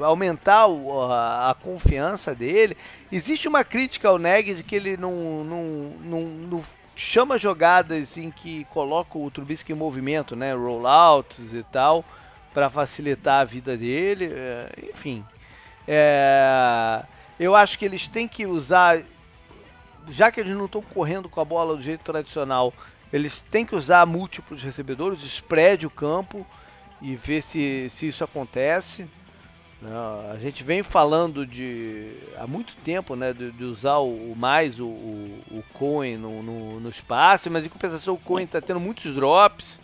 Aumentar 0.02 0.66
a, 0.66 1.50
a, 1.52 1.56
confiança 1.56 2.36
dele. 2.36 2.76
Existe 3.12 3.48
uma 3.48 3.64
crítica 3.64 4.10
ao 4.10 4.20
Neg 4.20 4.54
de 4.54 4.64
que 4.64 4.76
ele 4.76 4.98
não, 4.98 5.44
não, 5.44 5.64
não, 6.04 6.22
não 6.22 6.64
chama 7.02 7.38
jogadas 7.38 8.16
em 8.16 8.30
que 8.30 8.64
coloca 8.66 9.18
o 9.18 9.32
Trubisky 9.32 9.74
em 9.74 9.76
movimento, 9.76 10.36
né? 10.36 10.54
Rollouts 10.54 11.54
e 11.54 11.64
tal, 11.64 12.06
para 12.54 12.70
facilitar 12.70 13.42
a 13.42 13.44
vida 13.44 13.76
dele. 13.76 14.30
É, 14.32 14.70
enfim. 14.94 15.26
É, 15.88 17.04
eu 17.40 17.56
acho 17.56 17.80
que 17.80 17.86
eles 17.86 18.08
têm 18.08 18.28
que 18.28 18.46
usar. 18.46 19.02
Já 20.10 20.32
que 20.32 20.40
eles 20.40 20.56
não 20.56 20.66
estão 20.66 20.82
correndo 20.82 21.28
com 21.28 21.42
a 21.42 21.46
bola 21.46 21.76
do 21.76 21.82
jeito 21.82 22.04
tradicional, 22.04 22.72
eles 23.12 23.44
têm 23.50 23.66
que 23.66 23.76
usar 23.76 24.06
múltiplos 24.06 24.62
recebedores, 24.62 25.24
spread 25.24 25.86
o 25.88 25.90
campo 25.90 26.46
e 27.02 27.16
ver 27.16 27.42
se, 27.42 27.90
se 27.90 28.08
isso 28.08 28.24
acontece. 28.24 29.08
A 29.84 30.38
gente 30.38 30.64
vem 30.64 30.84
falando 30.84 31.46
de 31.46 32.12
há 32.38 32.46
muito 32.46 32.76
tempo, 32.84 33.16
né, 33.16 33.34
de, 33.34 33.52
de 33.52 33.64
usar 33.64 33.98
o, 33.98 34.36
mais 34.36 34.80
o, 34.80 34.86
o, 34.86 35.42
o 35.52 35.64
Coin 35.74 36.18
no, 36.18 36.44
no, 36.44 36.80
no, 36.80 36.90
espaço, 36.90 37.50
mas 37.50 37.66
em 37.66 37.70
compensação 37.70 38.14
o 38.14 38.18
Coin 38.18 38.44
está 38.44 38.62
tendo 38.62 38.80
muitos 38.80 39.12
drops. 39.12 39.80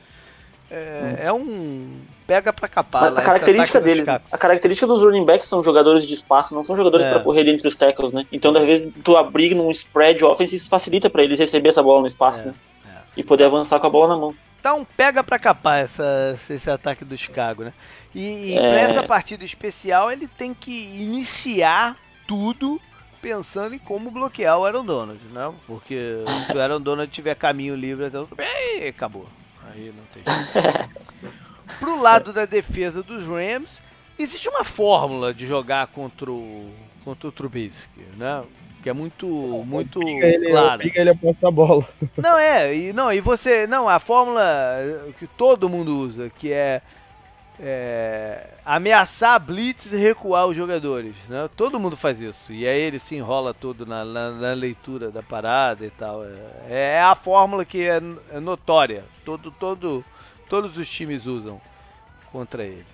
É, 0.70 1.22
é 1.22 1.34
um 1.34 2.00
pega 2.28 2.54
para 2.54 2.68
capar. 2.68 3.06
A, 3.06 3.20
a 3.20 3.24
característica 3.24 3.82
deles, 3.82 4.08
a 4.08 4.38
característica 4.38 4.86
dos 4.86 5.02
running 5.02 5.26
backs 5.26 5.48
são 5.48 5.64
jogadores 5.64 6.06
de 6.06 6.14
espaço, 6.14 6.54
não 6.54 6.64
são 6.64 6.76
jogadores 6.76 7.06
é. 7.06 7.10
para 7.10 7.22
correr 7.22 7.48
entre 7.50 7.68
os 7.68 7.76
tackles, 7.76 8.14
né? 8.14 8.28
Então, 8.32 8.56
às 8.56 8.66
vezes 8.66 8.94
tu 9.04 9.18
abrir 9.18 9.56
num 9.56 9.72
spread 9.72 10.24
offense 10.24 10.56
isso 10.56 10.70
facilita 10.70 11.10
para 11.10 11.24
eles 11.24 11.40
receber 11.40 11.70
essa 11.70 11.82
bola 11.82 12.02
no 12.02 12.08
espaço, 12.08 12.42
é. 12.42 12.46
né? 12.46 12.54
É. 12.86 13.00
E 13.16 13.24
poder 13.24 13.46
avançar 13.46 13.80
com 13.80 13.88
a 13.88 13.90
bola 13.90 14.10
na 14.10 14.18
mão. 14.18 14.36
Então 14.60 14.86
pega 14.96 15.24
para 15.24 15.40
capar 15.40 15.80
essa, 15.80 16.38
esse 16.50 16.70
ataque 16.70 17.06
do 17.06 17.18
Chicago, 17.18 17.64
né? 17.64 17.74
E, 18.14 18.54
e 18.54 18.58
é... 18.58 18.60
para 18.60 18.80
essa 18.80 19.04
partida 19.04 19.46
especial 19.46 20.12
ele 20.12 20.28
tem 20.28 20.54
que 20.54 20.72
iniciar 20.72 21.96
tudo 22.28 22.82
pensando 23.22 23.76
em 23.76 23.80
como 23.80 24.12
bloquear 24.12 24.58
o 24.58 24.66
Aaron 24.66 24.86
Donald, 24.86 25.24
né? 25.32 25.54
Porque 25.66 26.24
se 26.46 26.56
o 26.56 26.62
Aaron 26.62 26.82
Donald 26.82 27.12
tiver 27.12 27.36
caminho 27.36 27.76
livre 27.76 28.06
até 28.06 28.20
o 28.20 28.28
aí 28.38 28.88
acabou. 28.88 29.28
Aí 29.70 29.94
não 29.96 30.04
tem. 30.14 30.24
Pro 31.80 32.02
lado 32.02 32.32
da 32.32 32.46
defesa 32.46 33.04
dos 33.04 33.26
Rams, 33.26 33.82
existe 34.18 34.48
uma 34.48 34.64
fórmula 34.64 35.34
de 35.34 35.46
jogar 35.46 35.88
contra 35.88 36.32
o 36.32 36.74
contra 37.04 37.30
o 37.30 37.32
Trubisky, 37.32 38.02
né? 38.18 38.44
Que 38.88 38.90
é 38.90 38.94
muito 38.94 39.28
muito 39.66 40.02
ele, 40.02 40.50
clara. 40.50 40.82
ele 40.82 41.10
a 41.10 41.16
passar 41.16 41.50
a 41.50 41.52
bola. 41.52 41.90
Não 42.16 42.40
é, 42.40 42.74
e 42.74 42.94
não, 42.94 43.12
e 43.12 43.20
você, 43.20 43.68
não, 43.68 43.90
a 43.90 44.00
fórmula 44.00 44.42
que 45.20 45.28
todo 45.28 45.68
mundo 45.68 45.94
usa, 45.94 46.30
que 46.30 46.54
é, 46.54 46.82
é 47.60 48.48
ameaçar 48.66 49.40
blitz 49.42 49.92
e 49.92 49.98
recuar 49.98 50.48
os 50.48 50.56
jogadores, 50.56 51.16
né? 51.28 51.50
Todo 51.58 51.80
mundo 51.80 51.98
faz 51.98 52.22
isso. 52.22 52.54
E 52.54 52.66
aí 52.66 52.80
ele 52.80 52.98
se 52.98 53.16
enrola 53.16 53.54
todo 53.54 53.86
na, 53.86 54.06
na, 54.06 54.32
na 54.32 54.54
leitura 54.54 55.12
da 55.12 55.22
parada 55.22 55.86
e 55.86 55.90
tal. 55.90 56.24
É, 56.70 56.96
é 56.96 57.02
a 57.02 57.14
fórmula 57.14 57.66
que 57.66 57.84
é, 57.84 58.02
é 58.32 58.40
notória. 58.40 59.04
Todo 59.26 59.52
todo 59.52 60.06
todos 60.48 60.78
os 60.78 60.90
times 60.90 61.26
usam 61.26 61.60
contra 62.32 62.64
ele. 62.64 62.86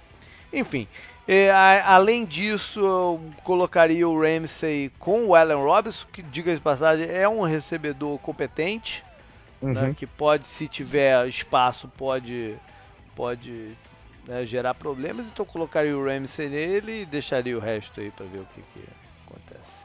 Enfim, 0.51 0.87
e, 1.27 1.49
a, 1.49 1.93
além 1.95 2.25
disso, 2.25 2.79
eu 2.81 3.21
colocaria 3.43 4.07
o 4.07 4.19
Ramsey 4.19 4.91
com 4.99 5.25
o 5.25 5.35
Allen 5.35 5.57
Robinson, 5.57 6.05
que, 6.11 6.21
diga 6.21 6.53
de 6.53 6.59
passagem, 6.59 7.07
é 7.09 7.27
um 7.27 7.41
recebedor 7.41 8.19
competente, 8.19 9.03
né, 9.61 9.67
uhum. 9.67 9.87
né, 9.87 9.93
que 9.95 10.05
pode, 10.05 10.45
se 10.45 10.67
tiver 10.67 11.25
espaço, 11.27 11.87
pode, 11.87 12.57
pode 13.15 13.77
né, 14.27 14.45
gerar 14.45 14.73
problemas. 14.73 15.25
Então, 15.25 15.45
eu 15.45 15.51
colocaria 15.51 15.97
o 15.97 16.05
Ramsey 16.05 16.49
nele 16.49 17.03
e 17.03 17.05
deixaria 17.05 17.57
o 17.57 17.61
resto 17.61 18.01
aí 18.01 18.11
para 18.11 18.25
ver 18.25 18.39
o 18.39 18.47
que, 18.53 18.61
que 18.61 18.85
acontece. 19.25 19.83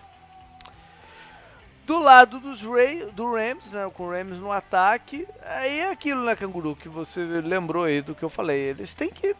Do 1.86 2.01
lado 2.01 2.40
dos 2.40 2.62
Ray, 2.62 3.06
do 3.12 3.32
Rams, 3.32 3.73
né, 3.73 3.89
com 3.94 4.09
o 4.09 4.10
Rams 4.10 4.39
no 4.39 4.51
ataque, 4.51 5.27
aí 5.43 5.78
é 5.78 5.90
aquilo, 5.90 6.24
né, 6.24 6.35
Canguru, 6.35 6.74
que 6.74 6.89
você 6.89 7.20
lembrou 7.20 7.85
aí 7.85 8.02
do 8.02 8.15
que 8.15 8.24
eu 8.24 8.28
falei. 8.28 8.59
Eles 8.59 8.93
têm 8.93 9.09
que 9.09 9.36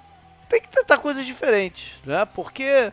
tem 0.49 0.61
que 0.61 0.69
tentar 0.69 0.99
coisas 0.99 1.27
diferentes, 1.27 1.95
né? 2.05 2.27
Porque 2.35 2.93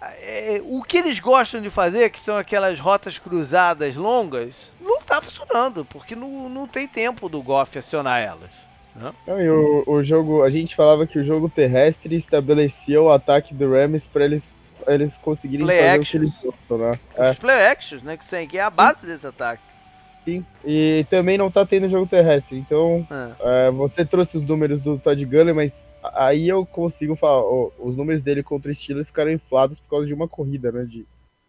é, 0.00 0.60
o 0.64 0.82
que 0.82 0.98
eles 0.98 1.20
gostam 1.20 1.60
de 1.60 1.70
fazer, 1.70 2.10
que 2.10 2.18
são 2.18 2.36
aquelas 2.36 2.80
rotas 2.80 3.18
cruzadas 3.18 3.96
longas, 3.96 4.70
não 4.80 4.98
está 4.98 5.20
funcionando, 5.22 5.84
porque 5.84 6.16
não, 6.16 6.48
não 6.48 6.66
tem 6.66 6.88
tempo 6.88 7.28
do 7.28 7.40
Goff 7.40 7.78
acionar 7.78 8.20
elas. 8.20 8.50
Né? 8.94 9.12
Não, 9.26 9.40
e 9.40 9.48
o, 9.48 9.84
o 9.86 10.02
jogo, 10.02 10.42
a 10.42 10.50
gente 10.50 10.74
falava 10.74 11.06
que 11.06 11.18
o 11.18 11.24
jogo 11.24 11.48
terrestre 11.48 12.16
estabelecia 12.16 13.00
o 13.00 13.10
ataque 13.10 13.54
do 13.54 13.70
Rams 13.70 14.06
para 14.06 14.24
eles 14.24 14.42
eles 14.86 15.16
conseguirem 15.18 15.64
play 15.64 15.78
fazer 15.78 15.90
actions. 15.90 16.08
o 16.08 16.10
que 16.10 16.16
eles 16.16 16.42
gostam, 16.42 16.78
né? 16.78 17.00
Os 17.14 17.20
é. 17.20 17.34
play 17.34 17.66
actions, 17.66 18.02
né? 18.02 18.16
Que, 18.16 18.46
que 18.48 18.58
é 18.58 18.62
a 18.62 18.70
base 18.70 19.06
desse 19.06 19.24
ataque. 19.24 19.62
Sim, 20.24 20.44
e 20.64 21.04
também 21.10 21.36
não 21.36 21.50
tá 21.50 21.66
tendo 21.66 21.88
jogo 21.88 22.06
terrestre. 22.06 22.56
Então, 22.56 23.06
é. 23.10 23.66
É, 23.66 23.70
você 23.70 24.04
trouxe 24.04 24.38
os 24.38 24.44
números 24.44 24.80
do 24.80 24.98
Todd 24.98 25.24
Gurley, 25.24 25.52
mas 25.52 25.72
aí 26.02 26.48
eu 26.48 26.64
consigo 26.66 27.14
falar, 27.16 27.44
os 27.78 27.96
números 27.96 28.22
dele 28.22 28.42
contra 28.42 28.70
o 28.70 28.74
Steelers 28.74 29.08
ficaram 29.08 29.30
inflados 29.30 29.78
por 29.80 29.90
causa 29.90 30.06
de 30.06 30.14
uma 30.14 30.28
corrida, 30.28 30.72
né, 30.72 30.84
de 30.84 31.06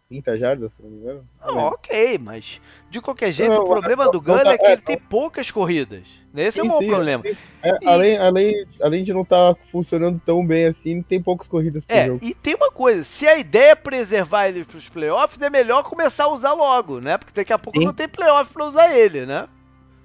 30 0.08 0.38
jardas, 0.38 0.72
se 0.72 0.82
não 0.82 0.90
me 0.90 0.98
engano. 0.98 1.26
Não, 1.44 1.58
ok, 1.58 2.18
mas 2.18 2.60
de 2.90 3.00
qualquer 3.00 3.32
jeito 3.32 3.52
não, 3.52 3.62
o 3.62 3.66
problema 3.66 4.10
do 4.10 4.20
Gunner 4.20 4.44
tá, 4.44 4.52
é 4.52 4.58
que 4.58 4.66
é, 4.66 4.72
ele 4.72 4.82
tem 4.82 4.98
poucas 4.98 5.50
corridas. 5.50 6.06
Esse 6.36 6.52
sim, 6.52 6.60
é 6.60 6.62
o 6.62 6.66
maior 6.66 6.84
problema. 6.84 7.24
É, 7.62 7.78
e... 7.82 7.88
além, 7.88 8.18
além, 8.18 8.66
além 8.80 9.04
de 9.04 9.12
não 9.12 9.22
estar 9.22 9.54
tá 9.54 9.60
funcionando 9.72 10.20
tão 10.24 10.46
bem 10.46 10.66
assim, 10.66 11.02
tem 11.02 11.22
poucas 11.22 11.48
corridas 11.48 11.84
por 11.84 11.94
é, 11.94 12.06
jogo. 12.06 12.20
E 12.22 12.34
tem 12.34 12.54
uma 12.54 12.70
coisa, 12.70 13.02
se 13.02 13.26
a 13.26 13.38
ideia 13.38 13.72
é 13.72 13.74
preservar 13.74 14.48
ele 14.48 14.64
para 14.64 14.76
os 14.76 14.88
playoffs, 14.88 15.40
é 15.40 15.50
melhor 15.50 15.82
começar 15.82 16.24
a 16.24 16.32
usar 16.32 16.52
logo, 16.52 17.00
né? 17.00 17.16
Porque 17.16 17.32
daqui 17.34 17.52
a 17.52 17.58
pouco 17.58 17.80
não 17.80 17.94
tem 17.94 18.08
playoff 18.08 18.52
para 18.52 18.66
usar 18.66 18.94
ele, 18.96 19.24
né? 19.24 19.48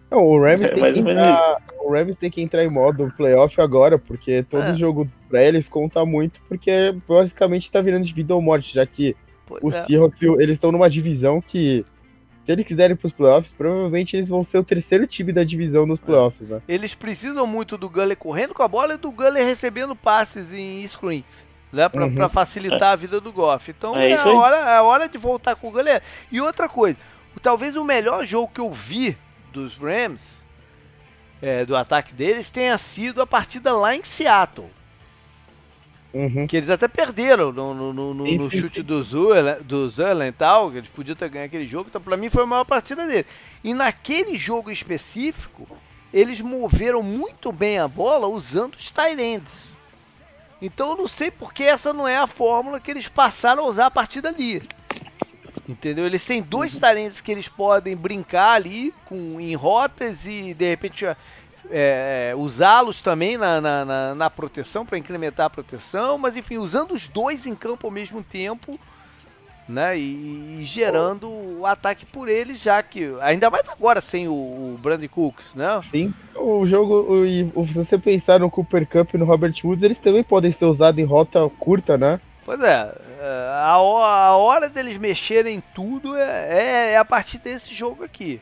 Não, 0.10 0.24
o 0.24 0.42
Rams, 0.42 0.66
é, 0.66 0.70
tem 0.70 0.94
que 0.94 1.00
entrar, 1.00 1.62
o 1.80 1.92
Rams 1.92 2.18
tem 2.18 2.32
que 2.32 2.42
entrar 2.42 2.64
em 2.64 2.70
modo 2.70 3.14
playoff 3.16 3.62
agora, 3.62 4.00
porque 4.00 4.44
todo 4.44 4.64
é. 4.64 4.74
jogo 4.76 5.08
pra 5.30 5.44
eles 5.44 5.70
conta 5.70 6.04
muito, 6.04 6.42
porque 6.48 6.96
basicamente 7.08 7.70
tá 7.70 7.80
virando 7.80 8.06
de 8.06 8.14
vida 8.14 8.34
ou 8.34 8.42
morte, 8.42 8.74
já 8.74 8.86
que 8.86 9.16
pois 9.46 9.64
os 9.64 9.76
é. 9.76 9.86
Seahawks, 9.86 10.22
eles 10.22 10.56
estão 10.56 10.72
numa 10.72 10.90
divisão 10.90 11.40
que, 11.40 11.86
se 12.44 12.52
eles 12.52 12.66
quiserem 12.66 12.96
pros 12.96 13.14
playoffs, 13.14 13.54
provavelmente 13.56 14.16
eles 14.16 14.28
vão 14.28 14.44
ser 14.44 14.58
o 14.58 14.64
terceiro 14.64 15.06
time 15.06 15.32
da 15.32 15.44
divisão 15.44 15.86
nos 15.86 16.00
é. 16.00 16.02
playoffs, 16.02 16.50
né? 16.50 16.60
Eles 16.68 16.96
precisam 16.96 17.46
muito 17.46 17.78
do 17.78 17.88
Guller 17.88 18.18
correndo 18.18 18.56
com 18.56 18.64
a 18.64 18.68
bola 18.68 18.96
e 18.96 18.98
do 18.98 19.12
Guller 19.12 19.46
recebendo 19.46 19.96
passes 19.96 20.52
em 20.52 20.86
screens. 20.88 21.48
Né, 21.72 21.88
pra, 21.88 22.06
uhum. 22.06 22.16
pra 22.16 22.28
facilitar 22.28 22.94
a 22.94 22.96
vida 22.96 23.22
do 23.22 23.32
Goff. 23.32 23.70
Então 23.70 23.96
é, 23.96 24.10
é 24.10 24.18
a, 24.18 24.28
hora, 24.28 24.56
é 24.56 24.76
a 24.78 24.82
hora 24.82 25.08
de 25.08 25.20
voltar 25.20 25.56
com 25.56 25.68
o 25.68 25.72
Guller. 25.72 26.02
E 26.32 26.42
outra 26.42 26.68
coisa, 26.68 26.98
talvez 27.44 27.76
o 27.76 27.84
melhor 27.84 28.26
jogo 28.26 28.52
que 28.52 28.60
eu 28.60 28.74
vi 28.74 29.16
dos 29.52 29.76
Rams, 29.76 30.44
é, 31.42 31.66
do 31.66 31.76
ataque 31.76 32.14
deles, 32.14 32.50
tenha 32.50 32.78
sido 32.78 33.22
a 33.22 33.28
partida 33.28 33.74
lá 33.74 33.96
em 33.96 34.04
Seattle. 34.04 34.70
Uhum. 36.12 36.48
Que 36.48 36.58
eles 36.58 36.70
até 36.70 36.88
perderam 36.88 37.52
no, 37.52 37.74
no, 37.74 37.94
no, 37.94 38.14
no, 38.14 38.26
no 38.26 38.50
chute 38.52 38.82
do 38.82 39.02
Zula, 39.04 39.60
do 39.62 39.88
Zula 39.90 40.28
e 40.28 40.32
tal, 40.32 40.72
que 40.72 40.78
eles 40.78 40.90
podiam 40.90 41.16
ter 41.16 41.30
ganho 41.30 41.46
aquele 41.46 41.66
jogo. 41.66 41.88
Então, 41.90 42.02
pra 42.02 42.18
mim, 42.18 42.30
foi 42.30 42.44
a 42.44 42.48
maior 42.48 42.66
partida 42.66 43.06
dele. 43.06 43.28
E 43.64 43.76
naquele 43.76 44.36
jogo 44.36 44.72
específico, 44.72 45.68
eles 46.12 46.42
moveram 46.42 47.04
muito 47.04 47.52
bem 47.52 47.78
a 47.78 47.88
bola 47.88 48.28
usando 48.28 48.76
os 48.76 48.92
ends. 49.20 49.70
Então 50.62 50.92
eu 50.92 50.98
não 50.98 51.08
sei 51.08 51.32
porque 51.32 51.64
essa 51.64 51.94
não 51.94 52.08
é 52.08 52.18
a 52.18 52.28
fórmula 52.28 52.80
que 52.80 52.92
eles 52.92 53.08
passaram 53.08 53.64
a 53.64 53.68
usar 53.68 53.86
a 53.86 53.92
partir 53.92 54.22
dali. 54.22 54.62
Entendeu? 55.70 56.08
Eles 56.08 56.26
têm 56.26 56.42
dois 56.42 56.74
uhum. 56.74 56.80
talentos 56.80 57.22
que 57.22 57.32
eles 57.32 57.48
podem 57.48 57.96
brincar 57.96 58.54
ali 58.54 58.92
com, 59.06 59.40
em 59.40 59.54
rotas 59.54 60.26
e 60.26 60.52
de 60.52 60.68
repente 60.68 61.06
é, 61.06 61.16
é 61.70 62.34
usá-los 62.36 63.02
também 63.02 63.38
na, 63.38 63.62
na, 63.62 63.86
na, 63.86 64.16
na 64.16 64.30
proteção 64.32 64.84
para 64.84 64.98
incrementar 64.98 65.46
a 65.46 65.50
proteção, 65.50 66.18
mas 66.18 66.36
enfim, 66.36 66.58
usando 66.58 66.92
os 66.94 67.08
dois 67.08 67.46
em 67.46 67.54
campo 67.54 67.86
ao 67.86 67.92
mesmo 67.92 68.24
tempo 68.24 68.80
né? 69.70 69.98
E, 69.98 70.62
e 70.62 70.66
gerando 70.66 71.30
o 71.30 71.66
ataque 71.66 72.04
por 72.04 72.28
ele, 72.28 72.56
já 72.56 72.82
que 72.82 73.12
ainda 73.22 73.52
mais 73.52 73.70
agora 73.70 74.02
sem 74.02 74.28
o, 74.28 74.34
o 74.34 74.80
Brandon 74.82 75.08
Cooks, 75.08 75.54
né? 75.54 75.80
Sim, 75.84 76.12
o 76.36 76.66
jogo 76.66 77.24
e 77.24 77.46
se 77.68 77.74
você 77.76 77.98
pensar 77.98 78.40
no 78.40 78.50
Cooper 78.50 78.88
Cup 78.88 79.14
e 79.14 79.18
no 79.20 79.26
Robert 79.26 79.54
Woods, 79.64 79.84
eles 79.84 80.00
também 80.00 80.24
podem 80.24 80.52
ser 80.52 80.66
usados 80.66 81.00
em 81.00 81.06
rota 81.06 81.48
curta, 81.60 81.96
né? 81.96 82.20
Pois 82.50 82.62
é, 82.62 82.92
é 83.22 83.50
a, 83.52 83.74
a 83.74 84.36
hora 84.36 84.68
deles 84.68 84.98
mexerem 84.98 85.62
tudo 85.76 86.16
é, 86.16 86.48
é, 86.50 86.92
é, 86.94 86.98
a 86.98 87.06
partir 87.06 87.38
desse 87.38 87.72
jogo 87.72 88.04
aqui. 88.04 88.42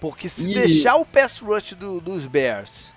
Porque 0.00 0.26
se 0.26 0.50
e... 0.50 0.54
deixar 0.54 0.96
o 0.96 1.04
pass 1.04 1.40
rush 1.40 1.74
do, 1.74 2.00
dos 2.00 2.24
Bears 2.24 2.90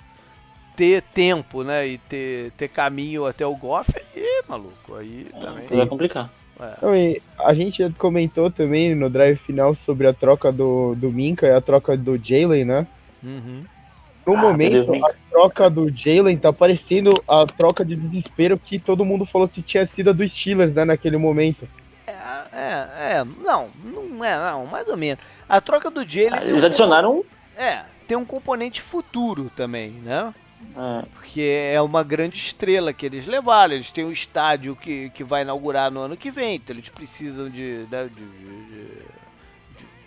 ter 0.77 1.01
tempo, 1.13 1.61
né, 1.61 1.85
e 1.85 1.97
ter, 1.97 2.51
ter 2.51 2.69
caminho 2.69 3.25
até 3.25 3.45
o 3.45 3.53
Goff, 3.53 3.91
aí, 4.15 4.43
maluco, 4.47 4.95
aí 4.95 5.27
também... 5.41 5.67
Vai 5.67 5.85
complicar. 5.85 6.31
É. 6.57 7.21
a 7.37 7.53
gente 7.53 7.89
comentou 7.97 8.49
também 8.49 8.95
no 8.95 9.09
drive 9.09 9.37
final 9.39 9.75
sobre 9.75 10.07
a 10.07 10.13
troca 10.13 10.53
do, 10.53 10.95
do 10.95 11.11
Minka 11.11 11.47
e 11.47 11.51
a 11.51 11.59
troca 11.59 11.97
do 11.97 12.17
Jalen, 12.17 12.63
né? 12.63 12.87
Uhum. 13.21 13.65
No 14.25 14.35
ah, 14.35 14.41
momento, 14.41 14.93
a 14.93 15.13
troca 15.29 15.69
do 15.69 15.89
Jalen 15.89 16.37
tá 16.37 16.53
parecendo 16.53 17.13
a 17.27 17.45
troca 17.45 17.83
de 17.83 17.95
desespero 17.95 18.59
que 18.59 18.77
todo 18.77 19.05
mundo 19.05 19.25
falou 19.25 19.47
que 19.47 19.61
tinha 19.61 19.85
sido 19.85 20.09
a 20.11 20.13
dos 20.13 20.31
Steelers, 20.31 20.73
né, 20.73 20.85
naquele 20.85 21.17
momento. 21.17 21.67
É, 22.05 22.11
é, 22.53 22.87
é, 23.17 23.25
não, 23.43 23.69
não 23.83 24.23
é, 24.23 24.37
não, 24.37 24.65
mais 24.65 24.87
ou 24.87 24.97
menos. 24.97 25.23
A 25.47 25.59
troca 25.59 25.89
do 25.89 26.07
Jalen. 26.07 26.39
Ah, 26.39 26.43
eles 26.43 26.63
adicionaram. 26.63 27.23
É, 27.57 27.81
tem 28.07 28.17
um 28.17 28.25
componente 28.25 28.81
futuro 28.81 29.51
também, 29.55 29.91
né? 29.91 30.33
É. 30.75 31.05
Porque 31.13 31.71
é 31.73 31.81
uma 31.81 32.03
grande 32.03 32.37
estrela 32.37 32.93
que 32.93 33.05
eles 33.05 33.25
levaram. 33.25 33.73
Eles 33.73 33.91
têm 33.91 34.05
um 34.05 34.11
estádio 34.11 34.75
que, 34.75 35.09
que 35.11 35.23
vai 35.23 35.41
inaugurar 35.41 35.89
no 35.89 36.01
ano 36.01 36.17
que 36.17 36.31
vem, 36.31 36.55
então 36.55 36.75
eles 36.75 36.89
precisam 36.89 37.49
de, 37.49 37.85
né, 37.89 38.09
de, 38.13 38.25
de, 38.25 38.63
de 38.65 39.08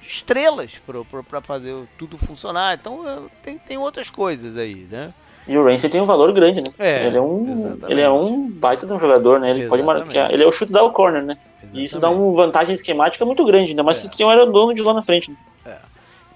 estrelas 0.03 0.81
para 1.29 1.41
fazer 1.41 1.75
tudo 1.99 2.19
funcionar. 2.19 2.75
Então 2.75 3.09
é, 3.09 3.19
tem, 3.43 3.59
tem 3.59 3.79
outras 3.79 4.11
coisas 4.11 4.57
aí, 4.57 4.87
né? 4.91 5.13
E 5.47 5.57
o 5.59 5.65
Ramsey 5.65 5.91
tem 5.91 6.01
um 6.01 6.07
valor 6.07 6.33
grande, 6.33 6.61
né? 6.61 6.71
É, 6.79 7.07
ele 7.07 7.17
é 7.17 7.21
um, 7.21 7.79
ele 7.89 8.01
é 8.01 8.11
um 8.11 8.49
baita 8.49 8.87
de 8.87 8.93
um 8.93 9.01
jogador, 9.01 9.41
né? 9.41 9.51
Ele 9.51 9.63
exatamente. 9.63 9.87
pode 9.87 10.05
marcar, 10.05 10.33
ele 10.33 10.43
é 10.43 10.47
o 10.47 10.53
chute 10.53 10.73
da 10.73 10.89
corner, 10.91 11.23
né? 11.23 11.37
Exatamente. 11.63 11.81
E 11.81 11.85
isso 11.85 11.99
dá 11.99 12.11
uma 12.11 12.37
vantagem 12.37 12.75
esquemática 12.75 13.25
muito 13.25 13.45
grande, 13.45 13.71
ainda 13.71 13.83
mais 13.83 13.99
é. 13.99 14.01
se 14.03 14.11
tem 14.11 14.25
um 14.25 14.53
dono 14.53 14.75
de 14.75 14.83
lá 14.83 14.95
na 14.95 15.03
frente. 15.03 15.31
Né? 15.31 15.37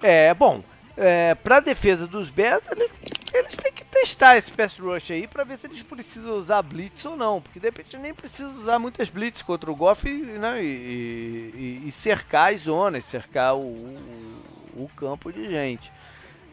É. 0.02 0.28
é, 0.28 0.34
bom, 0.34 0.60
é, 0.96 1.34
para 1.34 1.60
defesa 1.60 2.06
dos 2.06 2.30
Bears, 2.30 2.66
eles, 2.70 2.90
eles, 3.34 3.54
têm 3.54 3.72
que 3.72 3.84
testar 3.84 4.36
esse 4.36 4.50
pass 4.50 4.78
rush 4.78 5.10
aí 5.10 5.26
para 5.26 5.44
ver 5.44 5.58
se 5.58 5.66
eles 5.66 5.82
precisam 5.82 6.38
usar 6.38 6.62
blitz 6.62 7.04
ou 7.04 7.16
não, 7.16 7.40
porque 7.40 7.60
de 7.60 7.66
repente 7.66 7.98
nem 7.98 8.14
precisa 8.14 8.48
usar 8.48 8.78
muitas 8.78 9.10
blitz 9.10 9.42
contra 9.42 9.70
o 9.70 9.76
Goff 9.76 10.08
né, 10.08 10.62
e, 10.62 11.82
e, 11.84 11.88
e, 11.88 11.92
cercar 11.92 12.54
as 12.54 12.60
zonas, 12.60 13.04
cercar 13.04 13.54
o, 13.54 13.60
o, 13.60 14.84
o 14.84 14.90
campo 14.96 15.30
de 15.30 15.50
gente. 15.50 15.92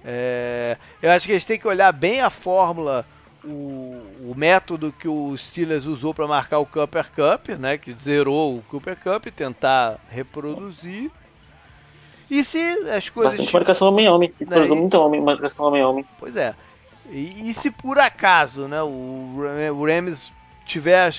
É, 0.03 0.77
eu 1.01 1.11
acho 1.11 1.25
que 1.25 1.31
eles 1.31 1.45
têm 1.45 1.57
que 1.57 1.67
olhar 1.67 1.93
bem 1.93 2.19
a 2.19 2.29
fórmula, 2.29 3.05
o, 3.45 4.01
o 4.19 4.33
método 4.35 4.91
que 4.91 5.07
o 5.07 5.35
Steelers 5.37 5.85
usou 5.85 6.13
para 6.13 6.27
marcar 6.27 6.59
o 6.59 6.65
Cooper 6.65 7.09
Cup, 7.11 7.49
né, 7.57 7.77
que 7.77 7.93
zerou 7.93 8.57
o 8.57 8.61
Cooper 8.63 8.97
Cup, 8.97 9.27
tentar 9.27 9.99
reproduzir. 10.09 11.09
E 12.29 12.43
se 12.43 12.59
as 12.89 13.09
coisas. 13.09 13.35
Bastante 13.35 13.53
marcação 13.53 13.87
homem-homem. 13.89 14.33
Né? 14.39 14.47
Cruzou 14.47 14.77
muito 14.77 14.99
homem, 14.99 15.21
marcação 15.21 15.65
homem-homem. 15.67 16.05
Pois 16.19 16.35
é. 16.35 16.55
E, 17.09 17.49
e, 17.49 17.53
se 17.53 17.69
por 17.69 17.99
acaso 17.99 18.67
né, 18.67 18.81
o, 18.81 19.35
o 19.75 19.85
Rams 19.85 20.31
tiver 20.65 21.13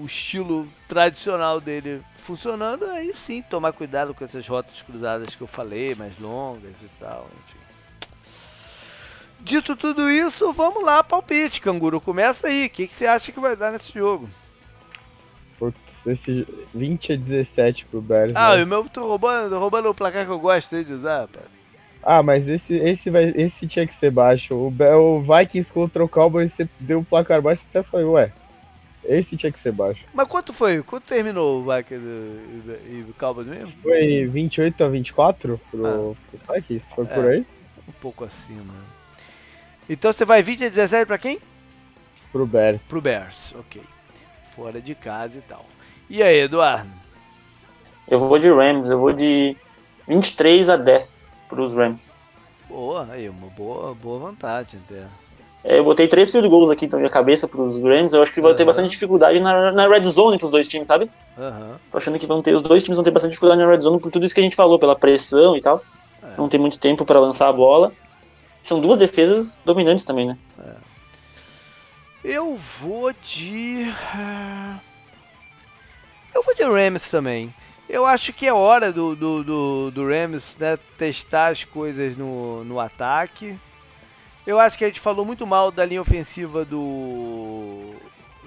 o 0.00 0.04
estilo 0.04 0.66
tradicional 0.88 1.60
dele 1.60 2.02
funcionando, 2.18 2.84
aí 2.86 3.14
sim 3.14 3.40
tomar 3.40 3.72
cuidado 3.72 4.12
com 4.12 4.24
essas 4.24 4.46
rotas 4.46 4.82
cruzadas 4.82 5.34
que 5.34 5.40
eu 5.40 5.46
falei, 5.46 5.94
mais 5.94 6.18
longas 6.18 6.74
e 6.82 6.88
tal, 7.00 7.26
enfim. 7.46 7.58
Dito 9.40 9.76
tudo 9.76 10.10
isso, 10.10 10.52
vamos 10.52 10.84
lá, 10.84 11.02
palpite, 11.02 11.60
canguru. 11.60 12.00
Começa 12.00 12.48
aí. 12.48 12.66
O 12.66 12.70
que, 12.70 12.88
que 12.88 12.94
você 12.94 13.06
acha 13.06 13.30
que 13.30 13.38
vai 13.38 13.54
dar 13.54 13.70
nesse 13.70 13.92
jogo? 13.92 14.28
Esse 16.10 16.46
20 16.74 17.12
a 17.12 17.16
17 17.16 17.86
pro 17.86 18.00
Bears. 18.00 18.32
Ah, 18.34 18.56
né? 18.56 18.64
o 18.64 18.66
meu 18.66 18.88
tô 18.88 19.06
roubando, 19.06 19.58
roubando 19.58 19.88
o 19.88 19.94
placar 19.94 20.24
que 20.24 20.32
eu 20.32 20.38
gosto 20.38 20.82
de 20.84 20.92
usar, 20.92 21.28
pá. 21.28 21.40
Ah, 22.02 22.22
mas 22.22 22.48
esse, 22.48 22.74
esse, 22.74 23.10
vai, 23.10 23.32
esse 23.36 23.66
tinha 23.66 23.86
que 23.86 23.94
ser 23.96 24.10
baixo. 24.10 24.54
O, 24.54 24.68
o 24.68 25.22
Vikings 25.22 25.70
contra 25.72 26.04
o 26.04 26.08
Cowboys 26.08 26.52
você 26.54 26.68
deu 26.80 27.00
um 27.00 27.04
placar 27.04 27.42
baixo 27.42 27.62
e 27.64 27.68
até 27.68 27.82
falei, 27.82 28.06
ué, 28.06 28.32
esse 29.04 29.36
tinha 29.36 29.52
que 29.52 29.58
ser 29.58 29.72
baixo. 29.72 30.04
Mas 30.14 30.28
quanto 30.28 30.52
foi? 30.52 30.82
Quanto 30.82 31.04
terminou 31.04 31.60
o 31.60 31.62
Vikings 31.62 32.06
e 32.86 33.06
o 33.08 33.14
Cowboys 33.18 33.46
mesmo? 33.46 33.72
Foi 33.82 34.26
28 34.26 34.84
a 34.84 34.88
24 34.88 35.60
pro, 35.70 35.86
ah. 35.86 36.14
pro 36.30 36.54
Vikings, 36.54 36.94
foi 36.94 37.04
é, 37.04 37.08
por 37.08 37.24
aí? 37.26 37.46
Um 37.88 37.92
pouco 38.00 38.24
acima. 38.24 38.74
Então 39.88 40.12
você 40.12 40.24
vai 40.24 40.42
20 40.42 40.66
a 40.66 40.68
17 40.68 41.06
pra 41.06 41.18
quem? 41.18 41.38
Pro 42.30 42.46
Bears. 42.46 42.82
Pro 42.82 43.00
Bears, 43.00 43.54
ok. 43.58 43.82
Fora 44.54 44.80
de 44.80 44.94
casa 44.94 45.38
e 45.38 45.40
tal. 45.42 45.64
E 46.10 46.22
aí, 46.22 46.40
Eduardo? 46.40 46.90
Eu 48.08 48.18
vou 48.18 48.38
de 48.38 48.50
Rams, 48.50 48.88
eu 48.88 48.98
vou 48.98 49.12
de 49.12 49.54
23 50.06 50.70
a 50.70 50.76
10 50.76 51.16
para 51.48 51.60
os 51.60 51.74
Rams. 51.74 52.10
Boa, 52.68 53.06
aí, 53.10 53.28
uma 53.28 53.48
boa, 53.48 53.94
boa 53.94 54.18
vantagem 54.18 54.80
até. 54.86 55.06
É, 55.64 55.78
eu 55.78 55.84
botei 55.84 56.08
três 56.08 56.30
field 56.30 56.48
goals 56.48 56.70
aqui 56.70 56.86
então, 56.86 56.98
na 56.98 57.02
minha 57.02 57.12
cabeça 57.12 57.46
para 57.46 57.60
os 57.60 57.80
Rams. 57.82 58.14
Eu 58.14 58.22
acho 58.22 58.32
que 58.32 58.40
vai 58.40 58.52
uhum. 58.52 58.56
ter 58.56 58.64
bastante 58.64 58.90
dificuldade 58.90 59.40
na, 59.40 59.72
na 59.72 59.88
red 59.88 60.04
zone 60.04 60.38
para 60.38 60.46
os 60.46 60.50
dois 60.50 60.66
times, 60.66 60.88
sabe? 60.88 61.10
Uhum. 61.36 61.74
Tô 61.90 61.98
achando 61.98 62.18
que 62.18 62.26
vão 62.26 62.40
ter, 62.40 62.54
os 62.54 62.62
dois 62.62 62.82
times 62.82 62.96
vão 62.96 63.04
ter 63.04 63.10
bastante 63.10 63.32
dificuldade 63.32 63.60
na 63.60 63.68
red 63.68 63.80
zone 63.80 64.00
por 64.00 64.10
tudo 64.10 64.24
isso 64.24 64.34
que 64.34 64.40
a 64.40 64.44
gente 64.44 64.56
falou, 64.56 64.78
pela 64.78 64.96
pressão 64.96 65.56
e 65.56 65.60
tal. 65.60 65.82
É. 66.22 66.38
Não 66.38 66.48
tem 66.48 66.58
muito 66.58 66.78
tempo 66.78 67.04
para 67.04 67.20
lançar 67.20 67.48
a 67.48 67.52
bola. 67.52 67.92
São 68.62 68.80
duas 68.80 68.98
defesas 68.98 69.62
dominantes 69.64 70.04
também, 70.04 70.26
né? 70.26 70.38
É. 70.58 70.72
Eu 72.24 72.56
vou 72.80 73.12
de. 73.12 73.92
Eu 76.34 76.42
vou 76.42 76.54
de 76.54 76.62
Rams 76.62 77.10
também. 77.10 77.52
Eu 77.88 78.04
acho 78.04 78.32
que 78.32 78.46
é 78.46 78.52
hora 78.52 78.92
do, 78.92 79.16
do, 79.16 79.42
do, 79.42 79.90
do 79.90 80.06
Rams 80.06 80.56
né, 80.58 80.78
testar 80.98 81.48
as 81.48 81.64
coisas 81.64 82.16
no, 82.16 82.62
no 82.64 82.78
ataque. 82.78 83.58
Eu 84.46 84.60
acho 84.60 84.76
que 84.76 84.84
a 84.84 84.88
gente 84.88 85.00
falou 85.00 85.24
muito 85.24 85.46
mal 85.46 85.70
da 85.70 85.84
linha 85.84 86.00
ofensiva 86.00 86.64
do, 86.64 87.94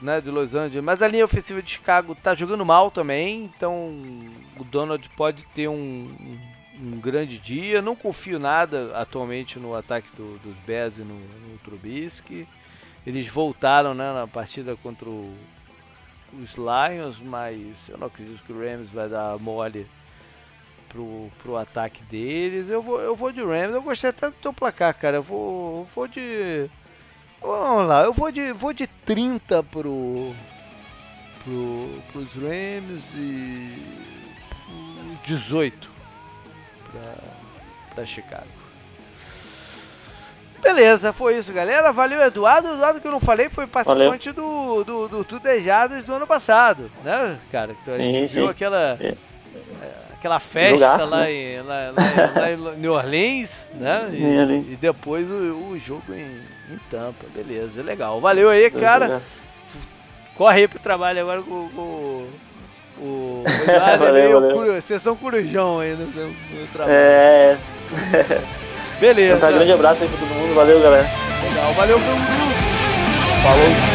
né, 0.01 0.19
do 0.21 0.31
Los 0.31 0.55
Angeles, 0.55 0.83
mas 0.83 1.01
a 1.01 1.07
linha 1.07 1.25
ofensiva 1.25 1.61
de 1.61 1.71
Chicago 1.71 2.15
tá 2.15 2.35
jogando 2.35 2.65
mal 2.65 2.89
também, 2.89 3.43
então 3.43 3.95
o 4.57 4.63
Donald 4.63 5.07
pode 5.15 5.43
ter 5.53 5.67
um, 5.67 6.37
um 6.79 6.99
grande 6.99 7.37
dia. 7.37 7.81
Não 7.81 7.95
confio 7.95 8.39
nada 8.39 8.91
atualmente 8.95 9.59
no 9.59 9.75
ataque 9.75 10.07
do, 10.15 10.39
dos 10.39 10.55
Bears 10.65 10.97
e 10.97 11.01
no, 11.01 11.15
no 11.15 11.57
Trubisky. 11.63 12.47
Eles 13.05 13.27
voltaram 13.27 13.93
né, 13.93 14.13
na 14.13 14.27
partida 14.27 14.75
contra 14.75 15.09
o 15.09 15.35
os 16.33 16.55
Lions, 16.55 17.19
mas 17.19 17.89
eu 17.89 17.97
não 17.97 18.07
acredito 18.07 18.43
que 18.43 18.53
o 18.53 18.59
Rams 18.59 18.89
vai 18.89 19.09
dar 19.09 19.37
mole 19.37 19.87
pro, 20.89 21.31
pro 21.41 21.57
ataque 21.57 22.03
deles. 22.03 22.69
Eu 22.69 22.81
vou, 22.81 22.99
eu 22.99 23.15
vou 23.15 23.31
de 23.31 23.41
Rams. 23.41 23.73
Eu 23.73 23.81
gostei 23.81 24.09
até 24.09 24.27
do 24.27 24.35
teu 24.35 24.53
placar, 24.53 24.93
cara. 24.93 25.17
Eu 25.17 25.23
vou, 25.23 25.87
vou 25.95 26.07
de. 26.07 26.69
Vamos 27.41 27.87
lá, 27.87 28.03
eu 28.03 28.13
vou 28.13 28.31
de, 28.31 28.51
vou 28.51 28.71
de 28.71 28.85
30 28.85 29.63
pro, 29.63 30.31
pro, 31.43 32.01
pros 32.11 32.31
Rams 32.33 33.15
e 33.15 33.81
18 35.23 35.89
para 37.95 38.05
Chicago. 38.05 38.60
Beleza, 40.61 41.11
foi 41.11 41.37
isso, 41.37 41.51
galera. 41.51 41.91
Valeu, 41.91 42.21
Eduardo. 42.21 42.73
Eduardo, 42.73 43.01
que 43.01 43.07
eu 43.07 43.11
não 43.11 43.19
falei, 43.19 43.49
foi 43.49 43.65
participante 43.65 44.31
do, 44.31 44.83
do, 44.83 45.07
do 45.07 45.23
Tudejadas 45.23 46.03
do 46.03 46.13
ano 46.13 46.27
passado, 46.27 46.91
né, 47.03 47.37
cara? 47.51 47.75
Então, 47.81 47.95
sim, 47.95 48.09
a 48.09 48.11
gente 48.11 48.31
sim. 48.31 48.41
viu 48.41 48.49
aquela, 48.49 48.97
é. 48.99 49.07
é. 49.07 49.15
aquela 50.13 50.39
festa 50.39 50.77
Jogaço, 50.77 51.11
lá, 51.11 51.21
né? 51.21 51.31
em, 51.33 51.61
lá, 51.61 51.93
lá, 51.97 52.41
lá, 52.41 52.51
em 52.51 52.79
New 52.79 52.93
Orleans, 52.93 53.67
né? 53.73 54.09
E, 54.13 54.73
e 54.73 54.77
depois 54.79 55.29
o, 55.29 55.71
o 55.71 55.79
jogo 55.79 56.13
em, 56.13 56.41
em, 56.73 56.77
Tampa. 56.89 57.25
Beleza, 57.33 57.81
legal. 57.81 58.21
Valeu 58.21 58.49
aí, 58.49 58.69
cara. 58.69 59.21
Corre 60.35 60.61
aí 60.61 60.67
pro 60.67 60.79
trabalho 60.79 61.21
agora 61.21 61.41
com, 61.41 61.69
com 61.69 62.27
o 62.99 63.43
Eduardo. 63.67 64.05
valeu, 64.05 64.37
é 64.37 64.41
meio 64.41 64.55
valeu. 64.55 64.81
Sessão 64.81 65.15
corujão 65.15 65.79
aí 65.79 65.93
no, 65.93 66.05
no 66.05 66.67
trabalho. 66.71 66.93
É. 66.93 67.57
Beleza. 69.01 69.35
Então, 69.35 69.49
tá, 69.49 69.51
grande 69.51 69.71
abraço 69.71 70.03
aí 70.03 70.09
pra 70.09 70.19
todo 70.19 70.29
mundo. 70.35 70.53
Valeu, 70.53 70.79
galera. 70.79 71.09
Legal, 71.43 71.73
valeu, 71.73 71.97
Canguru. 71.97 72.21
Falou. 73.41 73.90